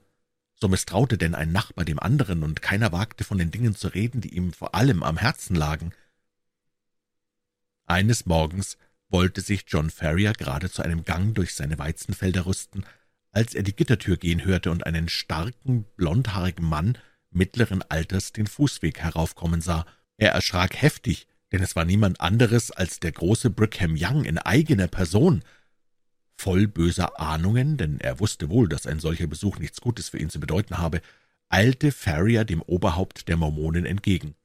[0.62, 4.22] So misstraute denn ein Nachbar dem anderen, und keiner wagte von den Dingen zu reden,
[4.22, 5.94] die ihm vor allem am Herzen lagen.
[7.86, 12.86] Eines Morgens wollte sich John Ferrier gerade zu einem Gang durch seine Weizenfelder rüsten,
[13.32, 16.98] als er die Gittertür gehen hörte und einen starken, blondhaarigen Mann
[17.32, 19.86] mittleren Alters den Fußweg heraufkommen sah.
[20.18, 24.88] Er erschrak heftig, denn es war niemand anderes als der große Brigham Young in eigener
[24.88, 25.44] Person,
[26.40, 30.30] Voll böser Ahnungen, denn er wusste wohl, dass ein solcher Besuch nichts Gutes für ihn
[30.30, 31.02] zu bedeuten habe,
[31.50, 34.36] eilte Farrier dem Oberhaupt der Mormonen entgegen.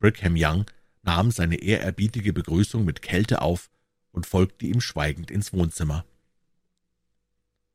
[0.00, 0.66] Brigham Young
[1.04, 3.70] nahm seine ehrerbietige Begrüßung mit Kälte auf
[4.10, 6.04] und folgte ihm schweigend ins Wohnzimmer.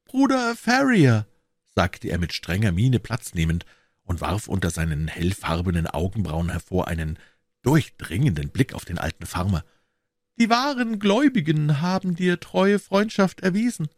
[0.03, 1.25] »Bruder Farrier«,
[1.73, 3.65] sagte er mit strenger Miene Platz nehmend
[4.03, 7.17] und warf unter seinen hellfarbenen Augenbrauen hervor einen
[7.61, 9.63] durchdringenden Blick auf den alten Farmer.
[10.37, 13.89] Die wahren Gläubigen haben dir treue Freundschaft erwiesen.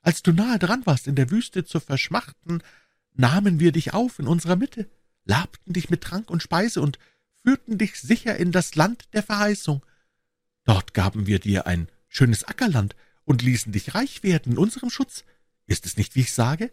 [0.00, 2.62] Als du nahe dran warst, in der Wüste zu verschmachten,
[3.14, 4.88] nahmen wir dich auf in unserer Mitte,
[5.24, 6.98] labten dich mit Trank und Speise und
[7.44, 9.84] führten dich sicher in das Land der Verheißung.
[10.64, 15.24] Dort gaben wir dir ein schönes Ackerland und ließen dich reich werden in unserem Schutz.
[15.66, 16.72] Ist es nicht, wie ich sage?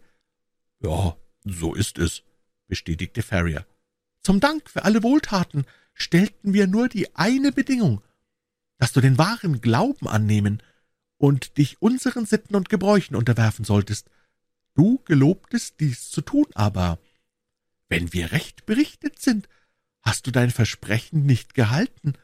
[0.80, 2.22] Ja, so ist es,
[2.66, 3.66] bestätigte Ferrier.
[4.22, 8.02] Zum Dank für alle Wohltaten stellten wir nur die eine Bedingung,
[8.80, 10.62] dass du den wahren Glauben annehmen
[11.18, 14.08] und dich unseren Sitten und Gebräuchen unterwerfen solltest.
[14.74, 16.98] Du gelobtest, dies zu tun, aber
[17.90, 19.50] wenn wir recht berichtet sind,
[20.00, 22.14] hast du dein Versprechen nicht gehalten.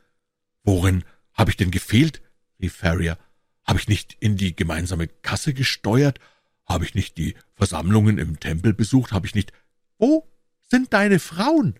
[0.63, 1.05] Worin
[1.35, 2.23] habe ich denn gefehlt?
[2.59, 3.19] rief Ferrier.
[3.65, 6.21] Habe ich nicht in die gemeinsame Kasse gesteuert?
[6.65, 9.13] Habe ich nicht die Versammlungen im Tempel besucht?
[9.13, 9.53] Habe ich nicht...
[9.99, 10.27] Wo
[10.63, 11.79] sind deine Frauen?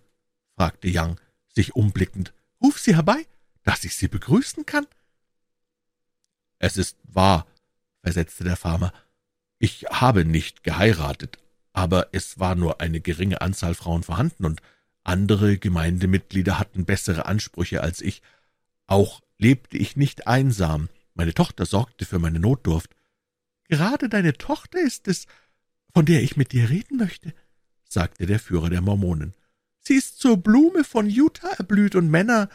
[0.55, 2.33] fragte Young, sich umblickend.
[2.61, 3.25] Ruf sie herbei
[3.67, 4.87] dass ich Sie begrüßen kann?«
[6.57, 7.45] »Es ist wahr«,
[8.01, 8.93] versetzte der Farmer,
[9.59, 11.37] »ich habe nicht geheiratet,
[11.73, 14.61] aber es war nur eine geringe Anzahl Frauen vorhanden, und
[15.03, 18.21] andere Gemeindemitglieder hatten bessere Ansprüche als ich.
[18.87, 22.95] Auch lebte ich nicht einsam, meine Tochter sorgte für meine Notdurft.
[23.67, 25.27] »Gerade deine Tochter ist es,
[25.93, 27.33] von der ich mit dir reden möchte«,
[27.83, 29.33] sagte der Führer der Mormonen.
[29.81, 32.47] »Sie ist zur Blume von Utah erblüht, und Männer,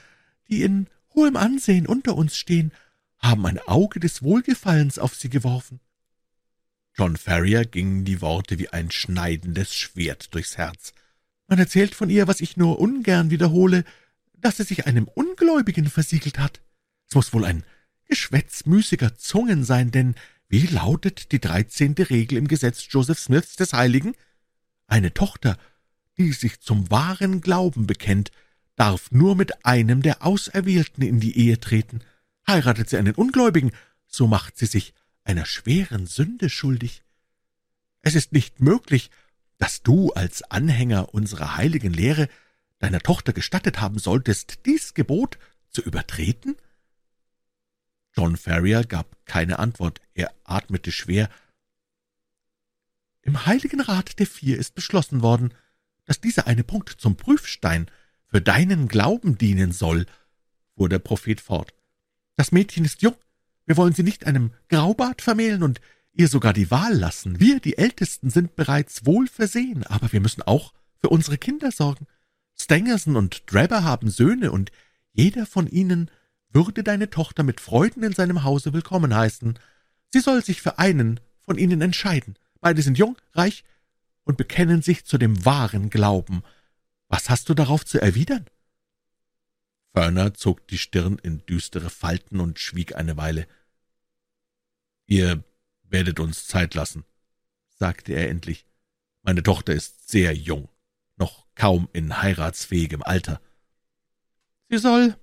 [0.48, 2.72] die in hohem Ansehen unter uns stehen,
[3.18, 5.80] haben ein Auge des Wohlgefallens auf sie geworfen.
[6.94, 10.92] John Ferrier gingen die Worte wie ein schneidendes Schwert durchs Herz.
[11.46, 13.84] Man erzählt von ihr, was ich nur ungern wiederhole,
[14.34, 16.60] dass sie sich einem Ungläubigen versiegelt hat.
[17.08, 17.64] Es muss wohl ein
[18.06, 20.14] Geschwätz müßiger Zungen sein, denn
[20.48, 24.14] wie lautet die dreizehnte Regel im Gesetz Joseph Smiths des Heiligen?
[24.86, 25.56] Eine Tochter,
[26.18, 28.30] die sich zum wahren Glauben bekennt,
[28.76, 32.00] darf nur mit einem der Auserwählten in die Ehe treten.
[32.46, 33.72] Heiratet sie einen Ungläubigen,
[34.06, 34.94] so macht sie sich
[35.24, 37.02] einer schweren Sünde schuldig.
[38.00, 39.10] Es ist nicht möglich,
[39.58, 42.28] dass du als Anhänger unserer heiligen Lehre
[42.78, 45.38] deiner Tochter gestattet haben solltest, dies Gebot
[45.70, 46.56] zu übertreten?
[48.14, 51.30] John Ferrier gab keine Antwort, er atmete schwer.
[53.22, 55.54] Im Heiligen Rat der Vier ist beschlossen worden,
[56.04, 57.88] dass dieser eine Punkt zum Prüfstein
[58.32, 60.06] für deinen Glauben dienen soll,
[60.74, 61.74] fuhr der Prophet fort.
[62.36, 63.14] Das Mädchen ist jung,
[63.66, 65.80] wir wollen sie nicht einem Graubart vermählen und
[66.14, 67.40] ihr sogar die Wahl lassen.
[67.40, 72.06] Wir, die Ältesten, sind bereits wohl versehen, aber wir müssen auch für unsere Kinder sorgen.
[72.58, 74.72] Stangerson und Drebber haben Söhne, und
[75.12, 76.10] jeder von ihnen
[76.48, 79.58] würde deine Tochter mit Freuden in seinem Hause willkommen heißen.
[80.08, 82.36] Sie soll sich für einen von ihnen entscheiden.
[82.60, 83.64] Beide sind jung, reich
[84.24, 86.42] und bekennen sich zu dem wahren Glauben.
[87.12, 88.46] Was hast du darauf zu erwidern?
[89.92, 93.46] Ferner zog die Stirn in düstere Falten und schwieg eine Weile.
[95.04, 95.44] »Ihr
[95.82, 97.04] werdet uns Zeit lassen«,
[97.68, 98.64] sagte er endlich.
[99.20, 100.70] »Meine Tochter ist sehr jung,
[101.18, 103.42] noch kaum in heiratsfähigem Alter.«
[104.70, 105.14] »Sie soll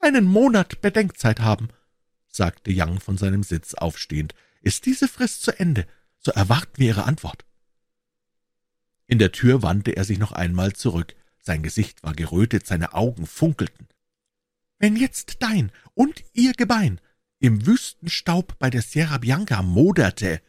[0.00, 1.68] einen Monat Bedenkzeit haben«,
[2.26, 4.34] sagte Young von seinem Sitz aufstehend.
[4.62, 5.86] »Ist diese Frist zu Ende,
[6.18, 7.44] so erwarten wir Ihre Antwort.«
[9.10, 11.16] In der Tür wandte er sich noch einmal zurück.
[11.40, 13.88] Sein Gesicht war gerötet, seine Augen funkelten.
[14.78, 17.00] Wenn jetzt dein und ihr Gebein
[17.40, 20.40] im Wüstenstaub bei der Sierra Bianca moderte,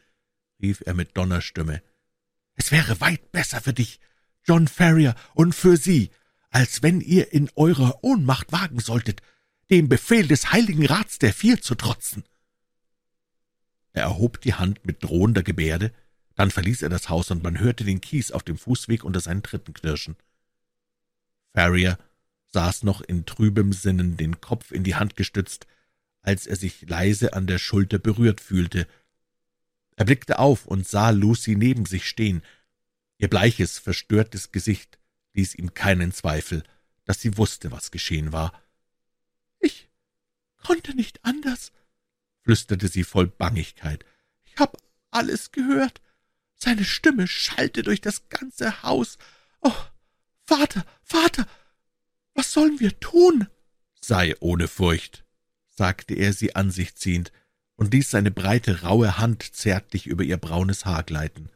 [0.60, 1.82] rief er mit Donnerstimme,
[2.54, 3.98] es wäre weit besser für dich,
[4.44, 6.10] John Ferrier, und für Sie,
[6.50, 9.22] als wenn ihr in eurer Ohnmacht wagen solltet,
[9.70, 12.22] dem Befehl des Heiligen Rats der Vier zu trotzen.
[13.92, 15.92] Er erhob die Hand mit drohender Gebärde,
[16.34, 19.42] dann verließ er das Haus, und man hörte den Kies auf dem Fußweg unter seinen
[19.42, 20.16] Tritten knirschen.
[21.54, 21.98] Farrier
[22.48, 25.66] saß noch in trübem Sinnen, den Kopf in die Hand gestützt,
[26.22, 28.86] als er sich leise an der Schulter berührt fühlte.
[29.96, 32.42] Er blickte auf und sah Lucy neben sich stehen.
[33.18, 34.98] Ihr bleiches, verstörtes Gesicht
[35.34, 36.62] ließ ihm keinen Zweifel,
[37.04, 38.52] dass sie wusste, was geschehen war.
[39.60, 39.88] »Ich
[40.56, 41.72] konnte nicht anders«,
[42.42, 44.04] flüsterte sie voll Bangigkeit.
[44.44, 44.76] »Ich hab
[45.10, 46.01] alles gehört.
[46.64, 49.18] Seine Stimme schallte durch das ganze Haus.
[49.62, 49.74] Oh,
[50.44, 51.44] Vater, Vater,
[52.34, 53.48] was sollen wir tun?
[54.00, 55.24] Sei ohne Furcht,
[55.70, 57.32] sagte er sie an sich ziehend
[57.74, 61.50] und ließ seine breite, raue Hand zärtlich über ihr braunes Haar gleiten.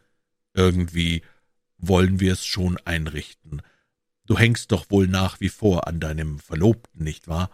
[0.54, 1.22] Irgendwie
[1.78, 3.62] wollen wir es schon einrichten.
[4.24, 7.52] Du hängst doch wohl nach wie vor an deinem Verlobten, nicht wahr?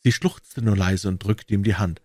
[0.00, 2.02] Sie schluchzte nur leise und drückte ihm die Hand.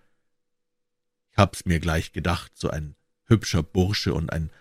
[1.31, 4.51] Ich hab's mir gleich gedacht, so ein hübscher Bursche und ein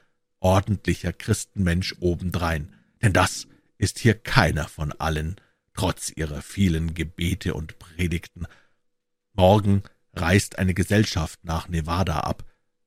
[0.40, 2.74] ordentlicher Christenmensch obendrein.
[3.02, 5.36] Denn das ist hier keiner von allen,
[5.74, 8.46] trotz ihrer vielen Gebete und Predigten.
[9.32, 12.44] Morgen reist eine Gesellschaft nach Nevada ab.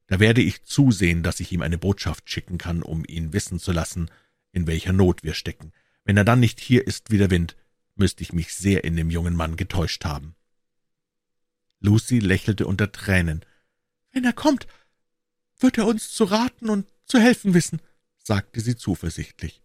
[0.08, 3.72] Da werde ich zusehen, dass ich ihm eine Botschaft schicken kann, um ihn wissen zu
[3.72, 4.12] lassen,
[4.52, 5.72] in welcher Not wir stecken.
[6.04, 7.56] Wenn er dann nicht hier ist wie der Wind,
[7.96, 10.36] müsste ich mich sehr in dem jungen Mann getäuscht haben.
[11.80, 13.46] Lucy lächelte unter Tränen.
[14.12, 14.68] Wenn er kommt,
[15.60, 17.82] wird er uns zu raten und zu helfen wissen,
[18.24, 19.62] sagte sie zuversichtlich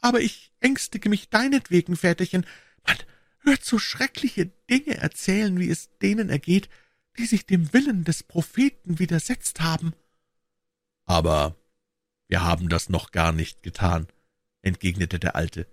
[0.00, 2.46] aber ich ängstige mich deinetwegen, Väterchen.
[2.86, 2.96] Man
[3.40, 6.68] hört so schreckliche Dinge erzählen, wie es denen ergeht,
[7.18, 9.94] die sich dem Willen des Propheten widersetzt haben.
[11.04, 11.56] Aber
[12.28, 14.06] wir haben das noch gar nicht getan,
[14.62, 15.66] entgegnete der Alte,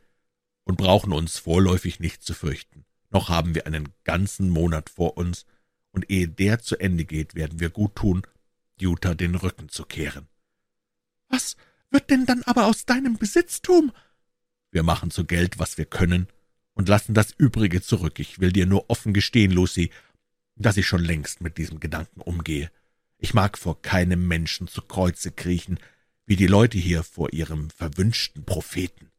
[0.63, 2.85] und brauchen uns vorläufig nicht zu fürchten.
[3.09, 5.45] Noch haben wir einen ganzen Monat vor uns,
[5.91, 8.23] und ehe der zu Ende geht, werden wir gut tun,
[8.79, 10.27] Jutta den Rücken zu kehren.
[11.29, 11.55] Was
[11.89, 13.91] wird denn dann aber aus deinem Besitztum?
[14.71, 16.27] Wir machen zu Geld, was wir können,
[16.73, 18.19] und lassen das Übrige zurück.
[18.19, 19.91] Ich will dir nur offen gestehen, Lucy,
[20.55, 22.71] dass ich schon längst mit diesem Gedanken umgehe.
[23.17, 25.79] Ich mag vor keinem Menschen zu Kreuze kriechen,
[26.25, 29.09] wie die Leute hier vor ihrem verwünschten Propheten.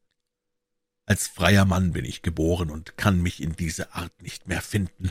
[1.06, 5.10] Als freier Mann bin ich geboren und kann mich in diese Art nicht mehr finden.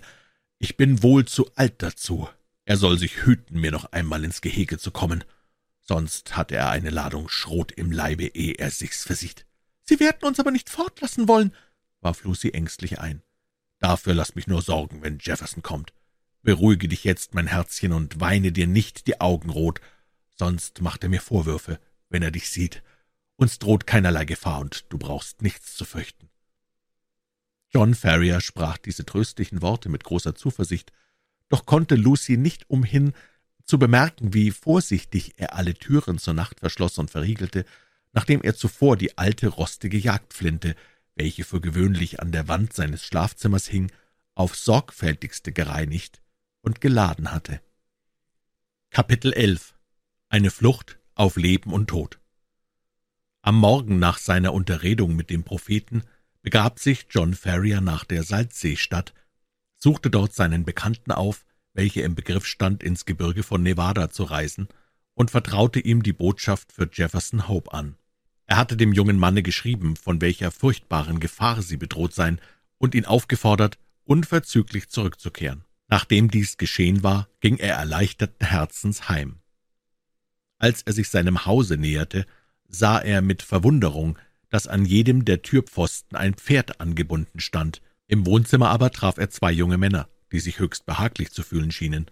[0.59, 2.29] Ich bin wohl zu alt dazu.
[2.65, 5.23] Er soll sich hüten, mir noch einmal ins Gehege zu kommen.
[5.87, 9.45] Sonst hat er eine Ladung Schrot im Leibe, ehe er sich's versieht.
[9.83, 11.53] Sie werden uns aber nicht fortlassen wollen,
[12.01, 13.23] warf Lucy ängstlich ein.
[13.79, 15.93] Dafür lass mich nur sorgen, wenn Jefferson kommt.
[16.41, 19.79] Beruhige dich jetzt, mein Herzchen, und weine dir nicht die Augen rot,
[20.35, 22.83] sonst macht er mir Vorwürfe, wenn er dich sieht.
[23.37, 26.29] Uns droht keinerlei Gefahr, und du brauchst nichts zu fürchten.
[27.69, 30.91] John Ferrier sprach diese tröstlichen Worte mit großer Zuversicht,
[31.47, 33.13] doch konnte Lucy nicht umhin,
[33.67, 37.65] zu bemerken, wie vorsichtig er alle Türen zur Nacht verschloss und verriegelte,
[38.13, 40.75] nachdem er zuvor die alte rostige Jagdflinte,
[41.15, 43.91] welche für gewöhnlich an der Wand seines Schlafzimmers hing,
[44.35, 46.21] auf sorgfältigste gereinigt
[46.61, 47.59] und geladen hatte.
[48.89, 49.75] Kapitel 11
[50.29, 52.19] Eine Flucht auf Leben und Tod
[53.41, 56.03] Am Morgen nach seiner Unterredung mit dem Propheten
[56.41, 59.13] begab sich John Ferrier nach der Salzseestadt,
[59.75, 61.45] suchte dort seinen Bekannten auf,
[61.77, 64.67] welcher im Begriff stand, ins Gebirge von Nevada zu reisen,
[65.13, 67.95] und vertraute ihm die Botschaft für Jefferson Hope an.
[68.45, 72.41] Er hatte dem jungen Manne geschrieben, von welcher furchtbaren Gefahr sie bedroht seien,
[72.77, 75.63] und ihn aufgefordert, unverzüglich zurückzukehren.
[75.87, 79.37] Nachdem dies geschehen war, ging er erleichterten Herzens heim.
[80.59, 82.25] Als er sich seinem Hause näherte,
[82.67, 84.17] sah er mit Verwunderung,
[84.49, 87.81] dass an jedem der Türpfosten ein Pferd angebunden stand.
[88.07, 92.09] Im Wohnzimmer aber traf er zwei junge Männer, die sich höchst behaglich zu fühlen schienen.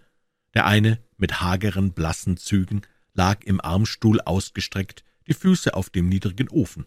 [0.54, 2.82] Der eine, mit hageren, blassen Zügen,
[3.14, 6.86] lag im Armstuhl ausgestreckt, die Füße auf dem niedrigen Ofen.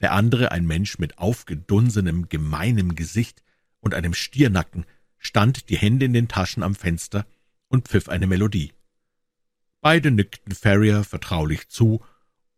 [0.00, 3.42] Der andere, ein Mensch mit aufgedunsenem, gemeinem Gesicht
[3.80, 4.86] und einem Stiernacken,
[5.18, 7.26] stand die Hände in den Taschen am Fenster
[7.68, 8.72] und pfiff eine Melodie.
[9.80, 12.04] Beide nickten Ferrier vertraulich zu,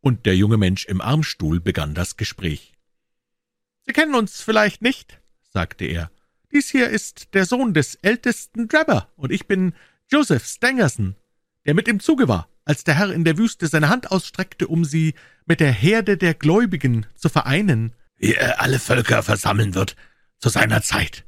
[0.00, 2.72] und der junge Mensch im Armstuhl begann das Gespräch.
[3.86, 6.10] »Sie kennen uns vielleicht nicht«, sagte er.
[6.52, 9.72] »Dies hier ist der Sohn des ältesten Drabber, und ich bin
[10.10, 11.16] Joseph Stangerson,
[11.64, 14.84] der mit im Zuge war, als der Herr in der Wüste seine Hand ausstreckte, um
[14.84, 15.14] sie
[15.46, 19.96] mit der Herde der Gläubigen zu vereinen.« »Wie er alle Völker versammeln wird,
[20.38, 21.24] zu seiner Zeit«,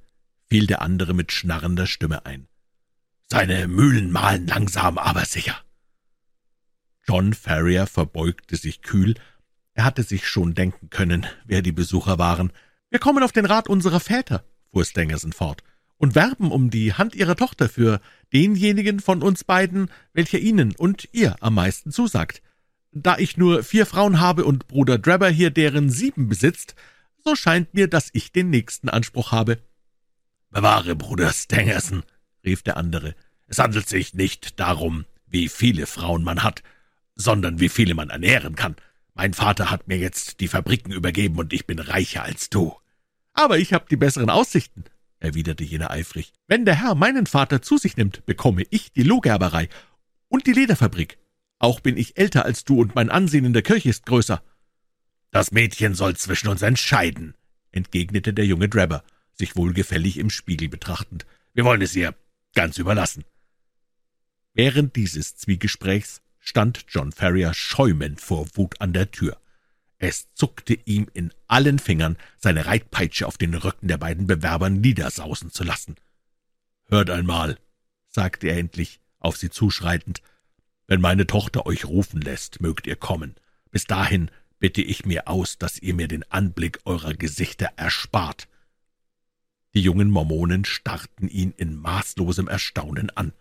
[0.48, 2.46] fiel der andere mit schnarrender Stimme ein.
[3.26, 5.56] »Seine Mühlen mahlen langsam, aber sicher.«
[7.08, 9.14] John Ferrier verbeugte sich kühl.
[9.72, 12.52] Er hatte sich schon denken können, wer die Besucher waren.
[12.90, 14.44] »Wir kommen auf den Rat unserer Väter«,
[14.74, 15.62] fuhr Stangerson fort,
[15.96, 18.00] »und werben um die Hand ihrer Tochter für
[18.32, 22.42] denjenigen von uns beiden, welcher Ihnen und ihr am meisten zusagt.
[22.90, 26.74] Da ich nur vier Frauen habe und Bruder Drebber hier deren sieben besitzt,
[27.24, 29.58] so scheint mir, dass ich den nächsten Anspruch habe.«
[30.50, 32.02] »Bewahre, Bruder Stangerson«,
[32.44, 33.14] rief der andere,
[33.46, 36.62] »es handelt sich nicht darum, wie viele Frauen man hat,
[37.14, 38.74] sondern wie viele man ernähren kann.
[39.14, 42.74] Mein Vater hat mir jetzt die Fabriken übergeben, und ich bin reicher als du.«
[43.34, 44.84] »Aber ich habe die besseren Aussichten«,
[45.18, 46.32] erwiderte jener eifrig.
[46.46, 49.68] »Wenn der Herr meinen Vater zu sich nimmt, bekomme ich die Lohgerberei
[50.28, 51.18] und die Lederfabrik.
[51.58, 54.42] Auch bin ich älter als du, und mein Ansehen in der Kirche ist größer.«
[55.30, 57.34] »Das Mädchen soll zwischen uns entscheiden«,
[57.72, 61.26] entgegnete der junge Drebber, sich wohlgefällig im Spiegel betrachtend.
[61.54, 62.14] »Wir wollen es ihr
[62.54, 63.24] ganz überlassen.«
[64.52, 69.40] Während dieses Zwiegesprächs stand John Ferrier schäumend vor Wut an der Tür.
[70.06, 75.50] Es zuckte ihm in allen Fingern, seine Reitpeitsche auf den Rücken der beiden Bewerber niedersausen
[75.50, 75.94] zu lassen.
[76.88, 77.58] »Hört einmal«,
[78.10, 80.20] sagte er endlich, auf sie zuschreitend,
[80.86, 83.34] »wenn meine Tochter euch rufen lässt, mögt ihr kommen.
[83.70, 88.46] Bis dahin bitte ich mir aus, dass ihr mir den Anblick eurer Gesichter erspart.«
[89.72, 93.32] Die jungen Mormonen starrten ihn in maßlosem Erstaunen an.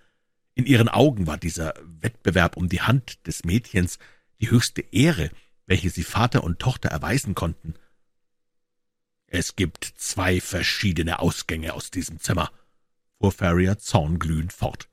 [0.55, 3.99] In ihren Augen war dieser Wettbewerb um die Hand des Mädchens
[4.39, 5.29] die höchste Ehre,
[5.65, 7.75] welche sie Vater und Tochter erweisen konnten.
[9.27, 12.51] »Es gibt zwei verschiedene Ausgänge aus diesem Zimmer«,
[13.19, 14.89] fuhr Ferrier zornglühend fort.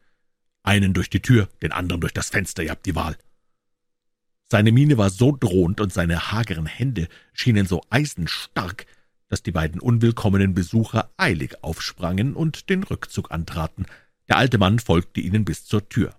[0.62, 3.18] »Einen durch die Tür, den anderen durch das Fenster, ihr habt die Wahl.«
[4.50, 8.86] Seine Miene war so drohend und seine hageren Hände schienen so eisenstark,
[9.28, 13.86] dass die beiden unwillkommenen Besucher eilig aufsprangen und den Rückzug antraten,
[14.28, 16.16] der alte Mann folgte ihnen bis zur Tür.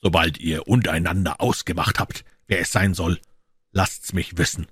[0.00, 3.20] »Sobald ihr untereinander ausgemacht habt, wer es sein soll,
[3.72, 4.66] lasst's mich wissen«,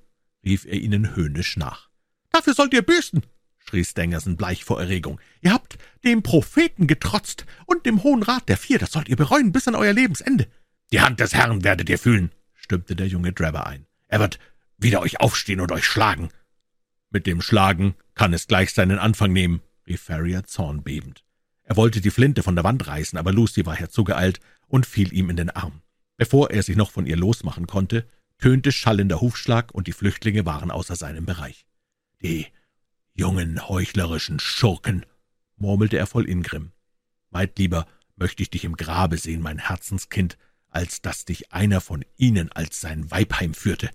[0.45, 1.89] rief er ihnen höhnisch nach.
[2.31, 3.23] »Dafür sollt ihr büßen«,
[3.59, 5.21] schrie Stangerson bleich vor Erregung.
[5.41, 9.53] »Ihr habt dem Propheten getrotzt und dem Hohen Rat der Vier, das sollt ihr bereuen
[9.53, 10.49] bis an euer Lebensende.«
[10.93, 13.87] »Die Hand des Herrn werdet ihr fühlen«, stimmte der junge Drebber ein.
[14.09, 14.39] »Er wird
[14.79, 16.31] wieder euch aufstehen und euch schlagen.«
[17.11, 21.25] »Mit dem Schlagen kann es gleich seinen Anfang nehmen«, rief Farrier zornbebend.
[21.65, 25.31] Er wollte die Flinte von der Wand reißen, aber Lucy war herzugeeilt und fiel ihm
[25.31, 25.82] in den Arm.
[26.23, 28.07] Bevor er sich noch von ihr losmachen konnte,
[28.39, 31.67] tönte schallender Hufschlag, und die Flüchtlinge waren außer seinem Bereich.
[32.23, 32.47] »Die
[33.13, 35.05] jungen, heuchlerischen Schurken«,
[35.57, 36.71] murmelte er voll Ingrimm.
[37.31, 42.05] »Weit lieber möchte ich dich im Grabe sehen, mein Herzenskind, als dass dich einer von
[42.17, 43.91] ihnen als sein Weib heimführte.«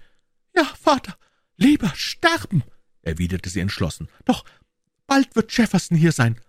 [0.54, 1.18] »Ja, Vater,
[1.56, 2.62] lieber sterben«,
[3.04, 4.10] erwiderte sie entschlossen.
[4.26, 4.44] »Doch
[5.06, 6.42] bald wird Jefferson hier sein.«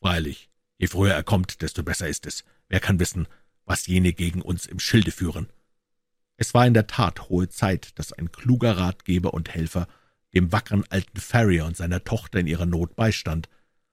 [0.00, 0.48] »Freilich,
[0.78, 2.44] Je früher er kommt, desto besser ist es.
[2.68, 3.26] Wer kann wissen,
[3.64, 5.48] was jene gegen uns im Schilde führen?
[6.36, 9.86] Es war in der Tat hohe Zeit, dass ein kluger Ratgeber und Helfer
[10.34, 13.48] dem wackeren alten Farrier und seiner Tochter in ihrer Not beistand.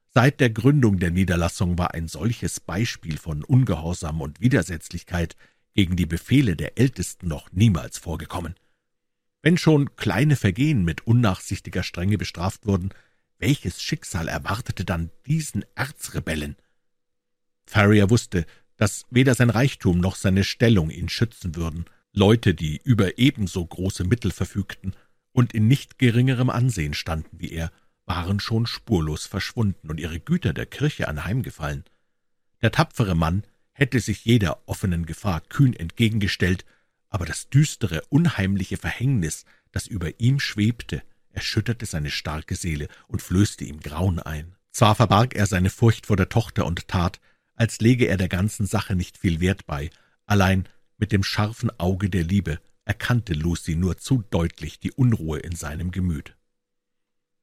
[0.10, 5.36] Seit der Gründung der Niederlassung war ein solches Beispiel von Ungehorsam und Widersetzlichkeit
[5.74, 8.56] gegen die Befehle der Ältesten noch niemals vorgekommen.
[9.42, 12.90] Wenn schon kleine Vergehen mit unnachsichtiger Strenge bestraft wurden,
[13.38, 16.58] welches Schicksal erwartete dann diesen Erzrebellen?
[17.66, 18.46] Farrier wusste,
[18.82, 21.86] dass weder sein Reichtum noch seine Stellung ihn schützen würden.
[22.14, 24.96] Leute, die über ebenso große Mittel verfügten
[25.34, 27.72] und in nicht geringerem Ansehen standen wie er,
[28.08, 31.84] waren schon spurlos verschwunden und ihre Güter der Kirche anheimgefallen.
[32.64, 36.66] Der tapfere Mann hätte sich jeder offenen Gefahr kühn entgegengestellt,
[37.10, 43.64] aber das düstere, unheimliche Verhängnis, das über ihm schwebte, erschütterte seine starke Seele und flößte
[43.64, 44.56] ihm Grauen ein.
[44.72, 47.20] Zwar verbarg er seine Furcht vor der Tochter und tat,
[47.62, 49.92] als lege er der ganzen Sache nicht viel Wert bei,
[50.26, 50.68] allein
[50.98, 55.92] mit dem scharfen Auge der Liebe erkannte Lucy nur zu deutlich die Unruhe in seinem
[55.92, 56.36] Gemüt.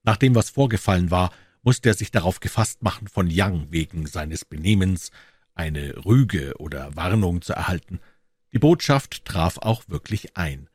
[0.02, 1.30] Nach dem, was vorgefallen war,
[1.62, 5.12] musste er sich darauf gefasst machen, von Young wegen seines Benehmens
[5.54, 8.00] eine Rüge oder Warnung zu erhalten.
[8.52, 10.68] Die Botschaft traf auch wirklich ein.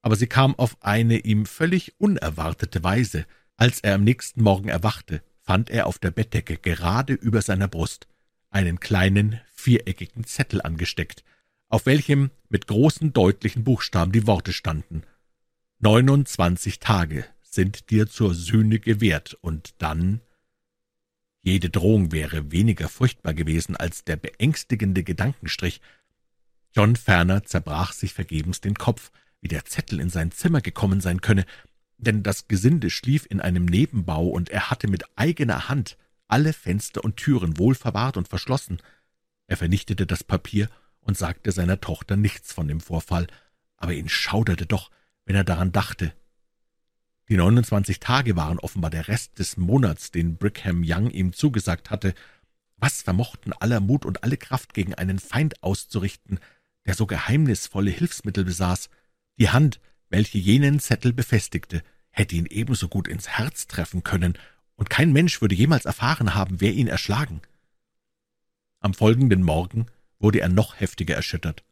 [0.00, 3.26] Aber sie kam auf eine ihm völlig unerwartete Weise.
[3.58, 8.07] Als er am nächsten Morgen erwachte, fand er auf der Bettdecke gerade über seiner Brust
[8.50, 11.24] einen kleinen viereckigen Zettel angesteckt,
[11.68, 15.02] auf welchem mit großen deutlichen Buchstaben die Worte standen
[15.80, 20.20] Neunundzwanzig Tage sind dir zur Sühne gewährt, und dann
[21.40, 25.80] jede Drohung wäre weniger furchtbar gewesen als der beängstigende Gedankenstrich.
[26.74, 31.20] John Ferner zerbrach sich vergebens den Kopf, wie der Zettel in sein Zimmer gekommen sein
[31.20, 31.44] könne,
[31.96, 35.96] denn das Gesinde schlief in einem Nebenbau, und er hatte mit eigener Hand
[36.28, 38.78] alle Fenster und Türen wohl verwahrt und verschlossen.
[39.46, 40.68] Er vernichtete das Papier
[41.00, 43.26] und sagte seiner Tochter nichts von dem Vorfall,
[43.76, 44.90] aber ihn schauderte doch,
[45.24, 46.12] wenn er daran dachte.
[47.28, 52.14] Die 29 Tage waren offenbar der Rest des Monats, den Brigham Young ihm zugesagt hatte.
[52.76, 56.40] Was vermochten aller Mut und alle Kraft gegen einen Feind auszurichten,
[56.86, 58.88] der so geheimnisvolle Hilfsmittel besaß?
[59.38, 64.38] Die Hand, welche jenen Zettel befestigte, hätte ihn ebenso gut ins Herz treffen können,
[64.78, 67.42] und kein Mensch würde jemals erfahren haben, wer ihn erschlagen.
[68.78, 69.86] Am folgenden Morgen
[70.20, 71.64] wurde er noch heftiger erschüttert.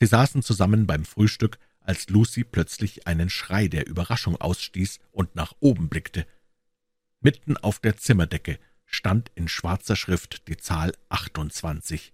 [0.00, 5.52] Sie saßen zusammen beim Frühstück, als Lucy plötzlich einen Schrei der Überraschung ausstieß und nach
[5.60, 6.26] oben blickte.
[7.20, 12.12] Mitten auf der Zimmerdecke stand in schwarzer Schrift die Zahl 28.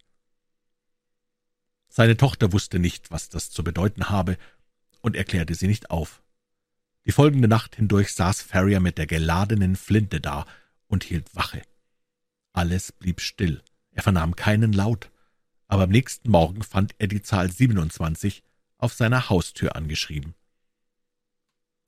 [1.88, 4.36] Seine Tochter wusste nicht, was das zu bedeuten habe,
[5.00, 6.22] und erklärte sie nicht auf.
[7.10, 10.47] Die folgende Nacht hindurch saß Ferrier mit der geladenen Flinte da
[10.86, 11.60] und hielt Wache.
[12.52, 15.10] Alles blieb still, er vernahm keinen Laut,
[15.66, 18.44] aber am nächsten Morgen fand er die Zahl 27
[18.78, 20.36] auf seiner Haustür angeschrieben.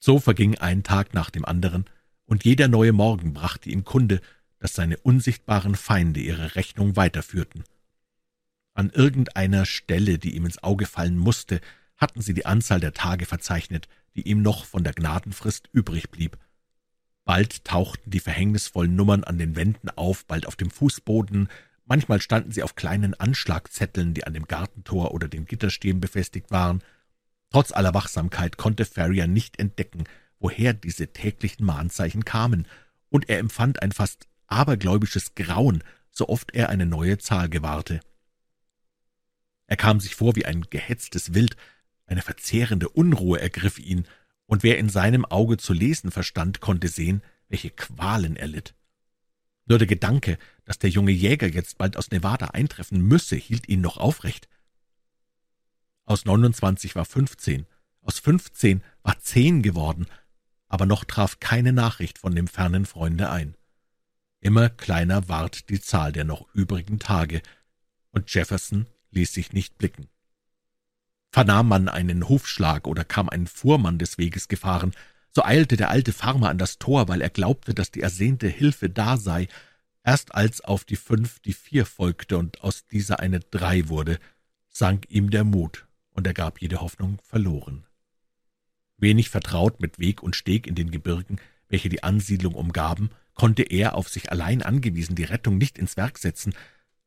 [0.00, 1.84] So verging ein Tag nach dem anderen,
[2.24, 4.20] und jeder neue Morgen brachte ihm Kunde,
[4.58, 7.62] dass seine unsichtbaren Feinde ihre Rechnung weiterführten.
[8.74, 11.60] An irgendeiner Stelle, die ihm ins Auge fallen musste,
[11.96, 16.38] hatten sie die Anzahl der Tage verzeichnet, die ihm noch von der Gnadenfrist übrig blieb.
[17.24, 21.48] Bald tauchten die verhängnisvollen Nummern an den Wänden auf, bald auf dem Fußboden,
[21.84, 26.82] manchmal standen sie auf kleinen Anschlagzetteln, die an dem Gartentor oder den Gitterstäben befestigt waren.
[27.50, 30.04] Trotz aller Wachsamkeit konnte Ferrier nicht entdecken,
[30.40, 32.66] woher diese täglichen Mahnzeichen kamen,
[33.08, 38.00] und er empfand ein fast abergläubisches Grauen, so oft er eine neue Zahl gewahrte.
[39.66, 41.56] Er kam sich vor wie ein gehetztes Wild,
[42.06, 44.06] eine verzehrende Unruhe ergriff ihn,
[44.46, 48.74] und wer in seinem Auge zu lesen verstand, konnte sehen, welche Qualen er litt.
[49.66, 53.80] Nur der Gedanke, dass der junge Jäger jetzt bald aus Nevada eintreffen müsse, hielt ihn
[53.80, 54.48] noch aufrecht.
[56.04, 57.66] Aus 29 war 15,
[58.00, 60.06] aus 15 war 10 geworden,
[60.68, 63.56] aber noch traf keine Nachricht von dem fernen Freunde ein.
[64.40, 67.42] Immer kleiner ward die Zahl der noch übrigen Tage,
[68.10, 70.08] und Jefferson ließ sich nicht blicken.
[71.32, 74.92] Vernahm man einen Hufschlag oder kam ein Fuhrmann des Weges gefahren,
[75.30, 78.90] so eilte der alte Farmer an das Tor, weil er glaubte, dass die ersehnte Hilfe
[78.90, 79.48] da sei.
[80.04, 84.18] Erst als auf die fünf die vier folgte und aus dieser eine drei wurde,
[84.68, 87.86] sank ihm der Mut, und er gab jede Hoffnung verloren.
[88.98, 93.94] Wenig vertraut mit Weg und Steg in den Gebirgen, welche die Ansiedlung umgaben, konnte er,
[93.94, 96.54] auf sich allein angewiesen, die Rettung nicht ins Werk setzen.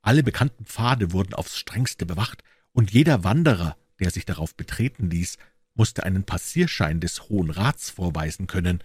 [0.01, 5.37] Alle bekannten Pfade wurden aufs strengste bewacht, und jeder Wanderer, der sich darauf betreten ließ,
[5.73, 8.83] musste einen Passierschein des Hohen Rats vorweisen können.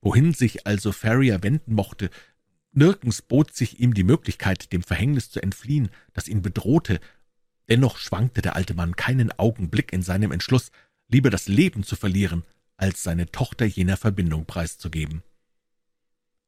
[0.00, 2.10] Wohin sich also Ferrier wenden mochte,
[2.72, 7.00] nirgends bot sich ihm die Möglichkeit, dem Verhängnis zu entfliehen, das ihn bedrohte.
[7.68, 10.70] Dennoch schwankte der alte Mann keinen Augenblick in seinem Entschluss,
[11.08, 12.44] lieber das Leben zu verlieren,
[12.76, 15.22] als seine Tochter jener Verbindung preiszugeben.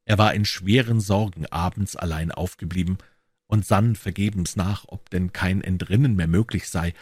[0.04, 2.98] Er war in schweren Sorgen abends allein aufgeblieben
[3.46, 6.94] und sann vergebens nach, ob denn kein Entrinnen mehr möglich sei,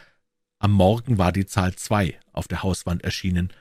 [0.58, 3.52] am Morgen war die Zahl zwei auf der Hauswand erschienen,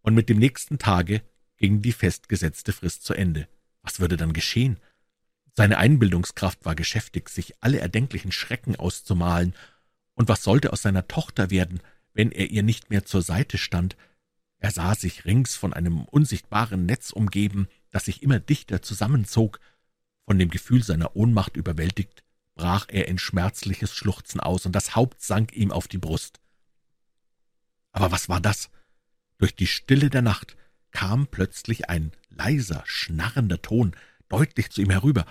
[0.00, 1.22] und mit dem nächsten Tage
[1.56, 3.48] ging die festgesetzte Frist zu Ende.
[3.82, 4.78] Was würde dann geschehen?
[5.54, 9.54] Seine Einbildungskraft war geschäftig, sich alle erdenklichen Schrecken auszumalen,
[10.14, 11.80] und was sollte aus seiner Tochter werden,
[12.14, 13.96] wenn er ihr nicht mehr zur Seite stand?
[14.58, 19.58] Er sah sich rings von einem unsichtbaren Netz umgeben, das sich immer dichter zusammenzog.
[20.24, 22.22] Von dem Gefühl seiner Ohnmacht überwältigt,
[22.54, 26.40] brach er in schmerzliches Schluchzen aus, und das Haupt sank ihm auf die Brust.
[27.92, 28.70] Aber was war das?
[29.38, 30.56] Durch die Stille der Nacht
[30.90, 33.96] kam plötzlich ein leiser, schnarrender Ton
[34.28, 35.26] deutlich zu ihm herüber.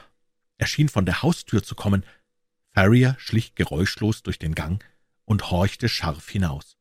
[0.57, 2.05] Er schien von der Haustür zu kommen.
[2.73, 4.83] Farrier schlich geräuschlos durch den Gang
[5.25, 6.77] und horchte scharf hinaus.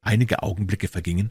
[0.00, 1.30] Einige Augenblicke vergingen,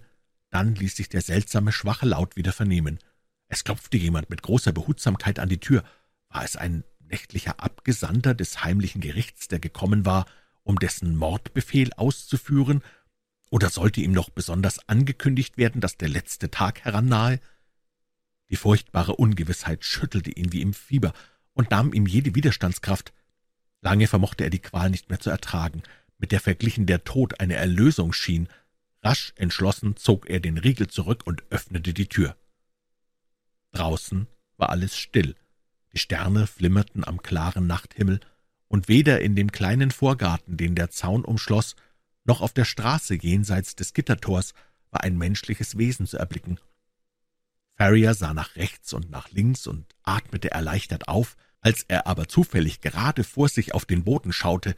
[0.50, 3.00] dann ließ sich der seltsame, schwache Laut wieder vernehmen.
[3.48, 5.84] Es klopfte jemand mit großer Behutsamkeit an die Tür.
[6.30, 10.26] War es ein nächtlicher Abgesandter des heimlichen Gerichts, der gekommen war,
[10.64, 12.82] um dessen Mordbefehl auszuführen
[13.52, 17.40] oder sollte ihm noch besonders angekündigt werden, dass der letzte Tag herannahe?
[18.50, 21.14] Die furchtbare Ungewissheit schüttelte ihn wie im Fieber
[21.54, 23.14] und nahm ihm jede Widerstandskraft.
[23.82, 25.84] Lange vermochte er die Qual nicht mehr zu ertragen,
[26.18, 28.50] mit der verglichen der Tod eine Erlösung schien.
[29.04, 32.36] Rasch entschlossen zog er den Riegel zurück und öffnete die Tür.
[33.72, 34.26] Draußen
[34.58, 35.36] war alles still.
[35.94, 38.20] Die Sterne flimmerten am klaren Nachthimmel,
[38.68, 41.76] und weder in dem kleinen Vorgarten, den der Zaun umschloss,
[42.26, 44.54] noch auf der Straße jenseits des Gittertors
[44.90, 46.60] war ein menschliches Wesen zu erblicken.
[47.76, 52.82] Farrier sah nach rechts und nach links und atmete erleichtert auf, als er aber zufällig
[52.82, 54.76] gerade vor sich auf den Boden schaute,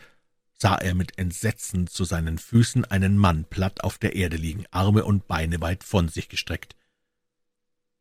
[0.57, 5.03] sah er mit Entsetzen zu seinen Füßen einen Mann platt auf der Erde liegen, Arme
[5.03, 6.75] und Beine weit von sich gestreckt.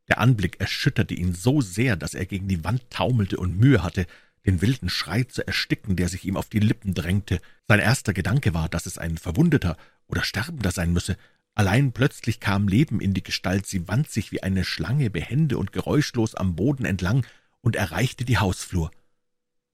[0.08, 4.06] Der Anblick erschütterte ihn so sehr, dass er gegen die Wand taumelte und Mühe hatte,
[4.44, 7.40] den wilden Schrei zu ersticken, der sich ihm auf die Lippen drängte.
[7.66, 9.76] Sein erster Gedanke war, dass es ein Verwundeter
[10.06, 11.16] oder Sterbender sein müsse.
[11.54, 15.72] Allein plötzlich kam Leben in die Gestalt, sie wand sich wie eine Schlange behende und
[15.72, 17.24] geräuschlos am Boden entlang
[17.60, 18.90] und erreichte die Hausflur.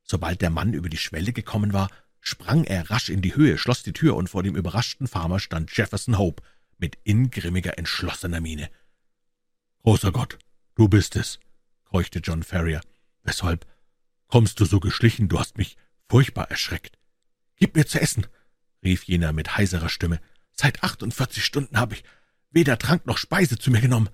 [0.04, 1.88] Sobald der Mann über die Schwelle gekommen war,
[2.20, 5.74] sprang er rasch in die Höhe, schloss die Tür, und vor dem überraschten Farmer stand
[5.76, 6.42] Jefferson Hope
[6.78, 8.70] mit ingrimmiger, entschlossener Miene.
[9.82, 10.38] »Großer Gott,
[10.74, 11.40] du bist es«,
[11.84, 12.82] keuchte John Ferrier.
[13.22, 13.66] »Weshalb
[14.28, 15.28] kommst du so geschlichen?
[15.28, 15.76] Du hast mich
[16.08, 16.98] furchtbar erschreckt.«
[17.56, 18.26] »Gib mir zu essen«,
[18.84, 20.20] rief jener mit heiserer Stimme.
[20.52, 22.04] »Seit achtundvierzig Stunden habe ich
[22.50, 24.10] weder Trank noch Speise zu mir genommen.«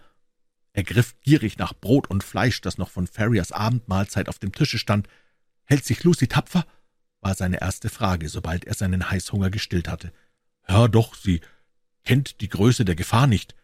[0.72, 4.78] Er griff gierig nach Brot und Fleisch, das noch von Ferriers Abendmahlzeit auf dem Tische
[4.78, 5.08] stand.
[5.64, 6.64] »Hält sich Lucy tapfer?«
[7.20, 10.12] war seine erste Frage, sobald er seinen Heißhunger gestillt hatte.
[10.68, 11.40] »Ja, doch, sie
[12.04, 13.56] kennt die Größe der Gefahr nicht.«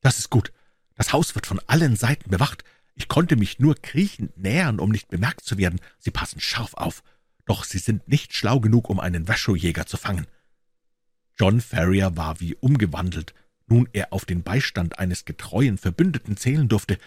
[0.00, 0.52] »Das ist gut.
[1.00, 2.62] Das Haus wird von allen Seiten bewacht.
[2.94, 5.80] Ich konnte mich nur kriechend nähern, um nicht bemerkt zu werden.
[5.98, 7.02] Sie passen scharf auf,
[7.46, 10.26] doch sie sind nicht schlau genug, um einen Wäschojäger zu fangen.«
[11.38, 13.32] John Ferrier war wie umgewandelt,
[13.66, 16.98] nun er auf den Beistand eines getreuen Verbündeten zählen durfte.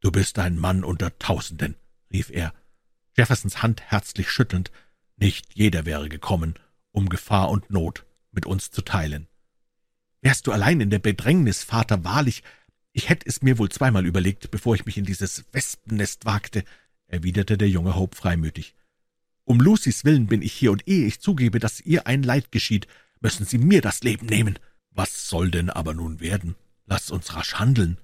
[0.00, 1.76] »Du bist ein Mann unter Tausenden«,
[2.12, 2.52] rief er,
[3.16, 4.70] Jeffersons Hand herzlich schüttelnd.
[5.16, 6.58] »Nicht jeder wäre gekommen,
[6.92, 9.28] um Gefahr und Not mit uns zu teilen.«
[10.20, 12.42] »Wärst du allein in der Bedrängnis, Vater, wahrlich,
[12.92, 16.64] ich hätte es mir wohl zweimal überlegt, bevor ich mich in dieses Wespennest wagte«,
[17.06, 18.74] erwiderte der junge Hope freimütig.
[19.44, 22.86] »Um Lucys Willen bin ich hier, und ehe ich zugebe, dass ihr ein Leid geschieht,
[23.20, 24.58] müssen Sie mir das Leben nehmen.«
[24.90, 26.56] »Was soll denn aber nun werden?
[26.86, 27.98] Lasst uns rasch handeln.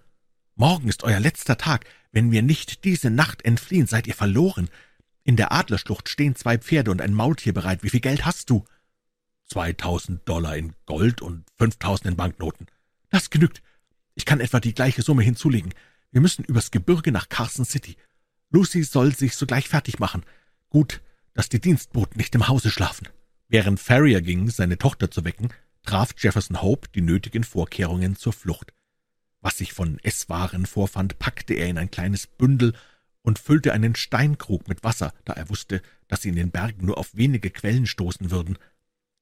[0.54, 1.84] Morgen ist euer letzter Tag.
[2.12, 4.70] Wenn wir nicht diese Nacht entfliehen, seid ihr verloren.
[5.24, 7.82] In der Adlerschlucht stehen zwei Pferde und ein Maultier bereit.
[7.82, 8.64] Wie viel Geld hast du?«
[9.46, 12.66] »Zweitausend Dollar in Gold und fünftausend in Banknoten.«
[13.10, 13.62] »Das genügt.
[14.16, 15.72] Ich kann etwa die gleiche Summe hinzulegen.
[16.10, 17.96] Wir müssen übers Gebirge nach Carson City.
[18.50, 20.24] Lucy soll sich sogleich fertig machen.
[20.70, 21.02] Gut,
[21.34, 23.08] dass die Dienstboten nicht im Hause schlafen.«
[23.48, 25.52] Während Farrier ging, seine Tochter zu wecken,
[25.84, 28.72] traf Jefferson Hope die nötigen Vorkehrungen zur Flucht.
[29.40, 32.72] Was sich von Esswaren vorfand, packte er in ein kleines Bündel
[33.22, 36.98] und füllte einen Steinkrug mit Wasser, da er wusste, dass sie in den Bergen nur
[36.98, 38.58] auf wenige Quellen stoßen würden.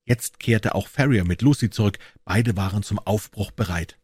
[0.05, 3.99] Jetzt kehrte auch Farrier mit Lucy zurück, beide waren zum Aufbruch bereit.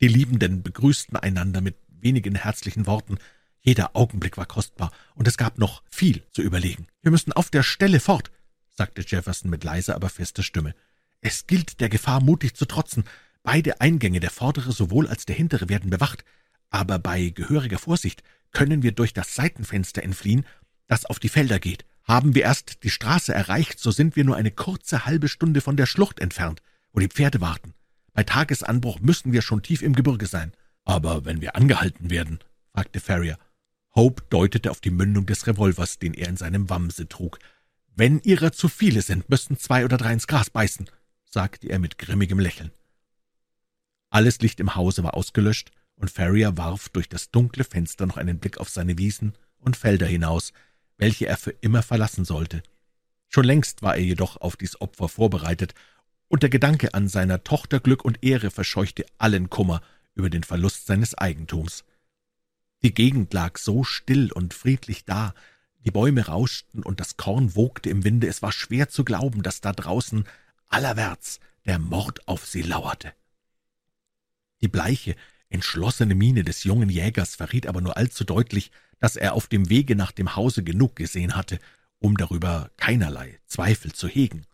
[0.00, 3.18] Die Liebenden begrüßten einander mit wenigen herzlichen Worten.
[3.60, 6.86] Jeder Augenblick war kostbar, und es gab noch viel zu überlegen.
[7.02, 8.30] »Wir müssen auf der Stelle fort«,
[8.70, 10.74] sagte Jefferson mit leiser, aber fester Stimme.
[11.20, 13.04] »Es gilt, der Gefahr mutig zu trotzen.
[13.42, 16.24] Beide Eingänge, der vordere sowohl als der hintere, werden bewacht.
[16.70, 18.22] Aber bei gehöriger Vorsicht
[18.52, 20.46] können wir durch das Seitenfenster entfliehen,
[20.86, 21.84] das auf die Felder geht.
[22.04, 25.76] Haben wir erst die Straße erreicht, so sind wir nur eine kurze halbe Stunde von
[25.76, 26.62] der Schlucht entfernt,
[26.92, 27.74] wo die Pferde warten.
[28.12, 30.52] Bei Tagesanbruch müssen wir schon tief im Gebirge sein.
[30.84, 32.40] Aber wenn wir angehalten werden,
[32.72, 33.38] fragte Ferrier.
[33.94, 37.38] Hope deutete auf die Mündung des Revolvers, den er in seinem Wamse trug.
[37.94, 40.88] Wenn ihrer zu viele sind, müssten zwei oder drei ins Gras beißen,
[41.24, 42.70] sagte er mit grimmigem Lächeln.
[44.10, 48.38] Alles Licht im Hause war ausgelöscht, und Ferrier warf durch das dunkle Fenster noch einen
[48.38, 50.52] Blick auf seine Wiesen und Felder hinaus,
[50.96, 52.62] welche er für immer verlassen sollte.
[53.28, 55.74] Schon längst war er jedoch auf dies Opfer vorbereitet,
[56.30, 59.82] und der Gedanke an seiner Tochter Glück und Ehre verscheuchte allen Kummer
[60.14, 61.84] über den Verlust seines Eigentums.
[62.82, 65.34] Die Gegend lag so still und friedlich da,
[65.84, 69.60] die Bäume rauschten und das Korn wogte im Winde, es war schwer zu glauben, dass
[69.60, 70.24] da draußen
[70.68, 73.12] allerwärts der Mord auf sie lauerte.
[74.60, 75.16] Die bleiche,
[75.48, 79.96] entschlossene Miene des jungen Jägers verriet aber nur allzu deutlich, dass er auf dem Wege
[79.96, 81.58] nach dem Hause genug gesehen hatte,
[81.98, 84.46] um darüber keinerlei Zweifel zu hegen.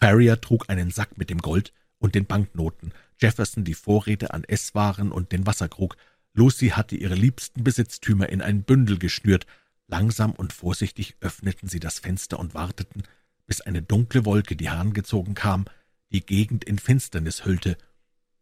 [0.00, 5.10] Farrier trug einen Sack mit dem Gold und den Banknoten, Jefferson die Vorräte an Esswaren
[5.10, 5.96] und den Wasserkrug.
[6.34, 9.46] Lucy hatte ihre liebsten Besitztümer in ein Bündel geschnürt.
[9.88, 13.02] Langsam und vorsichtig öffneten sie das Fenster und warteten,
[13.46, 15.64] bis eine dunkle Wolke, die herangezogen kam,
[16.12, 17.76] die Gegend in Finsternis hüllte.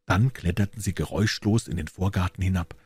[0.05, 2.77] Dann kletterten sie geräuschlos in den Vorgarten hinab.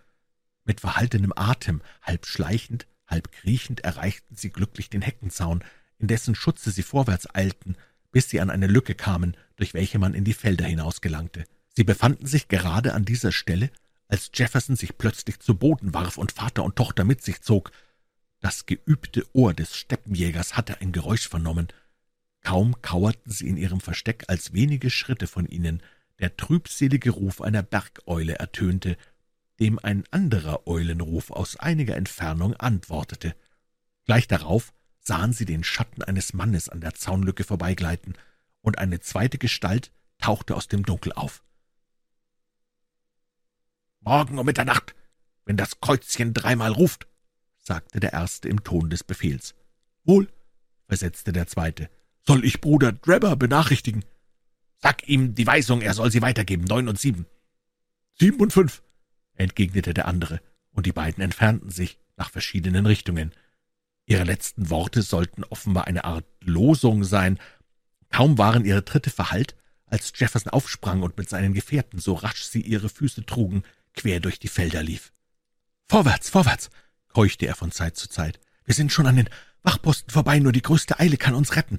[0.65, 5.65] Mit verhaltenem Atem, halb schleichend, halb kriechend, erreichten sie glücklich den Heckenzaun,
[5.99, 7.77] in dessen Schutze sie vorwärts eilten,
[8.13, 11.45] bis sie an eine Lücke kamen, durch welche man in die Felder hinausgelangte.
[11.77, 13.71] Sie befanden sich gerade an dieser Stelle,
[14.09, 17.71] als Jefferson sich plötzlich zu Boden warf und Vater und Tochter mit sich zog.
[18.41, 21.69] Das geübte Ohr des Steppenjägers hatte ein Geräusch vernommen.
[22.43, 25.83] Kaum kauerten sie in ihrem Versteck, als wenige Schritte von ihnen
[26.19, 28.97] der trübselige Ruf einer Bergeule ertönte,
[29.59, 33.35] dem ein anderer Eulenruf aus einiger Entfernung antwortete.
[34.07, 38.15] Gleich darauf sahen sie den Schatten eines Mannes an der Zaunlücke vorbeigleiten,
[38.61, 41.43] und eine zweite Gestalt tauchte aus dem Dunkel auf.
[44.01, 44.95] »Morgen um Mitternacht,
[45.45, 47.07] wenn das Kreuzchen dreimal ruft«,
[47.59, 49.55] sagte der Erste im Ton des Befehls.
[50.05, 50.29] »Wohl«,
[50.87, 51.91] versetzte der Zweite,
[52.27, 54.05] »soll ich Bruder Drebber benachrichtigen?«
[54.77, 57.27] »Sag ihm die Weisung, er soll sie weitergeben, neun und sieben.«
[58.19, 58.83] »Sieben und fünf«,
[59.35, 60.41] entgegnete der andere,
[60.73, 63.33] und die beiden entfernten sich nach verschiedenen Richtungen.
[64.11, 67.39] Ihre letzten Worte sollten offenbar eine Art Losung sein.
[68.11, 69.55] Kaum waren ihre Tritte verhallt,
[69.87, 73.63] als Jefferson aufsprang und mit seinen Gefährten, so rasch sie ihre Füße trugen,
[73.95, 75.13] quer durch die Felder lief.
[75.89, 76.71] »Vorwärts, vorwärts!«
[77.07, 78.41] keuchte er von Zeit zu Zeit.
[78.65, 79.29] »Wir sind schon an den
[79.63, 81.79] Wachposten vorbei, nur die größte Eile kann uns retten.«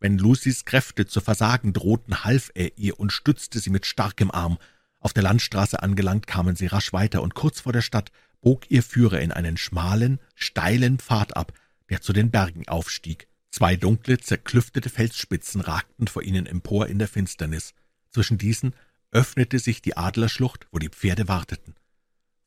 [0.00, 4.58] Wenn Lucys Kräfte zu versagen drohten, half er ihr und stützte sie mit starkem Arm.
[4.98, 8.10] Auf der Landstraße angelangt, kamen sie rasch weiter, und kurz vor der Stadt
[8.40, 11.52] bog ihr Führer in einen schmalen, steilen Pfad ab,
[11.88, 13.28] der zu den Bergen aufstieg.
[13.50, 17.74] Zwei dunkle, zerklüftete Felsspitzen ragten vor ihnen empor in der Finsternis.
[18.10, 18.74] Zwischen diesen
[19.10, 21.74] öffnete sich die Adlerschlucht, wo die Pferde warteten.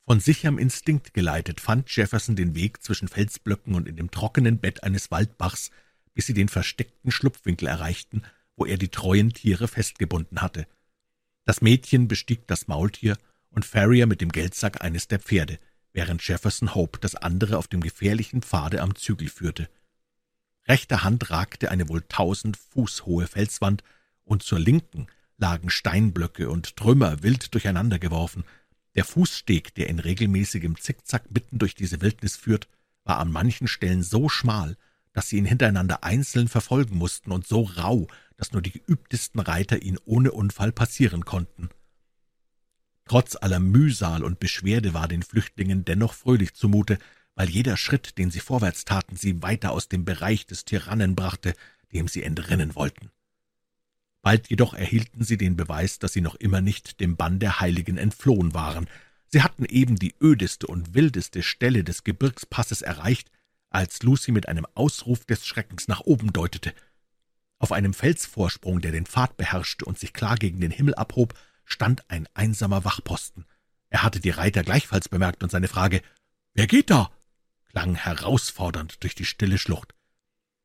[0.06, 4.82] Von sicherem Instinkt geleitet fand Jefferson den Weg zwischen Felsblöcken und in dem trockenen Bett
[4.82, 5.70] eines Waldbachs,
[6.14, 8.22] bis sie den versteckten Schlupfwinkel erreichten,
[8.56, 10.66] wo er die treuen Tiere festgebunden hatte.
[11.44, 13.16] Das Mädchen bestieg das Maultier
[13.50, 15.58] und Farrier mit dem Geldsack eines der Pferde,
[15.94, 19.70] während Jefferson Hope das andere auf dem gefährlichen Pfade am Zügel führte.
[20.68, 23.82] Rechter Hand ragte eine wohl tausend Fuß hohe Felswand,
[24.24, 25.06] und zur Linken
[25.36, 28.44] lagen Steinblöcke und Trümmer wild durcheinandergeworfen.
[28.94, 32.68] Der Fußsteg, der in regelmäßigem Zickzack mitten durch diese Wildnis führt,
[33.04, 34.76] war an manchen Stellen so schmal,
[35.12, 39.82] dass sie ihn hintereinander einzeln verfolgen mussten, und so rau, dass nur die geübtesten Reiter
[39.82, 41.68] ihn ohne Unfall passieren konnten.
[43.06, 46.98] Trotz aller Mühsal und Beschwerde war den Flüchtlingen dennoch fröhlich zumute,
[47.34, 51.54] weil jeder Schritt, den sie vorwärts taten, sie weiter aus dem Bereich des Tyrannen brachte,
[51.92, 53.10] dem sie entrinnen wollten.
[54.22, 57.98] Bald jedoch erhielten sie den Beweis, dass sie noch immer nicht dem Bann der Heiligen
[57.98, 58.88] entflohen waren.
[59.26, 63.30] Sie hatten eben die ödeste und wildeste Stelle des Gebirgspasses erreicht,
[63.68, 66.72] als Lucy mit einem Ausruf des Schreckens nach oben deutete.
[67.58, 71.34] Auf einem Felsvorsprung, der den Pfad beherrschte und sich klar gegen den Himmel abhob,
[71.64, 73.46] stand ein einsamer Wachposten.
[73.88, 76.02] Er hatte die Reiter gleichfalls bemerkt, und seine Frage
[76.52, 77.10] »Wer geht da?«
[77.70, 79.94] klang herausfordernd durch die stille Schlucht.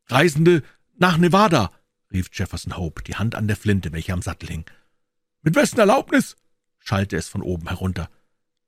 [0.07, 0.63] »Reisende
[0.95, 1.71] nach Nevada«,
[2.11, 4.65] rief Jefferson Hope, die Hand an der Flinte, welche am Sattel hing.
[5.41, 6.35] »Mit wessen Erlaubnis?«
[6.79, 8.09] schallte es von oben herunter.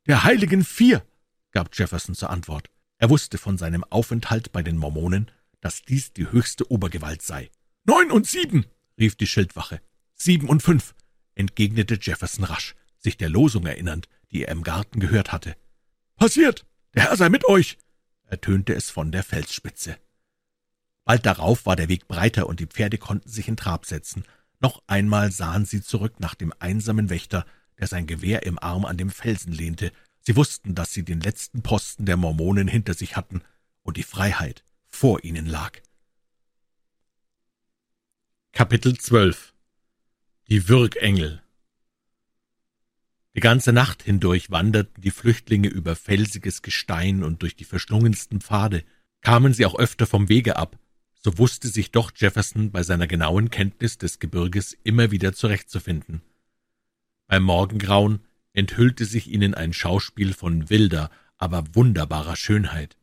[0.08, 1.06] »Der Heiligen Vier«,
[1.52, 2.70] gab Jefferson zur Antwort.
[2.98, 7.52] Er wusste von seinem Aufenthalt bei den Mormonen, dass dies die höchste Obergewalt sei.
[7.84, 8.66] »Neun und sieben«,
[8.98, 9.82] rief die Schildwache.
[10.14, 10.94] »Sieben und fünf«,
[11.42, 15.58] entgegnete Jefferson rasch, sich der Losung erinnernd, die er im Garten gehört hatte.
[16.16, 16.66] »Passiert!
[16.94, 17.78] Der Herr sei mit euch!«
[18.28, 19.98] ertönte es von der Felsspitze.
[21.04, 24.24] Bald darauf war der Weg breiter, und die Pferde konnten sich in Trab setzen.
[24.60, 27.46] Noch einmal sahen sie zurück nach dem einsamen Wächter,
[27.80, 29.92] der sein Gewehr im Arm an dem Felsen lehnte.
[30.22, 33.42] Sie wussten, dass sie den letzten Posten der Mormonen hinter sich hatten
[33.82, 35.80] und die Freiheit vor ihnen lag.
[38.52, 39.51] Kapitel 12
[40.52, 41.42] Die Würgengel
[43.34, 48.84] Die ganze Nacht hindurch wanderten die Flüchtlinge über felsiges Gestein und durch die verschlungensten Pfade.
[49.22, 50.78] Kamen sie auch öfter vom Wege ab,
[51.14, 56.22] so wusste sich doch Jefferson bei seiner genauen Kenntnis des Gebirges immer wieder zurechtzufinden.
[57.28, 58.20] Beim Morgengrauen
[58.52, 62.98] enthüllte sich ihnen ein Schauspiel von wilder, aber wunderbarer Schönheit.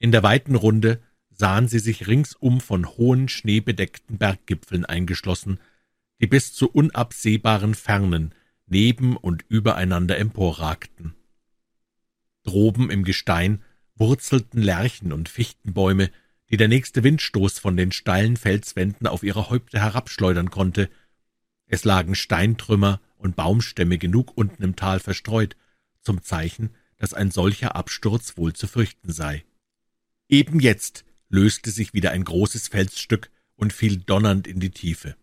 [0.00, 5.60] In der weiten Runde sahen sie sich ringsum von hohen, schneebedeckten Berggipfeln eingeschlossen,
[6.20, 8.34] die bis zu unabsehbaren Fernen
[8.66, 11.14] neben und übereinander emporragten.
[12.44, 13.62] Droben im Gestein
[13.96, 16.10] wurzelten Lärchen und Fichtenbäume,
[16.50, 20.88] die der nächste Windstoß von den steilen Felswänden auf ihre Häupter herabschleudern konnte.
[21.66, 25.56] Es lagen Steintrümmer und Baumstämme genug unten im Tal verstreut,
[26.00, 29.44] zum Zeichen, dass ein solcher Absturz wohl zu fürchten sei.
[30.28, 35.16] Eben jetzt löste sich wieder ein großes Felsstück und fiel donnernd in die Tiefe.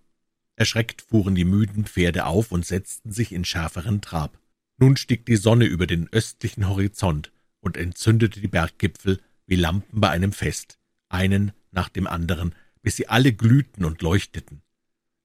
[0.57, 4.39] Erschreckt fuhren die müden Pferde auf und setzten sich in schärferen Trab.
[4.77, 10.09] Nun stieg die Sonne über den östlichen Horizont und entzündete die Berggipfel wie Lampen bei
[10.09, 10.79] einem Fest,
[11.09, 14.63] einen nach dem anderen, bis sie alle glühten und leuchteten.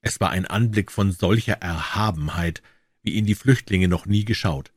[0.02, 2.62] Es war ein Anblick von solcher Erhabenheit,
[3.02, 4.70] wie ihn die Flüchtlinge noch nie geschaut.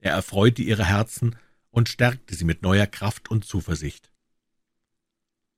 [0.00, 1.36] Er erfreute ihre Herzen
[1.70, 4.10] und stärkte sie mit neuer Kraft und Zuversicht.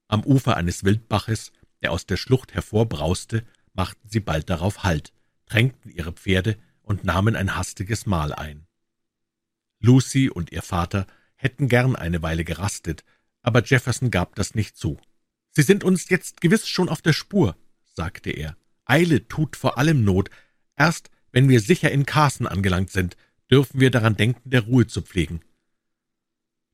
[0.09, 5.12] Am Ufer eines Wildbaches, der aus der Schlucht hervorbrauste, machten sie bald darauf Halt,
[5.47, 8.67] tränkten ihre Pferde und nahmen ein hastiges Mahl ein.
[9.81, 13.05] Lucy und ihr Vater hätten gern eine Weile gerastet,
[13.42, 15.01] aber Jefferson gab das nicht zu.
[15.51, 18.57] »Sie sind uns jetzt gewiss schon auf der Spur«, sagte er.
[18.84, 20.31] »Eile tut vor allem Not.
[20.76, 23.17] Erst wenn wir sicher in Carson angelangt sind,
[23.51, 25.41] dürfen wir daran denken, der Ruhe zu pflegen.«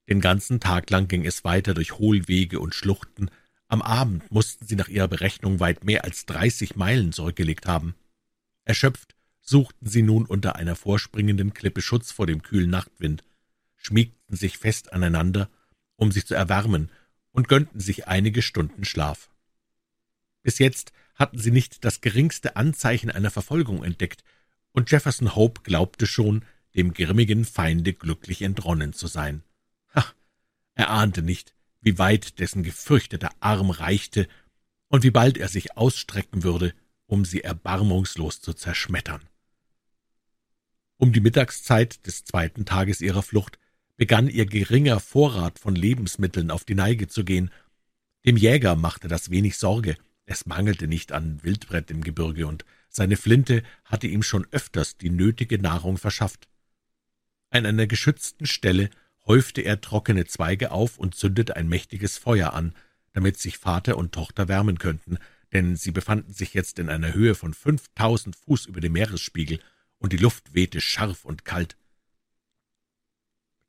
[0.08, 3.30] Den ganzen Tag lang ging es weiter durch Hohlwege und Schluchten.
[3.68, 7.94] Am Abend mussten sie nach ihrer Berechnung weit mehr als dreißig Meilen zurückgelegt haben.
[8.64, 13.24] Erschöpft suchten sie nun unter einer vorspringenden Klippe Schutz vor dem kühlen Nachtwind,
[13.76, 15.48] schmiegten sich fest aneinander,
[15.96, 16.90] um sich zu erwärmen,
[17.30, 19.30] und gönnten sich einige Stunden Schlaf.
[20.42, 24.24] Bis jetzt hatten sie nicht das geringste Anzeichen einer Verfolgung entdeckt,
[24.72, 29.42] und Jefferson Hope glaubte schon, dem grimmigen Feinde glücklich entronnen zu sein.
[29.94, 30.04] Ha,
[30.74, 34.28] er ahnte nicht, wie weit dessen gefürchteter Arm reichte
[34.88, 36.74] und wie bald er sich ausstrecken würde,
[37.06, 39.22] um sie erbarmungslos zu zerschmettern.
[40.96, 43.58] Um die Mittagszeit des zweiten Tages ihrer Flucht
[43.96, 47.50] begann ihr geringer Vorrat von Lebensmitteln auf die Neige zu gehen.
[48.26, 53.16] Dem Jäger machte das wenig Sorge, es mangelte nicht an Wildbrett im Gebirge, und seine
[53.16, 56.48] Flinte hatte ihm schon öfters die nötige Nahrung verschafft.
[57.50, 58.90] An einer geschützten Stelle
[59.28, 62.74] häufte er trockene Zweige auf und zündete ein mächtiges Feuer an,
[63.12, 65.18] damit sich Vater und Tochter wärmen könnten,
[65.52, 69.60] denn sie befanden sich jetzt in einer Höhe von fünftausend Fuß über dem Meeresspiegel,
[69.98, 71.76] und die Luft wehte scharf und kalt.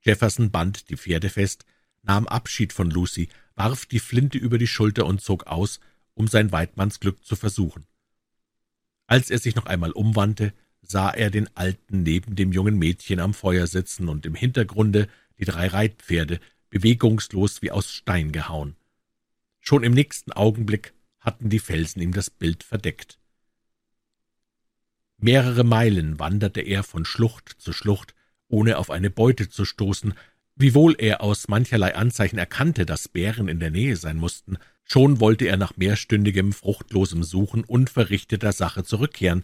[0.02, 1.66] Jefferson band die Pferde fest,
[2.04, 5.80] nahm Abschied von Lucy, warf die Flinte über die Schulter und zog aus,
[6.14, 7.86] um sein Weidmannsglück zu versuchen.
[9.08, 13.34] Als er sich noch einmal umwandte, sah er den Alten neben dem jungen Mädchen am
[13.34, 18.76] Feuer sitzen und im Hintergrunde die drei Reitpferde, bewegungslos wie aus Stein gehauen.
[19.60, 23.20] Schon im nächsten Augenblick hatten die Felsen ihm das Bild verdeckt.
[25.18, 28.16] Mehrere Meilen wanderte er von Schlucht zu Schlucht,
[28.48, 30.14] ohne auf eine Beute zu stoßen,
[30.56, 35.46] wiewohl er aus mancherlei Anzeichen erkannte, dass Bären in der Nähe sein mussten, schon wollte
[35.46, 39.44] er nach mehrstündigem fruchtlosem Suchen unverrichteter Sache zurückkehren,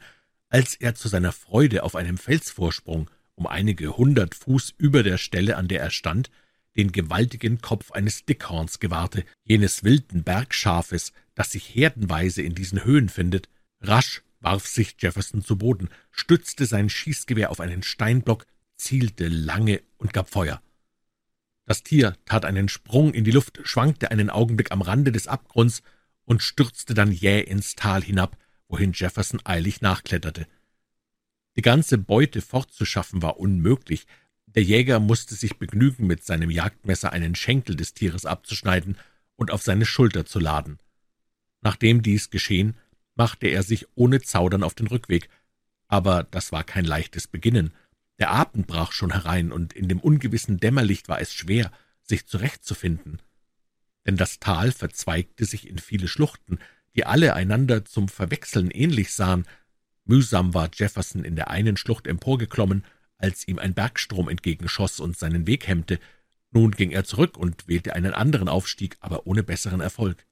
[0.49, 5.57] als er zu seiner Freude auf einem Felsvorsprung, um einige hundert Fuß über der Stelle,
[5.57, 6.29] an der er stand,
[6.75, 13.09] den gewaltigen Kopf eines Dickhorns gewahrte, jenes wilden Bergschafes, das sich herdenweise in diesen Höhen
[13.09, 13.49] findet.
[13.81, 18.45] Rasch warf sich Jefferson zu Boden, stützte sein Schießgewehr auf einen Steinblock,
[18.77, 20.61] zielte lange und gab Feuer.
[21.65, 25.81] Das Tier tat einen Sprung in die Luft, schwankte einen Augenblick am Rande des Abgrunds
[26.25, 30.47] und stürzte dann jäh ins Tal hinab, wohin Jefferson eilig nachkletterte.
[31.55, 34.07] Die ganze Beute fortzuschaffen war unmöglich.
[34.45, 38.97] Der Jäger musste sich begnügen, mit seinem Jagdmesser einen Schenkel des Tieres abzuschneiden
[39.35, 40.79] und auf seine Schulter zu laden.
[41.61, 42.75] Nachdem dies geschehen,
[43.15, 45.29] machte er sich ohne Zaudern auf den Rückweg,
[45.87, 47.73] aber das war kein leichtes Beginnen.
[48.19, 53.21] Der Abend brach schon herein, und in dem ungewissen Dämmerlicht war es schwer, sich zurechtzufinden.
[54.05, 56.59] Denn das Tal verzweigte sich in viele Schluchten,
[56.95, 59.45] die alle einander zum Verwechseln ähnlich sahen.
[60.05, 62.85] Mühsam war Jefferson in der einen Schlucht emporgeklommen,
[63.17, 65.99] als ihm ein Bergstrom entgegenschoss und seinen Weg hemmte.
[66.51, 70.25] Nun ging er zurück und wählte einen anderen Aufstieg, aber ohne besseren Erfolg.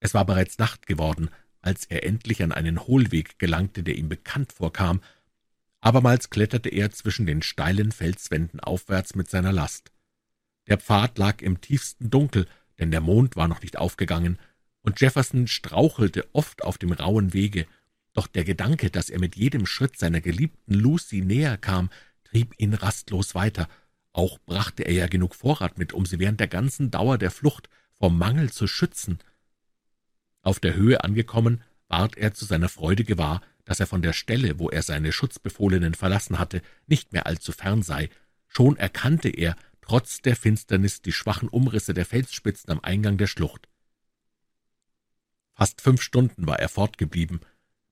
[0.00, 4.52] Es war bereits Nacht geworden, als er endlich an einen Hohlweg gelangte, der ihm bekannt
[4.52, 5.00] vorkam,
[5.80, 9.92] Abermals kletterte er zwischen den steilen Felswänden aufwärts mit seiner Last.
[10.66, 12.46] Der Pfad lag im tiefsten Dunkel,
[12.78, 14.38] denn der Mond war noch nicht aufgegangen,
[14.82, 17.66] und Jefferson strauchelte oft auf dem rauen Wege,
[18.12, 21.90] doch der Gedanke, dass er mit jedem Schritt seiner geliebten Lucy näher kam,
[22.24, 23.68] trieb ihn rastlos weiter.
[24.12, 27.68] Auch brachte er ja genug Vorrat mit, um sie während der ganzen Dauer der Flucht
[27.98, 29.18] vom Mangel zu schützen.
[30.42, 34.58] Auf der Höhe angekommen, ward er zu seiner Freude gewahr, dass er von der Stelle,
[34.58, 38.08] wo er seine Schutzbefohlenen verlassen hatte, nicht mehr allzu fern sei.
[38.46, 43.68] Schon erkannte er, trotz der Finsternis, die schwachen Umrisse der Felsspitzen am Eingang der Schlucht.
[45.54, 47.40] Fast fünf Stunden war er fortgeblieben.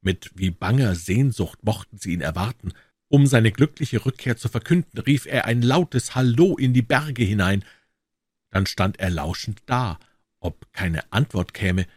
[0.07, 2.73] Mit wie banger Sehnsucht mochten sie ihn erwarten.
[3.09, 7.65] Um seine glückliche Rückkehr zu verkünden, rief er ein lautes Hallo in die Berge hinein.
[8.51, 9.99] Dann stand er lauschend da.
[10.39, 11.89] Ob keine Antwort käme,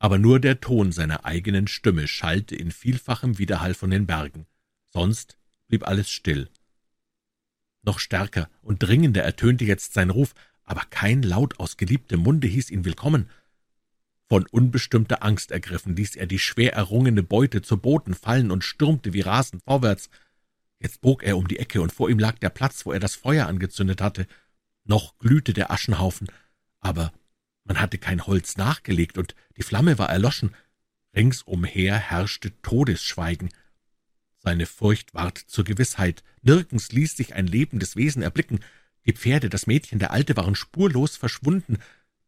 [0.00, 4.46] aber nur der Ton seiner eigenen Stimme schallte in vielfachem Widerhall von den Bergen.
[4.86, 6.50] Sonst blieb alles still.
[7.82, 10.34] Noch stärker und dringender ertönte jetzt sein Ruf,
[10.64, 13.30] aber kein Laut aus geliebtem Munde hieß ihn willkommen.
[14.34, 19.12] Von unbestimmter Angst ergriffen ließ er die schwer errungene Beute zu Boden fallen und stürmte
[19.12, 20.10] wie rasend vorwärts.
[20.80, 23.14] Jetzt bog er um die Ecke, und vor ihm lag der Platz, wo er das
[23.14, 24.26] Feuer angezündet hatte.
[24.82, 26.26] Noch glühte der Aschenhaufen,
[26.80, 27.12] aber
[27.62, 30.50] man hatte kein Holz nachgelegt, und die Flamme war erloschen.
[31.14, 33.50] Ringsumher herrschte Todesschweigen.
[34.38, 36.24] Seine Furcht ward zur Gewissheit.
[36.42, 38.58] Nirgends ließ sich ein lebendes Wesen erblicken.
[39.06, 41.78] Die Pferde, das Mädchen, der Alte waren spurlos verschwunden.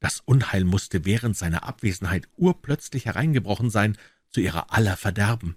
[0.07, 3.99] Das Unheil musste während seiner Abwesenheit urplötzlich hereingebrochen sein,
[4.31, 5.57] zu ihrer aller Verderben.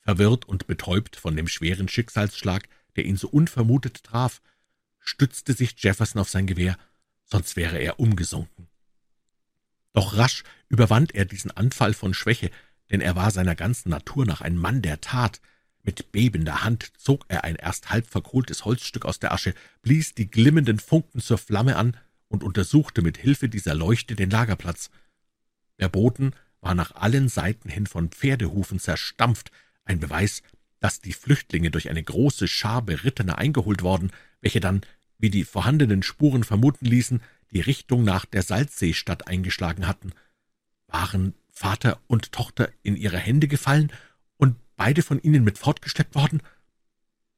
[0.00, 2.66] Verwirrt und betäubt von dem schweren Schicksalsschlag,
[2.96, 4.40] der ihn so unvermutet traf,
[5.00, 6.78] stützte sich Jefferson auf sein Gewehr,
[7.26, 8.68] sonst wäre er umgesunken.
[9.92, 12.50] Doch rasch überwand er diesen Anfall von Schwäche,
[12.90, 15.42] denn er war seiner ganzen Natur nach ein Mann der Tat.
[15.82, 19.52] Mit bebender Hand zog er ein erst halb verkohltes Holzstück aus der Asche,
[19.82, 21.98] blies die glimmenden Funken zur Flamme an
[22.34, 24.90] und untersuchte mit Hilfe dieser Leuchte den Lagerplatz.
[25.78, 29.50] Der Boden war nach allen Seiten hin von Pferdehufen zerstampft,
[29.84, 30.42] ein Beweis,
[30.80, 34.82] dass die Flüchtlinge durch eine große Schar Berittener eingeholt worden, welche dann,
[35.18, 37.22] wie die vorhandenen Spuren vermuten ließen,
[37.52, 40.12] die Richtung nach der Salzseestadt eingeschlagen hatten.
[40.88, 43.92] Waren Vater und Tochter in ihre Hände gefallen
[44.36, 46.42] und beide von ihnen mit fortgeschleppt worden?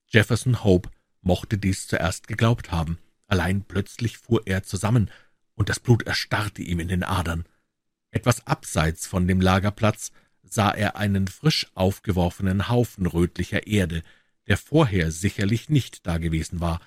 [0.09, 5.11] Jefferson Hope mochte dies zuerst geglaubt haben, allein plötzlich fuhr er zusammen,
[5.55, 7.45] und das Blut erstarrte ihm in den Adern.
[8.11, 14.03] Etwas abseits von dem Lagerplatz sah er einen frisch aufgeworfenen Haufen rötlicher Erde,
[14.47, 16.81] der vorher sicherlich nicht dagewesen war.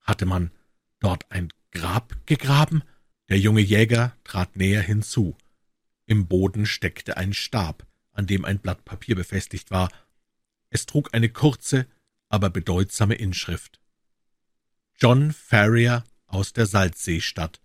[0.00, 0.50] Hatte man
[0.98, 2.82] dort ein Grab gegraben?
[3.28, 5.36] Der junge Jäger trat näher hinzu.
[6.06, 9.88] Im Boden steckte ein Stab, an dem ein Blatt Papier befestigt war.
[10.70, 11.86] Es trug eine kurze,
[12.28, 13.79] aber bedeutsame Inschrift.
[15.02, 17.62] John Ferrier aus der Salzseestadt,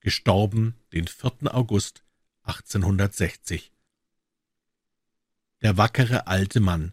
[0.00, 1.54] gestorben den 4.
[1.54, 2.02] August
[2.42, 3.70] 1860.
[5.62, 6.92] Der wackere alte Mann,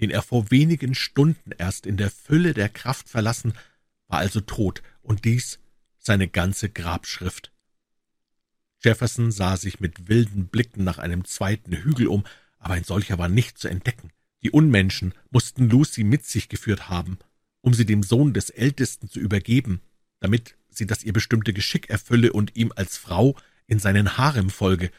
[0.00, 3.52] den er vor wenigen Stunden erst in der Fülle der Kraft verlassen,
[4.08, 5.60] war also tot, und dies
[5.96, 7.52] seine ganze Grabschrift.
[8.82, 12.26] Jefferson sah sich mit wilden Blicken nach einem zweiten Hügel um,
[12.58, 14.10] aber ein solcher war nicht zu entdecken.
[14.42, 17.20] Die Unmenschen mussten Lucy mit sich geführt haben,
[17.60, 19.80] um sie dem Sohn des Ältesten zu übergeben,
[20.20, 24.90] damit sie das ihr bestimmte Geschick erfülle und ihm als Frau in seinen Harem folge,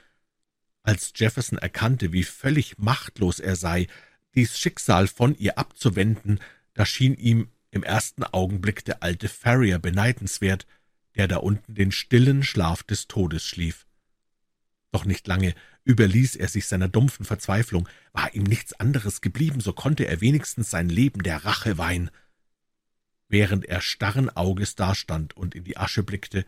[0.84, 3.88] als Jefferson erkannte, wie völlig machtlos er sei,
[4.34, 6.40] dies Schicksal von ihr abzuwenden,
[6.74, 10.66] da schien ihm im ersten Augenblick der alte Farrier beneidenswert,
[11.16, 13.86] der da unten den stillen Schlaf des Todes schlief.
[14.92, 17.88] Doch nicht lange überließ er sich seiner dumpfen Verzweiflung.
[18.14, 22.12] War ihm nichts anderes geblieben, so konnte er wenigstens sein Leben der Rache weihen.
[23.32, 26.45] Während er starren Auges dastand und in die Asche blickte,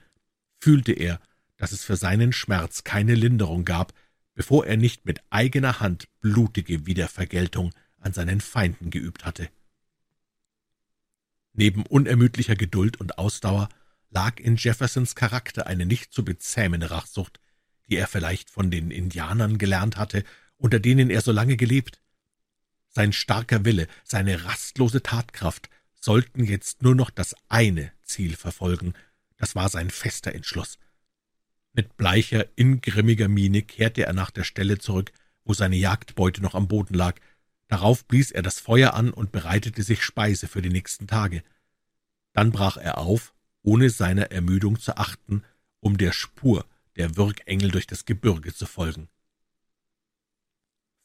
[0.59, 1.21] fühlte er,
[1.55, 3.93] dass es für seinen Schmerz keine Linderung gab,
[4.33, 9.47] bevor er nicht mit eigener Hand blutige Wiedervergeltung an seinen Feinden geübt hatte.
[11.53, 13.69] Neben unermüdlicher Geduld und Ausdauer
[14.09, 17.39] lag in Jeffersons Charakter eine nicht zu bezähmende Rachsucht,
[17.87, 20.25] die er vielleicht von den Indianern gelernt hatte,
[20.57, 22.01] unter denen er so lange gelebt.
[22.89, 25.69] Sein starker Wille, seine rastlose Tatkraft
[26.03, 28.93] sollten jetzt nur noch das eine Ziel verfolgen,
[29.38, 30.77] das war sein fester Entschluss.
[31.72, 35.14] Mit bleicher, ingrimmiger Miene kehrte er nach der Stelle zurück,
[35.45, 37.19] wo seine Jagdbeute noch am Boden lag.
[37.69, 41.41] Darauf blies er das Feuer an und bereitete sich Speise für die nächsten Tage.
[42.33, 45.43] Dann brach er auf, ohne seiner Ermüdung zu achten,
[45.80, 46.65] um der Spur
[46.98, 49.07] der Würgengel durch das Gebirge zu folgen.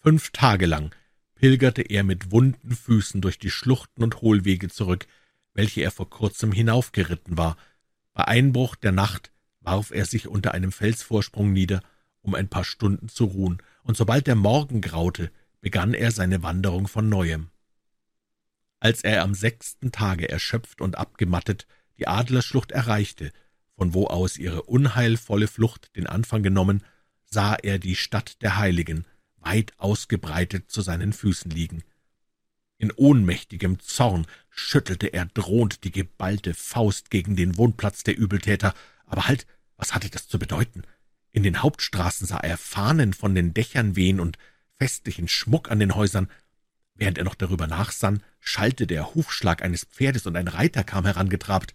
[0.00, 0.92] Fünf Tage lang
[1.38, 5.06] pilgerte er mit wunden Füßen durch die Schluchten und Hohlwege zurück,
[5.54, 7.56] welche er vor kurzem hinaufgeritten war.
[8.12, 11.80] Bei Einbruch der Nacht warf er sich unter einem Felsvorsprung nieder,
[12.22, 16.88] um ein paar Stunden zu ruhen, und sobald der Morgen graute, begann er seine Wanderung
[16.88, 17.48] von neuem.
[18.80, 21.66] Als er am sechsten Tage erschöpft und abgemattet
[21.98, 23.32] die Adlerschlucht erreichte,
[23.76, 26.84] von wo aus ihre unheilvolle Flucht den Anfang genommen,
[27.24, 29.04] sah er die Stadt der Heiligen
[29.40, 31.82] weit ausgebreitet zu seinen Füßen liegen.
[32.78, 38.72] In ohnmächtigem Zorn schüttelte er drohend die geballte Faust gegen den Wohnplatz der Übeltäter,
[39.06, 40.82] aber halt, was hatte das zu bedeuten?
[41.32, 44.38] In den Hauptstraßen sah er Fahnen von den Dächern wehen und
[44.76, 46.28] festlichen Schmuck an den Häusern.
[46.94, 51.74] Während er noch darüber nachsann, schallte der Hufschlag eines Pferdes und ein Reiter kam herangetrabt.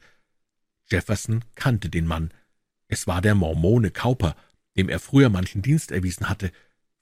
[0.90, 2.32] Jefferson kannte den Mann.
[2.88, 4.36] Es war der Mormone Cowper,
[4.76, 6.52] dem er früher manchen Dienst erwiesen hatte.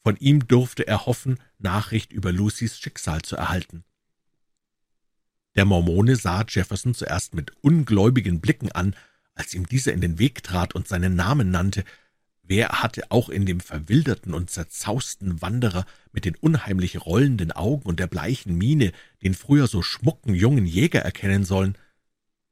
[0.03, 3.83] Von ihm durfte er hoffen, Nachricht über Lucys Schicksal zu erhalten.
[5.55, 8.95] Der Mormone sah Jefferson zuerst mit ungläubigen Blicken an,
[9.35, 11.83] als ihm dieser in den Weg trat und seinen Namen nannte.
[12.41, 17.99] Wer hatte auch in dem verwilderten und zerzausten Wanderer mit den unheimlich rollenden Augen und
[17.99, 21.77] der bleichen Miene den früher so schmucken jungen Jäger erkennen sollen?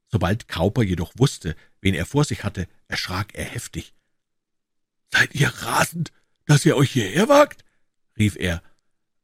[0.08, 3.94] Sobald Kauper jedoch wusste, wen er vor sich hatte, erschrak er heftig.
[5.12, 6.12] »Seid ihr rasend,
[6.50, 7.64] dass ihr euch hierher wagt?«
[8.18, 8.64] rief er.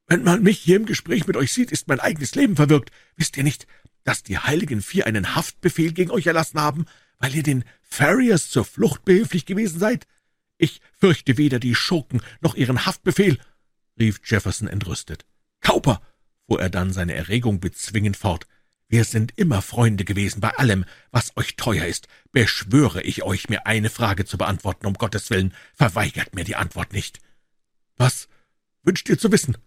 [0.06, 2.92] »Wenn man mich hier im Gespräch mit euch sieht, ist mein eigenes Leben verwirkt.
[3.16, 3.66] Wisst ihr nicht,
[4.04, 6.86] dass die Heiligen Vier einen Haftbefehl gegen euch erlassen haben,
[7.18, 10.06] weil ihr den Farriers zur Flucht behilflich gewesen seid?
[10.60, 13.40] Ich fürchte weder die Schurken noch ihren Haftbefehl«,
[14.00, 15.26] rief Jefferson entrüstet.
[15.62, 16.04] »Kauper«,
[16.46, 18.46] fuhr er dann seine Erregung bezwingend fort,
[18.88, 22.08] wir sind immer Freunde gewesen bei allem, was euch teuer ist.
[22.32, 26.94] Beschwöre ich euch, mir eine Frage zu beantworten, um Gottes willen, verweigert mir die Antwort
[26.94, 27.20] nicht.
[27.98, 28.28] Was
[28.84, 29.58] wünscht ihr zu wissen?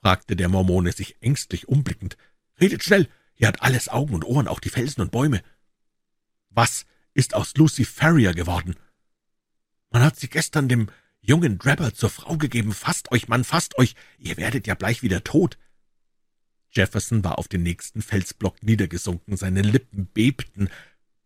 [0.00, 2.16] fragte der Mormone sich ängstlich umblickend.
[2.60, 5.42] Redet schnell, ihr habt alles Augen und Ohren, auch die Felsen und Bäume.
[6.48, 8.76] Was ist aus Lucy Ferrier geworden?
[9.90, 10.88] Man hat sie gestern dem
[11.20, 12.72] jungen Drabber zur Frau gegeben.
[12.72, 15.58] Fasst euch, Mann, fasst euch, ihr werdet ja gleich wieder tot.
[16.72, 20.68] Jefferson war auf den nächsten Felsblock niedergesunken, seine Lippen bebten.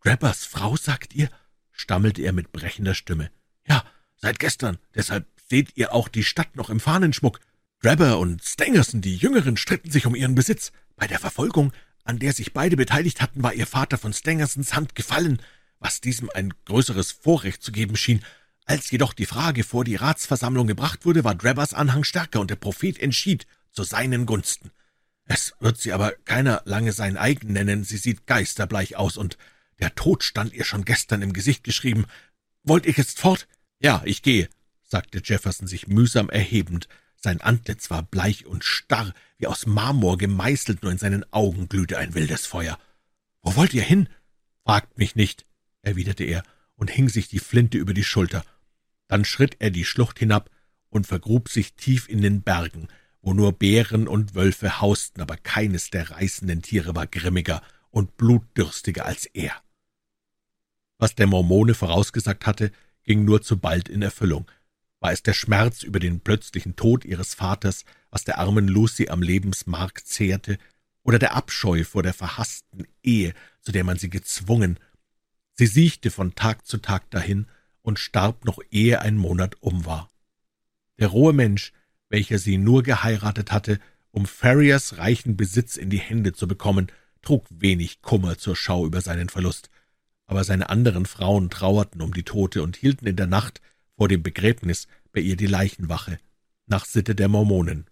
[0.00, 1.31] »Grabbers Frau, sagt ihr?«
[1.73, 3.31] stammelte er mit brechender Stimme.
[3.66, 3.84] »Ja,
[4.16, 7.40] seit gestern, deshalb seht ihr auch die Stadt noch im Fahnenschmuck.
[7.81, 10.73] Grabber und Stangerson, die Jüngeren, stritten sich um ihren Besitz.
[10.97, 11.73] Bei der Verfolgung,
[12.05, 15.42] an der sich beide beteiligt hatten, war ihr Vater von Stangersons Hand gefallen,
[15.81, 18.24] was diesem ein größeres Vorrecht zu geben schien.
[18.64, 22.56] Als jedoch die Frage vor die Ratsversammlung gebracht wurde, war Drabbers Anhang stärker und der
[22.56, 24.70] Prophet entschied zu seinen Gunsten.
[25.26, 29.38] Es wird sie aber keiner lange sein eigen nennen, sie sieht geisterbleich aus, und
[29.80, 32.06] der Tod stand ihr schon gestern im Gesicht geschrieben.
[32.62, 33.48] Wollt ihr jetzt fort?
[33.80, 34.48] Ja, ich gehe,
[34.82, 36.88] sagte Jefferson sich mühsam erhebend.
[37.16, 41.98] Sein Antlitz war bleich und starr, wie aus Marmor gemeißelt, nur in seinen Augen glühte
[41.98, 42.78] ein wildes Feuer.
[43.42, 44.08] Wo wollt ihr hin?
[44.64, 45.46] Fragt mich nicht,
[45.82, 46.42] erwiderte er
[46.76, 48.44] und hing sich die Flinte über die Schulter.
[49.08, 50.50] Dann schritt er die Schlucht hinab
[50.88, 52.88] und vergrub sich tief in den Bergen,
[53.24, 59.06] wo nur Bären und Wölfe hausten, aber keines der reißenden Tiere war grimmiger und blutdürstiger
[59.06, 59.52] als er.
[60.98, 62.70] Was der Mormone vorausgesagt hatte,
[63.02, 64.50] ging nur zu bald in Erfüllung.
[65.00, 69.22] War es der Schmerz über den plötzlichen Tod ihres Vaters, was der armen Lucy am
[69.22, 70.58] Lebensmark zehrte,
[71.02, 74.78] oder der Abscheu vor der verhassten Ehe, zu der man sie gezwungen.
[75.54, 77.46] Sie siechte von Tag zu Tag dahin
[77.80, 80.10] und starb noch ehe ein Monat um war.
[80.98, 81.72] Der rohe Mensch,
[82.15, 83.81] welcher sie nur geheiratet hatte,
[84.12, 86.86] um Ferriers reichen Besitz in die Hände zu bekommen,
[87.23, 89.68] trug wenig Kummer zur Schau über seinen Verlust,
[90.25, 93.60] aber seine anderen Frauen trauerten um die Tote und hielten in der Nacht
[93.97, 96.20] vor dem Begräbnis bei ihr die Leichenwache,
[96.67, 97.91] nach Sitte der Mormonen.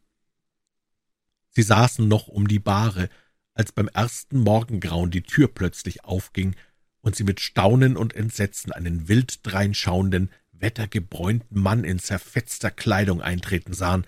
[1.49, 3.09] Sie saßen noch um die Bahre,
[3.55, 6.55] als beim ersten Morgengrauen die Tür plötzlich aufging
[7.01, 10.31] und sie mit Staunen und Entsetzen einen wild dreinschauenden,
[10.63, 14.07] wettergebräunten Mann in zerfetzter Kleidung eintreten sahen,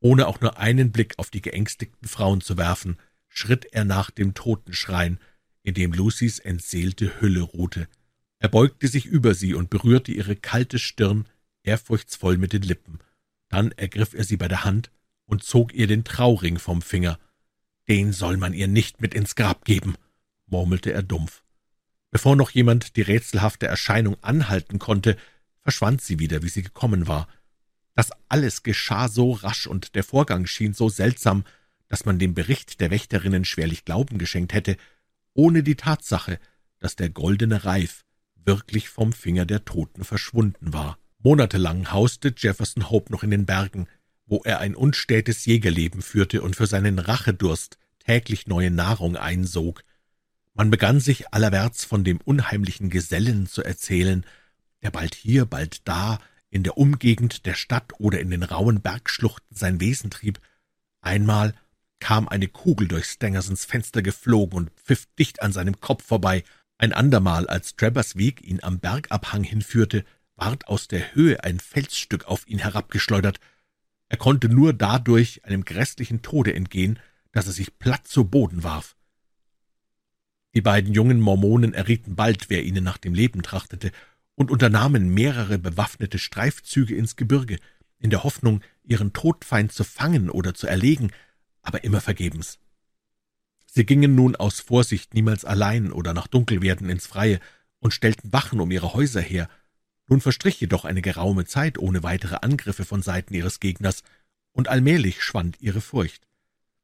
[0.00, 2.98] ohne auch nur einen Blick auf die geängstigten Frauen zu werfen,
[3.28, 5.18] schritt er nach dem Totenschrein,
[5.62, 7.88] in dem Lucys entseelte Hülle ruhte.
[8.38, 11.26] Er beugte sich über sie und berührte ihre kalte Stirn
[11.62, 12.98] ehrfurchtsvoll mit den Lippen.
[13.48, 14.90] Dann ergriff er sie bei der Hand
[15.24, 17.18] und zog ihr den Trauring vom Finger.
[17.88, 19.94] Den soll man ihr nicht mit ins Grab geben,
[20.46, 21.42] murmelte er dumpf.
[22.10, 25.16] Bevor noch jemand die rätselhafte Erscheinung anhalten konnte,
[25.64, 27.26] verschwand sie wieder, wie sie gekommen war.
[27.94, 31.44] Das alles geschah so rasch, und der Vorgang schien so seltsam,
[31.88, 34.76] dass man dem Bericht der Wächterinnen schwerlich Glauben geschenkt hätte,
[35.32, 36.38] ohne die Tatsache,
[36.78, 38.04] dass der goldene Reif
[38.36, 40.98] wirklich vom Finger der Toten verschwunden war.
[41.18, 43.88] Monatelang hauste Jefferson Hope noch in den Bergen,
[44.26, 49.82] wo er ein unstätes Jägerleben führte und für seinen Rachedurst täglich neue Nahrung einsog.
[50.52, 54.24] Man begann sich allerwärts von dem unheimlichen Gesellen zu erzählen,
[54.84, 59.56] der bald hier, bald da, in der Umgegend der Stadt oder in den rauen Bergschluchten
[59.56, 60.40] sein Wesen trieb.
[61.00, 61.54] Einmal
[61.98, 66.44] kam eine Kugel durch Stangersons Fenster geflogen und pfiff dicht an seinem Kopf vorbei.
[66.76, 70.04] Ein andermal, als Trebbers Weg ihn am Bergabhang hinführte,
[70.36, 73.40] ward aus der Höhe ein Felsstück auf ihn herabgeschleudert.
[74.08, 76.98] Er konnte nur dadurch einem grässlichen Tode entgehen,
[77.32, 78.96] dass er sich platt zu Boden warf.
[80.54, 83.90] Die beiden jungen Mormonen errieten bald, wer ihnen nach dem Leben trachtete,
[84.34, 87.58] und unternahmen mehrere bewaffnete Streifzüge ins Gebirge,
[87.98, 91.10] in der Hoffnung, ihren Todfeind zu fangen oder zu erlegen,
[91.62, 92.58] aber immer vergebens.
[93.66, 97.40] Sie gingen nun aus Vorsicht niemals allein oder nach Dunkelwerden ins Freie
[97.80, 99.48] und stellten Wachen um ihre Häuser her.
[100.06, 104.02] Nun verstrich jedoch eine geraume Zeit ohne weitere Angriffe von Seiten ihres Gegners,
[104.52, 106.28] und allmählich schwand ihre Furcht.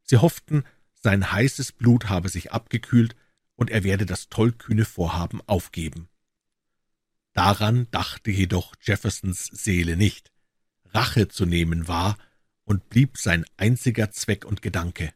[0.03, 0.65] Sie hofften,
[0.95, 3.15] sein heißes Blut habe sich abgekühlt,
[3.55, 6.09] und er werde das tollkühne Vorhaben aufgeben.
[7.33, 10.33] Daran dachte jedoch Jeffersons Seele nicht.
[10.93, 12.17] Rache zu nehmen war
[12.65, 15.13] und blieb sein einziger Zweck und Gedanke.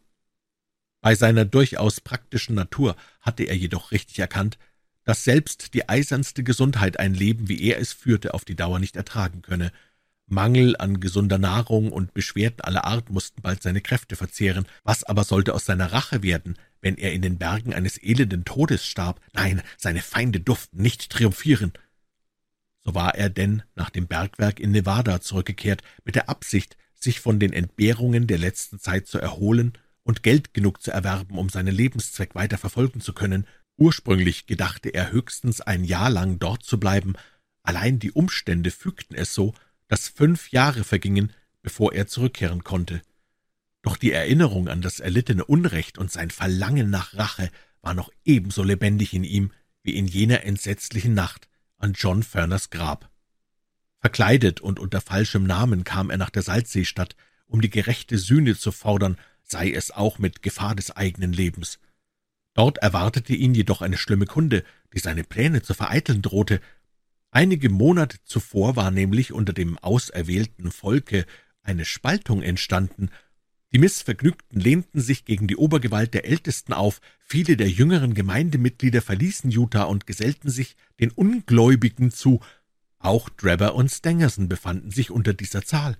[1.00, 4.58] Bei seiner durchaus praktischen Natur hatte er jedoch richtig erkannt,
[5.04, 8.96] dass selbst die eisernste Gesundheit ein Leben, wie er es führte, auf die Dauer nicht
[8.96, 9.70] ertragen könne.
[10.26, 14.66] Mangel an gesunder Nahrung und Beschwerden aller Art mussten bald seine Kräfte verzehren.
[14.82, 18.86] Was aber sollte aus seiner Rache werden, wenn er in den Bergen eines elenden Todes
[18.86, 19.20] starb?
[19.34, 21.74] Nein, seine Feinde durften nicht triumphieren.
[22.84, 27.38] So war er denn nach dem Bergwerk in Nevada zurückgekehrt, mit der Absicht, sich von
[27.38, 29.72] den Entbehrungen der letzten Zeit zu erholen
[30.02, 33.46] und Geld genug zu erwerben, um seinen Lebenszweck weiter verfolgen zu können.
[33.76, 37.14] Ursprünglich gedachte er höchstens ein Jahr lang dort zu bleiben,
[37.62, 39.54] allein die Umstände fügten es so,
[39.88, 41.32] dass fünf Jahre vergingen,
[41.62, 43.02] bevor er zurückkehren konnte.
[43.82, 48.62] Doch die Erinnerung an das erlittene Unrecht und sein Verlangen nach Rache war noch ebenso
[48.62, 51.48] lebendig in ihm wie in jener entsetzlichen Nacht
[51.84, 53.10] an John Furners Grab.
[54.00, 57.14] Verkleidet und unter falschem Namen kam er nach der Salzseestadt,
[57.46, 61.78] um die gerechte Sühne zu fordern, sei es auch mit Gefahr des eigenen Lebens.
[62.54, 64.64] Dort erwartete ihn jedoch eine schlimme Kunde,
[64.94, 66.62] die seine Pläne zu vereiteln drohte.
[67.30, 71.26] Einige Monate zuvor war nämlich unter dem auserwählten Volke
[71.62, 73.10] eine Spaltung entstanden.
[73.74, 79.50] Die Missvergnügten lehnten sich gegen die Obergewalt der Ältesten auf, viele der jüngeren Gemeindemitglieder verließen
[79.50, 82.40] Utah und gesellten sich den Ungläubigen zu.
[83.00, 85.96] Auch Drebber und Stangerson befanden sich unter dieser Zahl.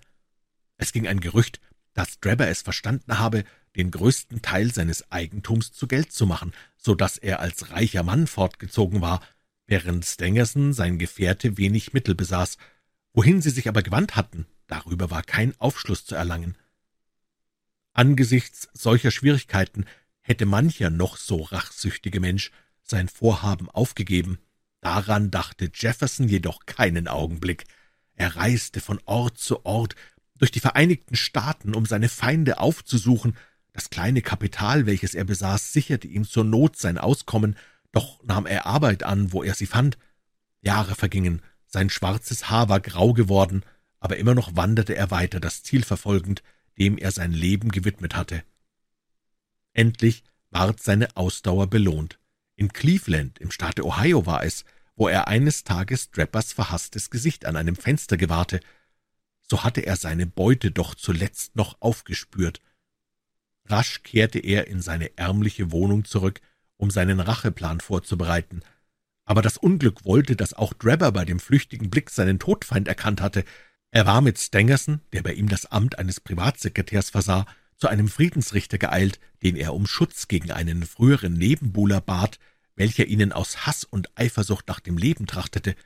[0.76, 1.60] Es ging ein Gerücht,
[1.94, 3.42] dass Drebber es verstanden habe,
[3.74, 8.28] den größten Teil seines Eigentums zu Geld zu machen, so dass er als reicher Mann
[8.28, 9.20] fortgezogen war,
[9.66, 12.56] während Stangerson, sein Gefährte, wenig Mittel besaß.
[13.14, 16.56] Wohin sie sich aber gewandt hatten, darüber war kein Aufschluss zu erlangen.
[17.94, 19.86] Angesichts solcher Schwierigkeiten
[20.20, 22.50] hätte mancher noch so rachsüchtige Mensch
[22.82, 24.38] sein Vorhaben aufgegeben.
[24.80, 27.64] Daran dachte Jefferson jedoch keinen Augenblick.
[28.16, 29.94] Er reiste von Ort zu Ort
[30.38, 33.36] durch die Vereinigten Staaten, um seine Feinde aufzusuchen,
[33.72, 37.56] das kleine Kapital, welches er besaß, sicherte ihm zur Not sein Auskommen,
[37.92, 39.98] doch nahm er Arbeit an, wo er sie fand.
[40.60, 43.62] Jahre vergingen, sein schwarzes Haar war grau geworden,
[44.00, 46.42] aber immer noch wanderte er weiter, das Ziel verfolgend,
[46.78, 48.42] dem er sein Leben gewidmet hatte.
[49.72, 52.18] Endlich ward seine Ausdauer belohnt.
[52.56, 54.64] In Cleveland, im Staate Ohio war es,
[54.96, 58.60] wo er eines Tages Drappers verhaßtes Gesicht an einem Fenster gewahrte.
[59.42, 62.60] So hatte er seine Beute doch zuletzt noch aufgespürt.
[63.66, 66.40] Rasch kehrte er in seine ärmliche Wohnung zurück,
[66.76, 68.62] um seinen Racheplan vorzubereiten.
[69.24, 73.44] Aber das Unglück wollte, dass auch Drebber bei dem flüchtigen Blick seinen Todfeind erkannt hatte.
[73.94, 78.76] Er war mit Stangerson, der bei ihm das Amt eines Privatsekretärs versah, zu einem Friedensrichter
[78.76, 82.40] geeilt, den er um Schutz gegen einen früheren Nebenbuhler bat,
[82.74, 85.76] welcher ihnen aus Hass und Eifersucht nach dem Leben trachtete.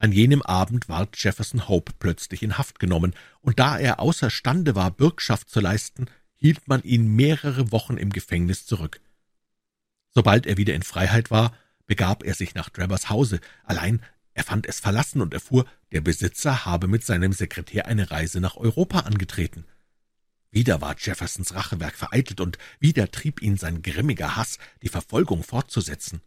[0.00, 4.90] An jenem Abend ward Jefferson Hope plötzlich in Haft genommen, und da er außerstande war,
[4.90, 9.00] Bürgschaft zu leisten, hielt man ihn mehrere Wochen im Gefängnis zurück.
[10.10, 14.02] Sobald er wieder in Freiheit war, begab er sich nach Drabbers Hause, allein
[14.34, 18.56] er fand es verlassen und erfuhr, der Besitzer habe mit seinem Sekretär eine Reise nach
[18.56, 19.64] Europa angetreten.
[20.50, 26.20] Wieder war Jeffersons Rachewerk vereitelt, und wieder trieb ihn sein grimmiger Hass, die Verfolgung fortzusetzen.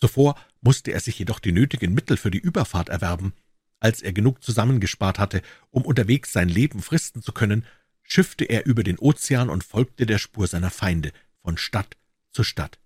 [0.00, 3.32] Zuvor musste er sich jedoch die nötigen Mittel für die Überfahrt erwerben.
[3.80, 7.64] Als er genug zusammengespart hatte, um unterwegs sein Leben fristen zu können,
[8.02, 11.96] schiffte er über den Ozean und folgte der Spur seiner Feinde von Stadt
[12.30, 12.78] zu Stadt.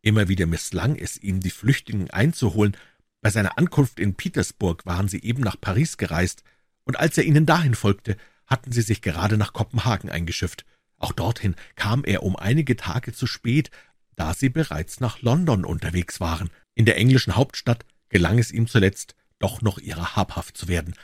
[0.00, 2.76] Immer wieder misslang es ihm, die Flüchtigen einzuholen.
[3.20, 6.42] Bei seiner Ankunft in Petersburg waren sie eben nach Paris gereist,
[6.84, 8.16] und als er ihnen dahin folgte,
[8.46, 10.64] hatten sie sich gerade nach Kopenhagen eingeschifft.
[10.96, 13.70] Auch dorthin kam er um einige Tage zu spät,
[14.16, 16.50] da sie bereits nach London unterwegs waren.
[16.74, 20.94] In der englischen Hauptstadt gelang es ihm zuletzt, doch noch ihrer habhaft zu werden.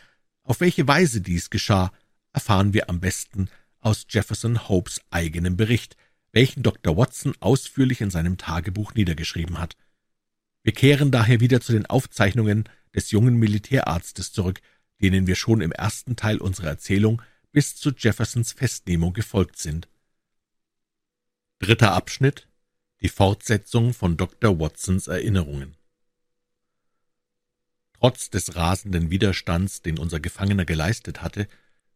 [0.42, 1.92] Auf welche Weise dies geschah,
[2.32, 3.48] erfahren wir am besten
[3.80, 5.96] aus Jefferson Hopes eigenem Bericht,
[6.32, 6.96] welchen Dr.
[6.96, 9.76] Watson ausführlich in seinem Tagebuch niedergeschrieben hat.
[10.64, 14.60] Wir kehren daher wieder zu den Aufzeichnungen des jungen Militärarztes zurück,
[15.00, 17.20] denen wir schon im ersten Teil unserer Erzählung
[17.52, 19.88] bis zu Jeffersons Festnehmung gefolgt sind.
[21.58, 22.48] Dritter Abschnitt
[23.02, 24.58] Die Fortsetzung von Dr.
[24.58, 25.76] Watsons Erinnerungen
[27.92, 31.46] Trotz des rasenden Widerstands, den unser Gefangener geleistet hatte,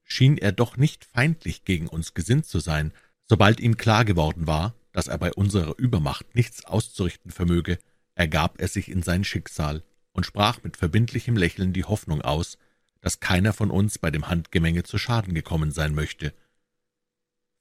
[0.05, 2.93] schien er doch nicht feindlich gegen uns gesinnt zu sein,
[3.25, 7.79] sobald ihm klar geworden war, dass er bei unserer Übermacht nichts auszurichten vermöge,
[8.19, 12.59] ergab er sich in sein Schicksal und sprach mit verbindlichem Lächeln die Hoffnung aus,
[13.01, 16.35] dass keiner von uns bei dem Handgemenge zu Schaden gekommen sein möchte.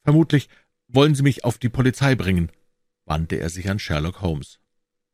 [0.04, 0.50] »Vermutlich
[0.88, 2.52] wollen Sie mich auf die Polizei bringen«,
[3.06, 4.60] wandte er sich an Sherlock Holmes.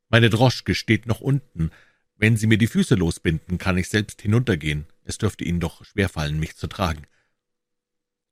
[0.07, 1.71] »Meine Droschke steht noch unten.
[2.15, 4.85] Wenn Sie mir die Füße losbinden, kann ich selbst hinuntergehen.
[5.03, 7.05] Es dürfte Ihnen doch schwerfallen, mich zu tragen.«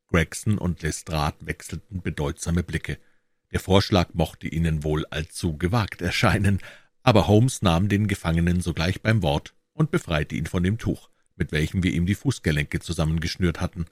[0.08, 3.00] Gregson und Lestrade wechselten bedeutsame Blicke.
[3.52, 6.60] Der Vorschlag mochte ihnen wohl allzu gewagt erscheinen,
[7.04, 11.52] aber Holmes nahm den Gefangenen sogleich beim Wort und befreite ihn von dem Tuch, mit
[11.52, 13.86] welchem wir ihm die Fußgelenke zusammengeschnürt hatten.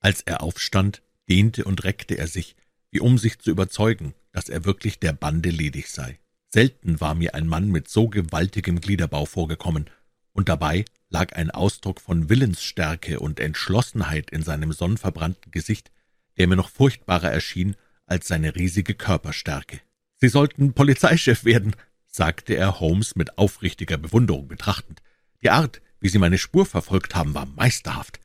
[0.00, 2.56] Als er aufstand, dehnte und reckte er sich,
[2.90, 6.18] wie um sich zu überzeugen, dass er wirklich der Bande ledig sei.
[6.48, 9.90] Selten war mir ein Mann mit so gewaltigem Gliederbau vorgekommen,
[10.32, 15.90] und dabei lag ein Ausdruck von Willensstärke und Entschlossenheit in seinem sonnenverbrannten Gesicht,
[16.36, 19.80] der mir noch furchtbarer erschien als seine riesige Körperstärke.
[20.18, 21.74] »Sie sollten Polizeichef werden«,
[22.16, 25.02] sagte er Holmes mit aufrichtiger Bewunderung betrachtend.
[25.42, 28.20] »Die Art, wie Sie meine Spur verfolgt haben, war meisterhaft.«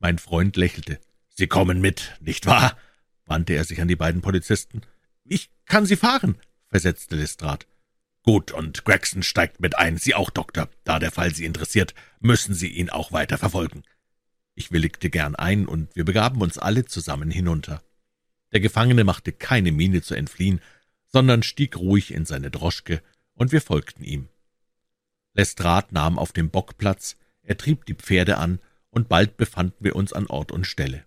[0.00, 0.98] Mein Freund lächelte.
[1.28, 2.76] »Sie kommen mit, nicht wahr?«
[3.24, 4.82] wandte er sich an die beiden Polizisten.
[5.24, 6.36] »Ich kann Sie fahren«,
[6.66, 7.66] versetzte Lestrade.
[8.24, 10.68] »Gut, und Gregson steigt mit ein, Sie auch, Doktor.
[10.82, 13.84] Da der Fall Sie interessiert, müssen Sie ihn auch weiter verfolgen.«
[14.54, 17.80] Ich willigte gern ein, und wir begaben uns alle zusammen hinunter.
[18.50, 20.60] Der Gefangene machte keine Miene zu entfliehen,
[21.12, 23.02] sondern stieg ruhig in seine Droschke,
[23.34, 24.28] und wir folgten ihm.
[25.34, 28.60] Lestrade nahm auf dem Bock Platz, er trieb die Pferde an,
[28.90, 31.04] und bald befanden wir uns an Ort und Stelle.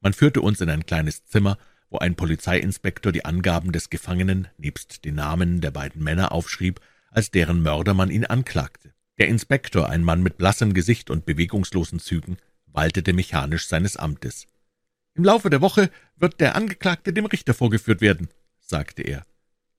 [0.00, 1.56] Man führte uns in ein kleines Zimmer,
[1.88, 6.80] wo ein Polizeiinspektor die Angaben des Gefangenen nebst den Namen der beiden Männer aufschrieb,
[7.10, 8.92] als deren Mörder man ihn anklagte.
[9.18, 14.46] Der Inspektor, ein Mann mit blassem Gesicht und bewegungslosen Zügen, waltete mechanisch seines Amtes.
[15.14, 18.28] Im Laufe der Woche wird der Angeklagte dem Richter vorgeführt werden,
[18.66, 19.24] sagte er.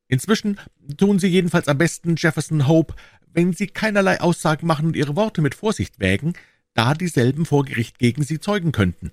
[0.07, 0.59] Inzwischen
[0.97, 2.95] tun Sie jedenfalls am besten, Jefferson Hope,
[3.33, 6.33] wenn Sie keinerlei Aussagen machen und Ihre Worte mit Vorsicht wägen,
[6.73, 9.11] da dieselben vor Gericht gegen Sie zeugen könnten.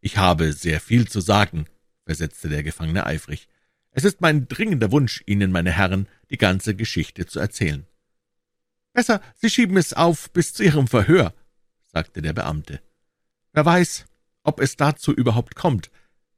[0.00, 1.66] Ich habe sehr viel zu sagen,
[2.06, 3.48] versetzte der Gefangene eifrig.
[3.92, 7.86] Es ist mein dringender Wunsch, Ihnen, meine Herren, die ganze Geschichte zu erzählen.
[8.92, 11.34] Besser, Sie schieben es auf bis zu Ihrem Verhör,
[11.92, 12.80] sagte der Beamte.
[13.52, 14.06] Wer weiß,
[14.42, 15.90] ob es dazu überhaupt kommt,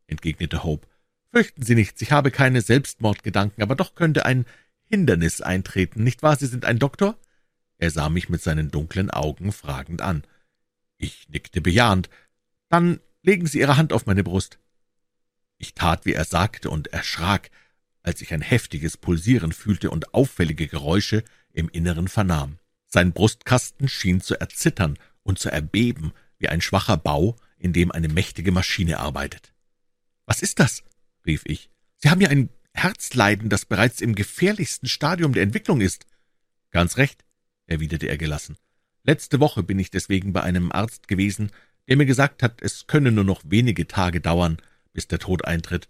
[0.07, 0.89] entgegnete Hope.
[1.33, 4.45] Fürchten Sie nichts, ich habe keine Selbstmordgedanken, aber doch könnte ein
[4.85, 6.37] Hindernis eintreten, nicht wahr?
[6.37, 7.19] Sie sind ein Doktor?
[7.79, 10.25] Er sah mich mit seinen dunklen Augen fragend an.
[10.99, 12.11] Ich nickte bejahend.
[12.69, 14.59] Dann legen Sie Ihre Hand auf meine Brust.
[15.57, 17.51] Ich tat, wie er sagte, und erschrak,
[18.03, 22.59] als ich ein heftiges Pulsieren fühlte und auffällige Geräusche im Inneren vernahm.
[22.87, 28.09] Sein Brustkasten schien zu erzittern und zu erbeben, wie ein schwacher Bau, in dem eine
[28.09, 29.55] mächtige Maschine arbeitet.
[30.27, 30.83] »Was ist das?«
[31.27, 31.71] Rief ich.
[31.97, 36.07] »Sie haben ja ein Herzleiden, das bereits im gefährlichsten Stadium der Entwicklung ist.«
[36.71, 37.25] »Ganz recht«,
[37.67, 38.57] erwiderte er gelassen.
[39.05, 41.51] »Letzte Woche bin ich deswegen bei einem Arzt gewesen,
[41.89, 44.59] der mir gesagt hat, es könne nur noch wenige Tage dauern,
[44.93, 45.89] bis der Tod eintritt.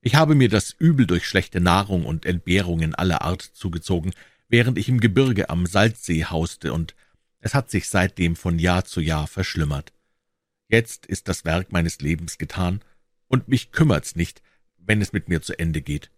[0.00, 4.12] Ich habe mir das Übel durch schlechte Nahrung und Entbehrungen aller Art zugezogen,
[4.48, 6.94] während ich im Gebirge am Salzsee hauste, und
[7.40, 9.92] es hat sich seitdem von Jahr zu Jahr verschlimmert.
[10.68, 12.80] Jetzt ist das Werk meines Lebens getan,
[13.28, 14.42] und mich kümmert's nicht,
[14.86, 16.10] wenn es mit mir zu Ende geht.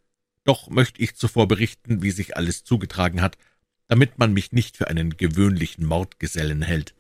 [0.45, 3.37] Doch möchte ich zuvor berichten, wie sich alles zugetragen hat,
[3.89, 6.95] damit man mich nicht für einen gewöhnlichen Mordgesellen hält.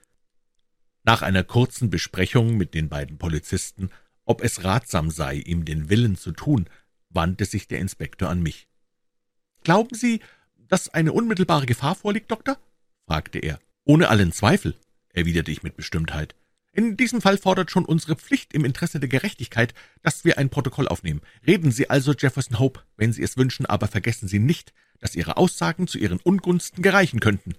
[1.04, 3.90] Nach einer kurzen Besprechung mit den beiden Polizisten
[4.26, 6.68] ob es ratsam sei, ihm den Willen zu tun,
[7.08, 8.68] wandte sich der Inspektor an mich.
[9.62, 10.20] »Glauben Sie,
[10.68, 12.58] dass eine unmittelbare Gefahr vorliegt, Doktor?«
[13.06, 13.60] fragte er.
[13.84, 14.74] »Ohne allen Zweifel«,
[15.10, 16.34] erwiderte ich mit Bestimmtheit.
[16.76, 19.72] »In diesem Fall fordert schon unsere Pflicht im Interesse der Gerechtigkeit,
[20.02, 21.22] dass wir ein Protokoll aufnehmen.
[21.46, 25.38] Reden Sie also, Jefferson Hope, wenn Sie es wünschen, aber vergessen Sie nicht, dass Ihre
[25.38, 27.54] Aussagen zu Ihren Ungunsten gereichen könnten.«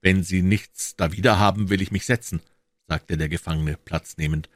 [0.00, 2.40] »Wenn Sie nichts dawider haben, will ich mich setzen«,
[2.88, 4.50] sagte der Gefangene, Platz nehmend.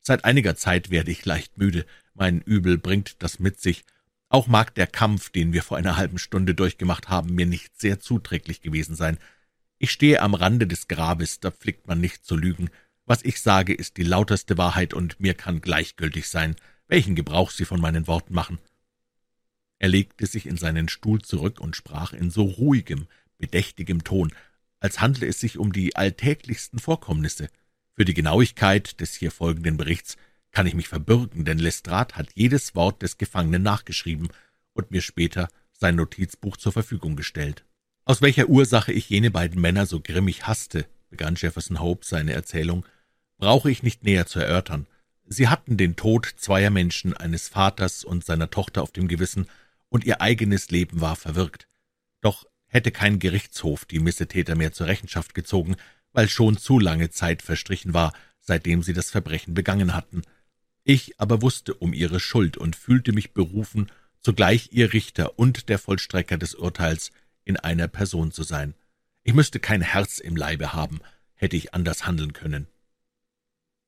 [0.00, 3.84] Seit einiger Zeit werde ich leicht müde, mein Übel bringt das mit sich.
[4.30, 8.00] Auch mag der Kampf, den wir vor einer halben Stunde durchgemacht haben, mir nicht sehr
[8.00, 9.16] zuträglich gewesen sein.
[9.78, 12.68] Ich stehe am Rande des Grabes, da pflegt man nicht zu lügen.
[13.08, 16.56] Was ich sage, ist die lauterste Wahrheit, und mir kann gleichgültig sein,
[16.88, 18.58] welchen Gebrauch Sie von meinen Worten machen.
[19.78, 23.06] Er legte sich in seinen Stuhl zurück und sprach in so ruhigem,
[23.38, 24.34] bedächtigem Ton,
[24.78, 27.48] als handle es sich um die alltäglichsten Vorkommnisse.
[27.94, 30.18] Für die Genauigkeit des hier folgenden Berichts
[30.50, 34.28] kann ich mich verbürgen, denn Lestrade hat jedes Wort des Gefangenen nachgeschrieben
[34.74, 37.64] und mir später sein Notizbuch zur Verfügung gestellt.
[38.04, 42.84] Aus welcher Ursache ich jene beiden Männer so grimmig hasste, begann Jefferson Hope seine Erzählung,
[43.38, 44.86] brauche ich nicht näher zu erörtern.
[45.26, 49.46] Sie hatten den Tod zweier Menschen, eines Vaters und seiner Tochter auf dem Gewissen,
[49.88, 51.66] und ihr eigenes Leben war verwirkt.
[52.20, 55.76] Doch hätte kein Gerichtshof die Missetäter mehr zur Rechenschaft gezogen,
[56.12, 60.22] weil schon zu lange Zeit verstrichen war, seitdem sie das Verbrechen begangen hatten.
[60.84, 65.78] Ich aber wusste um ihre Schuld und fühlte mich berufen, zugleich ihr Richter und der
[65.78, 67.12] Vollstrecker des Urteils
[67.44, 68.74] in einer Person zu sein.
[69.22, 71.00] Ich müsste kein Herz im Leibe haben,
[71.34, 72.66] hätte ich anders handeln können.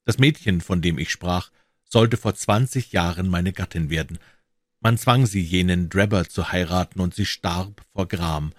[0.05, 1.51] Das Mädchen, von dem ich sprach,
[1.85, 4.19] sollte vor zwanzig Jahren meine Gattin werden.
[4.81, 8.53] Man zwang sie, jenen Drebber zu heiraten, und sie starb vor Gram.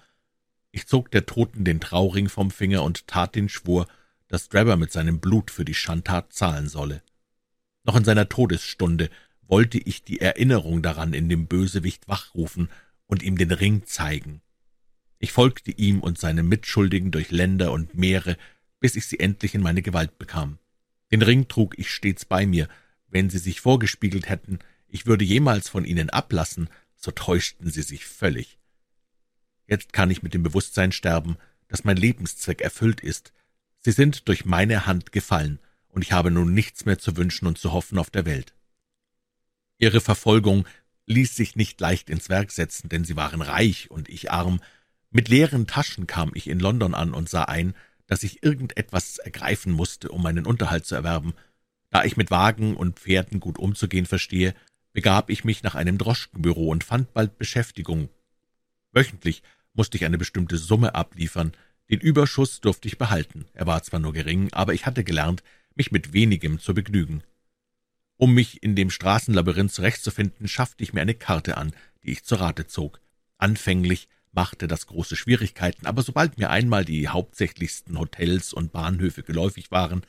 [0.72, 3.88] Ich zog der Toten den Trauring vom Finger und tat den Schwur,
[4.28, 7.02] dass Drebber mit seinem Blut für die Schandtat zahlen solle.
[7.84, 9.10] Noch in seiner Todesstunde
[9.42, 12.70] wollte ich die Erinnerung daran in dem Bösewicht wachrufen
[13.08, 14.42] und ihm den Ring zeigen.
[15.20, 18.38] Ich folgte ihm und seinem Mitschuldigen durch Länder und Meere,
[18.80, 20.58] bis ich sie endlich in meine Gewalt bekam.
[21.12, 22.68] Den Ring trug ich stets bei mir.
[23.10, 28.06] Wenn sie sich vorgespiegelt hätten, ich würde jemals von ihnen ablassen, so täuschten sie sich
[28.06, 28.58] völlig.
[29.68, 33.34] Jetzt kann ich mit dem Bewusstsein sterben, dass mein Lebenszweck erfüllt ist.
[33.80, 37.58] Sie sind durch meine Hand gefallen, und ich habe nun nichts mehr zu wünschen und
[37.58, 38.54] zu hoffen auf der Welt.
[39.78, 40.68] Ihre Verfolgung
[41.06, 44.62] ließ sich nicht leicht ins Werk setzen, denn sie waren reich und ich arm.
[45.10, 47.76] Mit leeren Taschen kam ich in London an und sah ein,
[48.12, 51.34] dass ich irgendetwas ergreifen musste, um meinen Unterhalt zu erwerben.
[51.92, 54.54] Da ich mit Wagen und Pferden gut umzugehen verstehe,
[54.92, 58.10] begab ich mich nach einem Droschkenbüro und fand bald Beschäftigung.
[58.92, 61.54] Wöchentlich musste ich eine bestimmte Summe abliefern,
[61.90, 63.46] den Überschuss durfte ich behalten.
[63.54, 65.42] Er war zwar nur gering, aber ich hatte gelernt,
[65.76, 67.24] mich mit wenigem zu begnügen.
[68.18, 71.72] Um mich in dem Straßenlabyrinth zurechtzufinden, schaffte ich mir eine Karte an,
[72.04, 73.00] die ich zu Rate zog.
[73.38, 79.72] Anfänglich machte das große Schwierigkeiten, aber sobald mir einmal die hauptsächlichsten Hotels und Bahnhöfe geläufig
[79.72, 80.04] waren,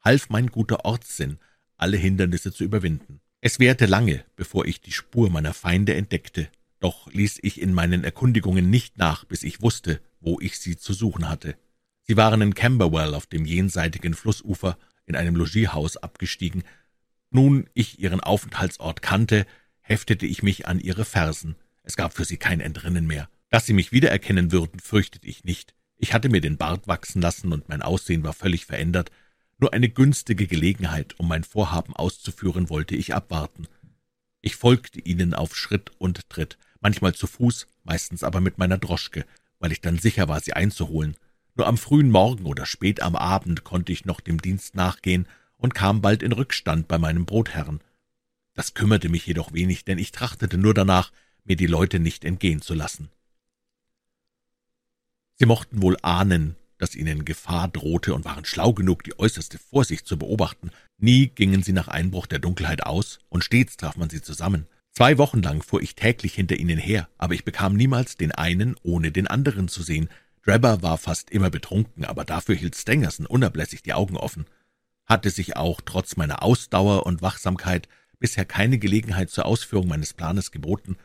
[0.00, 1.38] half mein guter Ortssinn,
[1.76, 3.20] alle Hindernisse zu überwinden.
[3.40, 6.48] Es währte lange, bevor ich die Spur meiner Feinde entdeckte,
[6.80, 10.92] doch ließ ich in meinen Erkundigungen nicht nach, bis ich wusste, wo ich sie zu
[10.92, 11.56] suchen hatte.
[12.02, 16.64] Sie waren in Camberwell auf dem jenseitigen Flussufer in einem Logierhaus abgestiegen.
[17.30, 19.46] Nun ich ihren Aufenthaltsort kannte,
[19.80, 21.56] heftete ich mich an ihre Fersen.
[21.82, 23.28] Es gab für sie kein Entrinnen mehr.
[23.50, 25.74] Dass sie mich wiedererkennen würden, fürchtete ich nicht.
[25.96, 29.10] Ich hatte mir den Bart wachsen lassen, und mein Aussehen war völlig verändert.
[29.58, 33.66] Nur eine günstige Gelegenheit, um mein Vorhaben auszuführen, wollte ich abwarten.
[34.40, 39.24] Ich folgte ihnen auf Schritt und Tritt, manchmal zu Fuß, meistens aber mit meiner Droschke,
[39.58, 41.16] weil ich dann sicher war, sie einzuholen.
[41.56, 45.74] Nur am frühen Morgen oder spät am Abend konnte ich noch dem Dienst nachgehen und
[45.74, 47.80] kam bald in Rückstand bei meinem Brotherrn.
[48.54, 51.10] Das kümmerte mich jedoch wenig, denn ich trachtete nur danach,
[51.44, 53.08] mir die Leute nicht entgehen zu lassen.
[55.38, 60.06] Sie mochten wohl ahnen, dass ihnen Gefahr drohte und waren schlau genug, die äußerste Vorsicht
[60.06, 60.70] zu beobachten.
[60.98, 64.66] Nie gingen sie nach Einbruch der Dunkelheit aus, und stets traf man sie zusammen.
[64.92, 68.74] Zwei Wochen lang fuhr ich täglich hinter ihnen her, aber ich bekam niemals den einen,
[68.82, 70.08] ohne den anderen zu sehen.
[70.44, 74.46] Drebber war fast immer betrunken, aber dafür hielt Stangerson unablässig die Augen offen.
[75.06, 80.50] Hatte sich auch trotz meiner Ausdauer und Wachsamkeit bisher keine Gelegenheit zur Ausführung meines Planes
[80.50, 80.96] geboten,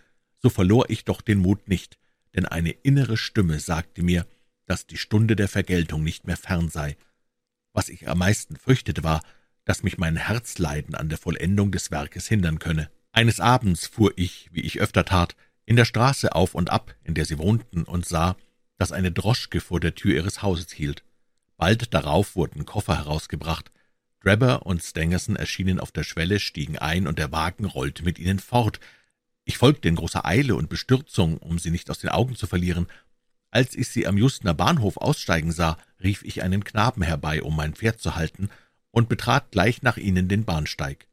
[0.42, 2.00] so verlor ich doch den Mut nicht,
[2.36, 4.26] denn eine innere Stimme sagte mir,
[4.66, 6.96] dass die Stunde der Vergeltung nicht mehr fern sei.
[7.74, 9.22] Was ich am meisten fürchtete, war,
[9.66, 12.90] dass mich mein Herzleiden an der Vollendung des Werkes hindern könne.
[13.12, 17.14] Eines Abends fuhr ich, wie ich öfter tat, in der Straße auf und ab, in
[17.14, 18.36] der sie wohnten, und sah,
[18.78, 21.04] dass eine Droschke vor der Tür ihres Hauses hielt.
[21.58, 23.72] Bald darauf wurden Koffer herausgebracht.
[24.22, 28.40] Drebber und Stangerson erschienen auf der Schwelle, stiegen ein, und der Wagen rollte mit ihnen
[28.40, 28.80] fort.
[29.46, 32.88] Ich folgte in großer Eile und Bestürzung, um sie nicht aus den Augen zu verlieren.
[33.52, 37.74] Als ich sie am Justener Bahnhof aussteigen sah, rief ich einen Knaben herbei, um mein
[37.74, 38.50] Pferd zu halten,
[38.92, 41.08] und betrat gleich nach ihnen den Bahnsteig.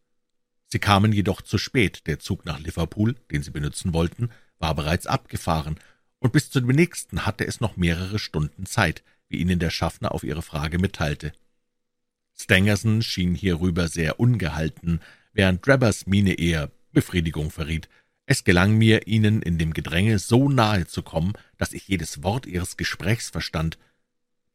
[0.66, 5.06] Sie kamen jedoch zu spät, der Zug nach Liverpool, den sie benutzen wollten, war bereits
[5.06, 5.78] abgefahren,
[6.20, 10.12] und bis zu dem nächsten hatte es noch mehrere Stunden Zeit, wie ihnen der Schaffner
[10.12, 11.32] auf ihre Frage mitteilte.
[12.38, 15.00] Stangerson schien hierüber sehr ungehalten,
[15.32, 17.88] während Drabbers Miene eher Befriedigung verriet.
[18.30, 22.46] Es gelang mir, ihnen in dem Gedränge so nahe zu kommen, dass ich jedes Wort
[22.46, 23.76] ihres Gesprächs verstand.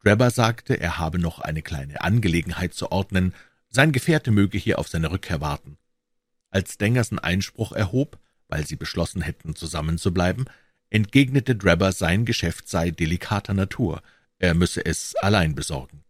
[0.02, 3.34] Drebber sagte, er habe noch eine kleine Angelegenheit zu ordnen,
[3.68, 5.76] sein Gefährte möge hier auf seine Rückkehr warten.
[6.48, 10.48] Als Stangerson Einspruch erhob, weil sie beschlossen hätten, zusammenzubleiben,
[10.88, 14.00] entgegnete Drebber, sein Geschäft sei delikater Natur,
[14.38, 16.02] er müsse es allein besorgen.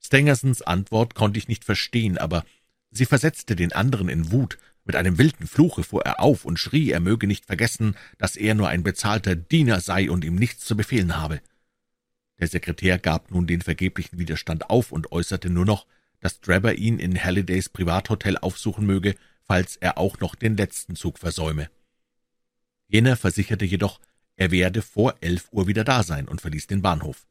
[0.00, 2.44] Stangersons Antwort konnte ich nicht verstehen, aber
[2.92, 6.90] sie versetzte den anderen in Wut, mit einem wilden Fluche fuhr er auf und schrie,
[6.90, 10.76] er möge nicht vergessen, dass er nur ein bezahlter Diener sei und ihm nichts zu
[10.76, 11.40] befehlen habe.
[12.38, 15.86] Der Sekretär gab nun den vergeblichen Widerstand auf und äußerte nur noch,
[16.20, 21.18] dass Drebber ihn in Hallidays Privathotel aufsuchen möge, falls er auch noch den letzten Zug
[21.18, 21.68] versäume.
[22.88, 24.00] Jener versicherte jedoch,
[24.36, 27.26] er werde vor elf Uhr wieder da sein und verließ den Bahnhof.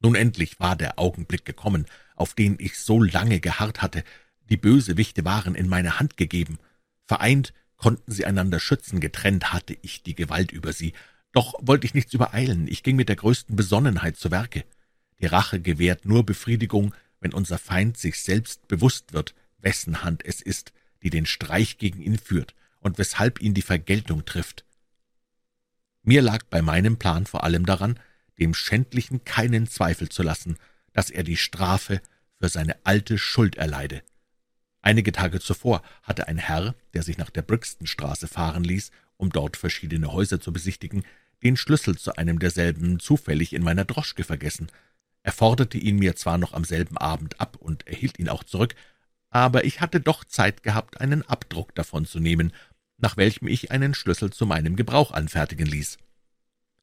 [0.00, 4.04] Nun endlich war der Augenblick gekommen, auf den ich so lange geharrt hatte.
[4.48, 6.58] Die Bösewichte waren in meine Hand gegeben.
[7.04, 10.92] Vereint konnten sie einander schützen, getrennt hatte ich die Gewalt über sie.
[11.32, 14.64] Doch wollte ich nichts übereilen, ich ging mit der größten Besonnenheit zu Werke.
[15.20, 20.40] Die Rache gewährt nur Befriedigung, wenn unser Feind sich selbst bewusst wird, wessen Hand es
[20.40, 24.64] ist, die den Streich gegen ihn führt und weshalb ihn die Vergeltung trifft.
[26.02, 27.98] Mir lag bei meinem Plan vor allem daran,
[28.38, 30.56] dem Schändlichen keinen Zweifel zu lassen,
[30.92, 32.00] dass er die Strafe
[32.40, 34.02] für seine alte Schuld erleide.
[34.88, 39.58] Einige Tage zuvor hatte ein Herr, der sich nach der Brixtonstraße fahren ließ, um dort
[39.58, 41.04] verschiedene Häuser zu besichtigen,
[41.42, 44.68] den Schlüssel zu einem derselben zufällig in meiner Droschke vergessen.
[45.22, 48.74] Er forderte ihn mir zwar noch am selben Abend ab und erhielt ihn auch zurück,
[49.28, 52.54] aber ich hatte doch Zeit gehabt, einen Abdruck davon zu nehmen,
[52.96, 55.98] nach welchem ich einen Schlüssel zu meinem Gebrauch anfertigen ließ.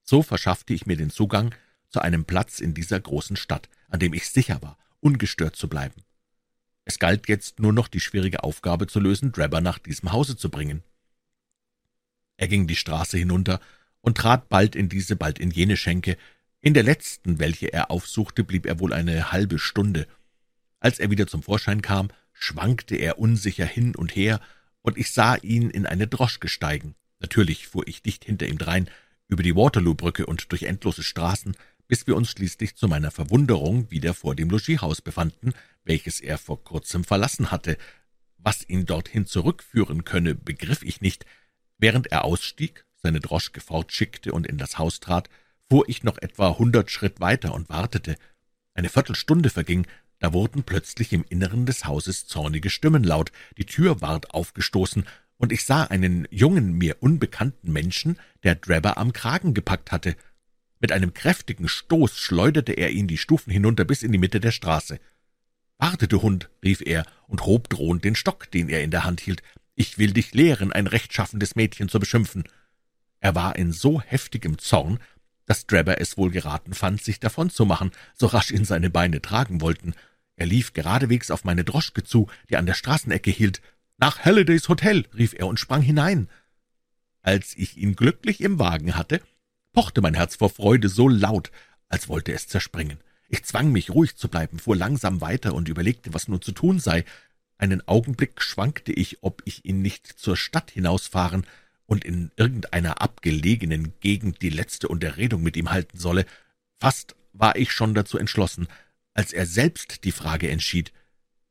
[0.04, 1.56] So verschaffte ich mir den Zugang
[1.90, 6.05] zu einem Platz in dieser großen Stadt, an dem ich sicher war, ungestört zu bleiben.
[6.86, 10.50] Es galt jetzt nur noch die schwierige Aufgabe zu lösen, Drebber nach diesem Hause zu
[10.50, 10.84] bringen.
[12.38, 13.60] Er ging die Straße hinunter
[14.02, 16.16] und trat bald in diese, bald in jene Schenke.
[16.62, 20.08] In der letzten, welche er aufsuchte, blieb er wohl eine halbe Stunde.
[20.80, 24.40] Als er wieder zum Vorschein kam, schwankte er unsicher hin und her,
[24.82, 26.94] und ich sah ihn in eine Droschke steigen.
[27.20, 28.88] Natürlich fuhr ich dicht hinter ihm drein,
[29.28, 31.56] über die Waterloo-Brücke und durch endlose Straßen,
[31.88, 36.64] bis wir uns schließlich zu meiner Verwunderung wieder vor dem Logiehaus befanden, welches er vor
[36.64, 37.78] kurzem verlassen hatte.
[38.38, 41.26] Was ihn dorthin zurückführen könne, begriff ich nicht.
[41.78, 45.30] Während er ausstieg, seine Droschke fortschickte und in das Haus trat,
[45.70, 48.16] fuhr ich noch etwa hundert Schritt weiter und wartete.
[48.74, 49.88] Eine Viertelstunde verging,
[50.20, 55.06] da wurden plötzlich im Inneren des Hauses zornige Stimmen laut, die Tür ward aufgestoßen,
[55.38, 60.16] und ich sah einen jungen, mir unbekannten Menschen, der Drebber am Kragen gepackt hatte.
[60.80, 64.52] Mit einem kräftigen Stoß schleuderte er ihn die Stufen hinunter bis in die Mitte der
[64.52, 65.00] Straße.
[65.78, 69.20] »Warte, du Hund«, rief er und hob drohend den Stock, den er in der Hand
[69.20, 69.44] hielt.
[69.76, 72.44] »Ich will dich lehren, ein rechtschaffendes Mädchen zu beschimpfen.«
[73.20, 75.00] Er war in so heftigem Zorn,
[75.46, 79.94] dass Drebber es wohl geraten fand, sich davonzumachen, so rasch ihn seine Beine tragen wollten.
[80.38, 83.62] Er lief geradewegs auf meine Droschke zu, die an der Straßenecke hielt.
[83.98, 86.30] »Nach Hallidays Hotel«, rief er und sprang hinein.
[87.22, 89.22] Als ich ihn glücklich im Wagen hatte,
[89.76, 91.52] pochte mein Herz vor Freude so laut,
[91.90, 92.98] als wollte es zerspringen.
[93.28, 96.80] Ich zwang mich, ruhig zu bleiben, fuhr langsam weiter und überlegte, was nun zu tun
[96.80, 97.04] sei.
[97.58, 101.46] Einen Augenblick schwankte ich, ob ich ihn nicht zur Stadt hinausfahren
[101.86, 106.26] und in irgendeiner abgelegenen Gegend die letzte Unterredung mit ihm halten solle.
[106.80, 108.68] Fast war ich schon dazu entschlossen,
[109.14, 110.94] als er selbst die Frage entschied.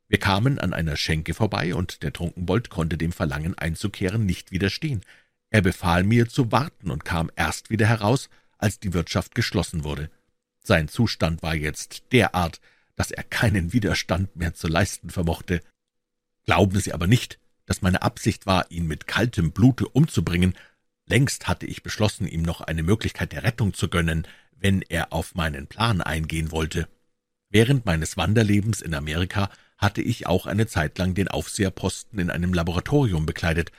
[0.07, 5.01] Wir kamen an einer Schenke vorbei, und der Trunkenbold konnte dem Verlangen einzukehren nicht widerstehen.
[5.55, 10.09] Er befahl mir zu warten und kam erst wieder heraus, als die Wirtschaft geschlossen wurde.
[10.59, 12.59] Sein Zustand war jetzt derart,
[12.97, 15.61] dass er keinen Widerstand mehr zu leisten vermochte.
[16.45, 20.55] Glauben Sie aber nicht, dass meine Absicht war, ihn mit kaltem Blute umzubringen.
[21.05, 24.27] Längst hatte ich beschlossen, ihm noch eine Möglichkeit der Rettung zu gönnen,
[24.57, 26.89] wenn er auf meinen Plan eingehen wollte.
[27.49, 32.53] Während meines Wanderlebens in Amerika hatte ich auch eine Zeit lang den Aufseherposten in einem
[32.53, 33.71] Laboratorium bekleidet,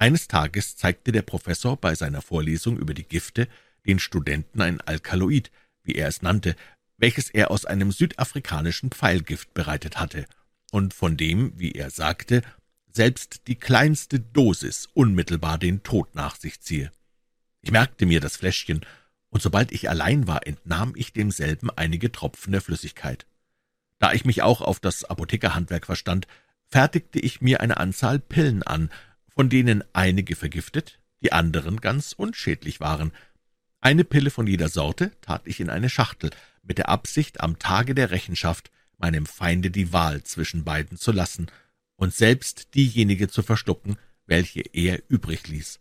[0.00, 3.48] eines Tages zeigte der Professor bei seiner Vorlesung über die Gifte
[3.86, 5.50] den Studenten ein Alkaloid,
[5.82, 6.56] wie er es nannte,
[6.96, 10.24] welches er aus einem südafrikanischen Pfeilgift bereitet hatte
[10.70, 12.42] und von dem, wie er sagte,
[12.90, 16.90] selbst die kleinste Dosis unmittelbar den Tod nach sich ziehe.
[17.60, 18.84] Ich merkte mir das Fläschchen,
[19.28, 23.26] und sobald ich allein war, entnahm ich demselben einige Tropfen der Flüssigkeit.
[23.98, 26.26] Da ich mich auch auf das Apothekerhandwerk verstand,
[26.66, 28.90] fertigte ich mir eine Anzahl Pillen an,
[29.34, 33.12] von denen einige vergiftet, die anderen ganz unschädlich waren.
[33.80, 36.30] Eine Pille von jeder Sorte tat ich in eine Schachtel,
[36.62, 41.46] mit der Absicht, am Tage der Rechenschaft meinem Feinde die Wahl zwischen beiden zu lassen
[41.96, 45.80] und selbst diejenige zu verschlucken, welche er übrig ließ.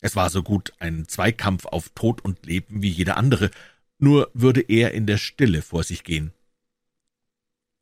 [0.00, 3.50] Es war so gut ein Zweikampf auf Tod und Leben wie jeder andere,
[3.98, 6.32] nur würde er in der Stille vor sich gehen.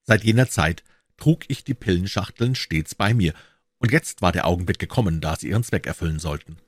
[0.03, 0.83] Seit jener Zeit
[1.17, 3.35] trug ich die Pillenschachteln stets bei mir
[3.79, 6.59] und jetzt war der Augenblick gekommen, da sie ihren Zweck erfüllen sollten.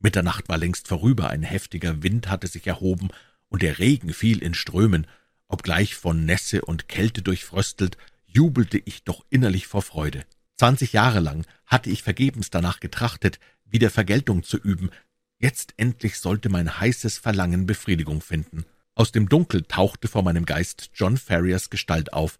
[0.00, 3.08] Mitternacht war längst vorüber, ein heftiger Wind hatte sich erhoben,
[3.48, 5.06] und der Regen fiel in Strömen.
[5.48, 7.96] Obgleich von Nässe und Kälte durchfröstelt,
[8.26, 10.24] jubelte ich doch innerlich vor Freude.
[10.56, 14.90] Zwanzig Jahre lang hatte ich vergebens danach getrachtet, wieder Vergeltung zu üben.
[15.38, 18.64] Jetzt endlich sollte mein heißes Verlangen Befriedigung finden.
[18.94, 22.38] Aus dem Dunkel tauchte vor meinem Geist John Ferriers Gestalt auf,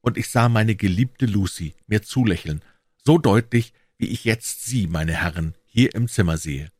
[0.00, 2.62] und ich sah meine geliebte Lucy mir zulächeln
[3.08, 6.70] so deutlich, wie ich jetzt Sie, meine Herren, hier im Zimmer sehe.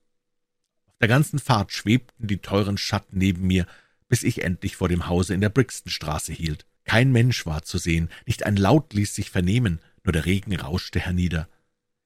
[0.84, 3.64] Auf Der ganzen Fahrt schwebten die teuren Schatten neben mir,
[4.08, 6.66] bis ich endlich vor dem Hause in der Brixtonstraße hielt.
[6.84, 11.00] Kein Mensch war zu sehen, nicht ein Laut ließ sich vernehmen, nur der Regen rauschte
[11.00, 11.48] hernieder.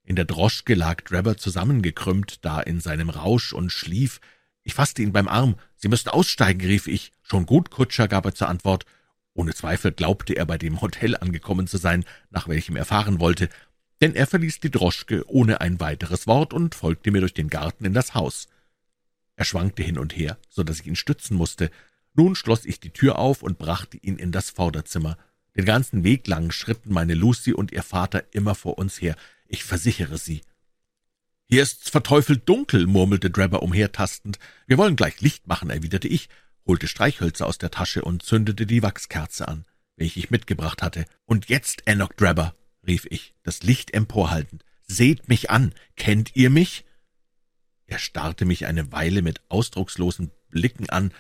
[0.05, 4.20] In der Droschke lag Drebber zusammengekrümmt, da in seinem Rausch und schlief.
[4.62, 5.57] Ich fasste ihn beim Arm.
[5.75, 7.10] »Sie müssen aussteigen«, rief ich.
[7.23, 8.86] »Schon gut, Kutscher«, gab er zur Antwort.
[9.34, 13.49] Ohne Zweifel glaubte er bei dem Hotel angekommen zu sein, nach welchem er fahren wollte,
[14.02, 17.84] denn er verließ die Droschke ohne ein weiteres Wort und folgte mir durch den Garten
[17.84, 18.48] in das Haus.
[19.36, 21.70] Er schwankte hin und her, so dass ich ihn stützen musste.
[22.12, 25.16] Nun schloss ich die Tür auf und brachte ihn in das Vorderzimmer.
[25.56, 29.14] Den ganzen Weg lang schritten meine Lucy und ihr Vater immer vor uns her.
[29.47, 30.42] Ich versichere Sie.
[31.47, 34.40] »Hier ist's verteufelt dunkel«, murmelte Drebber umhertastend.
[34.66, 36.28] »Wir wollen gleich Licht machen«, erwiderte ich,
[36.66, 39.64] holte Streichhölzer aus der Tasche und zündete die Wachskerze an,
[39.97, 41.05] welche ich mitgebracht hatte.
[41.24, 42.56] »Und jetzt, Enoch Drebber«,
[42.86, 45.75] rief ich, das Licht emporhaltend, »seht mich an.
[45.97, 46.85] Kennt ihr mich?«
[47.86, 51.12] Er starrte mich eine Weile mit ausdruckslosen Blicken an,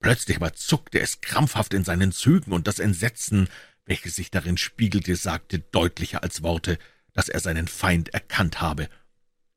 [0.00, 3.48] plötzlich aber zuckte es krampfhaft in seinen Zügen, und das Entsetzen,
[3.84, 6.78] welches sich darin spiegelte, sagte deutlicher als Worte,
[7.12, 8.88] dass er seinen Feind erkannt habe.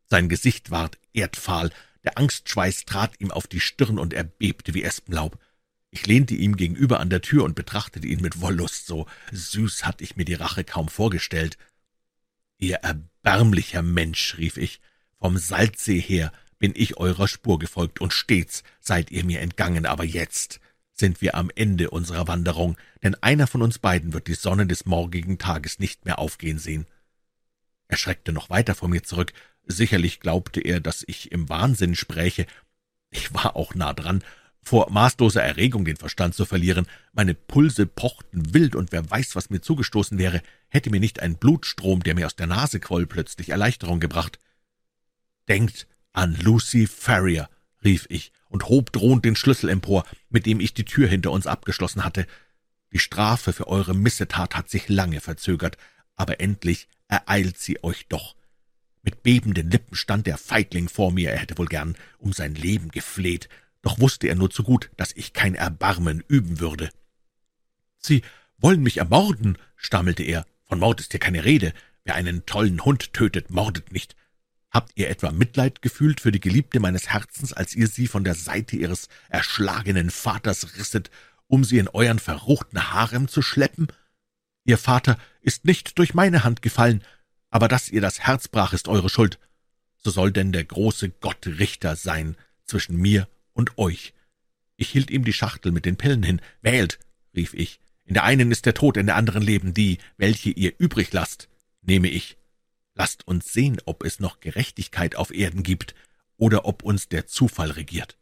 [0.10, 1.72] Sein Gesicht ward erdfahl,
[2.04, 5.40] der Angstschweiß trat ihm auf die Stirn und er bebte wie Espenlaub.
[5.94, 10.04] Ich lehnte ihm gegenüber an der Tür und betrachtete ihn mit Wollust, so süß hatte
[10.04, 11.56] ich mir die Rache kaum vorgestellt.
[12.58, 14.82] »Ihr erbärmlicher Mensch«, rief ich,
[15.20, 20.04] »vom Salzsee her bin ich eurer Spur gefolgt, und stets seid ihr mir entgangen, aber
[20.04, 20.60] jetzt
[20.94, 24.86] sind wir am Ende unserer Wanderung, denn einer von uns beiden wird die Sonne des
[24.86, 26.88] morgigen Tages nicht mehr aufgehen sehen.«
[27.88, 29.32] Er schreckte noch weiter vor mir zurück,
[29.66, 32.48] Sicherlich glaubte er, dass ich im Wahnsinn spräche.
[33.12, 34.24] Ich war auch nah dran,
[34.64, 36.88] vor maßloser Erregung den Verstand zu verlieren.
[37.11, 41.35] Meine Pulse pochten wild, und wer weiß, was mir zugestoßen wäre, hätte mir nicht ein
[41.35, 44.40] Blutstrom, der mir aus der Nase quoll, plötzlich Erleichterung gebracht.
[45.48, 47.50] »Denkt an Lucy Ferrier«,
[47.83, 51.48] rief ich und hob drohend den Schlüssel empor, mit dem ich die Tür hinter uns
[51.48, 52.25] abgeschlossen hatte.
[52.93, 55.77] »Die Strafe für eure Missetat hat sich lange verzögert,
[56.16, 58.35] aber endlich ereilt sie euch doch.
[59.01, 62.90] Mit bebenden Lippen stand der Feigling vor mir, er hätte wohl gern um sein Leben
[62.90, 63.50] gefleht,
[63.84, 66.90] doch wusste er nur zu gut, dass ich kein Erbarmen üben würde.
[68.00, 68.24] »Sie
[68.58, 70.48] wollen mich ermorden«, stammelte er.
[70.64, 71.74] »Von Mord ist hier keine Rede.
[72.06, 74.16] Wer einen tollen Hund tötet, mordet nicht.
[74.72, 78.36] Habt ihr etwa Mitleid gefühlt für die Geliebte meines Herzens, als ihr sie von der
[78.36, 81.12] Seite ihres erschlagenen Vaters risset,
[81.48, 83.88] um sie in euren verruchten Harem zu schleppen?
[84.64, 87.03] Ihr Vater ist nicht durch meine Hand gefallen,
[87.52, 89.40] aber dass ihr das Herz brach, ist eure Schuld.
[89.98, 94.14] So soll denn der große Gott Richter sein zwischen mir und euch.
[94.75, 96.41] Ich hielt ihm die Schachtel mit den Pillen hin.
[96.61, 96.99] Wählt,
[97.35, 97.80] rief ich.
[98.06, 101.48] In der einen ist der Tod, in der anderen Leben die, welche ihr übrig lasst,
[101.82, 102.38] nehme ich.
[102.95, 105.95] Lasst uns sehen, ob es noch Gerechtigkeit auf Erden gibt
[106.38, 108.17] oder ob uns der Zufall regiert.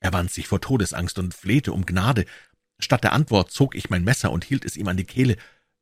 [0.00, 2.26] Er wand sich vor Todesangst und flehte um Gnade.
[2.78, 5.36] Statt der Antwort zog ich mein Messer und hielt es ihm an die Kehle.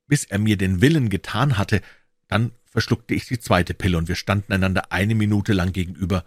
[0.07, 1.81] Bis er mir den Willen getan hatte,
[2.29, 6.25] dann verschluckte ich die zweite Pille, und wir standen einander eine Minute lang gegenüber,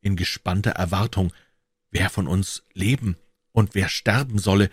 [0.00, 1.32] in gespannter Erwartung,
[1.90, 3.16] wer von uns leben
[3.52, 4.70] und wer sterben solle.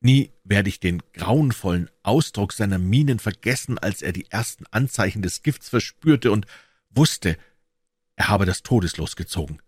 [0.00, 5.42] Nie werde ich den grauenvollen Ausdruck seiner Mienen vergessen, als er die ersten Anzeichen des
[5.42, 6.46] Gifts verspürte und
[6.90, 7.36] wusste,
[8.16, 9.58] er habe das Todeslos gezogen.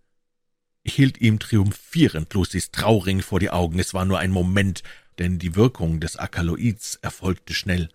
[0.83, 3.79] Ich hielt ihm triumphierend Lucys Trauring vor die Augen.
[3.79, 4.83] Es war nur ein Moment,
[5.19, 7.89] denn die Wirkung des Alkaloids erfolgte schnell.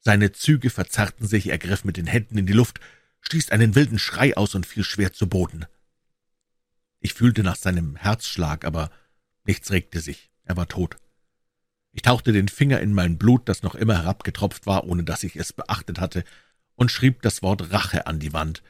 [0.00, 2.78] Seine Züge verzerrten sich, er griff mit den Händen in die Luft,
[3.20, 5.66] stieß einen wilden Schrei aus und fiel schwer zu Boden.
[7.00, 8.90] Ich fühlte nach seinem Herzschlag, aber
[9.44, 10.96] nichts regte sich, er war tot.
[11.92, 15.36] Ich tauchte den Finger in mein Blut, das noch immer herabgetropft war, ohne dass ich
[15.36, 16.24] es beachtet hatte,
[16.76, 18.62] und schrieb das Wort Rache an die Wand.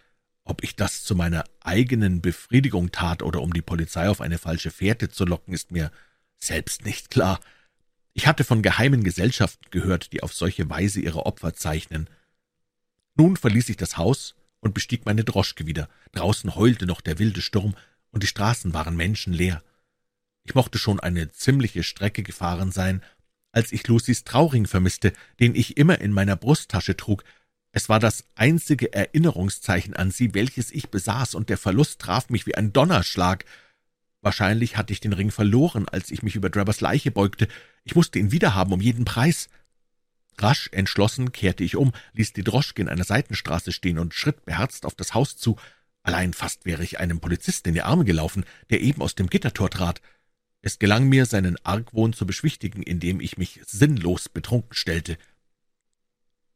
[0.44, 4.70] Ob ich das zu meiner eigenen Befriedigung tat oder um die Polizei auf eine falsche
[4.70, 5.90] Fährte zu locken, ist mir
[6.38, 7.40] selbst nicht klar.
[8.14, 12.08] Ich hatte von geheimen Gesellschaften gehört, die auf solche Weise ihre Opfer zeichnen.
[13.16, 15.88] Nun verließ ich das Haus und bestieg meine Droschke wieder.
[16.12, 17.74] Draußen heulte noch der wilde Sturm,
[18.10, 19.62] und die Straßen waren menschenleer.
[20.44, 23.02] Ich mochte schon eine ziemliche Strecke gefahren sein,
[23.52, 27.24] als ich Lucys Trauring vermisste, den ich immer in meiner Brusttasche trug.
[27.72, 32.46] Es war das einzige Erinnerungszeichen an sie, welches ich besaß, und der Verlust traf mich
[32.46, 33.44] wie ein Donnerschlag.
[34.22, 37.48] Wahrscheinlich hatte ich den Ring verloren, als ich mich über Drabbers Leiche beugte.
[37.84, 39.48] Ich musste ihn wiederhaben, um jeden Preis.
[40.38, 44.86] Rasch entschlossen kehrte ich um, ließ die Droschke in einer Seitenstraße stehen und schritt beherzt
[44.86, 45.56] auf das Haus zu.
[46.02, 49.70] Allein fast wäre ich einem Polizisten in die Arme gelaufen, der eben aus dem Gittertor
[49.70, 50.00] trat.
[50.62, 55.16] Es gelang mir, seinen Argwohn zu beschwichtigen, indem ich mich sinnlos betrunken stellte.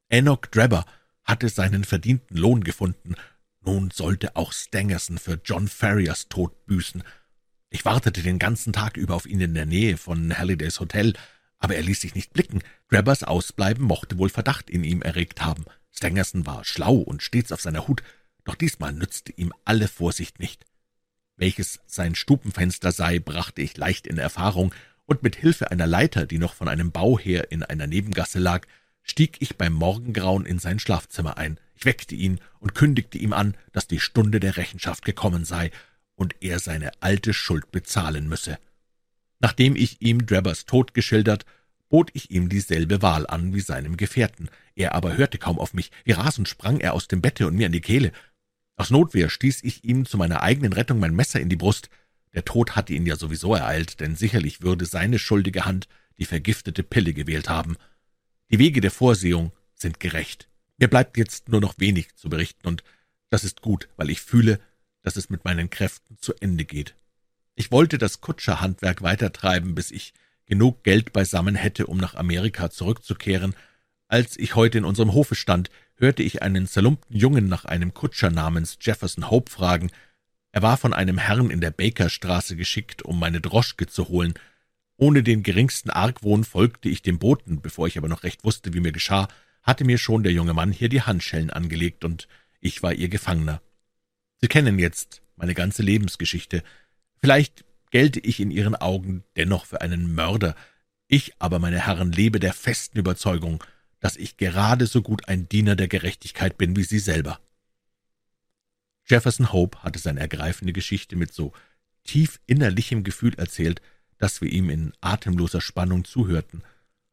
[0.08, 0.84] Enoch Drebber
[1.24, 3.14] hatte seinen verdienten Lohn gefunden.
[3.60, 7.02] Nun sollte auch Stangerson für John Ferriers Tod büßen.
[7.70, 11.14] Ich wartete den ganzen Tag über auf ihn in der Nähe von Hallidays Hotel,
[11.58, 12.60] aber er ließ sich nicht blicken.
[12.88, 15.64] Grabbers Ausbleiben mochte wohl Verdacht in ihm erregt haben.
[15.90, 18.02] Stangerson war schlau und stets auf seiner Hut,
[18.44, 20.64] doch diesmal nützte ihm alle Vorsicht nicht.
[21.36, 24.74] Welches sein Stubenfenster sei, brachte ich leicht in Erfahrung,
[25.06, 28.66] und mit Hilfe einer Leiter, die noch von einem Bau her in einer Nebengasse lag,
[29.02, 31.60] stieg ich beim Morgengrauen in sein Schlafzimmer ein.
[31.74, 35.70] Ich weckte ihn und kündigte ihm an, dass die Stunde der Rechenschaft gekommen sei
[36.14, 38.58] und er seine alte Schuld bezahlen müsse.
[39.40, 41.44] Nachdem ich ihm Drabbers Tod geschildert,
[41.90, 44.48] bot ich ihm dieselbe Wahl an wie seinem Gefährten.
[44.74, 45.90] Er aber hörte kaum auf mich.
[46.04, 48.12] Wie rasend sprang er aus dem Bette und mir an die Kehle.
[48.76, 51.90] Aus Notwehr stieß ich ihm zu meiner eigenen Rettung mein Messer in die Brust.
[52.32, 55.88] Der Tod hatte ihn ja sowieso ereilt, denn sicherlich würde seine schuldige Hand
[56.18, 57.76] die vergiftete Pille gewählt haben.
[58.50, 60.48] Die Wege der Vorsehung sind gerecht.
[60.76, 62.82] Mir bleibt jetzt nur noch wenig zu berichten, und
[63.30, 64.60] das ist gut, weil ich fühle,
[65.02, 66.94] dass es mit meinen Kräften zu Ende geht.
[67.54, 70.12] Ich wollte das Kutscherhandwerk weitertreiben, bis ich
[70.46, 73.54] genug Geld beisammen hätte, um nach Amerika zurückzukehren.
[74.08, 78.30] Als ich heute in unserem Hofe stand, hörte ich einen zerlumpten Jungen nach einem Kutscher
[78.30, 79.90] namens Jefferson Hope fragen.
[80.52, 84.34] Er war von einem Herrn in der Bakerstraße geschickt, um meine Droschke zu holen.
[84.96, 88.80] Ohne den geringsten Argwohn folgte ich dem Boten, bevor ich aber noch recht wusste, wie
[88.80, 89.28] mir geschah,
[89.62, 92.28] hatte mir schon der junge Mann hier die Handschellen angelegt, und
[92.60, 93.60] ich war ihr Gefangener.
[94.40, 96.62] Sie kennen jetzt meine ganze Lebensgeschichte.
[97.20, 100.54] Vielleicht gelte ich in Ihren Augen dennoch für einen Mörder.
[101.08, 103.64] Ich aber, meine Herren, lebe der festen Überzeugung,
[104.04, 107.40] dass ich gerade so gut ein Diener der Gerechtigkeit bin wie Sie selber.
[109.06, 111.54] Jefferson Hope hatte seine ergreifende Geschichte mit so
[112.02, 113.80] tief innerlichem Gefühl erzählt,
[114.18, 116.62] dass wir ihm in atemloser Spannung zuhörten.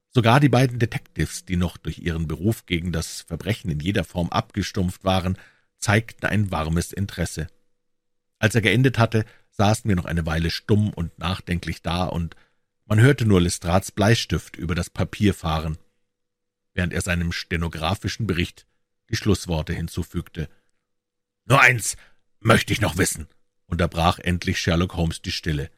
[0.09, 4.27] Sogar die beiden Detectives, die noch durch ihren Beruf gegen das Verbrechen in jeder Form
[4.27, 5.37] abgestumpft waren,
[5.77, 7.47] zeigten ein warmes Interesse.
[8.37, 12.35] Als er geendet hatte, saßen wir noch eine Weile stumm und nachdenklich da, und
[12.85, 15.77] man hörte nur Lestrats Bleistift über das Papier fahren,
[16.73, 18.65] während er seinem stenografischen Bericht
[19.09, 20.49] die Schlussworte hinzufügte.
[21.45, 21.97] »Nur eins
[22.39, 23.27] möchte ich noch wissen«,
[23.65, 25.69] unterbrach endlich Sherlock Holmes die Stille.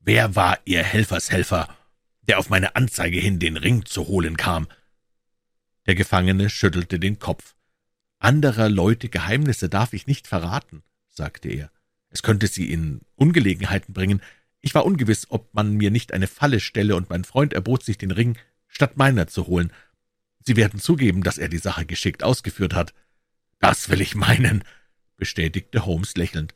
[0.00, 1.74] »Wer war Ihr Helfershelfer,
[2.22, 4.68] der auf meine Anzeige hin den Ring zu holen kam?«
[5.86, 7.54] Der Gefangene schüttelte den Kopf.
[8.18, 11.70] »Anderer Leute Geheimnisse darf ich nicht verraten«, sagte er.
[12.10, 14.22] Es könnte sie in Ungelegenheiten bringen.
[14.60, 17.98] Ich war ungewiss, ob man mir nicht eine Falle stelle, und mein Freund erbot sich
[17.98, 19.72] den Ring, statt meiner zu holen.
[20.46, 22.92] Sie werden zugeben, dass er die Sache geschickt ausgeführt hat.
[23.60, 24.64] Das will ich meinen,
[25.16, 26.54] bestätigte Holmes lächelnd.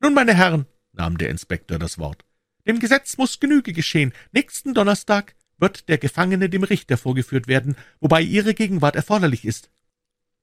[0.00, 2.24] Nun, meine Herren, nahm der Inspektor das Wort,
[2.66, 4.12] dem Gesetz muss Genüge geschehen.
[4.32, 9.70] Nächsten Donnerstag wird der Gefangene dem Richter vorgeführt werden, wobei Ihre Gegenwart erforderlich ist.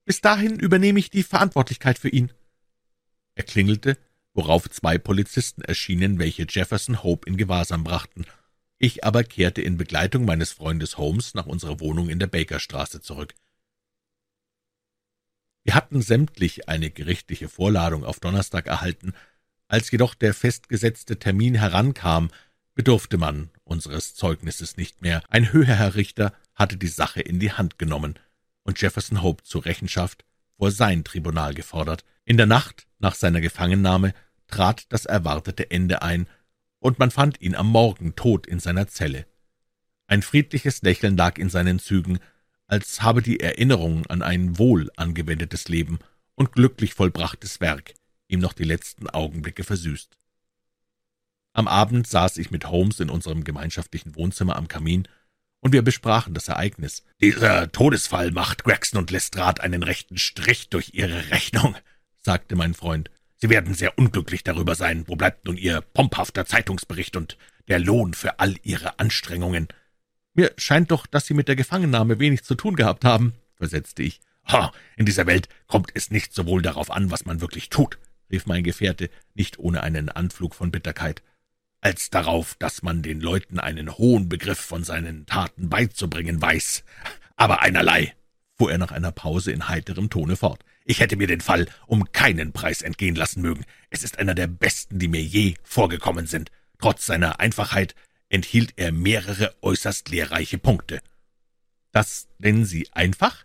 [0.06, 2.32] Bis dahin übernehme ich die Verantwortlichkeit für ihn.
[3.36, 3.98] Er klingelte,
[4.34, 8.26] worauf zwei Polizisten erschienen, welche Jefferson Hope in Gewahrsam brachten.
[8.80, 13.34] Ich aber kehrte in Begleitung meines Freundes Holmes nach unserer Wohnung in der Bakerstraße zurück.
[15.64, 19.14] Wir hatten sämtlich eine gerichtliche Vorladung auf Donnerstag erhalten.
[19.68, 22.30] Als jedoch der festgesetzte Termin herankam,
[22.74, 25.24] bedurfte man unseres Zeugnisses nicht mehr.
[25.30, 28.18] Ein höherer Richter hatte die Sache in die Hand genommen
[28.64, 30.24] und Jefferson Hope zur Rechenschaft
[30.58, 32.06] vor sein Tribunal gefordert.
[32.24, 34.14] In der Nacht nach seiner Gefangennahme
[34.48, 36.28] trat das erwartete Ende ein,
[36.80, 39.26] und man fand ihn am Morgen tot in seiner Zelle.
[40.08, 42.20] Ein friedliches Lächeln lag in seinen Zügen,
[42.68, 46.00] als habe die Erinnerung an ein wohl angewendetes Leben
[46.36, 47.94] und glücklich vollbrachtes Werk
[48.28, 50.18] ihm noch die letzten Augenblicke versüßt.
[51.54, 55.08] Am Abend saß ich mit Holmes in unserem gemeinschaftlichen Wohnzimmer am Kamin,
[55.60, 57.04] und wir besprachen das Ereignis.
[57.20, 61.76] »Dieser Todesfall macht Gregson und Lestrade einen rechten Strich durch ihre Rechnung«,
[62.22, 63.10] sagte mein Freund.
[63.38, 65.04] Sie werden sehr unglücklich darüber sein.
[65.08, 69.68] Wo bleibt nun Ihr pomphafter Zeitungsbericht und der Lohn für all Ihre Anstrengungen?
[70.34, 74.20] Mir scheint doch, dass Sie mit der Gefangennahme wenig zu tun gehabt haben, versetzte ich.
[74.48, 78.00] Ha, in dieser Welt kommt es nicht sowohl darauf an, was man wirklich tut,
[78.32, 81.22] rief mein Gefährte, nicht ohne einen Anflug von Bitterkeit,
[81.82, 86.84] als darauf, dass man den Leuten einen hohen Begriff von seinen Taten beizubringen weiß.
[87.36, 88.16] Aber einerlei,
[88.58, 90.64] fuhr er nach einer Pause in heiterem Tone fort.
[90.90, 93.66] Ich hätte mir den Fall um keinen Preis entgehen lassen mögen.
[93.90, 96.50] Es ist einer der besten, die mir je vorgekommen sind.
[96.80, 97.94] Trotz seiner Einfachheit
[98.30, 101.02] enthielt er mehrere äußerst lehrreiche Punkte.
[101.92, 103.44] Das nennen Sie einfach?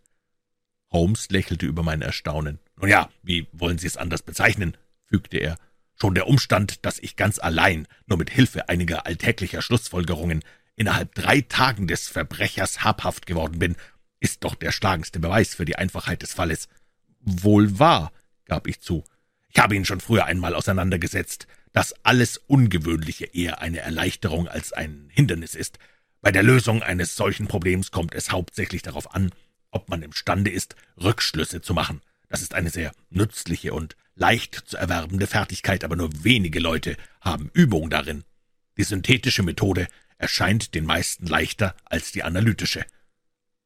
[0.93, 2.61] Holmes lächelte über mein Erstaunen.
[2.77, 4.77] Nun ja, wie wollen Sie es anders bezeichnen?
[5.07, 5.57] fügte er.
[6.01, 10.45] Schon der Umstand, dass ich ganz allein, nur mit Hilfe einiger alltäglicher Schlussfolgerungen,
[10.77, 13.75] innerhalb drei Tagen des Verbrechers habhaft geworden bin,
[14.21, 16.69] ist doch der schlagendste Beweis für die Einfachheit des Falles.
[17.23, 18.13] Wohl wahr,
[18.47, 19.05] gab ich zu.
[19.49, 25.09] Ich habe ihn schon früher einmal auseinandergesetzt, dass alles Ungewöhnliche eher eine Erleichterung als ein
[25.11, 25.79] Hindernis ist.
[26.21, 29.31] Bei der Lösung eines solchen Problems kommt es hauptsächlich darauf an,
[29.71, 32.03] ob man imstande ist, Rückschlüsse zu machen.
[32.29, 37.51] Das ist eine sehr nützliche und leicht zu erwerbende Fertigkeit, aber nur wenige Leute haben
[37.53, 38.25] Übung darin.
[38.77, 39.87] Die synthetische Methode
[40.19, 42.85] erscheint den meisten leichter als die analytische.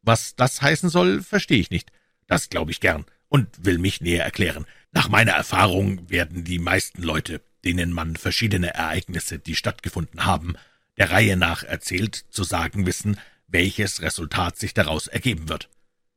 [0.03, 1.91] Was das heißen soll, verstehe ich nicht.
[2.27, 4.67] Das glaube ich gern und will mich näher erklären.
[4.93, 10.55] Nach meiner Erfahrung werden die meisten Leute, denen man verschiedene Ereignisse, die stattgefunden haben,
[10.97, 15.69] der Reihe nach erzählt, zu sagen wissen, welches Resultat sich daraus ergeben wird.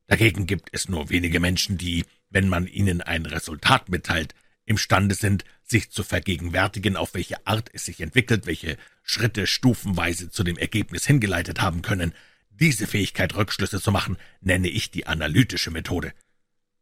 [0.08, 4.34] Dagegen gibt es nur wenige Menschen, die, wenn man ihnen ein Resultat mitteilt,
[4.66, 10.44] imstande sind, sich zu vergegenwärtigen, auf welche Art es sich entwickelt, welche Schritte stufenweise zu
[10.44, 12.14] dem Ergebnis hingeleitet haben können.
[12.50, 16.14] Diese Fähigkeit, Rückschlüsse zu machen, nenne ich die analytische Methode.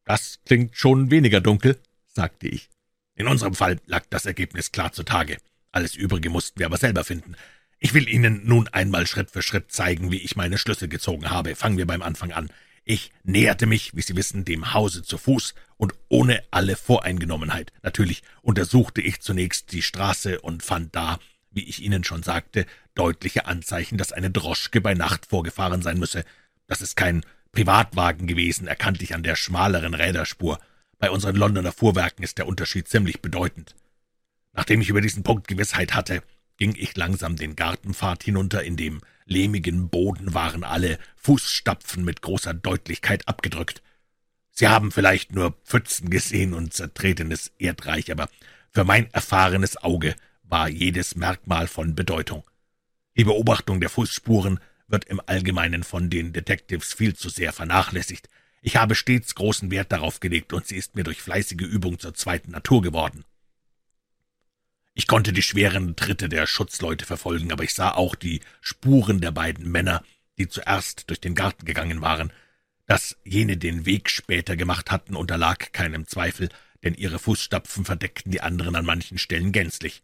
[0.07, 1.77] Das klingt schon weniger dunkel,
[2.07, 2.69] sagte ich.
[3.15, 5.37] In unserem Fall lag das Ergebnis klar zutage.
[5.73, 7.35] Alles Übrige mussten wir aber selber finden.
[7.77, 11.55] Ich will Ihnen nun einmal Schritt für Schritt zeigen, wie ich meine Schlüsse gezogen habe.
[11.57, 12.49] Fangen wir beim Anfang an.
[12.85, 17.73] Ich näherte mich, wie Sie wissen, dem Hause zu Fuß und ohne alle Voreingenommenheit.
[17.83, 21.19] Natürlich untersuchte ich zunächst die Straße und fand da,
[21.51, 26.23] wie ich Ihnen schon sagte, deutliche Anzeichen, dass eine Droschke bei Nacht vorgefahren sein müsse.
[26.65, 27.25] Das ist kein
[27.57, 30.59] Privatwagen gewesen, erkannte ich an der schmaleren Räderspur.
[30.99, 33.73] Bei unseren Londoner Fuhrwerken ist der Unterschied ziemlich bedeutend.
[34.53, 36.21] Nachdem ich über diesen Punkt Gewissheit hatte,
[36.57, 42.53] ging ich langsam den Gartenpfad hinunter, in dem lehmigen Boden waren alle Fußstapfen mit großer
[42.53, 43.81] Deutlichkeit abgedrückt.
[44.51, 48.29] Sie haben vielleicht nur Pfützen gesehen und zertretenes Erdreich, aber
[48.69, 50.13] für mein erfahrenes Auge
[50.43, 52.43] war jedes Merkmal von Bedeutung.
[53.17, 58.29] Die Beobachtung der Fußspuren wird im Allgemeinen von den Detectives viel zu sehr vernachlässigt.
[58.61, 62.13] Ich habe stets großen Wert darauf gelegt, und sie ist mir durch fleißige Übung zur
[62.13, 63.23] zweiten Natur geworden.
[64.93, 69.31] Ich konnte die schweren Tritte der Schutzleute verfolgen, aber ich sah auch die Spuren der
[69.31, 70.03] beiden Männer,
[70.39, 72.33] die zuerst durch den Garten gegangen waren.
[72.87, 76.49] Dass jene den Weg später gemacht hatten, unterlag keinem Zweifel,
[76.83, 80.03] denn ihre Fußstapfen verdeckten die anderen an manchen Stellen gänzlich.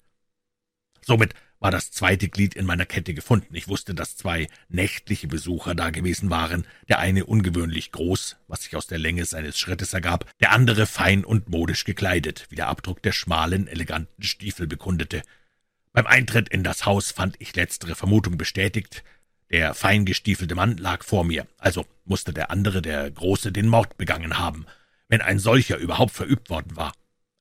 [1.02, 3.56] Somit war das zweite Glied in meiner Kette gefunden.
[3.56, 8.75] Ich wusste, dass zwei nächtliche Besucher da gewesen waren, der eine ungewöhnlich groß, was sich
[8.75, 13.01] aus der Länge seines Schrittes ergab, der andere fein und modisch gekleidet, wie der Abdruck
[13.01, 15.22] der schmalen, eleganten Stiefel bekundete.
[15.93, 19.01] Beim Eintritt in das Haus fand ich letztere Vermutung bestätigt.
[19.50, 24.38] Der feingestiefelte Mann lag vor mir, also musste der andere, der Große, den Mord begangen
[24.38, 24.66] haben,
[25.08, 26.92] wenn ein solcher überhaupt verübt worden war.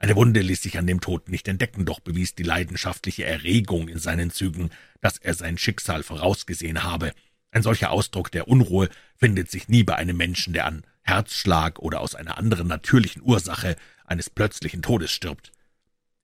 [0.02, 4.00] Eine Wunde ließ sich an dem Toten nicht entdecken, doch bewies die leidenschaftliche Erregung in
[4.00, 7.12] seinen Zügen, dass er sein Schicksal vorausgesehen habe.
[7.52, 12.00] Ein solcher Ausdruck der Unruhe findet sich nie bei einem Menschen, der an Herzschlag oder
[12.00, 15.52] aus einer anderen natürlichen Ursache eines plötzlichen Todes stirbt.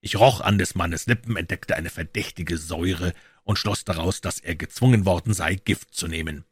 [0.01, 4.55] Ich roch an des Mannes Lippen, entdeckte eine verdächtige Säure und schloss daraus, dass er
[4.55, 6.43] gezwungen worden sei, Gift zu nehmen.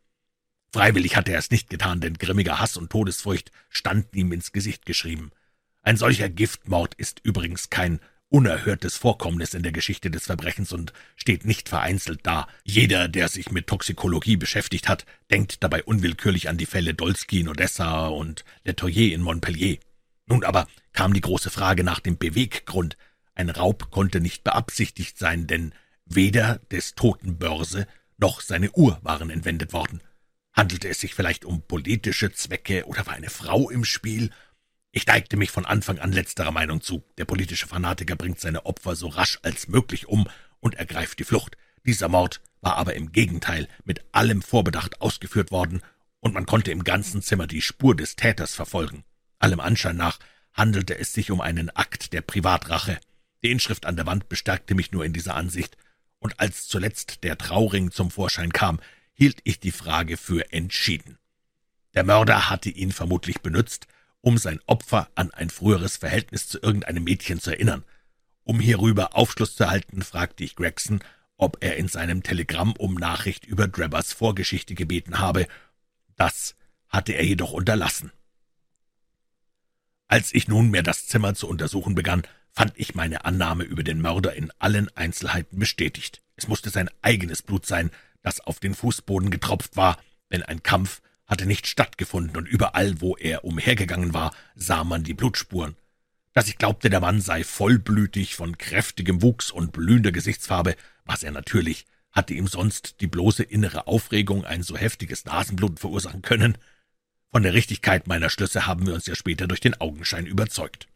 [0.72, 4.86] Freiwillig hatte er es nicht getan, denn grimmiger Hass und Todesfurcht standen ihm ins Gesicht
[4.86, 5.32] geschrieben.
[5.88, 11.46] Ein solcher Giftmord ist übrigens kein unerhörtes Vorkommnis in der Geschichte des Verbrechens und steht
[11.46, 12.50] nicht vereinzelt da.
[12.66, 17.48] Jeder, der sich mit Toxikologie beschäftigt hat, denkt dabei unwillkürlich an die Fälle Dolsky in
[17.48, 19.78] Odessa und Letoyer in Montpellier.
[20.26, 22.98] Nun aber kam die große Frage nach dem Beweggrund.
[23.34, 29.30] Ein Raub konnte nicht beabsichtigt sein, denn weder des Toten Börse noch seine Uhr waren
[29.30, 30.02] entwendet worden.
[30.52, 34.32] Handelte es sich vielleicht um politische Zwecke oder war eine Frau im Spiel?
[34.98, 37.04] Ich neigte mich von Anfang an letzterer Meinung zu.
[37.20, 40.28] Der politische Fanatiker bringt seine Opfer so rasch als möglich um
[40.60, 41.56] und ergreift die Flucht.
[41.86, 45.84] Dieser Mord war aber im Gegenteil mit allem Vorbedacht ausgeführt worden,
[46.20, 49.04] und man konnte im ganzen Zimmer die Spur des Täters verfolgen.
[49.38, 50.18] Allem Anschein nach
[50.52, 53.00] handelte es sich um einen Akt der Privatrache.
[53.44, 55.78] Die Inschrift an der Wand bestärkte mich nur in dieser Ansicht,
[56.18, 58.80] und als zuletzt der Trauring zum Vorschein kam,
[59.14, 61.20] hielt ich die Frage für entschieden.
[61.94, 63.86] Der Mörder hatte ihn vermutlich benützt,
[64.28, 67.86] um sein Opfer an ein früheres Verhältnis zu irgendeinem Mädchen zu erinnern.
[68.44, 71.00] Um hierüber Aufschluss zu erhalten, fragte ich Gregson,
[71.38, 75.48] ob er in seinem Telegramm um Nachricht über Drabbers Vorgeschichte gebeten habe.
[76.18, 76.56] Das
[76.90, 78.12] hatte er jedoch unterlassen.
[80.10, 84.34] Als ich nunmehr das Zimmer zu untersuchen begann, fand ich meine Annahme über den Mörder
[84.34, 86.22] in allen Einzelheiten bestätigt.
[86.36, 87.92] Es musste sein eigenes Blut sein,
[88.24, 89.98] das auf den Fußboden getropft war,
[90.34, 95.14] denn ein Kampf hatte nicht stattgefunden, und überall, wo er umhergegangen war, sah man die
[95.14, 95.76] Blutspuren.
[96.34, 100.76] Dass ich glaubte, der Mann sei vollblütig, von kräftigem Wuchs und blühender Gesichtsfarbe,
[101.06, 101.86] war sehr natürlich.
[102.12, 106.58] Hatte ihm sonst die bloße innere Aufregung ein so heftiges Nasenbluten verursachen können?
[107.32, 110.88] Von der Richtigkeit meiner Schlüsse haben wir uns ja später durch den Augenschein überzeugt.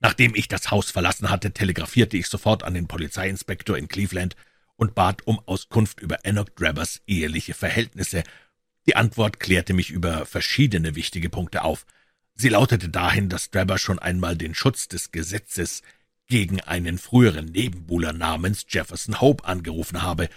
[0.00, 4.36] Nachdem ich das Haus verlassen hatte, telegrafierte ich sofort an den Polizeiinspektor in Cleveland
[4.76, 8.22] und bat um Auskunft über Enoch Drabbers eheliche Verhältnisse.
[8.88, 11.84] Die Antwort klärte mich über verschiedene wichtige Punkte auf.
[12.34, 15.82] Sie lautete dahin, dass Drabber schon einmal den Schutz des Gesetzes
[16.26, 20.30] gegen einen früheren Nebenbuhler namens Jefferson Hope angerufen habe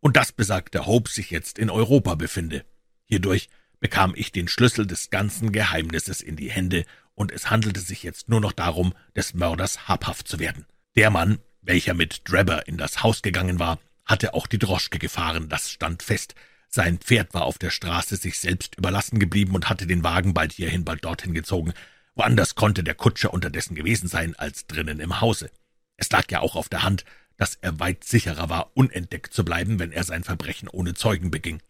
[0.00, 2.64] und dass besagter Hope sich jetzt in Europa befinde.
[3.04, 3.48] Hierdurch
[3.78, 8.28] bekam ich den Schlüssel des ganzen Geheimnisses in die Hände, und es handelte sich jetzt
[8.28, 10.66] nur noch darum, des Mörders habhaft zu werden.
[10.96, 15.48] Der Mann, welcher mit Drebber in das Haus gegangen war, hatte auch die Droschke gefahren,
[15.48, 16.34] das stand fest.
[16.74, 20.52] Sein Pferd war auf der Straße sich selbst überlassen geblieben und hatte den Wagen bald
[20.52, 21.74] hierhin, bald dorthin gezogen.
[22.14, 25.50] Woanders konnte der Kutscher unterdessen gewesen sein als drinnen im Hause.
[25.98, 27.04] Es lag ja auch auf der Hand,
[27.36, 31.60] dass er weit sicherer war, unentdeckt zu bleiben, wenn er sein Verbrechen ohne Zeugen beging.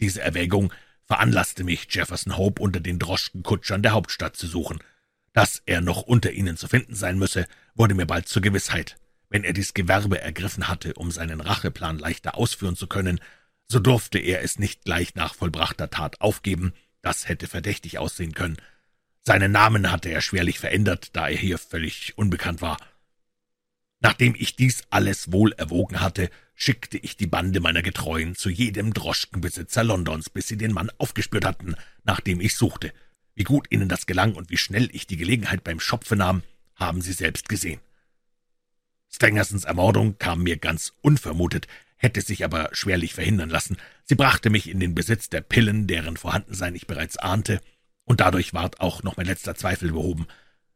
[0.00, 0.72] Diese Erwägung
[1.04, 4.78] veranlasste mich, Jefferson Hope unter den Droschkenkutschern der Hauptstadt zu suchen.
[5.34, 8.96] Dass er noch unter ihnen zu finden sein müsse, wurde mir bald zur Gewissheit.
[9.28, 13.20] Wenn er dies Gewerbe ergriffen hatte, um seinen Racheplan leichter ausführen zu können,
[13.68, 16.72] so durfte er es nicht gleich nach vollbrachter Tat aufgeben,
[17.02, 18.56] das hätte verdächtig aussehen können.
[19.22, 22.78] Seinen Namen hatte er schwerlich verändert, da er hier völlig unbekannt war.
[24.00, 28.94] Nachdem ich dies alles wohl erwogen hatte, schickte ich die Bande meiner Getreuen zu jedem
[28.94, 32.92] Droschkenbesitzer Londons, bis sie den Mann aufgespürt hatten, nach dem ich suchte.
[33.34, 36.42] Wie gut ihnen das gelang und wie schnell ich die Gelegenheit beim Schopfe nahm,
[36.74, 37.80] haben Sie selbst gesehen.
[39.10, 43.76] Stangersons Ermordung kam mir ganz unvermutet, hätte sich aber schwerlich verhindern lassen.
[44.04, 47.60] Sie brachte mich in den Besitz der Pillen, deren Vorhandensein ich bereits ahnte,
[48.04, 50.26] und dadurch ward auch noch mein letzter Zweifel behoben.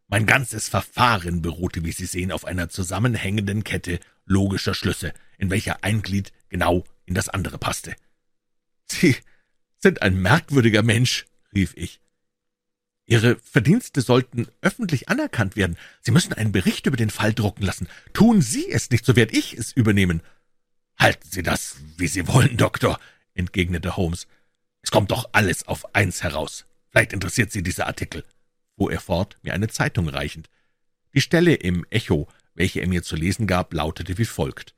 [0.08, 5.84] Mein ganzes Verfahren beruhte, wie Sie sehen, auf einer zusammenhängenden Kette logischer Schlüsse, in welcher
[5.84, 7.94] ein Glied genau in das andere passte.
[8.86, 9.16] Sie
[9.78, 12.00] sind ein merkwürdiger Mensch, rief ich.
[13.06, 15.76] Ihre Verdienste sollten öffentlich anerkannt werden.
[16.00, 17.88] Sie müssen einen Bericht über den Fall drucken lassen.
[18.12, 20.22] Tun Sie es nicht, so werde ich es übernehmen.
[21.00, 23.00] Halten Sie das, wie Sie wollen, Doktor,
[23.34, 24.28] entgegnete Holmes.
[24.82, 26.66] Es kommt doch alles auf eins heraus.
[26.90, 28.22] Vielleicht interessiert Sie dieser Artikel
[28.80, 30.48] fuhr er fort, mir eine Zeitung reichend.
[31.12, 34.74] Die Stelle im Echo, welche er mir zu lesen gab, lautete wie folgt.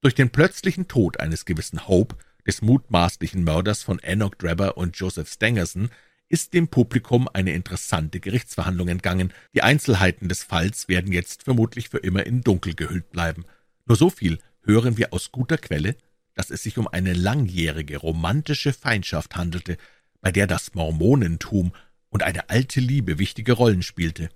[0.00, 5.30] Durch den plötzlichen Tod eines gewissen Hope, des mutmaßlichen Mörders von Enoch Drebber und Joseph
[5.30, 5.90] Stangerson,
[6.30, 9.34] ist dem Publikum eine interessante Gerichtsverhandlung entgangen.
[9.54, 13.44] Die Einzelheiten des Falls werden jetzt vermutlich für immer in Dunkel gehüllt bleiben.
[13.84, 15.96] Nur so viel hören wir aus guter Quelle,
[16.34, 19.76] dass es sich um eine langjährige romantische Feindschaft handelte,
[20.20, 21.72] bei der das Mormonentum
[22.08, 24.28] und eine alte Liebe wichtige Rollen spielte.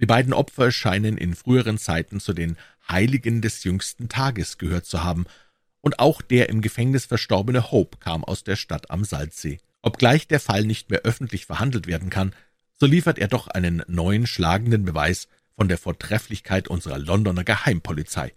[0.00, 2.56] Die beiden Opfer scheinen in früheren Zeiten zu den
[2.88, 5.26] Heiligen des jüngsten Tages gehört zu haben,
[5.80, 9.58] und auch der im Gefängnis verstorbene Hope kam aus der Stadt am Salzsee.
[9.82, 12.34] Obgleich der Fall nicht mehr öffentlich verhandelt werden kann,
[12.80, 18.32] so liefert er doch einen neuen schlagenden Beweis von der Vortrefflichkeit unserer Londoner Geheimpolizei.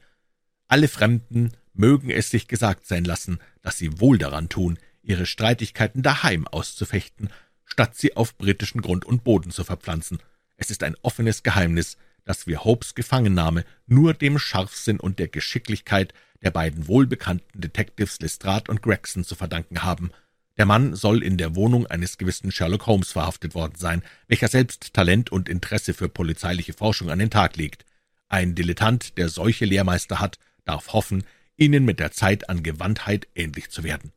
[0.67, 6.01] Alle Fremden mögen es sich gesagt sein lassen, dass sie wohl daran tun, ihre Streitigkeiten
[6.01, 7.29] daheim auszufechten
[7.67, 10.19] statt sie auf britischen Grund und Boden zu verpflanzen.
[10.55, 16.13] Es ist ein offenes Geheimnis, dass wir Hopes Gefangennahme nur dem Scharfsinn und der Geschicklichkeit
[16.41, 20.11] der beiden wohlbekannten Detectives Lestrade und Gregson zu verdanken haben.
[20.57, 24.93] Der Mann soll in der Wohnung eines gewissen Sherlock Holmes verhaftet worden sein, welcher selbst
[24.93, 27.85] Talent und Interesse für polizeiliche Forschung an den Tag legt.
[28.27, 31.23] Ein Dilettant, der solche Lehrmeister hat, darf hoffen,
[31.55, 34.11] ihnen mit der Zeit an Gewandtheit ähnlich zu werden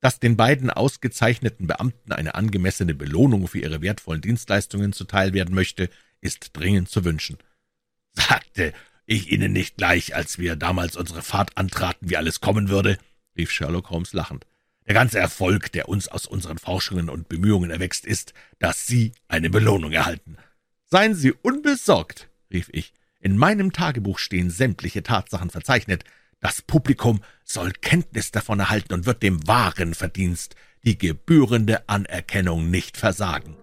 [0.00, 5.90] dass den beiden ausgezeichneten Beamten eine angemessene Belohnung für ihre wertvollen Dienstleistungen zuteil werden möchte,
[6.20, 7.38] ist dringend zu wünschen.
[8.12, 8.72] Sagte
[9.06, 12.98] ich Ihnen nicht gleich, als wir damals unsere Fahrt antraten, wie alles kommen würde?
[13.36, 14.46] rief Sherlock Holmes lachend.
[14.86, 19.50] Der ganze Erfolg, der uns aus unseren Forschungen und Bemühungen erwächst, ist, dass Sie eine
[19.50, 20.36] Belohnung erhalten.
[20.86, 22.92] Seien Sie unbesorgt, rief ich.
[23.20, 26.04] In meinem Tagebuch stehen sämtliche Tatsachen verzeichnet,
[26.40, 32.96] das Publikum soll Kenntnis davon erhalten und wird dem wahren Verdienst die gebührende Anerkennung nicht
[32.96, 33.56] versagen.